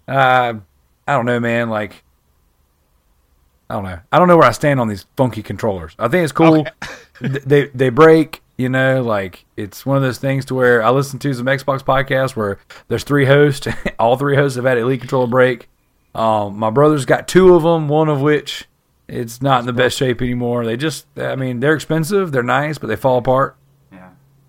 uh, 0.07 0.55
I 1.09 1.13
don't 1.13 1.25
know, 1.25 1.41
man. 1.41 1.71
Like 1.71 2.05
I 3.71 3.75
don't 3.75 3.85
know. 3.85 3.99
I 4.13 4.19
don't 4.19 4.29
know 4.29 4.37
where 4.37 4.49
I 4.49 4.53
stand 4.53 4.79
on 4.79 4.89
these 4.89 5.07
funky 5.17 5.43
controllers. 5.43 5.95
I 5.99 6.09
think 6.09 6.25
it's 6.25 6.33
cool. 6.33 6.67
Th- 7.21 7.43
they 7.45 7.67
they 7.69 7.89
break. 7.89 8.43
You 8.57 8.69
know, 8.69 9.03
like 9.03 9.47
it's 9.57 9.85
one 9.85 9.97
of 9.97 10.03
those 10.03 10.19
things 10.19 10.45
to 10.45 10.55
where 10.55 10.83
I 10.83 10.91
listen 10.91 11.19
to 11.21 11.35
some 11.35 11.47
Xbox 11.47 11.81
podcasts 11.81 12.37
where 12.37 12.61
there's 12.89 13.03
three 13.05 13.25
hosts. 13.25 13.67
All 13.99 14.17
three 14.17 14.37
hosts 14.37 14.57
have 14.57 14.67
had 14.67 14.79
elite 14.79 15.01
controller 15.01 15.27
break. 15.27 15.69
Um, 16.15 16.57
my 16.59 16.71
brother's 16.71 17.05
got 17.05 17.27
two 17.29 17.55
of 17.55 17.63
them. 17.63 17.89
One 17.89 18.09
of 18.09 18.21
which 18.21 18.67
it's 19.09 19.43
not 19.43 19.61
in 19.61 19.67
the 19.67 19.73
best 19.73 19.97
shape 19.99 20.23
anymore. 20.23 20.65
They 20.65 20.77
just, 20.77 21.07
I 21.19 21.37
mean, 21.37 21.61
they're 21.61 21.75
expensive. 21.75 22.33
They're 22.33 22.43
nice, 22.43 22.79
but 22.79 22.87
they 22.87 22.97
fall 22.97 23.19
apart. 23.19 23.57
Yeah. 23.93 24.09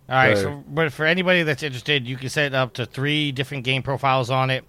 All 0.09 0.15
right, 0.15 0.37
So- 0.37 0.43
so 0.43 0.63
but 0.67 0.93
for 0.93 1.05
anybody 1.05 1.43
that's 1.43 1.63
interested, 1.63 2.07
you 2.07 2.17
can 2.17 2.29
set 2.29 2.53
up 2.53 2.73
to 2.73 2.85
three 2.85 3.31
different 3.31 3.63
game 3.63 3.81
profiles 3.83 4.29
on 4.29 4.49
it. 4.49 4.63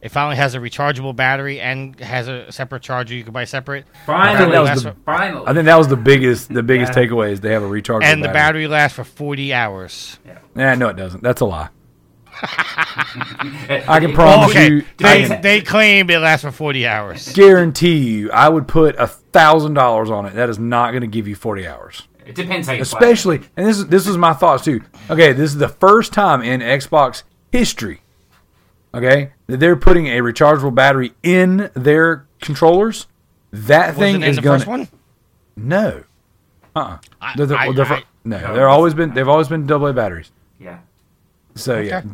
It 0.00 0.10
finally 0.10 0.36
has 0.36 0.54
a 0.54 0.58
rechargeable 0.60 1.14
battery 1.16 1.60
and 1.60 1.98
has 1.98 2.28
a 2.28 2.50
separate 2.52 2.82
charger 2.82 3.14
you 3.14 3.24
can 3.24 3.32
buy 3.32 3.44
separate. 3.44 3.84
Finally. 4.06 4.52
that 4.52 4.60
was 4.62 4.82
the- 4.84 4.88
what- 4.90 4.96
Finally. 5.04 5.44
I 5.48 5.52
think 5.52 5.66
that 5.66 5.76
was 5.76 5.88
the 5.88 5.96
biggest 5.96 6.54
the 6.54 6.62
biggest 6.62 6.96
Yeah. 6.96 7.02
takeaway 7.04 7.32
is 7.32 7.40
they 7.40 7.52
have 7.52 7.64
a 7.64 7.68
rechargeable 7.68 8.04
and 8.04 8.22
the 8.22 8.28
battery. 8.28 8.64
battery 8.64 8.68
lasts 8.68 8.96
for 8.96 9.02
40 9.04 9.52
hours. 9.52 10.18
Yeah. 10.24 10.38
Nah, 10.54 10.74
no, 10.76 10.88
it 10.88 10.96
doesn't. 10.96 11.22
That's 11.22 11.40
a 11.40 11.44
lie. 11.46 11.68
I 12.42 13.84
I 13.88 14.00
can 14.00 14.12
promise 14.12 14.50
okay, 14.50 14.68
you. 14.68 14.84
They, 14.98 15.26
can 15.26 15.42
they 15.42 15.60
claim 15.60 16.08
it 16.10 16.18
lasts 16.18 16.44
for 16.44 16.50
40 16.52 16.86
hours. 16.86 17.32
guarantee 17.32 17.96
you, 17.98 18.30
I 18.30 18.48
would 18.48 18.68
put 18.68 18.96
a 18.96 19.06
thousand 19.06 19.74
dollars 19.74 20.10
on 20.10 20.26
it. 20.26 20.34
That 20.34 20.48
is 20.48 20.58
not 20.58 20.90
going 20.90 21.00
to 21.02 21.06
give 21.08 21.26
you 21.28 21.34
forty 21.34 21.66
hours. 21.66 22.02
It 22.26 22.34
depends 22.34 22.66
how 22.66 22.74
you 22.74 22.78
play. 22.78 22.82
Especially, 22.82 23.40
and 23.56 23.66
this 23.66 23.78
is 23.78 23.86
this 23.86 24.06
is 24.06 24.16
my 24.16 24.32
thoughts 24.34 24.64
too. 24.64 24.82
Okay, 25.10 25.32
this 25.32 25.50
is 25.50 25.58
the 25.58 25.68
first 25.68 26.12
time 26.12 26.42
in 26.42 26.60
Xbox 26.60 27.22
history, 27.50 28.02
okay, 28.94 29.32
that 29.46 29.58
they're 29.60 29.76
putting 29.76 30.06
a 30.08 30.18
rechargeable 30.20 30.74
battery 30.74 31.12
in 31.22 31.70
their 31.74 32.26
controllers. 32.40 33.06
That 33.50 33.94
thing 33.94 34.20
Wasn't 34.20 34.24
it 34.24 34.26
in 34.26 34.30
is 34.30 34.36
the 34.36 34.42
going 34.42 34.58
first 34.60 34.68
one? 34.68 34.88
no, 35.56 36.04
uh, 36.76 36.78
uh 36.78 36.98
I- 37.20 37.32
They're 37.36 37.46
the- 37.46 37.56
I- 37.58 37.72
they're 37.72 37.86
I- 37.86 38.02
no, 38.24 38.38
No, 38.40 38.54
they're 38.54 38.68
always 38.68 38.92
been 38.92 39.14
they've 39.14 39.28
always 39.28 39.48
been 39.48 39.66
double 39.66 39.86
A 39.86 39.92
batteries. 39.94 40.30
Yeah. 40.60 40.80
So 41.54 41.80
yeah, 41.80 41.98
Okay. 41.98 42.08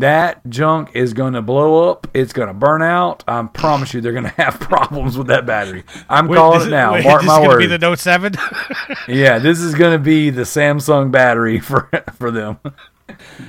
That 0.00 0.40
junk 0.48 0.90
is 0.94 1.12
going 1.12 1.32
to 1.34 1.42
blow 1.42 1.90
up. 1.90 2.06
It's 2.14 2.32
going 2.32 2.48
to 2.48 2.54
burn 2.54 2.82
out. 2.82 3.24
I 3.28 3.42
promise 3.44 3.92
you, 3.94 4.00
they're 4.00 4.12
going 4.12 4.24
to 4.30 4.30
have 4.42 4.58
problems 4.60 5.16
with 5.18 5.26
that 5.28 5.46
battery. 5.46 5.84
I'm 6.08 6.28
Wait, 6.28 6.36
calling 6.36 6.68
it 6.68 6.70
now. 6.70 6.92
wait, 6.94 7.04
Mark 7.04 7.22
this 7.22 7.28
my 7.28 7.46
word. 7.46 7.58
be 7.58 7.66
the 7.66 7.78
Note 7.78 7.98
Seven. 7.98 8.34
yeah, 9.08 9.38
this 9.38 9.60
is 9.60 9.74
going 9.74 9.92
to 9.92 9.98
be 10.02 10.30
the 10.30 10.42
Samsung 10.42 11.10
battery 11.10 11.60
for 11.60 11.88
for 12.14 12.30
them. 12.30 12.58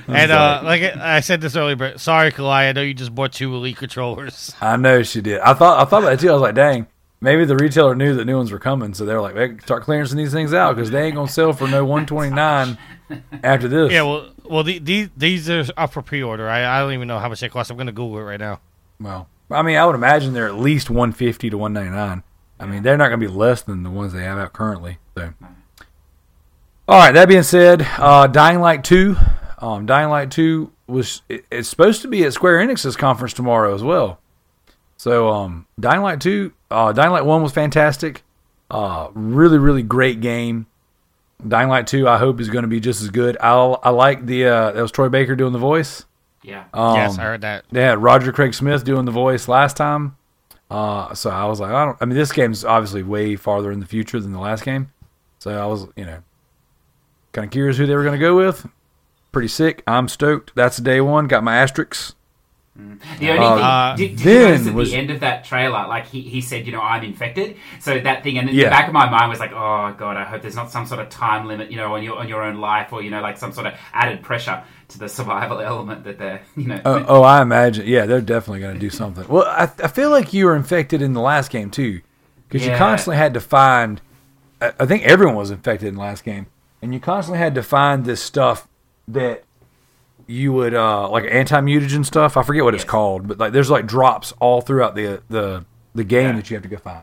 and 0.06 0.30
uh, 0.30 0.60
like 0.64 0.82
I 0.82 1.16
I 1.16 1.20
said 1.20 1.40
this 1.40 1.56
earlier, 1.56 1.76
but 1.76 2.00
sorry, 2.00 2.30
Kalai, 2.32 2.68
I 2.68 2.72
know 2.72 2.82
you 2.82 2.94
just 2.94 3.14
bought 3.14 3.32
two 3.32 3.54
Elite 3.54 3.76
controllers. 3.78 4.54
I 4.60 4.76
know 4.76 5.02
she 5.02 5.20
did. 5.20 5.40
I 5.40 5.54
thought 5.54 5.80
I 5.80 5.88
thought 5.88 6.02
about 6.02 6.12
it 6.14 6.20
too. 6.20 6.30
I 6.30 6.32
was 6.34 6.42
like, 6.42 6.54
dang, 6.54 6.86
maybe 7.20 7.44
the 7.44 7.56
retailer 7.56 7.94
knew 7.94 8.14
that 8.14 8.24
new 8.24 8.36
ones 8.36 8.52
were 8.52 8.58
coming, 8.58 8.94
so 8.94 9.04
they're 9.04 9.20
like, 9.20 9.34
hey, 9.34 9.56
start 9.62 9.84
clearancing 9.84 10.16
these 10.16 10.32
things 10.32 10.52
out 10.54 10.76
because 10.76 10.90
they 10.90 11.04
ain't 11.06 11.14
gonna 11.14 11.28
sell 11.28 11.52
for 11.52 11.66
no 11.68 11.84
129 11.86 12.78
after 13.42 13.68
this. 13.68 13.92
Yeah, 13.92 14.02
well, 14.02 14.30
well, 14.44 14.62
the, 14.62 14.78
these 14.78 15.08
these 15.16 15.50
are 15.50 15.64
up 15.76 15.92
for 15.92 16.02
pre-order. 16.02 16.48
I, 16.48 16.64
I 16.78 16.80
don't 16.80 16.92
even 16.92 17.08
know 17.08 17.18
how 17.18 17.28
much 17.28 17.40
they 17.40 17.48
cost. 17.48 17.70
I'm 17.70 17.76
gonna 17.76 17.92
Google 17.92 18.18
it 18.18 18.22
right 18.22 18.40
now. 18.40 18.60
Well, 19.00 19.28
I 19.50 19.62
mean, 19.62 19.76
I 19.76 19.84
would 19.86 19.94
imagine 19.94 20.32
they're 20.32 20.46
at 20.48 20.56
least 20.58 20.90
150 20.90 21.50
to 21.50 21.58
199. 21.58 22.22
I 22.58 22.66
mean, 22.66 22.82
they're 22.82 22.96
not 22.96 23.08
going 23.08 23.20
to 23.20 23.28
be 23.28 23.32
less 23.32 23.60
than 23.62 23.82
the 23.82 23.90
ones 23.90 24.14
they 24.14 24.22
have 24.24 24.38
out 24.38 24.54
currently. 24.54 24.96
So, 25.14 25.34
all 26.88 26.98
right. 26.98 27.12
That 27.12 27.28
being 27.28 27.42
said, 27.42 27.86
uh, 27.98 28.26
Dying 28.28 28.60
Light 28.60 28.82
2, 28.84 29.14
um, 29.58 29.86
Dying 29.86 30.08
Light 30.08 30.30
2 30.30 30.72
was 30.86 31.22
it- 31.28 31.44
it's 31.50 31.68
supposed 31.68 32.00
to 32.02 32.08
be 32.08 32.24
at 32.24 32.32
Square 32.32 32.66
Enix's 32.66 32.96
conference 32.96 33.34
tomorrow 33.34 33.74
as 33.74 33.82
well. 33.82 34.18
So, 34.96 35.30
um, 35.30 35.66
Dying 35.78 36.00
Light 36.02 36.20
2, 36.20 36.52
uh, 36.70 36.92
Dying 36.92 37.12
Light 37.12 37.24
1 37.24 37.42
was 37.42 37.52
fantastic. 37.52 38.22
Uh, 38.70 39.08
really, 39.14 39.58
really 39.58 39.82
great 39.82 40.20
game. 40.20 40.66
Dying 41.46 41.68
Light 41.68 41.86
2, 41.86 42.08
I 42.08 42.16
hope 42.18 42.40
is 42.40 42.48
going 42.48 42.62
to 42.62 42.68
be 42.68 42.80
just 42.80 43.02
as 43.02 43.10
good. 43.10 43.36
I 43.40 43.52
I 43.52 43.90
like 43.90 44.24
the 44.26 44.46
uh, 44.46 44.72
that 44.72 44.80
was 44.80 44.90
Troy 44.90 45.08
Baker 45.10 45.36
doing 45.36 45.52
the 45.52 45.58
voice. 45.58 46.04
Yeah. 46.42 46.64
Um, 46.72 46.94
yes, 46.96 47.18
I 47.18 47.22
heard 47.22 47.40
that. 47.42 47.64
they 47.70 47.82
had 47.82 47.98
Roger 48.02 48.32
Craig 48.32 48.54
Smith 48.54 48.84
doing 48.84 49.04
the 49.04 49.12
voice 49.12 49.48
last 49.48 49.76
time. 49.76 50.16
Uh, 50.70 51.14
so 51.14 51.30
I 51.30 51.44
was 51.44 51.60
like, 51.60 51.70
I 51.70 51.84
don't. 51.84 51.98
I 52.00 52.06
mean, 52.06 52.16
this 52.16 52.32
game's 52.32 52.64
obviously 52.64 53.02
way 53.02 53.36
farther 53.36 53.70
in 53.70 53.80
the 53.80 53.86
future 53.86 54.18
than 54.18 54.32
the 54.32 54.40
last 54.40 54.64
game. 54.64 54.90
So 55.38 55.50
I 55.50 55.66
was, 55.66 55.86
you 55.94 56.04
know, 56.06 56.22
kind 57.32 57.44
of 57.44 57.52
curious 57.52 57.76
who 57.76 57.86
they 57.86 57.94
were 57.94 58.02
going 58.02 58.18
to 58.18 58.24
go 58.24 58.36
with. 58.36 58.66
Pretty 59.30 59.48
sick. 59.48 59.82
I'm 59.86 60.08
stoked. 60.08 60.52
That's 60.56 60.78
day 60.78 61.00
one. 61.00 61.28
Got 61.28 61.44
my 61.44 61.56
asterisks. 61.58 62.14
The 63.18 63.30
only 63.30 63.44
Uh, 63.46 63.96
thing, 63.96 64.08
did, 64.08 64.16
did 64.18 64.26
then 64.26 64.34
you 64.36 64.48
notice 64.48 64.66
at 64.68 64.74
was- 64.74 64.90
the 64.90 64.96
end 64.96 65.10
of 65.10 65.20
that 65.20 65.44
trailer, 65.44 65.86
like 65.88 66.06
he, 66.06 66.20
he 66.20 66.40
said, 66.40 66.66
you 66.66 66.72
know, 66.72 66.80
I'm 66.82 67.02
infected. 67.02 67.56
So 67.80 67.98
that 67.98 68.22
thing, 68.22 68.38
and 68.38 68.48
in 68.50 68.54
Yeah. 68.54 68.64
the 68.64 68.70
back 68.70 68.86
of 68.88 68.92
my 68.92 69.08
mind 69.08 69.30
was 69.30 69.40
like, 69.40 69.52
oh 69.52 69.94
god, 69.96 70.16
I 70.16 70.24
hope 70.24 70.42
there's 70.42 70.56
not 70.56 70.70
some 70.70 70.86
sort 70.86 71.00
of 71.00 71.08
time 71.08 71.46
limit, 71.46 71.70
you 71.70 71.76
know, 71.78 71.94
on 71.94 72.02
your 72.02 72.18
on 72.18 72.28
your 72.28 72.42
own 72.42 72.56
life, 72.60 72.92
or 72.92 73.02
you 73.02 73.10
know, 73.10 73.20
like 73.20 73.38
some 73.38 73.52
sort 73.52 73.66
of 73.66 73.74
added 73.94 74.22
pressure 74.22 74.62
to 74.88 74.98
the 74.98 75.08
survival 75.08 75.60
element 75.72 76.04
that 76.04 76.18
they're, 76.18 76.42
you 76.56 76.66
know. 76.68 76.80
Oh, 76.84 77.04
oh, 77.08 77.22
I 77.22 77.40
imagine. 77.42 77.86
Yeah, 77.86 78.06
they're 78.06 78.20
definitely 78.20 78.60
going 78.60 78.74
to 78.74 78.80
do 78.80 78.90
something. 78.90 79.26
Well, 79.28 79.44
I, 79.46 79.64
I 79.82 79.88
feel 79.88 80.10
like 80.10 80.32
you 80.32 80.44
were 80.46 80.54
infected 80.56 81.00
in 81.02 81.12
the 81.14 81.20
last 81.22 81.50
game 81.50 81.70
too, 81.70 82.02
because 82.48 82.66
you 82.66 82.74
constantly 82.76 83.16
had 83.16 83.34
to 83.34 83.40
find. 83.40 84.00
I, 84.60 84.72
I 84.80 84.86
think 84.86 85.02
everyone 85.04 85.34
was 85.36 85.50
infected 85.50 85.88
in 85.88 85.94
the 85.94 86.00
last 86.00 86.24
game, 86.24 86.46
and 86.82 86.92
you 86.92 87.00
constantly 87.00 87.38
had 87.38 87.54
to 87.54 87.62
find 87.62 88.04
this 88.04 88.22
stuff 88.22 88.68
that 89.08 89.44
you 90.26 90.52
would 90.52 90.74
uh 90.74 91.08
like 91.08 91.24
anti 91.30 91.60
mutagen 91.60 92.04
stuff. 92.04 92.36
I 92.36 92.42
forget 92.42 92.64
what 92.64 92.74
it's 92.74 92.84
called, 92.84 93.28
but 93.28 93.38
like 93.38 93.52
there's 93.52 93.70
like 93.70 93.86
drops 93.86 94.32
all 94.40 94.60
throughout 94.60 94.94
the 94.94 95.22
the 95.28 95.64
the 95.94 96.04
game 96.04 96.26
Yeah. 96.30 96.36
that 96.36 96.50
you 96.50 96.56
have 96.56 96.62
to 96.62 96.68
go 96.68 96.76
find. 96.78 97.02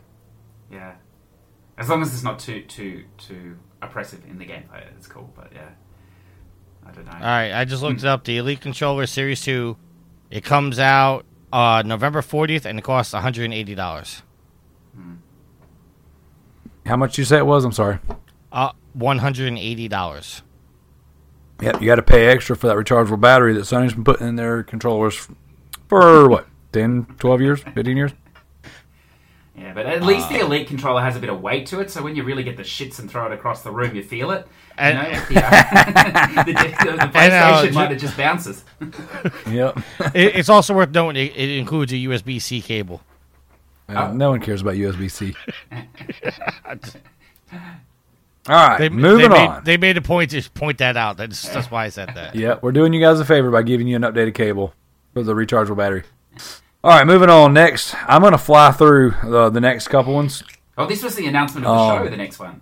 yeah, 0.72 0.94
as 1.78 1.90
long 1.90 2.02
as 2.02 2.14
it's 2.14 2.24
not 2.24 2.40
too 2.40 2.62
too 2.64 3.06
too 3.18 3.58
oppressive 3.82 4.24
in 4.30 4.38
the 4.38 4.46
gameplay, 4.46 4.84
it's 4.98 5.08
cool. 5.08 5.32
But 5.36 5.52
yeah, 5.54 5.70
I 6.88 6.92
don't 6.92 7.06
know. 7.06 7.12
All 7.14 7.20
right, 7.20 7.52
I 7.54 7.66
just 7.66 7.82
looked 7.82 8.00
it 8.00 8.06
up. 8.06 8.24
The 8.26 8.38
Elite 8.38 8.62
Controller 8.62 9.06
Series 9.06 9.42
Two, 9.42 9.78
it 10.30 10.44
comes 10.44 10.78
out 10.80 11.26
uh, 11.52 11.82
November 11.86 12.22
40th, 12.22 12.66
and 12.66 12.78
it 12.80 12.84
costs 12.84 13.14
180 13.14 13.76
dollars. 13.76 14.22
How 16.86 16.98
much 16.98 17.18
you 17.18 17.24
say 17.24 17.38
it 17.38 17.46
was? 17.46 17.64
I'm 17.64 17.72
sorry. 17.72 18.00
Uh, 18.52 18.72
180 18.94 19.88
dollars. 19.88 20.44
Yep, 21.64 21.82
you 21.82 21.88
got 21.88 21.96
to 21.96 22.02
pay 22.04 22.28
extra 22.28 22.56
for 22.56 22.68
that 22.68 22.76
rechargeable 22.78 23.20
battery 23.20 23.54
that 23.54 23.62
Sony's 23.62 23.94
been 23.94 24.04
putting 24.04 24.28
in 24.28 24.36
their 24.36 24.64
controllers 24.64 25.28
for 25.88 26.28
what 26.30 26.48
10, 26.72 27.06
12 27.20 27.42
years, 27.42 27.62
15 27.62 27.98
years. 27.98 28.12
Yeah, 29.56 29.72
but 29.74 29.86
at 29.86 30.02
least 30.02 30.30
the 30.30 30.40
Elite 30.40 30.68
controller 30.68 31.02
has 31.04 31.16
a 31.16 31.20
bit 31.20 31.30
of 31.30 31.40
weight 31.40 31.68
to 31.68 31.80
it, 31.80 31.92
so 31.92 32.02
when 32.02 32.16
you 32.16 32.24
really 32.24 32.44
get 32.44 32.58
the 32.58 32.64
shits 32.64 32.98
and 32.98 33.10
throw 33.10 33.28
it 33.28 33.32
across 33.32 33.62
the 33.62 33.70
room, 33.70 33.96
you 33.96 34.02
feel 34.02 34.32
it. 34.32 34.48
You 34.72 34.74
And- 34.80 34.98
know, 34.98 35.20
the, 35.30 35.46
uh, 35.46 36.44
the, 36.44 36.54
the, 36.54 36.54
the 36.54 36.92
And, 36.92 37.34
uh, 37.34 37.62
PlayStation 37.62 37.70
ju- 37.70 37.76
one, 37.76 37.92
it 37.92 37.96
just 37.98 38.18
bounces. 38.18 38.64
Yep. 39.48 39.78
it, 40.16 40.36
it's 40.38 40.50
also 40.50 40.74
worth 40.74 40.90
noting 40.90 41.28
it, 41.28 41.36
it 41.38 41.50
includes 41.60 41.94
a 41.94 41.96
USB 41.98 42.42
C 42.42 42.62
cable. 42.62 43.02
Uh, 43.88 44.12
no 44.12 44.32
one 44.32 44.40
cares 44.42 44.62
about 44.62 44.74
USB 44.74 45.12
C. 45.12 45.36
All 48.48 48.56
right, 48.56 48.78
They, 48.78 48.90
moving 48.90 49.30
they 49.30 49.38
made, 49.38 49.48
on. 49.48 49.64
They 49.64 49.78
made 49.78 49.96
a 49.98 50.02
point 50.02 50.32
to 50.32 50.42
point 50.52 50.80
that 50.80 50.98
out. 50.98 51.16
That's 51.18 51.48
that's 51.50 51.72
why 51.72 51.86
I 51.86 51.90
said 51.90 52.10
that. 52.16 52.36
yeah, 52.36 52.60
we're 52.62 52.74
doing 52.74 52.92
you 52.94 53.00
guys 53.00 53.20
a 53.20 53.26
favor 53.26 53.50
by 53.52 53.64
giving 53.64 53.88
you 53.88 53.96
an 53.96 54.02
updated 54.02 54.34
cable 54.36 54.74
for 55.14 55.24
the 55.24 55.34
rechargeable 55.34 55.78
battery. 55.78 56.04
All 56.84 56.92
right, 56.92 57.08
moving 57.08 57.30
on. 57.30 57.54
Next, 57.54 57.96
I'm 58.08 58.20
going 58.22 58.34
to 58.34 58.38
fly 58.38 58.72
through 58.72 59.12
the, 59.24 59.50
the 59.50 59.62
next 59.62 59.88
couple 59.88 60.14
ones. 60.14 60.44
Oh, 60.78 60.86
this 60.86 61.02
was 61.02 61.16
the 61.16 61.26
announcement 61.28 61.66
of 61.66 61.74
the 61.74 61.82
Oh. 61.82 62.04
show, 62.04 62.10
the 62.10 62.18
next 62.18 62.40
one. 62.40 62.62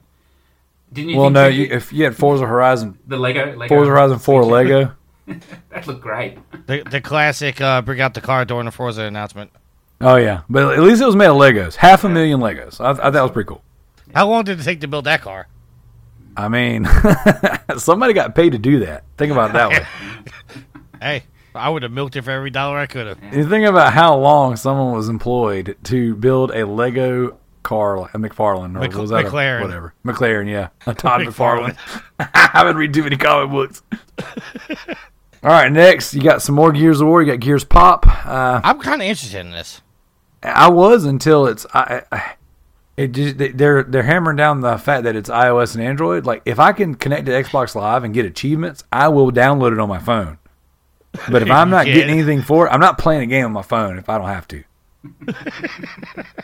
Didn't 0.93 1.09
you 1.11 1.17
Well, 1.17 1.25
think 1.27 1.33
no, 1.33 1.47
you, 1.47 1.63
if 1.71 1.91
you 1.91 2.03
had 2.03 2.15
Forza 2.15 2.45
Horizon, 2.45 2.99
the 3.07 3.17
Lego, 3.17 3.55
Lego 3.55 3.73
Forza 3.73 3.89
Horizon 3.89 4.19
4 4.19 4.43
Switch- 4.43 4.51
Lego. 4.51 4.91
that 5.69 5.87
looked 5.87 6.01
great. 6.01 6.37
The, 6.67 6.83
the 6.87 7.01
classic 7.01 7.59
uh, 7.61 7.81
bring 7.81 8.01
out 8.01 8.13
the 8.13 8.21
car 8.21 8.45
during 8.45 8.65
the 8.65 8.71
Forza 8.71 9.03
announcement. 9.03 9.49
Oh 10.01 10.17
yeah, 10.17 10.41
but 10.49 10.73
at 10.73 10.79
least 10.83 11.01
it 11.01 11.05
was 11.05 11.15
made 11.15 11.27
of 11.27 11.37
Legos. 11.37 11.75
Half 11.75 12.03
a 12.03 12.09
million 12.09 12.39
Legos. 12.39 12.79
I, 12.81 12.89
I 12.91 12.93
thought 12.95 13.13
that 13.13 13.21
was 13.21 13.31
pretty 13.31 13.47
cool. 13.47 13.63
How 14.13 14.27
long 14.27 14.43
did 14.43 14.59
it 14.59 14.63
take 14.63 14.81
to 14.81 14.87
build 14.87 15.05
that 15.05 15.21
car? 15.21 15.47
I 16.37 16.47
mean, 16.47 16.87
somebody 17.77 18.13
got 18.13 18.35
paid 18.35 18.51
to 18.51 18.57
do 18.57 18.79
that. 18.85 19.03
Think 19.17 19.31
about 19.31 19.49
it 19.51 19.53
that 19.53 19.69
way. 19.69 19.85
Hey, 21.01 21.23
I 21.55 21.67
would 21.67 21.81
have 21.81 21.91
milked 21.91 22.15
it 22.15 22.21
for 22.21 22.29
every 22.29 22.51
dollar 22.51 22.77
I 22.77 22.85
could 22.85 23.07
have. 23.07 23.17
You 23.33 23.49
think 23.49 23.65
about 23.65 23.91
how 23.91 24.15
long 24.17 24.55
someone 24.55 24.93
was 24.93 25.09
employed 25.09 25.75
to 25.85 26.13
build 26.15 26.51
a 26.51 26.63
Lego 26.63 27.37
car, 27.63 27.99
like 27.99 28.13
a 28.13 28.17
McFarlane, 28.19 28.75
or 28.77 28.81
Mc- 28.81 28.93
was 28.93 29.09
that 29.09 29.25
a- 29.25 29.59
whatever 29.61 29.95
McLaren? 30.05 30.47
Yeah, 30.47 30.67
a 30.85 30.93
Todd 30.93 31.21
McFarlane. 31.25 31.75
McFarlane. 31.75 32.29
I 32.35 32.49
haven't 32.53 32.75
read 32.77 32.93
too 32.93 33.01
many 33.03 33.17
comic 33.17 33.49
books. 33.49 33.81
All 35.43 35.49
right, 35.49 35.71
next 35.71 36.13
you 36.13 36.21
got 36.21 36.43
some 36.43 36.53
more 36.53 36.71
Gears 36.71 37.01
of 37.01 37.07
War. 37.07 37.23
You 37.23 37.31
got 37.31 37.39
Gears 37.39 37.63
Pop. 37.63 38.05
Uh, 38.07 38.61
I'm 38.63 38.79
kind 38.79 39.01
of 39.01 39.07
interested 39.07 39.39
in 39.39 39.49
this. 39.49 39.81
I 40.43 40.69
was 40.69 41.05
until 41.05 41.47
it's 41.47 41.65
I, 41.73 42.03
I 42.11 42.33
it 43.01 43.11
just 43.13 43.37
they- 43.37 43.49
they're 43.51 43.83
they're 43.83 44.03
hammering 44.03 44.37
down 44.37 44.61
the 44.61 44.77
fact 44.77 45.03
that 45.03 45.15
it's 45.15 45.29
iOS 45.29 45.75
and 45.75 45.83
Android. 45.83 46.25
Like 46.25 46.41
if 46.45 46.59
I 46.59 46.71
can 46.73 46.95
connect 46.95 47.25
to 47.25 47.31
Xbox 47.31 47.75
Live 47.75 48.03
and 48.03 48.13
get 48.13 48.25
achievements, 48.25 48.83
I 48.91 49.07
will 49.09 49.31
download 49.31 49.71
it 49.73 49.79
on 49.79 49.89
my 49.89 49.99
phone. 49.99 50.37
But 51.29 51.41
if 51.41 51.51
I'm 51.51 51.69
not 51.69 51.85
getting 51.93 52.09
anything 52.09 52.41
for 52.41 52.67
it, 52.67 52.69
I'm 52.69 52.79
not 52.79 52.97
playing 52.97 53.21
a 53.21 53.25
game 53.25 53.45
on 53.45 53.51
my 53.51 53.61
phone 53.63 53.97
if 53.97 54.07
I 54.09 54.17
don't 54.17 54.27
have 54.27 54.47
to. 54.49 54.63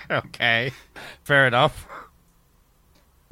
Okay, 0.10 0.72
fair 1.24 1.48
enough. 1.48 1.86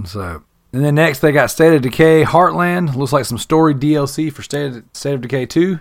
So 0.05 0.43
and 0.73 0.83
then 0.83 0.95
next 0.95 1.19
they 1.19 1.31
got 1.31 1.49
State 1.51 1.73
of 1.73 1.81
Decay 1.81 2.23
Heartland. 2.23 2.95
Looks 2.95 3.13
like 3.13 3.25
some 3.25 3.37
story 3.37 3.73
DLC 3.73 4.31
for 4.31 4.43
State 4.43 4.75
of, 4.75 4.83
State 4.93 5.13
of 5.15 5.21
Decay 5.21 5.45
two. 5.45 5.79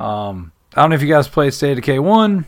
Um, 0.00 0.52
I 0.74 0.80
don't 0.80 0.90
know 0.90 0.94
if 0.96 1.02
you 1.02 1.08
guys 1.08 1.28
played 1.28 1.52
State 1.52 1.72
of 1.72 1.76
Decay 1.76 1.98
one. 1.98 2.46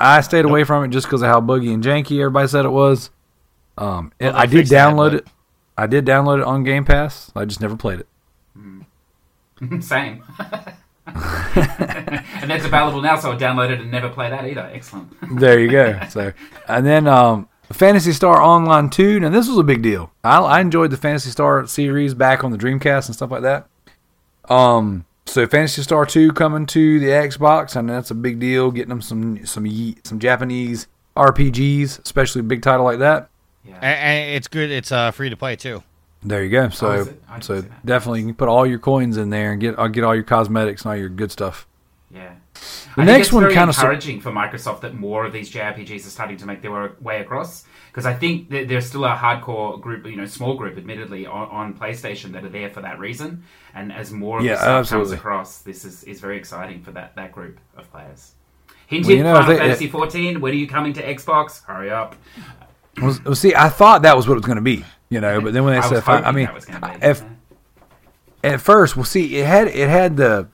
I 0.00 0.20
stayed 0.20 0.44
away 0.44 0.64
from 0.64 0.84
it 0.84 0.88
just 0.88 1.06
because 1.06 1.22
of 1.22 1.28
how 1.28 1.40
buggy 1.40 1.72
and 1.72 1.82
janky 1.82 2.18
everybody 2.20 2.48
said 2.48 2.64
it 2.64 2.70
was. 2.70 3.10
Um, 3.78 4.12
it- 4.18 4.24
Well, 4.26 4.32
they 4.34 4.38
I 4.38 4.46
did 4.46 4.66
that, 4.68 4.92
download 4.92 5.10
but- 5.12 5.14
it. 5.14 5.26
I 5.76 5.86
did 5.88 6.06
download 6.06 6.38
it 6.38 6.44
on 6.44 6.62
Game 6.62 6.84
Pass. 6.84 7.32
I 7.34 7.44
just 7.44 7.60
never 7.60 7.74
played 7.76 8.00
it. 8.00 8.06
Same. 9.82 10.22
and 11.06 12.50
that's 12.50 12.64
available 12.64 13.00
now, 13.02 13.16
so 13.16 13.32
I 13.32 13.36
downloaded 13.36 13.80
and 13.80 13.90
never 13.90 14.08
play 14.08 14.30
that 14.30 14.44
either. 14.46 14.70
Excellent. 14.72 15.12
There 15.40 15.58
you 15.58 15.70
go. 15.70 15.98
So, 16.10 16.32
and 16.68 16.86
then 16.86 17.06
um, 17.08 17.48
Phantasy 17.72 18.12
Star 18.12 18.40
Online 18.40 18.88
2. 18.90 19.20
Now, 19.20 19.30
this 19.30 19.48
was 19.48 19.58
a 19.58 19.62
big 19.64 19.82
deal. 19.82 20.12
I, 20.22 20.38
I 20.38 20.60
enjoyed 20.60 20.90
the 20.90 20.96
Phantasy 20.96 21.30
Star 21.30 21.66
series 21.66 22.14
back 22.14 22.44
on 22.44 22.50
the 22.52 22.58
Dreamcast 22.58 23.06
and 23.06 23.14
stuff 23.16 23.30
like 23.30 23.42
that. 23.42 23.66
Um, 24.48 25.04
so 25.26 25.46
Phantasy 25.46 25.82
Star 25.82 26.04
2 26.06 26.32
coming 26.32 26.66
to 26.66 27.00
the 27.00 27.06
Xbox, 27.06 27.76
and 27.76 27.88
that's 27.88 28.10
a 28.10 28.14
big 28.14 28.38
deal. 28.38 28.70
Getting 28.70 28.90
them 28.90 29.02
some 29.02 29.44
some 29.46 29.66
ye- 29.66 29.96
some 30.04 30.18
Japanese 30.18 30.86
RPGs, 31.16 32.02
especially 32.02 32.40
a 32.40 32.44
big 32.44 32.62
title 32.62 32.84
like 32.84 32.98
that. 32.98 33.28
Yeah. 33.64 33.74
And, 33.76 33.84
and 33.84 34.30
it's 34.36 34.48
good. 34.48 34.70
It's 34.70 34.92
uh, 34.92 35.10
free 35.10 35.30
to 35.30 35.36
play 35.36 35.56
too. 35.56 35.82
There 36.22 36.42
you 36.42 36.50
go. 36.50 36.64
Oh, 36.64 36.68
So 36.70 36.90
is 36.92 37.06
it? 37.08 37.22
I 37.28 37.32
didn't 37.34 37.44
so 37.44 37.64
definitely 37.84 38.20
you 38.20 38.26
can 38.26 38.34
put 38.34 38.48
all 38.48 38.66
your 38.66 38.78
coins 38.78 39.16
in 39.16 39.30
there 39.30 39.52
and 39.52 39.60
get 39.60 39.78
uh, 39.78 39.88
get 39.88 40.04
all 40.04 40.14
your 40.14 40.24
cosmetics 40.24 40.82
and 40.82 40.90
all 40.90 40.96
your 40.96 41.08
good 41.08 41.30
stuff. 41.30 41.66
Yeah. 42.10 42.32
The 42.96 43.02
I 43.02 43.04
next 43.04 43.06
think 43.06 43.20
it's 43.20 43.32
one 43.32 43.54
kind 43.54 43.70
of 43.70 43.76
encouraging 43.76 44.20
for 44.20 44.30
Microsoft 44.30 44.80
that 44.82 44.94
more 44.94 45.24
of 45.26 45.32
these 45.32 45.50
JRPGs 45.52 46.06
are 46.06 46.10
starting 46.10 46.36
to 46.38 46.46
make 46.46 46.62
their 46.62 46.92
way 47.00 47.20
across 47.20 47.64
because 47.94 48.06
I 48.06 48.12
think 48.14 48.50
that 48.50 48.66
there's 48.66 48.86
still 48.86 49.04
a 49.04 49.14
hardcore 49.14 49.80
group, 49.80 50.04
you 50.04 50.16
know, 50.16 50.26
small 50.26 50.56
group, 50.56 50.76
admittedly, 50.76 51.26
on, 51.26 51.48
on 51.48 51.74
PlayStation 51.74 52.32
that 52.32 52.44
are 52.44 52.48
there 52.48 52.68
for 52.68 52.80
that 52.80 52.98
reason. 52.98 53.44
And 53.72 53.92
as 53.92 54.10
more 54.10 54.40
of 54.40 54.44
Yeah, 54.44 54.54
this 54.54 54.60
stuff 54.62 54.80
absolutely. 54.80 55.10
comes 55.10 55.20
across, 55.20 55.58
this 55.58 55.84
is, 55.84 56.02
is 56.02 56.20
very 56.20 56.36
exciting 56.36 56.82
for 56.82 56.90
that, 56.90 57.14
that 57.14 57.30
group 57.30 57.60
of 57.76 57.88
players. 57.92 58.32
Hinted, 58.88 59.06
Well, 59.06 59.16
you 59.16 59.22
know, 59.22 59.34
Final 59.34 59.48
they- 59.48 59.58
Fantasy 59.58 59.86
14. 59.86 60.40
When 60.40 60.52
are 60.52 60.56
you 60.56 60.66
coming 60.66 60.92
to 60.94 61.02
Xbox? 61.14 61.64
Hurry 61.64 61.90
up! 61.92 62.16
Well, 63.00 63.34
see, 63.36 63.54
I 63.54 63.68
thought 63.68 64.02
that 64.02 64.16
was 64.16 64.26
what 64.26 64.34
it 64.34 64.38
was 64.38 64.46
going 64.46 64.56
to 64.56 64.62
be, 64.62 64.84
you 65.08 65.20
know, 65.20 65.40
but 65.40 65.52
then 65.52 65.62
when 65.62 65.74
they 65.74 65.78
I 65.78 65.88
said, 65.88 66.02
I 66.08 66.32
mean, 66.32 66.46
that 66.46 66.54
was 66.54 66.66
be. 66.66 66.74
if 67.00 67.22
at 68.42 68.60
first, 68.60 68.96
well, 68.96 69.04
see, 69.04 69.36
it 69.36 69.46
had 69.46 69.68
it 69.68 69.88
had 69.88 70.16
the 70.16 70.48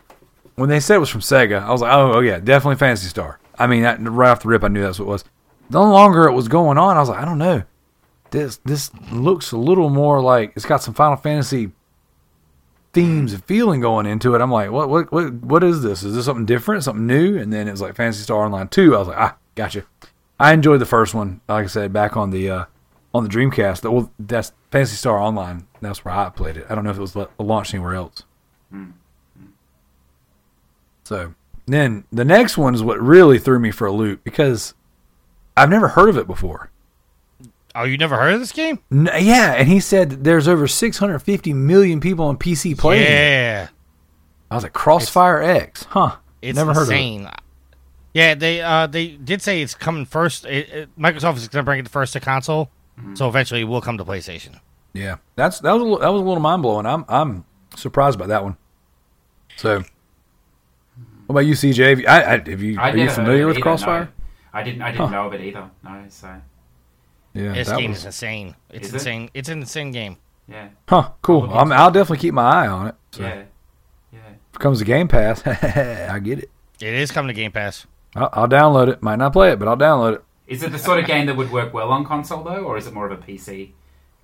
when 0.56 0.68
they 0.68 0.80
said 0.80 0.96
it 0.96 1.00
was 1.00 1.08
from 1.10 1.20
Sega, 1.22 1.62
I 1.62 1.70
was 1.70 1.80
like, 1.80 1.92
oh, 1.92 2.12
oh 2.14 2.20
yeah, 2.20 2.38
definitely 2.38 2.76
Phantasy 2.76 3.08
Star. 3.08 3.38
I 3.58 3.66
mean, 3.66 3.82
that, 3.82 4.00
right 4.00 4.30
off 4.30 4.40
the 4.42 4.48
rip, 4.48 4.64
I 4.64 4.68
knew 4.68 4.80
that's 4.82 4.98
what 4.98 5.04
it 5.06 5.08
was. 5.08 5.24
The 5.70 5.80
longer 5.80 6.26
it 6.26 6.32
was 6.32 6.48
going 6.48 6.78
on, 6.78 6.96
I 6.96 7.00
was 7.00 7.08
like, 7.08 7.20
I 7.20 7.24
don't 7.24 7.38
know, 7.38 7.62
this 8.30 8.58
this 8.64 8.90
looks 9.12 9.52
a 9.52 9.56
little 9.56 9.88
more 9.88 10.20
like 10.20 10.52
it's 10.56 10.66
got 10.66 10.82
some 10.82 10.94
Final 10.94 11.16
Fantasy 11.16 11.70
themes 12.92 13.32
and 13.32 13.44
feeling 13.44 13.80
going 13.80 14.06
into 14.06 14.34
it. 14.34 14.40
I'm 14.40 14.50
like, 14.50 14.70
what 14.70 14.88
what 14.88 15.12
what 15.12 15.32
what 15.34 15.64
is 15.64 15.82
this? 15.82 16.02
Is 16.02 16.14
this 16.14 16.24
something 16.24 16.46
different, 16.46 16.84
something 16.84 17.06
new? 17.06 17.38
And 17.38 17.52
then 17.52 17.68
it 17.68 17.72
was 17.72 17.80
like 17.80 17.96
Phantasy 17.96 18.22
Star 18.22 18.44
Online 18.44 18.68
two. 18.68 18.94
I 18.94 18.98
was 18.98 19.08
like, 19.08 19.18
ah, 19.18 19.36
gotcha. 19.54 19.84
I 20.38 20.52
enjoyed 20.52 20.80
the 20.80 20.86
first 20.86 21.14
one, 21.14 21.40
like 21.48 21.64
I 21.64 21.68
said, 21.68 21.92
back 21.92 22.16
on 22.16 22.30
the 22.30 22.50
uh, 22.50 22.64
on 23.14 23.24
the 23.24 23.30
Dreamcast. 23.30 23.90
Well, 23.90 24.10
that's 24.18 24.52
Phantasy 24.70 24.96
Star 24.96 25.18
Online. 25.18 25.66
That's 25.80 26.04
where 26.04 26.14
I 26.14 26.30
played 26.30 26.56
it. 26.56 26.66
I 26.68 26.74
don't 26.74 26.84
know 26.84 26.90
if 26.90 26.98
it 26.98 27.00
was 27.00 27.16
launched 27.38 27.74
anywhere 27.74 27.94
else. 27.94 28.24
So 31.04 31.34
then 31.66 32.04
the 32.12 32.24
next 32.24 32.56
one 32.56 32.74
is 32.74 32.82
what 32.82 33.00
really 33.00 33.38
threw 33.38 33.58
me 33.58 33.70
for 33.70 33.86
a 33.86 33.92
loop 33.92 34.22
because 34.24 34.74
I've 35.56 35.70
never 35.70 35.88
heard 35.88 36.08
of 36.08 36.16
it 36.16 36.26
before. 36.26 36.70
Oh, 37.74 37.84
you 37.84 37.96
never 37.98 38.16
heard 38.16 38.34
of 38.34 38.40
this 38.40 38.52
game? 38.52 38.80
N- 38.90 39.08
yeah, 39.20 39.52
and 39.52 39.68
he 39.68 39.78
said 39.78 40.24
there's 40.24 40.48
over 40.48 40.66
650 40.66 41.52
million 41.52 42.00
people 42.00 42.24
on 42.24 42.36
PC 42.36 42.76
playing. 42.76 43.04
Yeah, 43.04 43.68
I 44.50 44.54
was 44.54 44.64
like, 44.64 44.72
Crossfire 44.72 45.40
X, 45.42 45.84
huh? 45.84 46.16
it's 46.42 46.56
never 46.56 46.74
heard 46.74 46.88
of 46.88 46.90
it. 46.92 47.40
Yeah, 48.12 48.34
they 48.34 48.60
uh 48.60 48.88
they 48.88 49.08
did 49.08 49.40
say 49.40 49.62
it's 49.62 49.74
coming 49.76 50.04
first. 50.04 50.44
It, 50.46 50.68
it, 50.70 50.98
Microsoft 50.98 51.36
is 51.36 51.46
going 51.46 51.62
to 51.62 51.64
bring 51.64 51.78
it 51.78 51.88
first 51.88 52.12
to 52.14 52.20
console, 52.20 52.70
Mm-hmm. 52.98 53.14
so 53.14 53.28
eventually 53.28 53.60
it 53.62 53.64
will 53.64 53.80
come 53.80 53.96
to 53.98 54.04
PlayStation. 54.04 54.58
Yeah, 54.92 55.18
that's 55.36 55.60
that 55.60 55.72
was 55.72 55.80
a 55.80 55.84
little, 55.84 55.98
that 56.00 56.08
was 56.08 56.20
a 56.20 56.24
little 56.24 56.40
mind 56.40 56.62
blowing. 56.62 56.86
I'm 56.86 57.04
I'm 57.08 57.44
surprised 57.76 58.18
by 58.18 58.26
that 58.26 58.42
one. 58.42 58.56
So, 59.56 59.76
what 61.26 61.34
about 61.34 61.46
you, 61.46 61.54
CJ? 61.54 61.88
Have 61.88 62.00
you, 62.00 62.06
I, 62.08 62.16
I, 62.18 62.50
have 62.50 62.60
you 62.62 62.80
I'd 62.80 62.94
are 62.94 62.98
you 62.98 63.10
familiar 63.10 63.46
with 63.46 63.60
Crossfire? 63.60 64.10
No. 64.52 64.60
I 64.60 64.62
didn't. 64.62 64.82
I 64.82 64.90
didn't 64.92 65.06
Huh. 65.06 65.12
know 65.12 65.26
of 65.26 65.34
it 65.34 65.40
either. 65.40 65.70
No. 65.84 66.04
So 66.08 66.28
Yeah, 67.34 67.52
This 67.52 67.70
game 67.72 67.90
was- 67.90 67.98
is 68.00 68.04
insane. 68.06 68.56
It's 68.70 68.88
Is 68.88 68.94
it? 68.94 68.96
insane. 68.96 69.30
It's 69.34 69.48
an 69.48 69.60
insane 69.60 69.90
game. 69.92 70.16
yeah, 70.48 70.68
huh? 70.88 71.10
Cool. 71.22 71.42
look 71.42 71.50
I'm, 71.52 71.70
I'll 71.72 71.90
definitely 71.90 72.18
keep 72.18 72.34
my 72.34 72.42
eye 72.64 72.66
on 72.66 72.88
it. 72.88 72.94
So 73.12 73.22
yeah, 73.22 73.34
yeah. 74.12 74.18
if 74.50 74.54
it 74.56 74.58
comes 74.58 74.78
to 74.80 74.84
Game 74.84 75.06
Pass, 75.08 75.46
I 75.46 76.18
get 76.18 76.40
it. 76.40 76.50
It 76.80 76.94
is 76.94 77.10
coming 77.12 77.28
to 77.28 77.34
Game 77.34 77.52
Pass. 77.52 77.86
I'll, 78.16 78.30
I'll 78.32 78.48
download 78.48 78.88
it. 78.88 79.02
Might 79.02 79.16
not 79.16 79.32
play 79.32 79.52
it, 79.52 79.58
but 79.58 79.68
I'll 79.68 79.76
download 79.76 80.14
it. 80.14 80.24
Is 80.48 80.62
it 80.64 80.72
the 80.72 80.78
sort 80.78 80.98
of 80.98 81.06
game 81.06 81.26
that 81.26 81.36
would 81.36 81.52
work 81.52 81.72
well 81.72 81.90
on 81.92 82.04
console 82.04 82.42
though, 82.42 82.64
or 82.64 82.76
is 82.76 82.86
it 82.88 82.92
more 82.94 83.06
of 83.08 83.12
a 83.12 83.22
PC? 83.22 83.70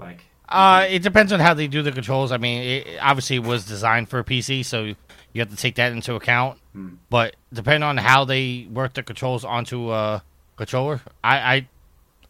Like, 0.01 0.23
Uh, 0.49 0.85
it 0.89 1.03
depends 1.03 1.33
on 1.33 1.39
how 1.41 1.55
they 1.55 1.69
do 1.69 1.83
the 1.83 1.93
controls. 1.93 2.33
I 2.33 2.37
mean, 2.39 2.63
it 2.63 2.87
it 2.89 2.99
obviously 3.01 3.39
was 3.39 3.65
designed 3.65 4.09
for 4.09 4.19
a 4.19 4.25
PC, 4.25 4.65
so 4.65 4.95
you 5.37 5.41
have 5.43 5.51
to 5.51 5.57
take 5.57 5.75
that 5.77 5.93
into 5.93 6.15
account. 6.15 6.59
Hmm. 6.73 6.95
But 7.11 7.37
depending 7.53 7.83
on 7.83 7.97
how 7.99 8.25
they 8.25 8.67
work 8.71 8.95
the 8.95 9.03
controls 9.03 9.45
onto 9.45 9.93
a 9.93 10.23
controller, 10.57 11.01
I 11.23 11.37
I, 11.57 11.69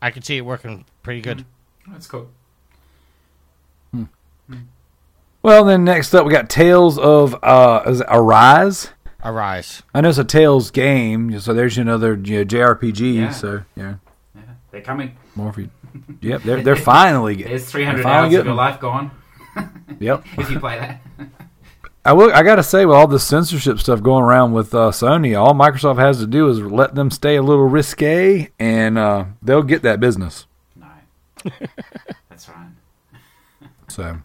I 0.02 0.10
could 0.10 0.24
see 0.24 0.36
it 0.36 0.42
working 0.42 0.84
pretty 1.02 1.20
good. 1.20 1.44
that's 1.88 2.06
cool. 2.06 2.28
Well, 5.42 5.64
then 5.64 5.84
next 5.84 6.12
up 6.14 6.26
we 6.26 6.32
got 6.32 6.50
Tales 6.50 6.98
of 6.98 7.36
uh, 7.42 7.82
is 7.86 8.00
it 8.00 8.06
Arise. 8.10 8.90
Arise. 9.24 9.82
I 9.94 10.00
know 10.00 10.08
it's 10.08 10.18
a 10.18 10.24
Tales 10.24 10.70
game, 10.72 11.38
so 11.38 11.54
there's 11.54 11.78
another 11.78 12.14
you 12.14 12.38
know, 12.38 12.44
JRPG. 12.44 13.14
Yeah. 13.14 13.30
So 13.30 13.62
yeah, 13.76 13.94
Yeah, 14.34 14.42
they're 14.72 14.80
coming. 14.80 15.16
more 15.36 15.52
for 15.52 15.60
you. 15.60 15.70
Yep, 16.20 16.42
they're 16.42 16.62
they're 16.62 16.74
finally 16.76 17.36
getting. 17.36 17.50
There's 17.52 17.70
300 17.70 18.02
finally 18.02 18.34
hours 18.34 18.40
of 18.40 18.46
your 18.46 18.54
life 18.56 18.80
gone 18.80 19.10
Yep. 20.00 20.24
if 20.38 20.50
you 20.50 20.58
play 20.58 20.78
that. 20.80 21.00
I 22.06 22.12
will. 22.12 22.32
I 22.32 22.42
gotta 22.42 22.62
say, 22.62 22.86
with 22.86 22.96
all 22.96 23.06
the 23.08 23.18
censorship 23.18 23.78
stuff 23.80 24.02
going 24.02 24.22
around 24.24 24.52
with 24.52 24.72
uh, 24.74 24.90
Sony, 24.90 25.38
all 25.38 25.54
Microsoft 25.54 25.98
has 25.98 26.18
to 26.20 26.26
do 26.26 26.48
is 26.48 26.60
let 26.60 26.94
them 26.94 27.10
stay 27.10 27.36
a 27.36 27.42
little 27.42 27.66
risque, 27.66 28.48
and 28.58 28.96
uh, 28.96 29.24
they'll 29.42 29.62
get 29.62 29.82
that 29.82 29.98
business. 30.00 30.46
no, 30.76 30.86
that's 32.30 32.48
right. 32.48 32.68
So, 33.88 34.18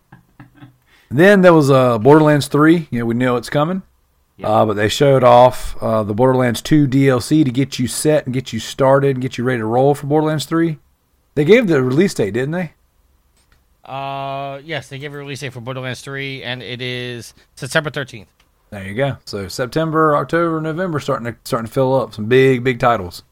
then 1.10 1.41
there 1.41 1.53
was 1.53 1.70
uh, 1.72 1.98
Borderlands 1.99 2.48
Three. 2.48 2.88
You 2.91 2.99
know, 2.99 3.06
we 3.06 3.14
know 3.16 3.36
it's 3.38 3.49
coming, 3.49 3.82
Yeah. 4.38 4.48
uh, 4.49 4.66
but 4.66 4.74
they 4.76 4.90
showed 4.90 5.24
off 5.24 5.76
uh, 5.82 6.03
the 6.03 6.14
Borderlands 6.14 6.62
Two 6.62 6.88
DLC 6.88 7.44
to 7.45 7.52
get 7.52 7.80
you 7.80 7.88
set 7.88 8.26
and 8.26 8.34
get 8.34 8.53
you 8.53 8.60
started 8.60 9.12
and 9.16 9.22
get 9.22 9.38
you 9.38 9.44
ready 9.44 9.60
to 9.60 9.66
roll 9.66 9.95
for 9.95 10.08
Borderlands 10.08 10.45
Three. 10.45 10.80
They 11.36 11.45
gave 11.45 11.68
the 11.68 11.82
release 11.82 12.14
date, 12.14 12.34
didn't 12.34 12.52
they? 12.52 12.74
Uh, 13.86 14.60
yes, 14.64 14.90
they 14.90 14.99
gave 14.99 15.14
a 15.14 15.18
release 15.18 15.40
date 15.40 15.53
for 15.53 15.62
Borderlands 15.62 16.02
3, 16.02 16.44
and 16.44 16.62
it 16.62 16.82
is 16.82 17.34
September 17.56 17.90
13th. 17.90 18.28
There 18.70 18.86
you 18.86 18.94
go. 18.95 19.18
So 19.26 19.48
September, 19.48 20.16
October, 20.16 20.62
November, 20.62 20.99
starting 20.99 21.26
to 21.26 21.38
starting 21.44 21.68
to 21.68 21.74
fill 21.74 21.94
up 21.99 22.14
some 22.14 22.26
big, 22.26 22.64
big 22.64 22.80
titles. 22.80 23.24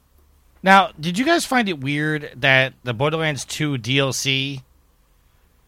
Now, 0.62 0.90
did 1.00 1.18
you 1.18 1.24
guys 1.24 1.46
find 1.46 1.70
it 1.70 1.80
weird 1.80 2.32
that 2.36 2.74
the 2.84 2.94
Borderlands 2.94 3.46
2 3.46 3.78
DLC 3.78 4.64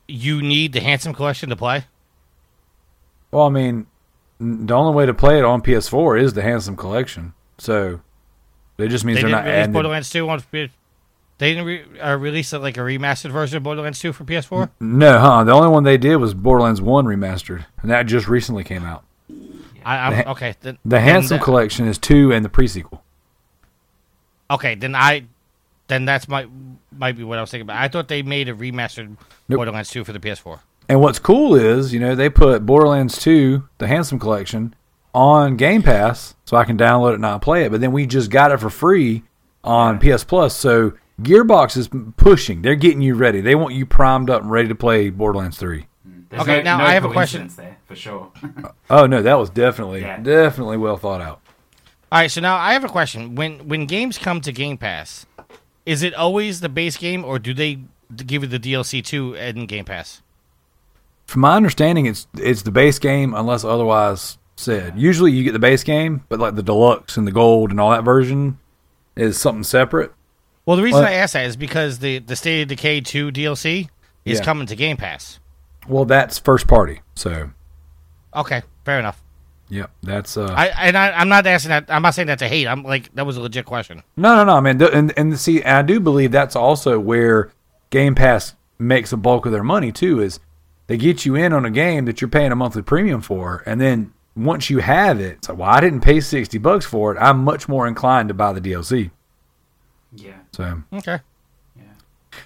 you 0.10 0.41
need 0.41 0.74
the 0.74 0.82
Handsome 0.82 1.14
Collection 1.14 1.49
to 1.49 1.56
play? 1.56 1.86
Well, 3.32 3.45
I 3.45 3.49
mean, 3.49 3.88
the 4.41 4.74
only 4.74 4.94
way 4.94 5.06
to 5.06 5.14
play 5.14 5.38
it 5.38 5.45
on 5.45 5.62
PS4 5.62 6.22
is 6.22 6.34
the 6.34 6.41
Handsome 6.41 6.76
Collection. 6.76 7.34
So 7.58 8.02
it 8.78 8.90
just 8.90 9.06
means 9.06 9.22
They 9.22 9.28
are 9.28 9.30
not 9.30 9.48
adding. 9.48 9.72
Borderlands 9.72 10.10
2 10.10 10.28
on. 10.28 10.44
They 11.41 11.55
didn't 11.55 11.65
re- 11.65 11.99
uh, 11.99 12.18
release 12.18 12.53
like 12.53 12.77
a 12.77 12.81
remastered 12.81 13.31
version 13.31 13.57
of 13.57 13.63
Borderlands 13.63 13.97
2 13.99 14.13
for 14.13 14.23
PS4. 14.26 14.69
No, 14.80 15.18
huh? 15.18 15.43
The 15.43 15.51
only 15.51 15.69
one 15.69 15.84
they 15.84 15.97
did 15.97 16.18
was 16.18 16.35
Borderlands 16.35 16.80
One 16.84 17.05
remastered, 17.05 17.65
and 17.81 17.89
that 17.89 18.03
just 18.03 18.27
recently 18.27 18.63
came 18.63 18.85
out. 18.85 19.03
I, 19.84 20.13
The 20.13 20.30
okay. 20.30 20.53
Then, 20.61 20.77
The 20.85 20.99
Handsome 20.99 21.39
the- 21.39 21.43
Collection 21.43 21.88
is 21.88 21.97
two 21.97 22.31
and 22.31 22.45
the 22.45 22.49
prequel. 22.49 22.99
Okay, 24.51 24.76
then 24.76 24.93
I, 24.93 25.23
then 25.88 26.05
that's 26.05 26.27
my 26.27 26.45
might 26.95 27.18
be 27.18 27.23
what 27.23 27.39
I 27.39 27.41
was 27.41 27.49
thinking 27.49 27.63
about. 27.65 27.77
I 27.81 27.88
thought 27.88 28.07
they 28.07 28.22
made 28.22 28.47
a 28.47 28.53
remastered 28.53 29.18
Nope. 29.49 29.57
Borderlands 29.57 29.89
2 29.89 30.03
for 30.03 30.13
the 30.13 30.19
PS4. 30.19 30.59
And 30.89 31.01
what's 31.01 31.18
cool 31.18 31.55
is, 31.55 31.91
you 31.91 31.99
know, 31.99 32.13
they 32.13 32.30
put 32.30 32.68
Borderlands 32.68 33.18
2, 33.19 33.68
the 33.80 33.88
Handsome 33.88 34.19
Collection, 34.19 34.76
on 35.15 35.55
Game 35.57 35.81
Pass, 35.81 36.35
so 36.45 36.55
I 36.55 36.65
can 36.65 36.77
download 36.77 37.11
it 37.11 37.13
and 37.13 37.22
not 37.23 37.41
play 37.41 37.63
it. 37.63 37.72
But 37.72 37.81
then 37.81 37.93
we 37.93 38.05
just 38.05 38.30
got 38.30 38.51
it 38.51 38.59
for 38.59 38.69
free 38.69 39.23
on 39.63 39.97
PS 39.99 40.23
Plus. 40.23 40.55
So 40.55 40.93
Gearbox 41.21 41.77
is 41.77 41.89
pushing; 42.17 42.61
they're 42.61 42.75
getting 42.75 43.01
you 43.01 43.15
ready. 43.15 43.41
They 43.41 43.55
want 43.55 43.75
you 43.75 43.85
primed 43.85 44.29
up 44.29 44.41
and 44.41 44.51
ready 44.51 44.67
to 44.69 44.75
play 44.75 45.09
Borderlands 45.09 45.57
3. 45.57 45.88
There's 46.29 46.41
Okay, 46.43 46.57
no, 46.57 46.63
now 46.63 46.77
no 46.79 46.83
I 46.85 46.93
have 46.93 47.05
a 47.05 47.11
question. 47.11 47.47
there 47.57 47.77
for 47.85 47.95
sure. 47.95 48.31
Oh 48.89 49.05
no, 49.05 49.21
that 49.21 49.35
was 49.35 49.49
definitely, 49.49 50.01
Yeah. 50.01 50.17
definitely 50.19 50.77
well 50.77 50.97
thought 50.97 51.21
out. 51.21 51.39
All 52.11 52.19
right, 52.19 52.31
so 52.31 52.41
now 52.41 52.55
I 52.57 52.73
have 52.73 52.83
a 52.83 52.89
question. 52.89 53.35
When 53.35 53.67
when 53.67 53.85
games 53.85 54.17
come 54.17 54.41
to 54.41 54.51
Game 54.51 54.77
Pass, 54.77 55.25
is 55.85 56.03
it 56.03 56.13
always 56.13 56.59
the 56.61 56.69
base 56.69 56.97
game, 56.97 57.23
or 57.23 57.38
do 57.39 57.53
they 57.53 57.79
give 58.25 58.41
you 58.43 58.47
the 58.47 58.59
DLC 58.59 59.03
too 59.03 59.33
in 59.35 59.65
Game 59.65 59.85
Pass? 59.85 60.21
From 61.27 61.41
my 61.41 61.55
understanding, 61.55 62.05
it's 62.07 62.27
it's 62.38 62.63
the 62.63 62.71
base 62.71 62.97
game 62.99 63.33
unless 63.33 63.63
otherwise 63.63 64.38
said. 64.55 64.97
Usually, 64.97 65.31
you 65.31 65.43
get 65.43 65.53
the 65.53 65.59
base 65.59 65.83
game, 65.83 66.23
but 66.29 66.39
like 66.39 66.55
the 66.55 66.63
deluxe 66.63 67.15
and 67.17 67.27
the 67.27 67.31
gold 67.31 67.71
and 67.71 67.79
all 67.79 67.91
that 67.91 68.03
version 68.03 68.57
is 69.15 69.38
something 69.39 69.63
separate. 69.63 70.11
Well, 70.72 70.77
the 70.77 70.84
reason 70.84 71.02
Well- 71.02 71.10
I 71.11 71.15
ask 71.15 71.34
that 71.34 71.45
is 71.45 71.57
because 71.57 71.99
the 71.99 72.19
the 72.19 72.35
State 72.38 72.61
of 72.61 72.68
Decay 72.69 73.02
2 73.02 73.30
DLC 73.31 73.89
is 74.23 74.39
Yeah. 74.39 74.45
coming 74.45 74.68
to 74.68 74.76
Game 74.76 74.95
Pass. 74.95 75.39
Well, 75.85 76.06
that's 76.06 76.39
first 76.39 76.65
party, 76.65 77.02
so 77.14 77.49
Okay, 78.34 78.61
fair 78.85 78.98
enough. 78.99 79.22
yep, 79.68 79.91
that's 80.02 80.38
uh. 80.38 80.45
I 80.56 80.68
and 80.68 80.98
I, 80.98 81.11
I'm 81.11 81.27
not 81.27 81.45
asking 81.45 81.69
that. 81.69 81.85
I'm 81.89 82.02
not 82.03 82.14
saying 82.14 82.27
that 82.27 82.39
to 82.39 82.48
hate. 82.48 82.68
I'm 82.68 82.84
like 82.84 83.14
that 83.15 83.26
was 83.26 83.35
a 83.35 83.41
legit 83.41 83.65
question. 83.65 84.02
No, 84.15 84.34
no, 84.38 84.45
no, 84.45 84.61
man. 84.61 84.80
Th- 84.80 84.91
And 84.93 85.11
and 85.18 85.38
see, 85.38 85.61
I 85.64 85.81
do 85.81 85.99
believe 85.99 86.31
that's 86.31 86.56
also 86.56 86.99
where 86.99 87.52
Game 87.89 88.15
Pass 88.15 88.53
makes 88.80 89.11
a 89.11 89.18
bulk 89.18 89.45
of 89.45 89.52
their 89.52 89.64
money 89.64 89.91
too. 89.91 90.22
Is 90.22 90.39
they 90.88 90.95
get 90.95 91.26
you 91.26 91.35
in 91.35 91.52
on 91.52 91.65
a 91.65 91.69
game 91.72 92.06
that 92.06 92.22
you're 92.22 92.30
paying 92.30 92.53
a 92.53 92.56
monthly 92.56 92.81
premium 92.81 93.19
for, 93.19 93.61
and 93.65 93.81
then 93.81 94.11
once 94.38 94.69
you 94.69 94.80
have 94.80 95.19
it, 95.19 95.38
it's 95.39 95.49
like, 95.49 95.57
well, 95.57 95.69
I 95.69 95.81
didn't 95.81 95.99
pay 96.02 96.22
sixty 96.22 96.57
bucks 96.57 96.85
for 96.85 97.14
it. 97.14 97.18
I'm 97.19 97.43
much 97.43 97.68
more 97.68 97.88
inclined 97.88 98.30
to 98.30 98.34
buy 98.34 98.53
the 98.53 98.61
DLC. 98.61 99.11
Yeah, 100.15 100.33
So 100.51 100.83
Okay. 100.93 101.19
yeah. 101.75 101.83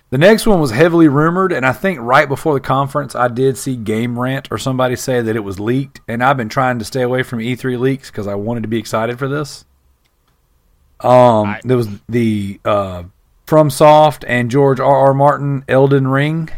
The 0.09 0.17
next 0.17 0.45
one 0.47 0.59
was 0.59 0.71
heavily 0.71 1.07
rumored, 1.07 1.51
and 1.51 1.65
I 1.65 1.71
think 1.73 1.99
right 2.01 2.27
before 2.27 2.53
the 2.53 2.59
conference, 2.59 3.15
I 3.15 3.27
did 3.27 3.57
see 3.57 3.75
Game 3.75 4.17
Rant 4.19 4.47
or 4.51 4.57
somebody 4.57 4.95
say 4.95 5.21
that 5.21 5.35
it 5.35 5.43
was 5.43 5.59
leaked, 5.59 6.01
and 6.07 6.23
I've 6.23 6.37
been 6.37 6.49
trying 6.49 6.79
to 6.79 6.85
stay 6.85 7.01
away 7.01 7.23
from 7.23 7.39
E3 7.39 7.79
leaks 7.79 8.09
because 8.11 8.27
I 8.27 8.35
wanted 8.35 8.61
to 8.63 8.67
be 8.69 8.79
excited 8.79 9.19
for 9.19 9.27
this. 9.27 9.65
Um, 11.01 11.47
I- 11.49 11.61
there 11.63 11.77
was 11.77 11.87
the 12.09 12.59
uh, 12.65 13.03
FromSoft 13.45 14.23
and 14.27 14.49
George 14.49 14.79
R. 14.79 14.95
R. 15.07 15.13
Martin 15.13 15.63
Elden 15.67 16.07
Ring. 16.07 16.49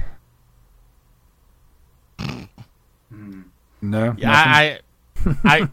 No, 3.79 4.15
Yeah, 4.17 4.31
nothing? 4.31 4.51
I, 4.53 4.79
I, 5.43 5.59
I, 5.61 5.69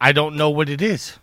I 0.00 0.12
don't 0.12 0.36
know 0.36 0.50
what 0.50 0.68
it 0.68 0.80
is. 0.80 1.18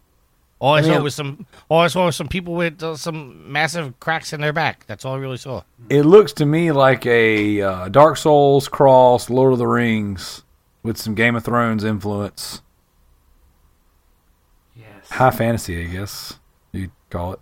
All 0.62 0.76
I, 0.76 0.78
I 0.78 0.82
mean, 0.84 0.92
saw 0.94 1.02
was 1.02 1.16
some. 1.16 1.46
All 1.70 1.80
I 1.82 1.88
saw 1.88 2.06
was 2.06 2.16
some 2.16 2.28
people 2.28 2.54
with 2.54 2.82
uh, 2.84 2.96
some 2.96 3.52
massive 3.52 4.00
cracks 4.00 4.32
in 4.32 4.40
their 4.42 4.54
back. 4.54 4.86
That's 4.86 5.04
all 5.06 5.16
I 5.16 5.18
really 5.18 5.38
saw. 5.38 5.64
It 5.90 6.04
looks 6.04 6.34
to 6.34 6.46
me 6.46 6.72
like 6.72 7.04
a 7.08 7.62
uh, 7.62 7.90
Dark 7.90 8.16
Souls 8.18 8.68
cross 8.68 9.30
Lord 9.30 9.54
of 9.54 9.60
the 9.60 9.66
Rings 9.68 10.44
with 10.84 10.98
some 10.98 11.16
Game 11.16 11.36
of 11.36 11.44
Thrones 11.44 11.84
influence. 11.84 12.62
Yes. 14.76 15.10
High 15.10 15.32
fantasy, 15.32 15.84
I 15.84 15.88
guess 15.88 16.40
you'd 16.72 16.92
call 17.10 17.34
it. 17.34 17.40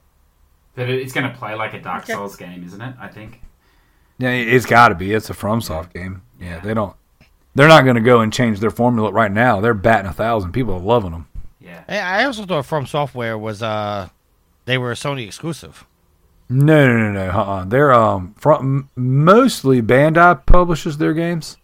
But 0.75 0.89
it's 0.89 1.13
going 1.13 1.29
to 1.29 1.37
play 1.37 1.55
like 1.55 1.73
a 1.73 1.81
Dark 1.81 2.03
Okay. 2.03 2.13
Souls 2.13 2.35
game, 2.35 2.63
isn't 2.65 2.81
it? 2.81 2.95
I 2.99 3.07
think. 3.07 3.41
Yeah, 4.17 4.31
it's 4.31 4.65
got 4.65 4.89
to 4.89 4.95
be. 4.95 5.13
It's 5.13 5.29
a 5.29 5.33
FromSoft 5.33 5.93
game. 5.93 6.21
Yeah, 6.39 6.55
Yeah. 6.55 6.59
they 6.61 6.73
don't. 6.73 6.95
They're 7.55 7.67
not 7.67 7.83
going 7.83 7.95
to 7.95 8.01
go 8.01 8.21
and 8.21 8.31
change 8.31 8.59
their 8.59 8.69
formula 8.71 9.11
right 9.11 9.31
now. 9.31 9.59
They're 9.59 9.73
batting 9.73 10.09
a 10.09 10.13
thousand. 10.13 10.51
People 10.53 10.75
are 10.75 10.79
loving 10.79 11.11
them. 11.11 11.27
Yeah. 11.87 12.09
I 12.09 12.25
also 12.25 12.45
thought 12.45 12.65
From 12.65 12.85
Software 12.85 13.37
was 13.37 13.61
uh, 13.63 14.09
they 14.65 14.77
were 14.77 14.91
a 14.91 14.95
Sony 14.95 15.25
exclusive. 15.25 15.85
No, 16.51 16.87
no, 16.87 16.97
no, 16.97 17.11
no. 17.11 17.29
Uh-uh. 17.31 17.65
They're 17.65 17.93
um 17.93 18.33
from 18.37 18.89
mostly 18.95 19.81
Bandai 19.81 20.45
publishes 20.47 20.97
their 20.97 21.13
games. 21.13 21.57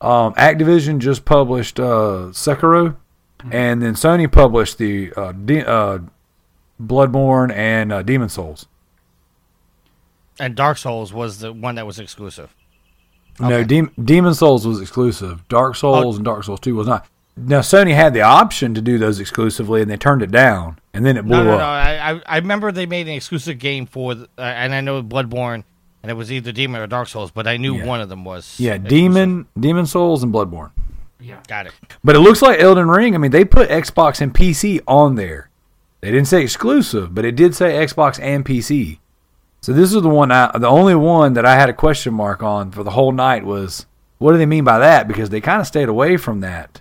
Um, 0.00 0.34
Activision 0.34 0.98
just 1.00 1.24
published 1.24 1.80
uh 1.80 2.30
Sekiro, 2.32 2.96
and 3.50 3.82
then 3.82 3.94
Sony 3.94 4.30
published 4.30 4.78
the 4.78 5.12
uh, 5.16 5.32
De- 5.32 5.68
uh 5.68 5.98
Bloodborne 6.80 7.52
and 7.52 7.92
uh, 7.92 8.02
Demon 8.02 8.28
Souls. 8.28 8.66
And 10.38 10.54
Dark 10.54 10.78
Souls 10.78 11.12
was 11.12 11.40
the 11.40 11.52
one 11.52 11.74
that 11.74 11.86
was 11.86 11.98
exclusive. 11.98 12.54
No, 13.38 13.46
Okay. 13.48 13.64
Dem- 13.64 13.92
Demon 14.02 14.34
Souls 14.34 14.66
was 14.66 14.80
exclusive. 14.80 15.46
Dark 15.48 15.74
Souls 15.76 16.16
and 16.16 16.24
Dark 16.24 16.44
Souls 16.44 16.60
Two 16.60 16.74
was 16.76 16.86
not. 16.86 17.06
Now 17.48 17.60
Sony 17.60 17.94
had 17.94 18.14
the 18.14 18.22
option 18.22 18.74
to 18.74 18.80
do 18.80 18.98
those 18.98 19.20
exclusively, 19.20 19.82
and 19.82 19.90
they 19.90 19.96
turned 19.96 20.22
it 20.22 20.30
down, 20.30 20.78
and 20.94 21.04
then 21.04 21.16
it 21.16 21.22
blew 21.24 21.36
No, 21.36 21.44
no, 21.44 21.52
up. 21.52 21.58
no. 21.58 21.64
I, 21.64 22.20
I, 22.26 22.36
remember 22.38 22.72
they 22.72 22.86
made 22.86 23.06
an 23.08 23.14
exclusive 23.14 23.58
game 23.58 23.86
for, 23.86 24.12
uh, 24.12 24.40
and 24.40 24.74
I 24.74 24.80
know 24.80 25.02
Bloodborne, 25.02 25.64
and 26.02 26.10
it 26.10 26.14
was 26.14 26.30
either 26.32 26.52
Demon 26.52 26.80
or 26.80 26.86
Dark 26.86 27.08
Souls, 27.08 27.30
but 27.30 27.46
I 27.46 27.56
knew 27.56 27.76
Yeah. 27.76 27.86
one 27.86 28.00
of 28.00 28.08
them 28.08 28.24
was. 28.24 28.56
Yeah, 28.58 28.72
exclusive. 28.74 28.88
Demon, 28.90 29.46
Demon 29.58 29.86
Souls, 29.86 30.22
and 30.22 30.32
Bloodborne. 30.32 30.70
Yeah. 31.20 31.36
Got 31.46 31.66
it. 31.66 31.72
But 32.02 32.16
it 32.16 32.20
looks 32.20 32.40
like 32.42 32.60
Elden 32.60 32.88
Ring. 32.88 33.14
I 33.14 33.18
mean, 33.18 33.30
they 33.30 33.44
put 33.44 33.68
Xbox 33.68 34.20
and 34.20 34.32
PC 34.34 34.80
on 34.88 35.16
there. 35.16 35.50
They 36.00 36.10
didn't 36.10 36.28
say 36.28 36.42
exclusive, 36.42 37.14
but 37.14 37.26
it 37.26 37.36
did 37.36 37.54
say 37.54 37.72
Xbox 37.84 38.18
and 38.22 38.44
PC. 38.44 38.98
So 39.60 39.74
this 39.74 39.92
is 39.92 40.00
the 40.00 40.08
one. 40.08 40.32
I, 40.32 40.50
the 40.56 40.66
only 40.66 40.94
one 40.94 41.34
that 41.34 41.44
I 41.44 41.56
had 41.56 41.68
a 41.68 41.74
question 41.74 42.14
mark 42.14 42.42
on 42.42 42.70
for 42.70 42.82
the 42.82 42.92
whole 42.92 43.12
night 43.12 43.44
was, 43.44 43.84
what 44.16 44.32
do 44.32 44.38
they 44.38 44.46
mean 44.46 44.64
by 44.64 44.78
that? 44.78 45.06
Because 45.06 45.28
they 45.28 45.42
kind 45.42 45.60
of 45.60 45.66
stayed 45.66 45.90
away 45.90 46.16
from 46.16 46.40
that. 46.40 46.80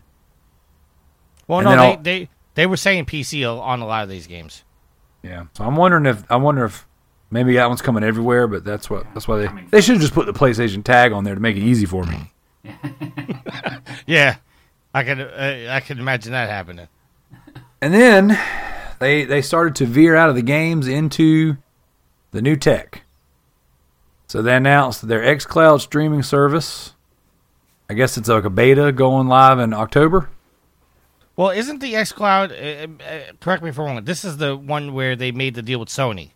Well, 1.50 1.60
And 1.60 1.66
no, 1.66 1.76
they, 1.76 1.88
I'll- 1.90 1.98
they 1.98 2.30
they 2.56 2.66
were 2.66 2.78
saying 2.78 3.06
PC 3.08 3.44
on 3.46 3.82
a 3.82 3.86
lot 3.86 4.04
of 4.04 4.10
these 4.10 4.28
games. 4.28 4.64
Yeah. 5.24 5.48
So 5.58 5.66
I'm 5.66 5.76
wondering 5.76 6.06
if 6.06 6.24
I 6.32 6.38
wonder 6.38 6.64
if 6.64 6.88
maybe 7.32 7.56
that 7.56 7.68
one's 7.68 7.82
coming 7.82 8.04
everywhere, 8.04 8.48
but 8.48 8.64
that's 8.64 8.90
what 8.90 9.06
that's 9.14 9.28
why 9.28 9.40
they 9.40 9.50
they 9.72 9.82
should 9.82 9.96
have 9.96 10.02
just 10.02 10.14
put 10.14 10.26
the 10.28 10.34
PlayStation 10.34 10.82
tag 10.84 11.12
on 11.12 11.26
there 11.26 11.36
to 11.36 11.42
make 11.42 11.58
it 11.58 11.64
easy 11.64 11.86
for 11.86 12.06
me. 12.06 12.32
Yeah, 14.06 14.38
I 14.94 15.04
can 15.04 15.20
uh, 15.22 15.68
I 15.70 15.80
can 15.82 16.00
imagine 16.00 16.32
that 16.32 16.50
happening. 16.50 16.88
And 17.82 17.94
then 17.94 18.38
they 19.00 19.24
they 19.26 19.42
started 19.42 19.76
to 19.78 19.86
veer 19.86 20.16
out 20.16 20.30
of 20.30 20.36
the 20.36 20.42
games 20.42 20.88
into 20.88 21.58
the 22.32 22.42
new 22.42 22.56
tech. 22.56 23.04
So 24.28 24.42
they 24.42 24.56
announced 24.56 25.08
their 25.08 25.22
xCloud 25.22 25.82
streaming 25.82 26.24
service. 26.24 26.94
I 27.90 27.94
guess 27.96 28.18
it's 28.18 28.30
like 28.30 28.44
a 28.46 28.50
beta 28.50 28.92
going 28.92 29.28
live 29.28 29.60
in 29.60 29.74
October. 29.74 30.30
Well, 31.40 31.52
isn't 31.52 31.80
the 31.80 31.94
XCloud? 31.94 32.52
Uh, 32.52 33.02
uh, 33.02 33.20
correct 33.40 33.64
me 33.64 33.70
if 33.70 33.80
I'm 33.80 33.86
wrong. 33.86 34.04
This 34.04 34.26
is 34.26 34.36
the 34.36 34.58
one 34.58 34.94
where 34.94 35.16
they 35.16 35.32
made 35.32 35.56
the 35.56 35.62
deal 35.62 35.80
with 35.80 35.88
Sony. 35.88 36.32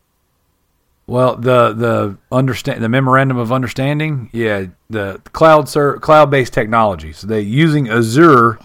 Well, 1.07 1.35
the 1.35 1.73
the 1.73 2.17
understand 2.31 2.81
the 2.81 2.87
memorandum 2.87 3.35
of 3.35 3.51
understanding, 3.51 4.29
yeah, 4.31 4.67
the 4.89 5.21
cloud 5.33 5.67
ser- 5.67 5.97
cloud 5.99 6.31
based 6.31 6.53
technology. 6.53 7.11
So 7.11 7.27
they're 7.27 7.41
using 7.41 7.89
Azure 7.89 8.59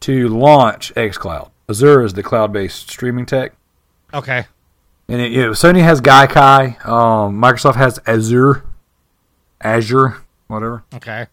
to 0.00 0.28
launch 0.28 0.92
xCloud. 0.94 1.52
Azure 1.68 2.02
is 2.02 2.14
the 2.14 2.24
cloud 2.24 2.52
based 2.52 2.90
streaming 2.90 3.24
tech. 3.24 3.52
Okay. 4.12 4.46
And 5.06 5.20
it, 5.20 5.30
you 5.30 5.42
know, 5.42 5.50
Sony 5.52 5.84
has 5.84 6.00
Gaikai. 6.00 6.84
Um, 6.84 7.40
Microsoft 7.40 7.76
has 7.76 8.00
Azure, 8.08 8.64
Azure, 9.60 10.16
whatever. 10.48 10.82
Okay. 10.92 11.28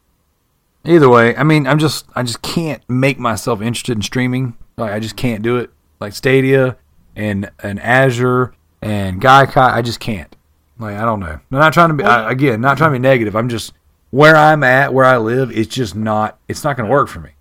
Either 0.88 1.10
way, 1.10 1.36
I 1.36 1.44
mean, 1.44 1.68
I'm 1.68 1.80
just, 1.80 2.06
I 2.16 2.24
just 2.24 2.42
can't 2.42 2.82
make 2.90 3.20
myself 3.20 3.62
interested 3.62 3.98
in 3.98 4.02
streaming. 4.02 4.58
Like, 4.78 4.92
I 4.92 5.00
just 5.00 5.18
can't 5.18 5.42
do 5.44 5.58
it. 5.58 5.70
Like 6.00 6.14
Stadia 6.14 6.78
and 7.16 7.50
and 7.64 7.80
Azure 7.80 8.54
and 8.82 9.22
Gaikai, 9.22 9.74
I 9.74 9.82
just 9.82 10.00
can't. 10.00 10.36
Like, 10.80 10.96
I 10.96 11.06
don't 11.06 11.20
know. 11.20 11.26
I'm 11.28 11.42
not 11.50 11.74
trying 11.74 11.90
to 11.90 11.96
be 11.96 12.04
I, 12.04 12.32
again, 12.32 12.62
not 12.62 12.78
trying 12.78 12.92
to 12.92 13.00
be 13.00 13.02
negative. 13.02 13.36
I'm 13.36 13.50
just 13.50 13.74
where 14.12 14.36
I'm 14.36 14.64
at, 14.64 14.94
where 14.94 15.06
I 15.06 15.18
live. 15.18 15.52
It's 15.52 15.74
just 15.74 15.96
not. 15.96 16.38
It's 16.48 16.64
not 16.64 16.78
going 16.78 16.88
to 16.88 16.92
work 16.92 17.10
for 17.10 17.20
me. 17.20 17.32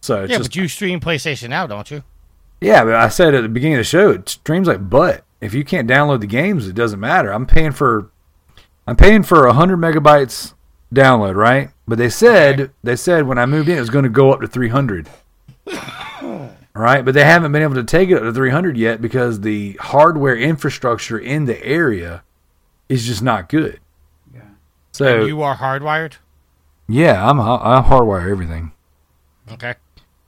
So 0.00 0.22
it's 0.22 0.30
yeah, 0.30 0.38
just 0.38 0.50
but 0.50 0.56
you 0.56 0.68
stream 0.68 1.00
PlayStation 1.00 1.50
now, 1.50 1.66
don't 1.66 1.90
you? 1.90 2.04
Yeah, 2.60 2.84
but 2.84 2.94
I 2.94 3.08
said 3.08 3.34
at 3.34 3.42
the 3.42 3.48
beginning 3.48 3.76
of 3.76 3.80
the 3.80 3.84
show, 3.84 4.10
it 4.10 4.28
streams 4.28 4.68
like 4.68 4.88
butt. 4.88 5.24
If 5.40 5.54
you 5.54 5.64
can't 5.64 5.88
download 5.88 6.20
the 6.20 6.26
games, 6.26 6.68
it 6.68 6.74
doesn't 6.74 7.00
matter. 7.00 7.32
I'm 7.32 7.46
paying 7.46 7.72
for, 7.72 8.10
I'm 8.86 8.96
paying 8.96 9.22
for 9.22 9.46
a 9.46 9.54
hundred 9.54 9.78
megabytes 9.78 10.54
download, 10.94 11.36
right? 11.36 11.70
But 11.90 11.98
they 11.98 12.08
said 12.08 12.70
they 12.84 12.94
said 12.94 13.26
when 13.26 13.36
I 13.36 13.46
moved 13.46 13.68
in, 13.68 13.76
it 13.76 13.80
was 13.80 13.90
going 13.90 14.04
to 14.04 14.08
go 14.08 14.32
up 14.32 14.40
to 14.42 14.46
three 14.46 14.68
hundred. 14.68 15.08
right, 16.72 17.04
but 17.04 17.14
they 17.14 17.24
haven't 17.24 17.50
been 17.50 17.62
able 17.62 17.74
to 17.74 17.82
take 17.82 18.10
it 18.10 18.14
up 18.16 18.22
to 18.22 18.32
three 18.32 18.50
hundred 18.50 18.76
yet 18.76 19.02
because 19.02 19.40
the 19.40 19.72
hardware 19.80 20.36
infrastructure 20.36 21.18
in 21.18 21.46
the 21.46 21.60
area 21.64 22.22
is 22.88 23.04
just 23.04 23.24
not 23.24 23.48
good. 23.48 23.80
Yeah. 24.32 24.42
So 24.92 25.24
you 25.24 25.42
are 25.42 25.56
hardwired. 25.56 26.12
yeah, 26.88 27.28
I'm 27.28 27.40
I 27.40 27.82
hardwire 27.84 28.30
everything. 28.30 28.70
Okay. 29.50 29.74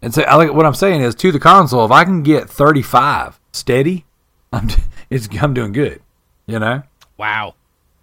And 0.02 0.12
so 0.12 0.22
I 0.22 0.34
like 0.34 0.52
what 0.52 0.66
I'm 0.66 0.74
saying 0.74 1.02
is 1.02 1.14
to 1.14 1.30
the 1.30 1.39
console, 1.39 1.84
if 1.84 1.93
I 1.93 2.02
can 2.02 2.24
get 2.24 2.51
35 2.51 3.39
steady, 3.52 4.05
I'm 4.52 4.68
it's 5.10 5.28
I'm 5.40 5.55
doing 5.55 5.70
good. 5.70 6.02
You 6.47 6.59
know, 6.59 6.82
Wow. 7.18 7.55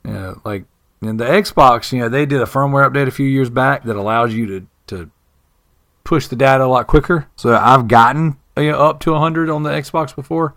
yeah, 0.05 0.35
like 0.45 0.63
in 1.01 1.17
the 1.17 1.25
Xbox, 1.25 1.91
you 1.91 1.99
know, 1.99 2.09
they 2.09 2.25
did 2.25 2.41
a 2.41 2.45
firmware 2.45 2.89
update 2.89 3.07
a 3.07 3.11
few 3.11 3.27
years 3.27 3.49
back 3.49 3.83
that 3.83 3.95
allows 3.95 4.33
you 4.33 4.45
to 4.47 4.67
to 4.87 5.11
push 6.03 6.27
the 6.27 6.35
data 6.35 6.63
a 6.63 6.65
lot 6.65 6.87
quicker. 6.87 7.27
So 7.35 7.55
I've 7.55 7.87
gotten 7.87 8.37
you 8.57 8.71
know, 8.71 8.79
up 8.79 8.99
to 9.01 9.11
100 9.11 9.49
on 9.49 9.63
the 9.63 9.69
Xbox 9.69 10.15
before. 10.15 10.55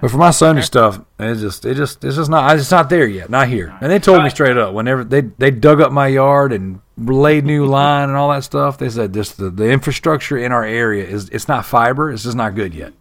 But 0.00 0.12
for 0.12 0.16
my 0.16 0.30
Sony 0.30 0.62
stuff, 0.62 1.00
it's 1.18 1.40
just 1.40 1.64
it 1.64 1.74
just 1.74 2.04
it's 2.04 2.14
just 2.14 2.30
not 2.30 2.56
it's 2.56 2.70
not 2.70 2.88
there 2.88 3.06
yet, 3.06 3.30
not 3.30 3.48
here. 3.48 3.76
And 3.80 3.90
they 3.90 3.98
told 3.98 4.22
me 4.22 4.30
straight 4.30 4.56
up 4.56 4.72
whenever 4.72 5.02
they 5.02 5.22
they 5.22 5.50
dug 5.50 5.80
up 5.80 5.90
my 5.90 6.06
yard 6.06 6.52
and 6.52 6.80
laid 6.96 7.44
new 7.44 7.66
line 7.78 8.08
and 8.08 8.16
all 8.16 8.30
that 8.30 8.44
stuff. 8.44 8.78
They 8.78 8.88
said 8.90 9.12
this 9.12 9.32
the, 9.32 9.50
the 9.50 9.68
infrastructure 9.68 10.38
in 10.38 10.52
our 10.52 10.64
area 10.64 11.04
is 11.04 11.28
it's 11.30 11.48
not 11.48 11.66
fiber, 11.66 12.12
it's 12.12 12.22
just 12.22 12.36
not 12.36 12.54
good 12.54 12.74
yet. 12.74 12.92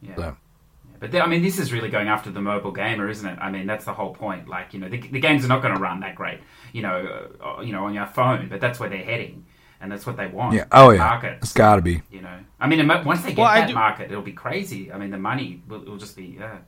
Yeah. 0.00 0.16
So 0.16 0.36
But 1.02 1.10
th- 1.10 1.20
I 1.20 1.26
mean, 1.26 1.42
this 1.42 1.58
is 1.58 1.72
really 1.72 1.88
going 1.88 2.06
after 2.06 2.30
the 2.30 2.40
mobile 2.40 2.70
gamer, 2.70 3.10
isn't 3.10 3.28
it? 3.28 3.36
I 3.40 3.50
mean, 3.50 3.66
that's 3.66 3.84
the 3.84 3.92
whole 3.92 4.14
point. 4.14 4.46
Like, 4.48 4.72
you 4.72 4.78
know, 4.78 4.88
the, 4.88 4.98
the 4.98 5.18
games 5.18 5.44
are 5.44 5.48
not 5.48 5.60
going 5.60 5.74
to 5.74 5.80
run 5.80 5.98
that 5.98 6.14
great, 6.14 6.38
you 6.72 6.80
know, 6.80 7.28
uh, 7.44 7.60
you 7.60 7.72
know, 7.72 7.86
on 7.86 7.92
your 7.92 8.06
phone. 8.06 8.48
But 8.48 8.60
that's 8.60 8.78
where 8.78 8.88
they're 8.88 9.02
heading, 9.02 9.44
and 9.80 9.90
that's 9.90 10.06
what 10.06 10.16
they 10.16 10.28
want. 10.28 10.54
yeah, 10.54 10.66
oh 10.70 10.90
yeah, 10.90 10.98
market. 10.98 11.38
it's 11.42 11.54
got 11.54 11.74
to 11.74 11.82
be. 11.82 12.02
You 12.12 12.20
know, 12.20 12.38
I 12.60 12.68
mean, 12.68 12.86
once 13.04 13.22
they 13.22 13.30
get 13.30 13.38
Well, 13.38 13.52
that 13.52 13.66
do- 13.66 13.74
market, 13.74 14.12
it'll 14.12 14.22
be 14.22 14.30
crazy. 14.30 14.92
I 14.92 14.98
mean, 14.98 15.10
the 15.10 15.18
money 15.18 15.60
will, 15.66 15.80
will 15.80 15.96
just 15.96 16.16
be 16.16 16.38
uh, 16.40 16.58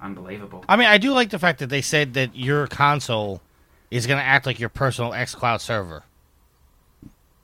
unbelievable. 0.00 0.64
I 0.66 0.76
mean, 0.76 0.86
I 0.86 0.96
do 0.96 1.12
like 1.12 1.28
the 1.28 1.38
fact 1.38 1.58
that 1.58 1.68
they 1.68 1.82
said 1.82 2.14
that 2.14 2.34
your 2.34 2.66
console 2.66 3.42
is 3.90 4.06
going 4.06 4.18
to 4.18 4.24
act 4.24 4.46
like 4.46 4.58
your 4.58 4.70
personal 4.70 5.10
XCloud 5.10 5.60
server. 5.60 6.04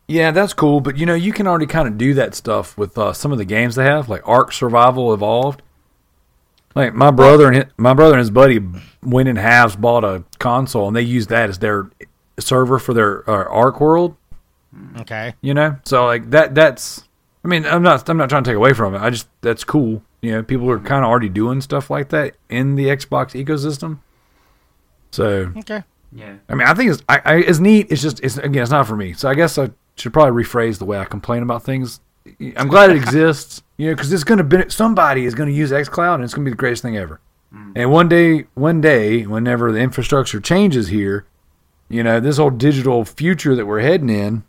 Yeah, 0.09 0.31
that's 0.31 0.55
cool, 0.55 0.81
but 0.81 0.97
you 0.97 1.05
know, 1.05 1.12
you 1.12 1.35
can 1.35 1.47
already 1.47 1.67
kind 1.67 1.87
of 1.87 1.99
do 1.99 2.15
that 2.15 2.35
stuff 2.35 2.79
with 2.79 2.97
uh, 2.97 3.12
some 3.12 3.31
of 3.31 3.37
the 3.37 3.45
games 3.45 3.75
they 3.75 3.85
have, 3.85 4.09
like 4.09 4.27
Ark 4.27 4.53
Survival 4.53 5.12
Evolved. 5.12 5.61
Like 6.75 6.95
my 6.95 7.11
brother 7.11 7.49
and 7.49 7.57
his, 7.57 7.65
my 7.77 7.95
brother 7.95 8.15
and 8.15 8.21
his 8.21 8.31
buddy 8.31 8.61
went 9.03 9.29
in 9.29 9.37
halves 9.37 9.77
bought 9.77 10.05
a 10.05 10.25
console, 10.39 10.87
and 10.87 10.97
they 10.97 11.03
used 11.03 11.29
that 11.31 11.51
as 11.51 11.59
their 11.59 11.91
server 12.39 12.79
for 12.79 12.95
their 12.95 13.29
uh, 13.29 13.45
Ark 13.49 13.81
World. 13.81 14.17
Okay. 15.01 15.35
You 15.41 15.55
know, 15.55 15.77
so 15.85 16.07
like 16.07 16.31
that. 16.31 16.55
That's. 16.55 17.09
I 17.45 17.49
mean, 17.49 17.65
I'm 17.67 17.83
not. 17.83 18.09
I'm 18.09 18.17
not 18.17 18.29
trying 18.29 18.45
to 18.45 18.51
take 18.51 18.57
away 18.57 18.73
from 18.73 18.95
it. 18.95 19.01
I 19.01 19.11
just 19.11 19.29
that's 19.41 19.65
cool. 19.65 20.03
You 20.23 20.33
know, 20.33 20.43
people 20.43 20.71
are 20.71 20.79
kind 20.79 21.05
of 21.05 21.11
already 21.11 21.29
doing 21.29 21.61
stuff 21.61 21.91
like 21.91 22.11
that 22.11 22.35
in 22.49 22.77
the 22.77 22.87
Xbox 22.87 23.33
ecosystem. 23.33 23.99
So 25.11 25.53
Okay. 25.57 25.83
Yeah. 26.13 26.35
I 26.49 26.55
mean, 26.55 26.67
I 26.67 26.75
think 26.75 26.93
it's 26.93 27.03
I, 27.09 27.21
I, 27.25 27.35
it's 27.37 27.59
neat. 27.59 27.91
It's 27.91 28.03
just 28.03 28.21
it's 28.23 28.37
again, 28.39 28.63
it's 28.63 28.71
not 28.71 28.87
for 28.87 28.97
me. 28.97 29.13
So 29.13 29.29
I 29.29 29.35
guess 29.35 29.59
I 29.59 29.71
should 29.97 30.13
probably 30.13 30.45
rephrase 30.45 30.79
the 30.79 30.85
way 30.85 30.99
I 30.99 31.05
complain 31.05 31.43
about 31.43 31.63
things. 31.63 32.01
I'm 32.57 32.69
glad 32.69 32.91
it 32.91 32.97
exists, 33.03 33.63
you 33.81 33.86
know, 33.86 33.94
because 33.94 34.12
it's 34.12 34.24
going 34.24 34.36
to 34.36 34.44
be 34.44 34.69
somebody 34.69 35.24
is 35.24 35.35
going 35.35 35.48
to 35.48 35.55
use 35.55 35.70
XCloud 35.70 36.16
and 36.16 36.24
it's 36.24 36.35
going 36.35 36.44
to 36.44 36.51
be 36.51 36.52
the 36.52 36.57
greatest 36.59 36.82
thing 36.82 36.98
ever. 36.98 37.19
And 37.74 37.90
one 37.90 38.11
day, 38.11 38.44
one 38.52 38.82
day, 38.82 39.23
whenever 39.27 39.73
the 39.73 39.78
infrastructure 39.78 40.39
changes 40.39 40.89
here, 40.89 41.24
you 41.89 42.02
know, 42.02 42.20
this 42.20 42.36
whole 42.36 42.51
digital 42.51 43.07
future 43.07 43.57
that 43.57 43.65
we're 43.65 43.81
heading 43.81 44.11
in, 44.11 44.44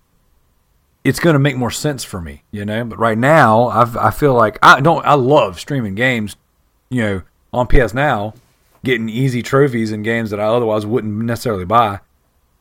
it's 1.06 1.22
going 1.22 1.34
to 1.34 1.40
make 1.40 1.56
more 1.56 1.72
sense 1.72 2.04
for 2.04 2.20
me, 2.20 2.44
you 2.52 2.66
know. 2.66 2.84
But 2.84 3.00
right 3.00 3.18
now, 3.18 3.70
I've, 3.70 3.96
I 3.96 4.12
feel 4.12 4.34
like 4.34 4.60
I 4.62 4.82
don't. 4.82 5.06
I 5.06 5.14
love 5.14 5.62
streaming 5.62 5.96
games, 5.96 6.36
you 6.90 7.02
know, 7.02 7.22
on 7.54 7.68
PS 7.68 7.94
Now, 7.94 8.34
getting 8.84 9.08
easy 9.08 9.42
trophies 9.42 9.94
in 9.94 10.04
games 10.04 10.30
that 10.32 10.42
I 10.42 10.44
otherwise 10.44 10.86
wouldn't 10.86 11.24
necessarily 11.24 11.66
buy. 11.66 12.02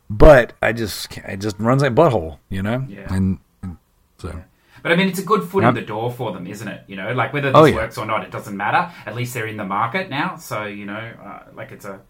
But 0.08 0.52
I 0.62 0.72
just, 0.72 1.18
it 1.18 1.40
just 1.40 1.58
runs 1.58 1.82
like 1.82 1.96
butthole, 1.96 2.38
you 2.48 2.62
know. 2.62 2.86
Yeah. 2.88 3.12
And, 3.12 3.40
and 3.60 3.76
so, 4.18 4.44
But 4.82 4.92
I 4.92 4.96
mean, 4.96 5.08
it's 5.08 5.18
a 5.18 5.24
good 5.24 5.44
foot 5.44 5.62
Yep. 5.62 5.68
in 5.70 5.74
the 5.76 5.86
door 5.86 6.10
for 6.10 6.32
them, 6.32 6.46
isn't 6.46 6.66
it? 6.68 6.82
You 6.86 6.96
know, 6.96 7.12
like 7.12 7.32
whether 7.32 7.48
this 7.50 7.56
Oh, 7.58 7.64
yeah. 7.64 7.74
works 7.76 7.98
or 7.98 8.06
not, 8.06 8.24
it 8.24 8.30
doesn't 8.30 8.56
matter. 8.56 8.90
At 9.06 9.14
least 9.14 9.34
they're 9.34 9.46
in 9.46 9.56
the 9.56 9.64
market 9.64 10.08
now, 10.10 10.36
so 10.36 10.64
you 10.64 10.86
know, 10.86 11.12
uh, 11.24 11.42
like 11.54 11.72
it's 11.72 11.84
a, 11.84 12.00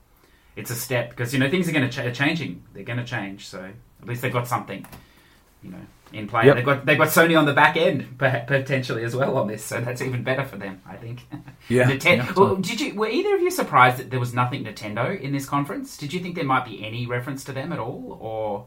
it's 0.56 0.70
a 0.70 0.74
step 0.76 1.10
because 1.10 1.32
you 1.32 1.38
know 1.40 1.48
things 1.50 1.68
are 1.68 1.72
going 1.72 1.88
to 1.88 1.94
ch- 1.94 2.04
are 2.04 2.12
changing. 2.12 2.62
They're 2.74 2.84
going 2.84 2.98
to 2.98 3.04
change, 3.04 3.46
so 3.48 3.60
at 4.02 4.08
least 4.08 4.22
they've 4.22 4.32
got 4.32 4.46
something, 4.48 4.84
you 5.62 5.70
know, 5.70 5.78
in 6.12 6.26
play. 6.26 6.46
Yep. 6.46 6.56
They've 6.56 6.64
got 6.64 6.86
they've 6.86 6.98
got 6.98 7.08
Sony 7.08 7.38
on 7.38 7.44
the 7.46 7.52
back 7.52 7.76
end 7.76 8.18
potentially 8.18 9.04
as 9.04 9.14
well 9.14 9.36
on 9.38 9.46
this, 9.46 9.64
so 9.64 9.80
that's 9.80 10.02
even 10.02 10.22
better 10.24 10.44
for 10.44 10.56
them, 10.56 10.80
I 10.86 10.96
think. 10.96 11.20
Yeah. 11.68 11.88
Nintendo. 11.88 12.16
Yeah, 12.26 12.32
well, 12.36 12.56
did 12.56 12.80
you 12.80 12.94
were 12.96 13.06
either 13.08 13.34
of 13.36 13.42
you 13.42 13.50
surprised 13.50 13.98
that 13.98 14.10
there 14.10 14.18
was 14.18 14.34
nothing 14.34 14.64
Nintendo 14.64 15.18
in 15.20 15.30
this 15.32 15.46
conference? 15.46 15.96
Did 15.96 16.12
you 16.12 16.18
think 16.18 16.34
there 16.34 16.44
might 16.44 16.64
be 16.64 16.84
any 16.84 17.06
reference 17.06 17.44
to 17.44 17.52
them 17.52 17.72
at 17.72 17.78
all, 17.78 18.18
or 18.20 18.66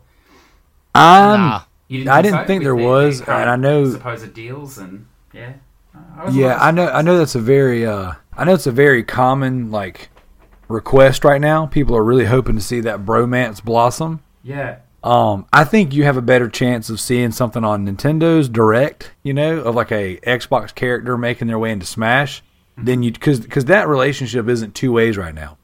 um, 0.95 1.39
Nah. 1.41 1.61
You 1.87 1.99
didn't? 1.99 2.11
I 2.11 2.21
didn't 2.21 2.39
so, 2.41 2.45
think 2.45 2.63
there 2.63 2.75
was, 2.75 3.21
and 3.21 3.49
I 3.49 3.55
know- 3.55 3.89
supposed 3.91 4.33
deals 4.33 4.77
and 4.77 5.05
yeah. 5.33 5.53
Uh, 5.95 5.99
I 6.25 6.29
Yeah, 6.29 6.57
I 6.59 6.71
know. 6.71 6.87
I 6.87 7.01
know 7.01 7.17
that's 7.17 7.35
a 7.35 7.39
very. 7.39 7.85
Uh, 7.85 8.13
I 8.35 8.45
know 8.45 8.53
it's 8.53 8.67
a 8.67 8.71
very 8.71 9.03
common 9.03 9.69
like 9.71 10.09
request 10.67 11.23
right 11.23 11.39
now. 11.41 11.65
People 11.67 11.95
are 11.95 12.03
really 12.03 12.25
hoping 12.25 12.55
to 12.55 12.61
see 12.61 12.79
that 12.81 13.05
bromance 13.05 13.63
blossom. 13.63 14.21
Yeah, 14.43 14.77
Um, 15.03 15.45
I 15.53 15.63
think 15.63 15.93
you 15.93 16.03
have 16.03 16.17
a 16.17 16.21
better 16.21 16.49
chance 16.49 16.89
of 16.89 16.99
seeing 16.99 17.31
something 17.31 17.63
on 17.63 17.85
Nintendo's 17.85 18.49
Direct, 18.49 19.11
you 19.23 19.33
know, 19.33 19.59
of 19.59 19.75
like 19.75 19.91
a 19.91 20.17
Xbox 20.25 20.73
character 20.73 21.17
making 21.17 21.47
their 21.47 21.59
way 21.59 21.71
into 21.71 21.85
Smash, 21.85 22.43
than 22.77 23.03
you 23.03 23.11
because 23.11 23.39
because 23.39 23.65
that 23.65 23.87
relationship 23.87 24.47
isn't 24.49 24.73
two 24.75 24.91
ways 24.91 25.15
right 25.17 25.33
now. 25.35 25.57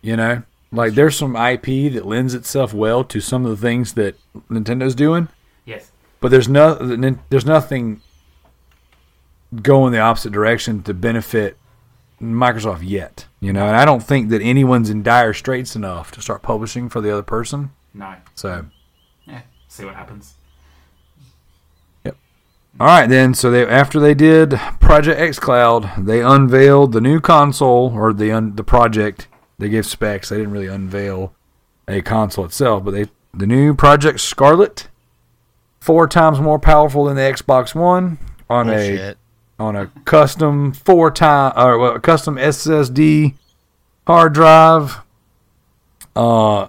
You 0.00 0.16
know, 0.16 0.42
like 0.72 0.94
there's 0.94 1.16
some 1.16 1.34
IP 1.36 1.92
that 1.92 2.04
lends 2.06 2.34
itself 2.34 2.74
well 2.74 3.02
to 3.04 3.20
some 3.20 3.44
of 3.44 3.50
the 3.50 3.56
things 3.56 3.94
that 3.94 4.16
Nintendo's 4.50 4.94
doing, 4.94 5.28
yes, 5.64 5.90
but 6.20 6.30
there's 6.30 6.48
no 6.48 6.74
there's 7.30 7.46
nothing 7.46 8.00
going 9.62 9.92
the 9.92 9.98
opposite 10.00 10.32
direction 10.32 10.82
to 10.82 10.92
benefit 10.92 11.56
Microsoft 12.20 12.80
yet. 12.82 13.26
You 13.40 13.52
know, 13.52 13.66
and 13.66 13.76
I 13.76 13.84
don't 13.84 14.02
think 14.02 14.28
that 14.30 14.42
anyone's 14.42 14.90
in 14.90 15.02
dire 15.02 15.32
straits 15.32 15.74
enough 15.76 16.10
to 16.12 16.20
start 16.20 16.42
publishing 16.42 16.88
for 16.88 17.00
the 17.00 17.10
other 17.12 17.22
person. 17.22 17.70
no, 17.94 18.14
So. 18.34 18.66
yeah. 19.26 19.42
See 19.68 19.84
what 19.84 19.94
happens. 19.94 20.34
Yep. 22.04 22.16
All 22.80 22.86
right, 22.86 23.06
then. 23.06 23.32
So 23.34 23.50
they 23.50 23.66
after 23.66 24.00
they 24.00 24.14
did 24.14 24.50
Project 24.80 25.20
X 25.20 25.38
Cloud, 25.38 25.90
they 25.96 26.20
unveiled 26.20 26.92
the 26.92 27.00
new 27.00 27.20
console 27.20 27.92
or 27.94 28.12
the 28.12 28.32
un, 28.32 28.56
the 28.56 28.64
project. 28.64 29.28
They 29.58 29.68
gave 29.68 29.86
specs. 29.86 30.28
They 30.28 30.36
didn't 30.36 30.52
really 30.52 30.68
unveil 30.68 31.34
a 31.86 32.02
console 32.02 32.44
itself, 32.44 32.84
but 32.84 32.92
they 32.92 33.06
the 33.34 33.46
new 33.46 33.74
Project 33.74 34.20
Scarlett, 34.20 34.88
four 35.80 36.06
times 36.06 36.40
more 36.40 36.58
powerful 36.58 37.04
than 37.04 37.16
the 37.16 37.22
Xbox 37.22 37.74
One 37.74 38.18
on 38.48 38.68
a 38.68 38.72
Bullshit. 38.72 39.18
on 39.58 39.76
a 39.76 39.86
custom 40.04 40.72
four 40.72 41.10
time 41.10 41.52
or 41.56 41.78
well, 41.78 41.94
a 41.96 42.00
custom 42.00 42.36
SSD 42.36 43.34
hard 44.06 44.32
drive. 44.32 44.98
Uh, 46.14 46.68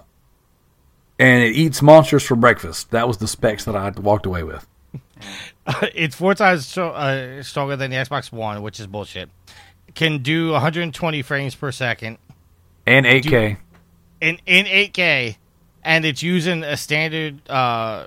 and 1.18 1.42
it 1.42 1.54
eats 1.56 1.82
monsters 1.82 2.22
for 2.22 2.36
breakfast. 2.36 2.90
That 2.92 3.06
was 3.06 3.18
the 3.18 3.26
specs 3.28 3.64
that 3.64 3.76
I 3.76 3.90
walked 3.90 4.26
away 4.26 4.42
with. 4.42 4.66
it's 5.94 6.14
four 6.14 6.34
times 6.34 6.66
stro- 6.66 6.94
uh, 6.94 7.42
stronger 7.42 7.76
than 7.76 7.90
the 7.90 7.96
Xbox 7.96 8.32
One, 8.32 8.62
which 8.62 8.80
is 8.80 8.86
bullshit. 8.86 9.28
Can 9.94 10.18
do 10.18 10.52
120 10.52 11.22
frames 11.22 11.54
per 11.54 11.72
second 11.72 12.18
And 12.90 13.06
8K. 13.06 13.56
in 14.20 14.38
in 14.46 14.66
8K, 14.66 15.36
and 15.84 16.04
it's 16.04 16.22
using 16.22 16.62
a 16.64 16.76
standard 16.76 17.48
uh, 17.48 18.06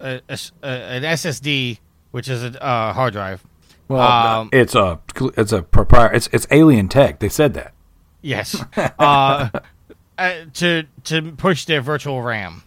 a, 0.00 0.20
a 0.28 0.38
a- 0.62 0.66
an 0.66 1.02
SSD, 1.02 1.78
which 2.10 2.28
is 2.28 2.42
a 2.44 2.62
uh, 2.64 2.92
hard 2.92 3.12
drive. 3.14 3.44
Well, 3.88 4.00
Um, 4.02 4.50
it's 4.52 4.74
a 4.74 5.00
it's 5.36 5.52
a 5.52 5.62
proprietary. 5.62 6.16
It's 6.18 6.28
it's 6.32 6.46
alien 6.50 6.88
tech. 6.88 7.18
They 7.18 7.28
said 7.28 7.54
that. 7.54 7.72
Yes, 8.22 8.62
uh, 8.76 9.48
uh, 10.18 10.34
to 10.54 10.84
to 11.04 11.32
push 11.32 11.64
their 11.64 11.80
virtual 11.80 12.22
RAM. 12.22 12.62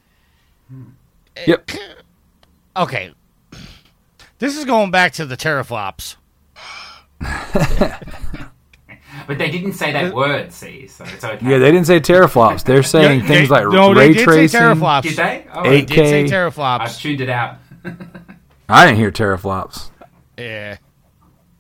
Yep. 1.47 1.71
Okay, 2.75 3.13
this 4.39 4.57
is 4.57 4.65
going 4.65 4.89
back 4.91 5.13
to 5.13 5.25
the 5.25 5.37
teraflops. 5.37 6.15
But 9.27 9.37
they 9.37 9.49
didn't 9.51 9.73
say 9.73 9.91
that 9.93 10.13
word. 10.13 10.51
See, 10.51 10.87
so 10.87 11.03
it's 11.05 11.23
okay. 11.23 11.45
Yeah, 11.49 11.57
they 11.59 11.71
didn't 11.71 11.87
say 11.87 11.99
teraflops. 11.99 12.63
They're 12.63 12.83
saying 12.83 13.21
Yeah, 13.21 13.27
things 13.27 13.49
they- 13.49 13.55
like 13.55 13.67
no, 13.69 13.93
ray 13.93 14.07
they 14.09 14.13
did 14.13 14.23
tracing. 14.25 14.47
say 14.49 14.59
teraflops. 14.59 15.01
Did 15.03 15.15
they? 15.15 15.45
Oh, 15.53 15.63
They 15.63 15.81
did 15.81 15.95
say 16.07 16.23
8K. 16.25 16.29
teraflops. 16.31 16.79
I've 16.81 16.97
tuned 16.97 17.21
it 17.21 17.29
out. 17.29 17.57
I 18.69 18.85
didn't 18.85 18.97
hear 18.99 19.11
teraflops. 19.11 19.91
Yeah. 20.37 20.77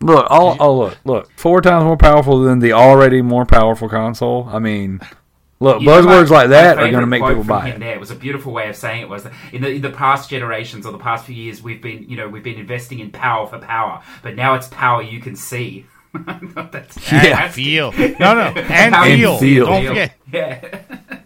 Look, 0.01 0.27
all 0.29 0.57
oh 0.59 0.77
look, 0.77 0.97
look, 1.05 1.31
four 1.37 1.61
times 1.61 1.85
more 1.85 1.95
powerful 1.97 2.41
than 2.41 2.59
the 2.59 2.73
already 2.73 3.21
more 3.21 3.45
powerful 3.45 3.87
console. 3.87 4.49
I 4.51 4.59
mean, 4.59 4.99
look, 5.61 5.79
You 5.79 5.87
know, 5.87 6.01
buzzwords 6.01 6.29
my- 6.29 6.35
like 6.37 6.49
that 6.49 6.75
my 6.75 6.83
are 6.83 6.91
going 6.91 7.01
to 7.01 7.07
make 7.07 7.21
quote 7.21 7.31
people 7.31 7.43
from 7.45 7.59
buy 7.59 7.67
him 7.67 7.75
it. 7.77 7.79
There 7.85 7.93
it 7.93 7.99
was 8.01 8.11
a 8.11 8.15
beautiful 8.15 8.51
way 8.51 8.67
of 8.67 8.75
saying 8.75 9.03
it. 9.03 9.09
Was 9.09 9.23
that 9.23 9.31
in 9.53 9.61
the 9.61 9.69
in 9.69 9.81
the 9.81 9.91
past 9.91 10.29
generations 10.29 10.85
or 10.85 10.91
the 10.91 10.97
past 10.97 11.25
few 11.25 11.35
years, 11.35 11.61
we've 11.63 11.81
been 11.81 12.03
you 12.09 12.17
know 12.17 12.27
we've 12.27 12.43
been 12.43 12.59
investing 12.59 12.99
in 12.99 13.11
power 13.11 13.47
for 13.47 13.59
power, 13.59 14.01
but 14.23 14.35
now 14.35 14.55
it's 14.55 14.67
power 14.67 15.01
you 15.01 15.21
can 15.21 15.35
see. 15.37 15.85
That's 16.13 17.11
And 17.11 17.23
Yeah. 17.27 17.49
feel. 17.49 17.91
No, 18.19 18.33
no. 18.35 18.53
And 18.61 18.93
Power 18.93 19.05
feel. 19.05 19.37
feel. 19.37 19.65
Don't 19.65 19.85
forget. 19.87 20.13
Yeah. 20.31 21.19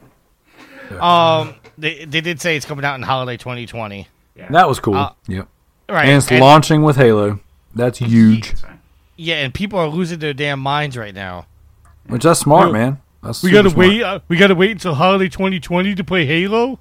Um, 1.00 1.56
they, 1.78 2.06
they 2.06 2.22
did 2.22 2.40
say 2.42 2.56
it's 2.56 2.66
coming 2.66 2.86
out 2.86 2.96
in 2.96 3.02
holiday 3.04 3.38
2020. 3.38 4.08
yeah. 4.36 4.48
That 4.50 4.68
was 4.68 4.80
cool. 4.80 4.96
Uh, 4.96 5.12
yep. 5.28 5.48
Right. 5.90 6.08
And 6.10 6.18
it's 6.18 6.32
launching 6.32 6.84
with 6.84 6.96
Halo. 6.96 7.40
That's 7.76 8.00
huge. 8.00 8.54
Yeah, 9.16 9.36
and 9.38 9.54
people 9.54 9.80
are 9.80 9.88
losing 9.88 10.20
their 10.20 10.34
damn 10.34 10.60
minds 10.60 10.98
right 10.98 11.14
now. 11.14 11.48
Which 12.08 12.24
that's 12.24 12.40
smart, 12.40 12.66
Well, 12.66 12.74
man. 12.74 13.02
That's 13.24 13.44
We 13.44 13.52
gotta 13.52 13.70
smart. 13.70 13.88
wait. 13.90 14.02
Uh, 14.04 14.20
we 14.28 14.38
gotta 14.38 14.56
wait 14.56 14.72
until 14.72 14.96
holiday 14.96 15.28
2020 15.28 15.96
to 15.96 16.04
play 16.04 16.26
Halo. 16.26 16.80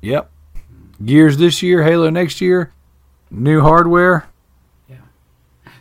Yep. 0.00 0.30
Gears 1.04 1.36
this 1.36 1.62
year, 1.62 1.82
Halo 1.82 2.08
next 2.10 2.40
year, 2.40 2.72
new 3.30 3.60
hardware. 3.60 4.26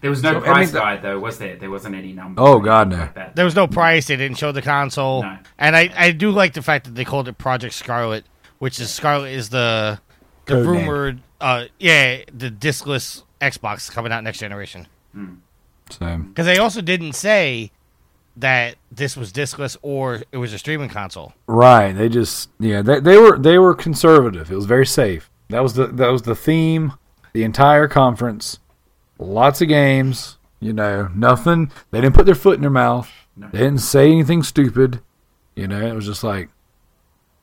There 0.05 0.11
was 0.11 0.21
no 0.21 0.33
So, 0.33 0.37
I 0.41 0.41
price 0.41 0.71
mean, 0.71 0.83
guide 0.83 1.01
though, 1.01 1.17
was 1.17 1.39
there? 1.39 1.55
There 1.55 1.71
wasn't 1.71 1.95
any 1.95 2.13
number. 2.13 2.39
Oh, 2.39 2.59
God, 2.59 2.89
no. 2.89 2.97
Like 2.97 3.15
that. 3.15 3.35
There 3.35 3.43
was 3.43 3.55
no 3.55 3.65
price. 3.65 4.05
They 4.05 4.15
didn't 4.15 4.37
show 4.37 4.51
the 4.51 4.61
console. 4.61 5.23
No. 5.23 5.39
And 5.57 5.75
I, 5.75 5.91
I 5.97 6.11
do 6.11 6.29
like 6.29 6.53
the 6.53 6.61
fact 6.61 6.85
that 6.85 6.93
they 6.93 7.03
called 7.03 7.27
it 7.27 7.39
Project 7.39 7.73
Scarlett, 7.73 8.23
which 8.59 8.79
is 8.79 8.93
Scarlett 8.93 9.31
is 9.31 9.49
the 9.49 9.99
the 10.45 10.53
Code 10.53 10.67
rumored 10.67 11.21
uh 11.41 11.65
yeah 11.79 12.21
the 12.31 12.51
discless 12.51 13.23
Xbox 13.41 13.91
coming 13.91 14.11
out 14.11 14.23
next 14.23 14.37
generation. 14.37 14.85
So 15.89 16.17
Because 16.17 16.45
they 16.45 16.59
also 16.59 16.81
didn't 16.81 17.13
say 17.13 17.71
that 18.37 18.75
this 18.91 19.17
was 19.17 19.31
discless 19.33 19.75
or 19.81 20.21
it 20.31 20.37
was 20.37 20.53
a 20.53 20.59
streaming 20.59 20.89
console. 20.89 21.33
right, 21.47 21.93
they 21.93 22.09
just 22.09 22.51
yeah 22.59 22.83
they, 22.83 22.99
they 22.99 23.17
were 23.17 23.39
they 23.39 23.57
were 23.57 23.73
conservative. 23.73 24.51
It 24.51 24.55
was 24.55 24.65
very 24.65 24.85
safe. 24.85 25.31
That 25.49 25.63
was 25.63 25.73
the 25.73 25.87
that 25.87 26.09
was 26.09 26.21
the 26.21 26.35
theme. 26.35 26.93
The 27.33 27.43
entire 27.43 27.87
conference, 27.87 28.59
lots 29.17 29.61
of 29.61 29.67
games. 29.67 30.37
You 30.59 30.73
know, 30.73 31.09
nothing. 31.13 31.71
They 31.91 32.01
didn't 32.01 32.15
put 32.15 32.25
their 32.25 32.33
foot 32.35 32.55
in 32.55 32.61
their 32.61 32.69
mouth. 32.71 33.11
They 33.37 33.59
didn't 33.59 33.79
say 33.79 34.09
anything 34.11 34.41
stupid. 34.43 35.01
You 35.55 35.67
know, 35.67 35.85
it 35.85 35.93
was 35.93 36.05
just 36.05 36.23
like 36.23 36.49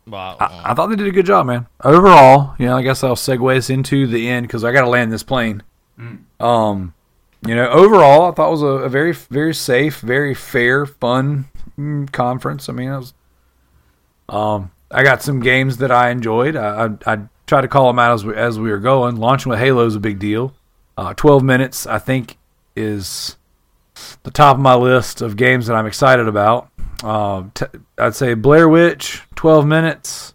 Well, 0.06 0.36
I, 0.40 0.72
I 0.72 0.74
thought 0.74 0.88
they 0.88 0.96
did 0.96 1.06
a 1.06 1.12
good 1.12 1.26
job, 1.26 1.46
man. 1.46 1.66
Overall, 1.84 2.54
you 2.58 2.66
know, 2.66 2.76
I 2.76 2.82
guess 2.82 3.04
I'll 3.04 3.14
segue 3.14 3.56
us 3.56 3.70
into 3.70 4.06
the 4.06 4.28
end 4.28 4.46
because 4.46 4.64
I 4.64 4.72
got 4.72 4.80
to 4.82 4.88
land 4.88 5.12
this 5.12 5.22
plane. 5.22 5.62
Um, 6.40 6.94
you 7.46 7.54
know, 7.54 7.68
overall, 7.68 8.30
I 8.30 8.34
thought 8.34 8.48
it 8.48 8.52
was 8.52 8.62
a, 8.62 8.66
a 8.66 8.88
very, 8.88 9.12
very 9.12 9.54
safe, 9.54 10.00
very 10.00 10.34
fair, 10.34 10.86
fun 10.86 11.46
mm, 11.78 12.10
conference. 12.12 12.68
I 12.68 12.72
mean, 12.72 12.88
it 12.90 12.96
was. 12.96 13.14
Um, 14.28 14.70
I 14.90 15.02
got 15.02 15.22
some 15.22 15.40
games 15.40 15.76
that 15.78 15.90
I 15.90 16.10
enjoyed. 16.10 16.56
I, 16.56 16.86
I, 17.06 17.14
I 17.14 17.18
tried 17.46 17.62
to 17.62 17.68
call 17.68 17.86
them 17.88 17.98
out 17.98 18.14
as 18.14 18.24
we, 18.24 18.34
as 18.34 18.58
we 18.58 18.70
were 18.70 18.78
going. 18.78 19.16
Launching 19.16 19.50
with 19.50 19.58
Halo 19.58 19.86
is 19.86 19.94
a 19.94 20.00
big 20.00 20.18
deal. 20.18 20.54
Uh, 20.96 21.14
Twelve 21.14 21.42
minutes, 21.42 21.86
I 21.86 21.98
think, 21.98 22.36
is 22.76 23.36
the 24.22 24.30
top 24.30 24.56
of 24.56 24.62
my 24.62 24.74
list 24.74 25.20
of 25.22 25.36
games 25.36 25.66
that 25.66 25.74
I'm 25.74 25.86
excited 25.86 26.28
about. 26.28 26.68
uh, 27.02 27.44
t- 27.54 27.66
I'd 27.98 28.14
say 28.14 28.34
Blair 28.34 28.68
Witch, 28.68 29.22
twelve 29.34 29.66
minutes, 29.66 30.34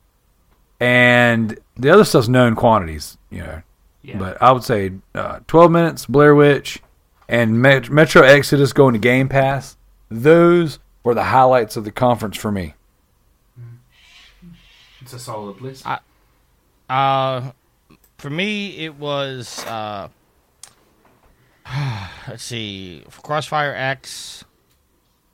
and 0.79 1.57
the 1.75 1.89
other 1.89 2.03
stuff's 2.03 2.27
known 2.27 2.55
quantities, 2.55 3.17
you 3.29 3.39
know. 3.39 3.61
Yeah. 4.01 4.17
But 4.17 4.41
I 4.41 4.51
would 4.51 4.63
say 4.63 4.93
uh, 5.15 5.39
twelve 5.47 5.71
minutes, 5.71 6.05
Blair 6.05 6.33
Witch, 6.35 6.81
and 7.29 7.61
Met- 7.61 7.89
Metro 7.89 8.21
Exodus 8.21 8.73
going 8.73 8.93
to 8.93 8.99
Game 8.99 9.27
Pass. 9.29 9.77
Those 10.09 10.79
were 11.03 11.13
the 11.13 11.23
highlights 11.25 11.77
of 11.77 11.83
the 11.83 11.91
conference 11.91 12.37
for 12.37 12.51
me. 12.51 12.73
It's 15.01 15.13
a 15.13 15.19
solid 15.19 15.61
list. 15.61 15.85
I- 15.85 15.99
Uh, 16.89 17.51
for 18.17 18.29
me, 18.29 18.77
it 18.85 18.95
was 18.95 19.63
uh, 19.65 20.07
let's 22.27 22.43
see, 22.43 23.03
Crossfire 23.23 23.73
X, 23.75 24.43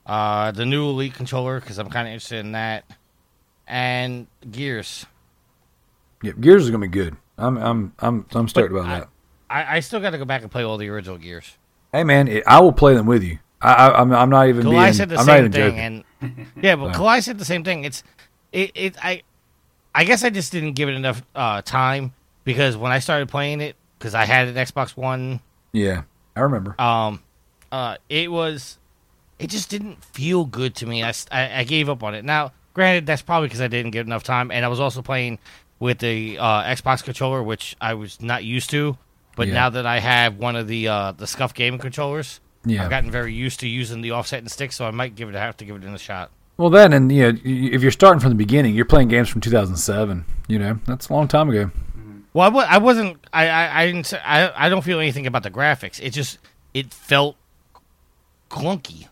uh, 0.06 0.52
the 0.52 0.66
new 0.66 0.90
Elite 0.90 1.14
controller 1.14 1.60
because 1.60 1.78
I'm 1.78 1.90
kind 1.90 2.08
of 2.08 2.14
interested 2.14 2.40
in 2.40 2.54
that, 2.54 2.86
and 3.68 4.28
Gears. 4.50 5.06
Yep, 6.24 6.40
Gears 6.40 6.64
is 6.64 6.70
gonna 6.70 6.82
be 6.82 6.88
good. 6.88 7.16
I'm 7.38 7.58
I'm 7.58 7.94
I'm 8.00 8.26
I'm 8.34 8.48
stoked 8.48 8.72
about 8.72 8.86
I- 8.86 9.00
that. 9.00 9.10
I, 9.50 9.76
I 9.76 9.80
still 9.82 10.00
got 10.00 10.12
to 10.12 10.18
go 10.18 10.26
back 10.26 10.42
and 10.42 10.50
play 10.50 10.64
all 10.64 10.78
the 10.78 10.90
original 10.90 11.18
Gears. 11.20 11.58
Hey 11.92 12.04
man, 12.04 12.28
it, 12.28 12.44
I 12.48 12.60
will 12.60 12.72
play 12.74 12.96
them 12.96 13.06
with 13.06 13.24
you. 13.24 13.38
I, 13.62 13.74
I 13.74 14.02
I'm 14.02 14.12
I'm 14.12 14.30
not 14.30 14.48
even 14.48 14.66
Kalai 14.66 14.82
being. 14.86 14.94
said 14.94 15.10
the 15.10 15.18
I'm 15.20 15.26
not 15.28 15.34
same 15.34 15.40
even 15.46 15.52
thing, 15.52 15.62
joking. 15.62 16.04
and 16.22 16.48
yeah, 16.64 16.76
but 16.76 16.94
Kalai 16.94 17.22
said 17.22 17.38
the 17.38 17.46
same 17.46 17.64
thing. 17.64 17.84
It's 17.84 18.04
it, 18.52 18.72
it 18.74 18.96
I 19.04 19.22
I 19.94 20.06
guess 20.06 20.24
I 20.24 20.32
just 20.32 20.52
didn't 20.52 20.74
give 20.74 20.90
it 20.90 20.94
enough 20.96 21.22
uh, 21.36 21.62
time 21.62 22.14
because 22.46 22.76
when 22.76 22.92
I 22.92 22.98
started 22.98 23.30
playing 23.30 23.62
it, 23.62 23.76
because 24.00 24.16
I 24.16 24.26
had 24.26 24.48
an 24.48 24.56
Xbox 24.56 24.98
One 24.98 25.40
yeah, 25.72 26.04
I 26.36 26.42
remember. 26.42 26.80
um 26.82 27.22
uh 27.72 27.98
it 28.10 28.32
was 28.32 28.78
it 29.40 29.50
just 29.50 29.70
didn't 29.70 30.04
feel 30.04 30.46
good 30.46 30.76
to 30.76 30.86
me 30.86 31.04
I 31.04 31.14
I 31.32 31.64
gave 31.64 31.90
up 31.90 32.04
on 32.04 32.14
it 32.16 32.24
now 32.26 32.52
granted 32.74 33.06
that's 33.06 33.22
probably 33.22 33.48
because 33.48 33.62
i 33.62 33.68
didn't 33.68 33.92
get 33.92 34.06
enough 34.06 34.24
time 34.24 34.50
and 34.52 34.66
i 34.66 34.68
was 34.68 34.80
also 34.80 35.02
playing 35.04 35.38
with 35.80 36.00
the 36.00 36.38
uh, 36.40 36.64
xbox 36.76 37.04
controller 37.04 37.44
which 37.44 37.76
i 37.82 37.94
was 37.94 38.20
not 38.22 38.44
used 38.44 38.70
to 38.72 38.98
but 39.36 39.48
Yeah. 39.48 39.54
now 39.54 39.70
that 39.70 39.86
i 39.86 40.00
have 40.00 40.38
one 40.38 40.56
of 40.56 40.68
the 40.68 40.88
uh, 40.88 41.12
the 41.12 41.28
scuff 41.28 41.54
gaming 41.54 41.80
controllers 41.80 42.40
Yeah. 42.66 42.84
i've 42.84 42.90
gotten 42.90 43.12
very 43.12 43.32
used 43.34 43.60
to 43.60 43.68
using 43.68 44.02
the 44.02 44.12
offset 44.12 44.40
and 44.40 44.50
stick 44.50 44.72
so 44.72 44.88
i 44.88 44.92
might 44.92 45.14
give 45.16 45.30
it 45.30 45.36
have 45.36 45.56
to 45.58 45.66
give 45.66 45.76
it 45.76 45.84
in 45.84 45.94
a 45.94 46.00
shot 46.00 46.32
Well, 46.58 46.70
then, 46.70 46.94
and 46.94 47.12
you 47.12 47.32
know, 47.34 47.40
if 47.44 47.82
you're 47.82 47.92
starting 47.92 48.20
from 48.20 48.30
the 48.30 48.36
beginning, 48.46 48.76
you're 48.76 48.86
playing 48.86 49.08
games 49.08 49.28
from 49.28 49.42
2007. 49.42 50.24
You 50.48 50.60
know, 50.60 50.80
that's 50.86 51.10
a 51.10 51.14
long 51.14 51.28
time 51.28 51.50
ago. 51.50 51.72
Well 52.34 52.46
i, 52.48 52.50
w- 52.50 52.66
I 52.68 52.78
wasn't 52.80 53.18
I, 53.32 53.48
I 53.48 53.82
i 53.82 53.86
didn't 53.86 54.06
say, 54.08 54.20
I, 54.20 54.66
I 54.66 54.70
don't 54.70 54.82
feel 54.84 55.00
anything 55.00 55.28
about 55.28 55.44
the 55.44 55.52
graphics 55.52 56.00
it 56.02 56.12
just 56.12 56.40
it 56.74 56.94
felt 56.94 57.36
clunky 58.50 59.08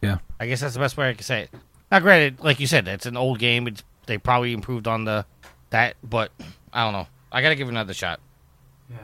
Yeah. 0.00 0.18
I 0.38 0.46
guess 0.46 0.60
that's 0.60 0.74
the 0.74 0.80
best 0.80 0.96
way 0.96 1.10
I 1.10 1.14
can 1.14 1.22
say 1.22 1.42
it. 1.42 1.50
Now, 1.92 1.98
granted, 2.00 2.40
like 2.40 2.60
you 2.60 2.66
said, 2.66 2.88
it's 2.88 3.04
an 3.06 3.16
old 3.16 3.38
game. 3.38 3.66
It's 3.68 3.82
they 4.06 4.16
probably 4.16 4.52
improved 4.54 4.88
on 4.88 5.04
the 5.04 5.26
that, 5.70 5.96
but 6.02 6.30
I 6.72 6.84
don't 6.84 6.92
know. 6.94 7.06
I 7.30 7.42
gotta 7.42 7.54
give 7.56 7.68
it 7.68 7.72
another 7.72 7.92
shot. 7.94 8.20
yeah. 8.88 8.96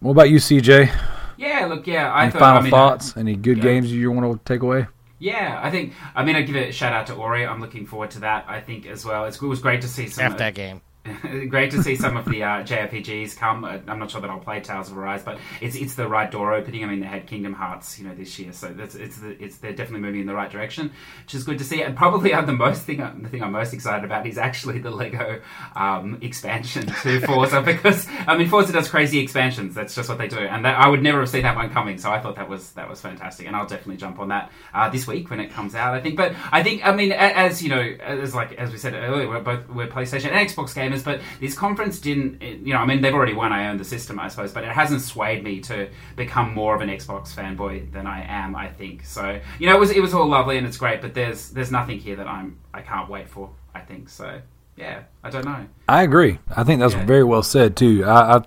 What 0.00 0.12
about 0.12 0.30
you, 0.30 0.38
CJ? 0.38 0.90
Yeah, 1.36 1.66
look, 1.66 1.86
yeah. 1.86 2.12
I 2.12 2.24
Any 2.24 2.32
thought. 2.32 2.38
final 2.40 2.58
I 2.58 2.62
mean, 2.62 2.72
uh, 2.72 2.76
thoughts? 2.76 3.16
Any 3.16 3.36
good 3.36 3.58
yeah. 3.58 3.62
games 3.62 3.92
you 3.92 4.10
want 4.10 4.32
to 4.44 4.52
take 4.52 4.62
away? 4.62 4.86
Yeah, 5.18 5.60
I 5.62 5.70
think. 5.70 5.92
I 6.14 6.24
mean, 6.24 6.34
I 6.36 6.42
give 6.42 6.56
it 6.56 6.70
a 6.70 6.72
shout 6.72 6.92
out 6.92 7.06
to 7.06 7.14
Ori. 7.14 7.46
I'm 7.46 7.60
looking 7.60 7.86
forward 7.86 8.10
to 8.12 8.20
that. 8.20 8.44
I 8.48 8.60
think 8.60 8.86
as 8.86 9.04
well. 9.04 9.26
It's, 9.26 9.40
it 9.40 9.46
was 9.46 9.60
great 9.60 9.80
to 9.82 9.88
see 9.88 10.08
some. 10.08 10.24
F 10.24 10.38
that 10.38 10.54
game. 10.54 10.80
Great 11.48 11.70
to 11.72 11.82
see 11.82 11.96
some 11.96 12.16
of 12.16 12.24
the 12.24 12.42
uh, 12.42 12.62
JRPGs 12.62 13.36
come. 13.36 13.64
Uh, 13.64 13.78
I'm 13.86 13.98
not 13.98 14.10
sure 14.10 14.22
that 14.22 14.30
I'll 14.30 14.38
play 14.38 14.60
Tales 14.60 14.90
of 14.90 14.96
Arise, 14.96 15.22
but 15.22 15.38
it's 15.60 15.76
it's 15.76 15.96
the 15.96 16.08
right 16.08 16.30
door 16.30 16.54
opening. 16.54 16.82
I 16.82 16.86
mean, 16.86 17.00
they 17.00 17.06
had 17.06 17.26
Kingdom 17.26 17.52
Hearts, 17.52 17.98
you 17.98 18.08
know, 18.08 18.14
this 18.14 18.38
year, 18.38 18.54
so 18.54 18.68
that's 18.68 18.94
it's 18.94 19.18
the, 19.18 19.42
it's 19.42 19.58
they're 19.58 19.74
definitely 19.74 20.00
moving 20.00 20.22
in 20.22 20.26
the 20.26 20.34
right 20.34 20.50
direction, 20.50 20.90
which 21.24 21.34
is 21.34 21.44
good 21.44 21.58
to 21.58 21.64
see. 21.64 21.82
And 21.82 21.94
probably 21.94 22.32
uh, 22.32 22.40
the 22.42 22.54
most 22.54 22.84
thing 22.84 22.98
the 23.22 23.28
thing 23.28 23.42
I'm 23.42 23.52
most 23.52 23.74
excited 23.74 24.04
about 24.04 24.26
is 24.26 24.38
actually 24.38 24.78
the 24.78 24.90
Lego 24.90 25.42
um, 25.76 26.18
expansion 26.22 26.86
to 26.86 27.20
Forza 27.26 27.60
because 27.60 28.06
I 28.26 28.38
mean 28.38 28.48
Forza 28.48 28.72
does 28.72 28.88
crazy 28.88 29.18
expansions. 29.18 29.74
That's 29.74 29.94
just 29.94 30.08
what 30.08 30.16
they 30.16 30.28
do, 30.28 30.38
and 30.38 30.64
that, 30.64 30.78
I 30.78 30.88
would 30.88 31.02
never 31.02 31.20
have 31.20 31.28
seen 31.28 31.42
that 31.42 31.54
one 31.54 31.68
coming. 31.68 31.98
So 31.98 32.10
I 32.10 32.18
thought 32.18 32.36
that 32.36 32.48
was 32.48 32.72
that 32.72 32.88
was 32.88 33.02
fantastic, 33.02 33.46
and 33.46 33.54
I'll 33.54 33.66
definitely 33.66 33.98
jump 33.98 34.20
on 34.20 34.28
that 34.28 34.50
uh, 34.72 34.88
this 34.88 35.06
week 35.06 35.28
when 35.28 35.40
it 35.40 35.50
comes 35.50 35.74
out. 35.74 35.92
I 35.92 36.00
think, 36.00 36.16
but 36.16 36.34
I 36.50 36.62
think 36.62 36.86
I 36.86 36.94
mean 36.94 37.12
as 37.12 37.62
you 37.62 37.68
know, 37.68 37.80
as 37.80 38.34
like 38.34 38.54
as 38.54 38.72
we 38.72 38.78
said 38.78 38.94
earlier, 38.94 39.28
we're 39.28 39.40
both 39.40 39.68
we're 39.68 39.86
PlayStation 39.86 40.30
and 40.30 40.48
Xbox 40.48 40.74
gamers, 40.74 40.93
but 41.02 41.20
this 41.40 41.54
conference 41.54 41.98
didn't. 41.98 42.40
You 42.42 42.74
know, 42.74 42.78
I 42.78 42.86
mean 42.86 43.00
they've 43.02 43.14
already 43.14 43.34
won. 43.34 43.52
I 43.52 43.68
own 43.68 43.76
the 43.78 43.84
system, 43.84 44.20
I 44.20 44.28
suppose, 44.28 44.52
but 44.52 44.64
it 44.64 44.70
hasn't 44.70 45.00
swayed 45.02 45.42
me 45.42 45.60
to 45.62 45.88
become 46.16 46.54
more 46.54 46.74
of 46.74 46.80
an 46.80 46.88
Xbox 46.88 47.34
fanboy 47.34 47.90
than 47.92 48.06
I 48.06 48.24
am. 48.28 48.54
I 48.54 48.68
think 48.68 49.04
so. 49.04 49.40
You 49.58 49.66
know, 49.68 49.74
it 49.76 49.80
was 49.80 49.90
it 49.90 50.00
was 50.00 50.14
all 50.14 50.26
lovely 50.26 50.58
and 50.58 50.66
it's 50.66 50.76
great, 50.76 51.00
but 51.00 51.14
there's 51.14 51.50
there's 51.50 51.70
nothing 51.72 51.98
here 51.98 52.16
that 52.16 52.26
I'm 52.28 52.58
I 52.72 52.82
can't 52.82 53.08
wait 53.08 53.28
for. 53.28 53.50
I 53.74 53.80
think 53.80 54.08
so. 54.08 54.40
Yeah, 54.76 55.02
I 55.22 55.30
don't 55.30 55.44
know. 55.44 55.66
I 55.88 56.02
agree. 56.02 56.38
I 56.56 56.64
think 56.64 56.80
that's 56.80 56.94
Yeah. 56.94 57.04
very 57.06 57.24
well 57.24 57.42
said 57.42 57.76
too. 57.76 58.04
I, 58.04 58.36
I, 58.36 58.42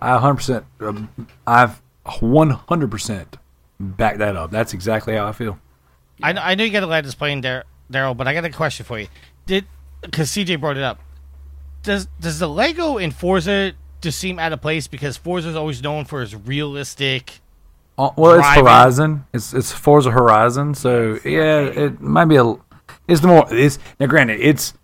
I 0.00 0.12
100. 0.14 0.34
percent 0.36 0.64
um, 0.80 1.08
I've 1.46 1.80
100 2.20 2.90
percent 2.90 3.36
back 3.78 4.18
that 4.18 4.36
up. 4.36 4.50
That's 4.50 4.72
exactly 4.74 5.14
how 5.14 5.26
I 5.26 5.32
feel. 5.32 5.58
I, 6.22 6.32
I 6.32 6.54
know 6.54 6.64
you 6.64 6.70
got 6.70 6.80
to 6.80 6.86
let 6.86 7.04
us 7.04 7.14
play 7.14 7.32
in 7.32 7.40
Dar- 7.40 7.64
Daryl, 7.92 8.16
but 8.16 8.26
I 8.28 8.34
got 8.34 8.44
a 8.44 8.50
question 8.50 8.86
for 8.86 8.98
you. 8.98 9.08
Did 9.46 9.66
because 10.00 10.30
CJ 10.30 10.60
brought 10.60 10.76
it 10.76 10.82
up? 10.82 11.00
Does 11.84 12.06
does 12.18 12.38
the 12.38 12.48
Lego 12.48 12.96
in 12.96 13.10
Forza 13.10 13.72
just 14.00 14.18
seem 14.18 14.38
out 14.38 14.52
of 14.52 14.60
place 14.60 14.86
because 14.88 15.16
Forza 15.16 15.50
is 15.50 15.56
always 15.56 15.82
known 15.82 16.04
for 16.04 16.22
its 16.22 16.34
realistic? 16.34 17.40
Uh, 17.96 18.10
well, 18.16 18.38
it's 18.38 18.48
Horizon. 18.48 19.24
It's 19.32 19.54
it's 19.54 19.70
Forza 19.70 20.10
Horizon. 20.10 20.74
So 20.74 21.18
yeah, 21.24 21.60
it 21.60 22.00
might 22.00 22.24
be 22.24 22.36
a. 22.36 22.54
It's 23.06 23.20
the 23.20 23.28
more. 23.28 23.46
It's 23.50 23.78
now 24.00 24.06
granted. 24.06 24.40
It's 24.40 24.74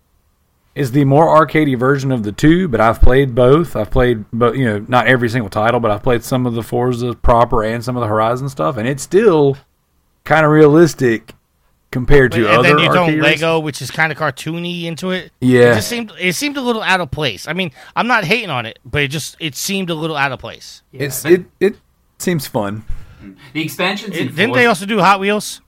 it's 0.75 0.91
the 0.91 1.05
more 1.05 1.27
arcadey 1.27 1.77
version 1.77 2.13
of 2.13 2.23
the 2.23 2.33
two. 2.33 2.69
But 2.69 2.81
I've 2.81 3.01
played 3.01 3.35
both. 3.35 3.75
I've 3.75 3.91
played, 3.91 4.25
but 4.33 4.57
you 4.57 4.65
know, 4.67 4.85
not 4.87 5.09
every 5.09 5.29
single 5.29 5.51
title. 5.51 5.81
But 5.81 5.91
I've 5.91 6.03
played 6.03 6.23
some 6.23 6.47
of 6.47 6.55
the 6.55 6.63
Forza 6.63 7.15
proper 7.15 7.65
and 7.65 7.83
some 7.83 7.97
of 7.97 8.03
the 8.03 8.09
Horizon 8.09 8.49
stuff, 8.49 8.77
and 8.77 8.87
it's 8.87 9.03
still 9.03 9.57
kind 10.25 10.45
of 10.45 10.53
realistic 10.53 11.35
compared 11.91 12.33
to 12.33 12.39
and 12.49 12.59
other 12.59 12.69
then 12.69 12.79
you 12.79 12.93
throw 12.93 13.03
arcade 13.05 13.21
races. 13.21 13.43
Lego, 13.43 13.59
which 13.61 13.83
is 13.83 13.91
kind 13.91 14.13
of 14.13 14.19
cartoony, 14.19 14.85
into 14.85 15.11
it. 15.11 15.33
Yeah. 15.41 15.73
it 15.73 15.75
just 15.77 15.89
seemed 15.89 16.13
it 16.19 16.35
seemed 16.35 16.57
a 16.57 16.61
little 16.61 16.83
out 16.83 17.01
of 17.01 17.11
place. 17.11 17.49
I 17.49 17.53
mean, 17.53 17.73
I'm 17.97 18.07
not 18.07 18.25
hating 18.25 18.51
on 18.51 18.67
it, 18.67 18.79
but 18.85 19.03
it 19.03 19.09
just 19.09 19.37
it 19.41 19.55
seemed 19.55 19.91
a 19.91 19.95
little 19.95 20.17
out 20.17 20.33
of 20.33 20.39
place. 20.39 20.83
Yeah, 20.93 21.03
It's 21.05 21.25
it 21.25 21.45
it 21.59 21.77
seems 22.19 22.47
fun. 22.47 22.85
the 23.53 23.63
expansions. 23.63 24.17
in 24.17 24.29
It- 24.29 24.37
didn't 24.37 24.55
they 24.55 24.67
also 24.67 24.87
do 24.87 25.01
Hot 25.01 25.21
Wheels? 25.21 25.61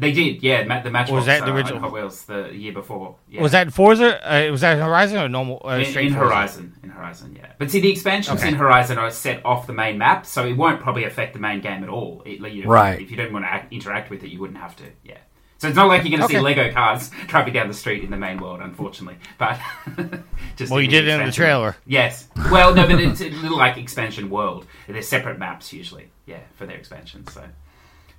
They 0.00 0.12
did, 0.12 0.44
yeah. 0.44 0.62
ma- 0.62 0.80
The 0.80 0.92
Matchbox 0.92 1.10
was 1.12 1.26
that 1.26 1.44
the 1.44 1.50
uh, 1.50 1.54
original- 1.56 1.80
Hot 1.80 1.92
Wheels 1.92 2.24
the 2.26 2.50
year 2.54 2.72
before. 2.72 3.16
Yeah. 3.28 3.42
Was 3.42 3.50
that 3.50 3.66
in 3.66 3.72
Forza? 3.72 4.20
Uh, 4.32 4.48
was 4.52 4.60
that 4.60 4.74
in 4.76 4.78
Horizon 4.84 5.18
or 5.18 5.28
normal? 5.28 5.60
Uh, 5.64 5.70
in, 5.70 5.80
in 5.86 5.92
Forza? 5.92 6.14
Horizon? 6.14 6.74
In 6.84 6.90
Horizon, 6.90 7.34
yeah. 7.36 7.48
But 7.58 7.72
see, 7.72 7.80
the 7.80 7.90
expansions 7.90 8.38
Okay. 8.38 8.48
in 8.50 8.54
Horizon 8.54 8.96
are 8.96 9.10
set 9.10 9.44
off 9.44 9.66
the 9.66 9.72
main 9.72 9.98
map, 9.98 10.24
so 10.24 10.46
it 10.46 10.52
won't 10.56 10.80
probably 10.80 11.02
affect 11.02 11.32
the 11.32 11.40
main 11.40 11.60
game 11.60 11.82
at 11.82 11.88
all. 11.88 12.22
It, 12.24 12.38
you 12.52 12.62
know, 12.62 12.70
Right. 12.70 13.00
If 13.00 13.10
you 13.10 13.16
don't 13.16 13.32
want 13.32 13.44
to 13.44 13.52
act, 13.52 13.72
interact 13.72 14.08
with 14.08 14.22
it, 14.22 14.30
you 14.30 14.38
wouldn't 14.38 14.60
have 14.60 14.76
to. 14.76 14.84
Yeah. 15.02 15.16
So 15.58 15.66
it's 15.66 15.76
not 15.76 15.88
like 15.88 16.04
you're 16.04 16.16
going 16.16 16.28
to 16.28 16.34
see 16.34 16.40
Lego 16.40 16.72
cars 16.72 17.10
driving 17.26 17.52
down 17.52 17.66
the 17.66 17.74
street 17.74 18.04
in 18.04 18.10
the 18.10 18.16
main 18.16 18.40
world, 18.40 18.60
unfortunately. 18.60 19.18
But 19.38 19.58
just 20.56 20.70
Well, 20.70 20.80
you 20.80 20.86
the 20.86 21.00
did 21.00 21.08
it 21.08 21.20
in 21.20 21.26
the 21.26 21.32
trailer. 21.32 21.76
Yes. 21.84 22.28
Well, 22.50 22.72
no, 22.74 22.86
but 22.86 23.00
it's 23.00 23.20
a 23.20 23.30
little 23.30 23.58
like 23.58 23.76
expansion 23.76 24.30
world. 24.30 24.66
They're 24.86 25.02
separate 25.02 25.38
maps 25.38 25.72
usually. 25.72 26.10
Yeah, 26.26 26.40
for 26.54 26.64
their 26.64 26.76
expansion. 26.76 27.26
So, 27.26 27.44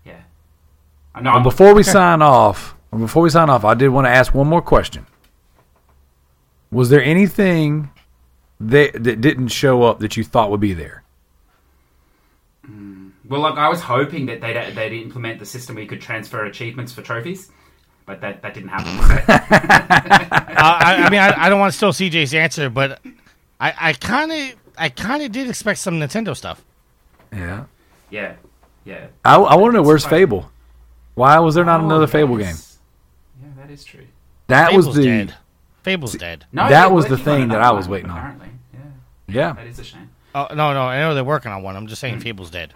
yeah. 0.04 0.20
I 1.16 1.22
know. 1.22 1.34
But 1.36 1.44
before 1.44 1.74
we 1.74 1.84
sign 1.98 2.22
off, 2.22 2.76
before 2.92 3.24
we 3.24 3.30
sign 3.30 3.50
off, 3.50 3.64
I 3.64 3.74
did 3.74 3.88
want 3.90 4.06
to 4.06 4.12
ask 4.12 4.34
one 4.34 4.48
more 4.48 4.62
question. 4.62 5.06
Was 6.72 6.90
there 6.90 7.02
anything 7.02 7.90
that 8.60 9.02
that 9.02 9.22
didn't 9.22 9.48
show 9.48 9.84
up 9.84 10.00
that 10.00 10.18
you 10.18 10.26
thought 10.26 10.52
would 10.52 10.60
be 10.60 10.74
there? 10.74 11.04
Well, 13.30 13.42
like 13.42 13.56
I 13.58 13.70
was 13.70 13.80
hoping 13.82 14.26
that 14.26 14.42
they'd 14.42 14.74
they'd 14.76 15.02
implement 15.02 15.40
the 15.40 15.46
system 15.46 15.76
where 15.76 15.84
you 15.84 15.90
could 15.90 16.02
transfer 16.02 16.46
achievements 16.46 16.92
for 16.92 17.02
trophies, 17.02 17.52
but 18.06 18.20
that, 18.22 18.42
that 18.42 18.54
didn't 18.56 18.70
happen. 18.70 18.88
uh, 19.30 19.40
I, 20.58 21.04
I 21.06 21.10
mean, 21.10 21.20
I, 21.20 21.46
I 21.46 21.50
don't 21.50 21.60
want 21.60 21.72
to 21.72 21.78
steal 21.78 21.92
CJ's 21.94 22.34
answer, 22.34 22.70
but 22.70 23.00
I, 23.60 23.74
I 23.80 23.94
kind 23.94 24.32
of, 24.32 24.56
I 24.78 24.90
kind 24.90 25.22
of 25.24 25.32
did 25.32 25.48
expect 25.48 25.80
some 25.80 26.00
Nintendo 26.00 26.36
stuff. 26.36 26.64
Yeah. 27.32 27.66
yeah, 28.10 28.34
yeah. 28.84 29.08
I, 29.24 29.36
I 29.36 29.56
want 29.56 29.74
to 29.74 29.78
know 29.78 29.84
where's 29.84 30.04
That's. 30.04 30.10
Fable. 30.12 30.52
Why 31.14 31.38
was 31.40 31.54
there 31.54 31.66
not 31.66 31.82
Oh, 31.82 31.86
another 31.86 32.08
Fable 32.08 32.36
that 32.38 32.44
game? 32.46 32.56
Yeah, 33.44 33.50
that 33.58 33.70
is 33.72 33.84
true. 33.84 34.08
That 34.48 34.70
Fable's 34.70 34.88
was 34.88 34.96
the 34.96 35.04
dead. 35.04 35.36
Fable's 35.84 36.14
dead. 36.14 36.46
No, 36.52 36.68
That 36.68 36.92
was 36.92 37.06
the 37.08 37.18
thing 37.18 37.50
that 37.50 37.62
I 37.62 37.72
was 37.72 37.86
one, 37.86 37.92
waiting 37.94 38.10
on. 38.10 38.18
Apparently, 38.18 38.50
yeah, 38.74 38.80
yeah. 39.28 39.54
that 39.54 39.68
is 39.68 39.78
a 39.78 39.84
shame. 39.84 40.10
Oh 40.34 40.48
no, 40.50 40.74
no, 40.74 40.84
I 40.84 41.00
know 41.00 41.14
they're 41.14 41.24
working 41.24 41.52
on 41.52 41.62
one. 41.62 41.76
I'm 41.76 41.88
just 41.88 42.02
saying 42.02 42.20
Fable's 42.22 42.50
dead. 42.50 42.74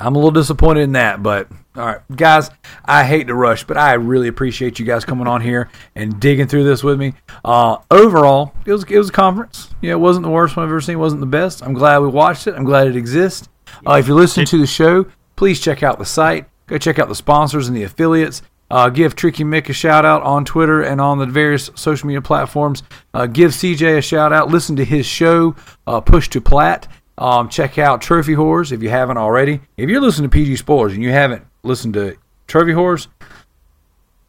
I'm 0.00 0.14
a 0.14 0.18
little 0.18 0.30
disappointed 0.30 0.82
in 0.82 0.92
that, 0.92 1.22
but 1.22 1.48
all 1.76 1.86
right, 1.86 2.00
guys. 2.14 2.50
I 2.84 3.04
hate 3.04 3.28
to 3.28 3.34
rush, 3.34 3.64
but 3.64 3.76
I 3.76 3.92
really 3.94 4.28
appreciate 4.28 4.78
you 4.78 4.84
guys 4.84 5.04
coming 5.04 5.26
on 5.26 5.40
here 5.40 5.68
and 5.94 6.18
digging 6.18 6.48
through 6.48 6.64
this 6.64 6.82
with 6.82 6.98
me. 6.98 7.14
Uh, 7.44 7.76
overall, 7.90 8.54
it 8.66 8.72
was 8.72 8.84
it 8.84 8.98
was 8.98 9.10
a 9.10 9.12
conference. 9.12 9.72
Yeah, 9.80 9.92
it 9.92 10.00
wasn't 10.00 10.24
the 10.24 10.30
worst 10.30 10.56
one 10.56 10.64
I've 10.64 10.70
ever 10.70 10.80
seen. 10.80 10.96
It 10.96 10.98
wasn't 10.98 11.20
the 11.20 11.26
best. 11.26 11.62
I'm 11.62 11.74
glad 11.74 11.98
we 11.98 12.08
watched 12.08 12.46
it. 12.46 12.54
I'm 12.54 12.64
glad 12.64 12.88
it 12.88 12.96
exists. 12.96 13.48
Uh, 13.86 13.94
if 13.94 14.06
you're 14.06 14.16
listening 14.16 14.46
to 14.46 14.58
the 14.58 14.66
show, 14.66 15.06
please 15.36 15.60
check 15.60 15.82
out 15.82 15.98
the 15.98 16.04
site. 16.04 16.46
Go 16.66 16.78
check 16.78 16.98
out 16.98 17.08
the 17.08 17.14
sponsors 17.14 17.68
and 17.68 17.76
the 17.76 17.84
affiliates. 17.84 18.42
Uh, 18.70 18.88
give 18.88 19.16
Tricky 19.16 19.42
Mick 19.42 19.68
a 19.68 19.72
shout 19.72 20.04
out 20.04 20.22
on 20.22 20.44
Twitter 20.44 20.82
and 20.82 21.00
on 21.00 21.18
the 21.18 21.26
various 21.26 21.70
social 21.74 22.06
media 22.06 22.22
platforms. 22.22 22.84
Uh, 23.12 23.26
give 23.26 23.50
CJ 23.50 23.98
a 23.98 24.02
shout 24.02 24.32
out. 24.32 24.48
Listen 24.48 24.76
to 24.76 24.84
his 24.84 25.06
show, 25.06 25.56
uh, 25.86 26.00
Push 26.00 26.28
to 26.30 26.40
Plat. 26.40 26.86
Um, 27.20 27.48
check 27.50 27.78
out 27.78 28.00
Trophy 28.00 28.34
Whores 28.34 28.72
if 28.72 28.82
you 28.82 28.88
haven't 28.88 29.18
already. 29.18 29.60
If 29.76 29.90
you're 29.90 30.00
listening 30.00 30.30
to 30.30 30.34
PG 30.34 30.56
Spoilers 30.56 30.94
and 30.94 31.02
you 31.02 31.10
haven't 31.10 31.44
listened 31.62 31.94
to 31.94 32.16
Trophy 32.46 32.72
Whores, 32.72 33.08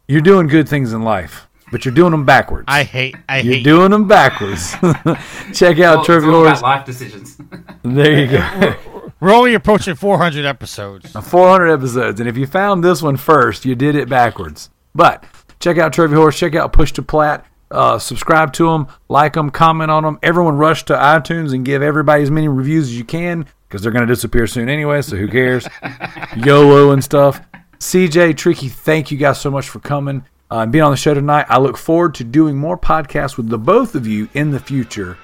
you're 0.07 0.21
doing 0.21 0.47
good 0.47 0.67
things 0.67 0.91
in 0.91 1.01
life, 1.03 1.47
but 1.71 1.85
you're 1.85 1.93
doing 1.93 2.11
them 2.11 2.25
backwards. 2.25 2.65
I 2.67 2.83
hate. 2.83 3.15
I 3.29 3.39
you're 3.39 3.55
hate. 3.55 3.63
doing 3.63 3.91
them 3.91 4.07
backwards. 4.07 4.71
check 5.53 5.79
out 5.79 5.97
Well, 5.97 6.03
Trophy 6.05 6.27
it's 6.27 6.59
Whores. 6.59 6.61
life 6.61 6.85
decisions. 6.85 7.37
There 7.83 8.19
you 8.19 8.27
go. 8.27 8.75
We're 9.19 9.33
only 9.33 9.55
approaching 9.55 9.95
400 9.95 10.45
episodes. 10.45 11.11
400 11.13 11.67
episodes. 11.71 12.19
And 12.19 12.29
if 12.29 12.37
you 12.37 12.45
found 12.45 12.83
this 12.83 13.01
one 13.01 13.17
first, 13.17 13.65
you 13.65 13.73
did 13.73 13.95
it 13.95 14.07
backwards. 14.07 14.69
But 14.93 15.23
check 15.59 15.79
out 15.79 15.91
Trophy 15.93 16.13
Whores, 16.13 16.35
check 16.37 16.53
out 16.53 16.73
Push 16.73 16.91
to 16.93 17.01
Plat, 17.01 17.43
uh, 17.71 17.97
subscribe 17.99 18.53
to 18.53 18.67
them, 18.67 18.87
like 19.09 19.33
them, 19.33 19.49
comment 19.49 19.89
on 19.89 20.03
them. 20.03 20.19
Everyone 20.21 20.57
rush 20.57 20.83
to 20.85 20.93
iTunes 20.93 21.53
and 21.53 21.65
give 21.65 21.81
everybody 21.81 22.23
as 22.23 22.31
many 22.31 22.47
reviews 22.47 22.85
as 22.85 22.97
you 22.97 23.03
can 23.03 23.45
because 23.67 23.81
they're 23.81 23.91
going 23.91 24.05
to 24.05 24.13
disappear 24.13 24.47
soon 24.47 24.69
anyway, 24.69 25.01
so 25.01 25.15
who 25.15 25.27
cares? 25.27 25.67
YOLO 26.35 26.91
and 26.91 27.03
stuff. 27.03 27.41
CJ, 27.79 28.37
Tricky, 28.37 28.67
thank 28.67 29.11
you 29.11 29.17
guys 29.17 29.39
so 29.39 29.49
much 29.49 29.69
for 29.69 29.79
coming 29.79 30.25
uh, 30.51 30.59
and 30.59 30.71
being 30.71 30.83
on 30.83 30.91
the 30.91 30.97
show 30.97 31.13
tonight. 31.13 31.45
I 31.49 31.57
look 31.59 31.77
forward 31.77 32.13
to 32.15 32.23
doing 32.23 32.57
more 32.57 32.77
podcasts 32.77 33.37
with 33.37 33.49
the 33.49 33.57
both 33.57 33.95
of 33.95 34.05
you 34.05 34.29
in 34.33 34.51
the 34.51 34.59
future. 34.59 35.17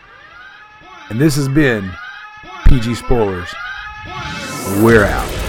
And 1.10 1.20
this 1.20 1.36
has 1.36 1.48
been 1.48 1.92
PG 2.68 2.96
Spoilers. 2.96 3.54
We're 4.82 5.06
out. 5.06 5.47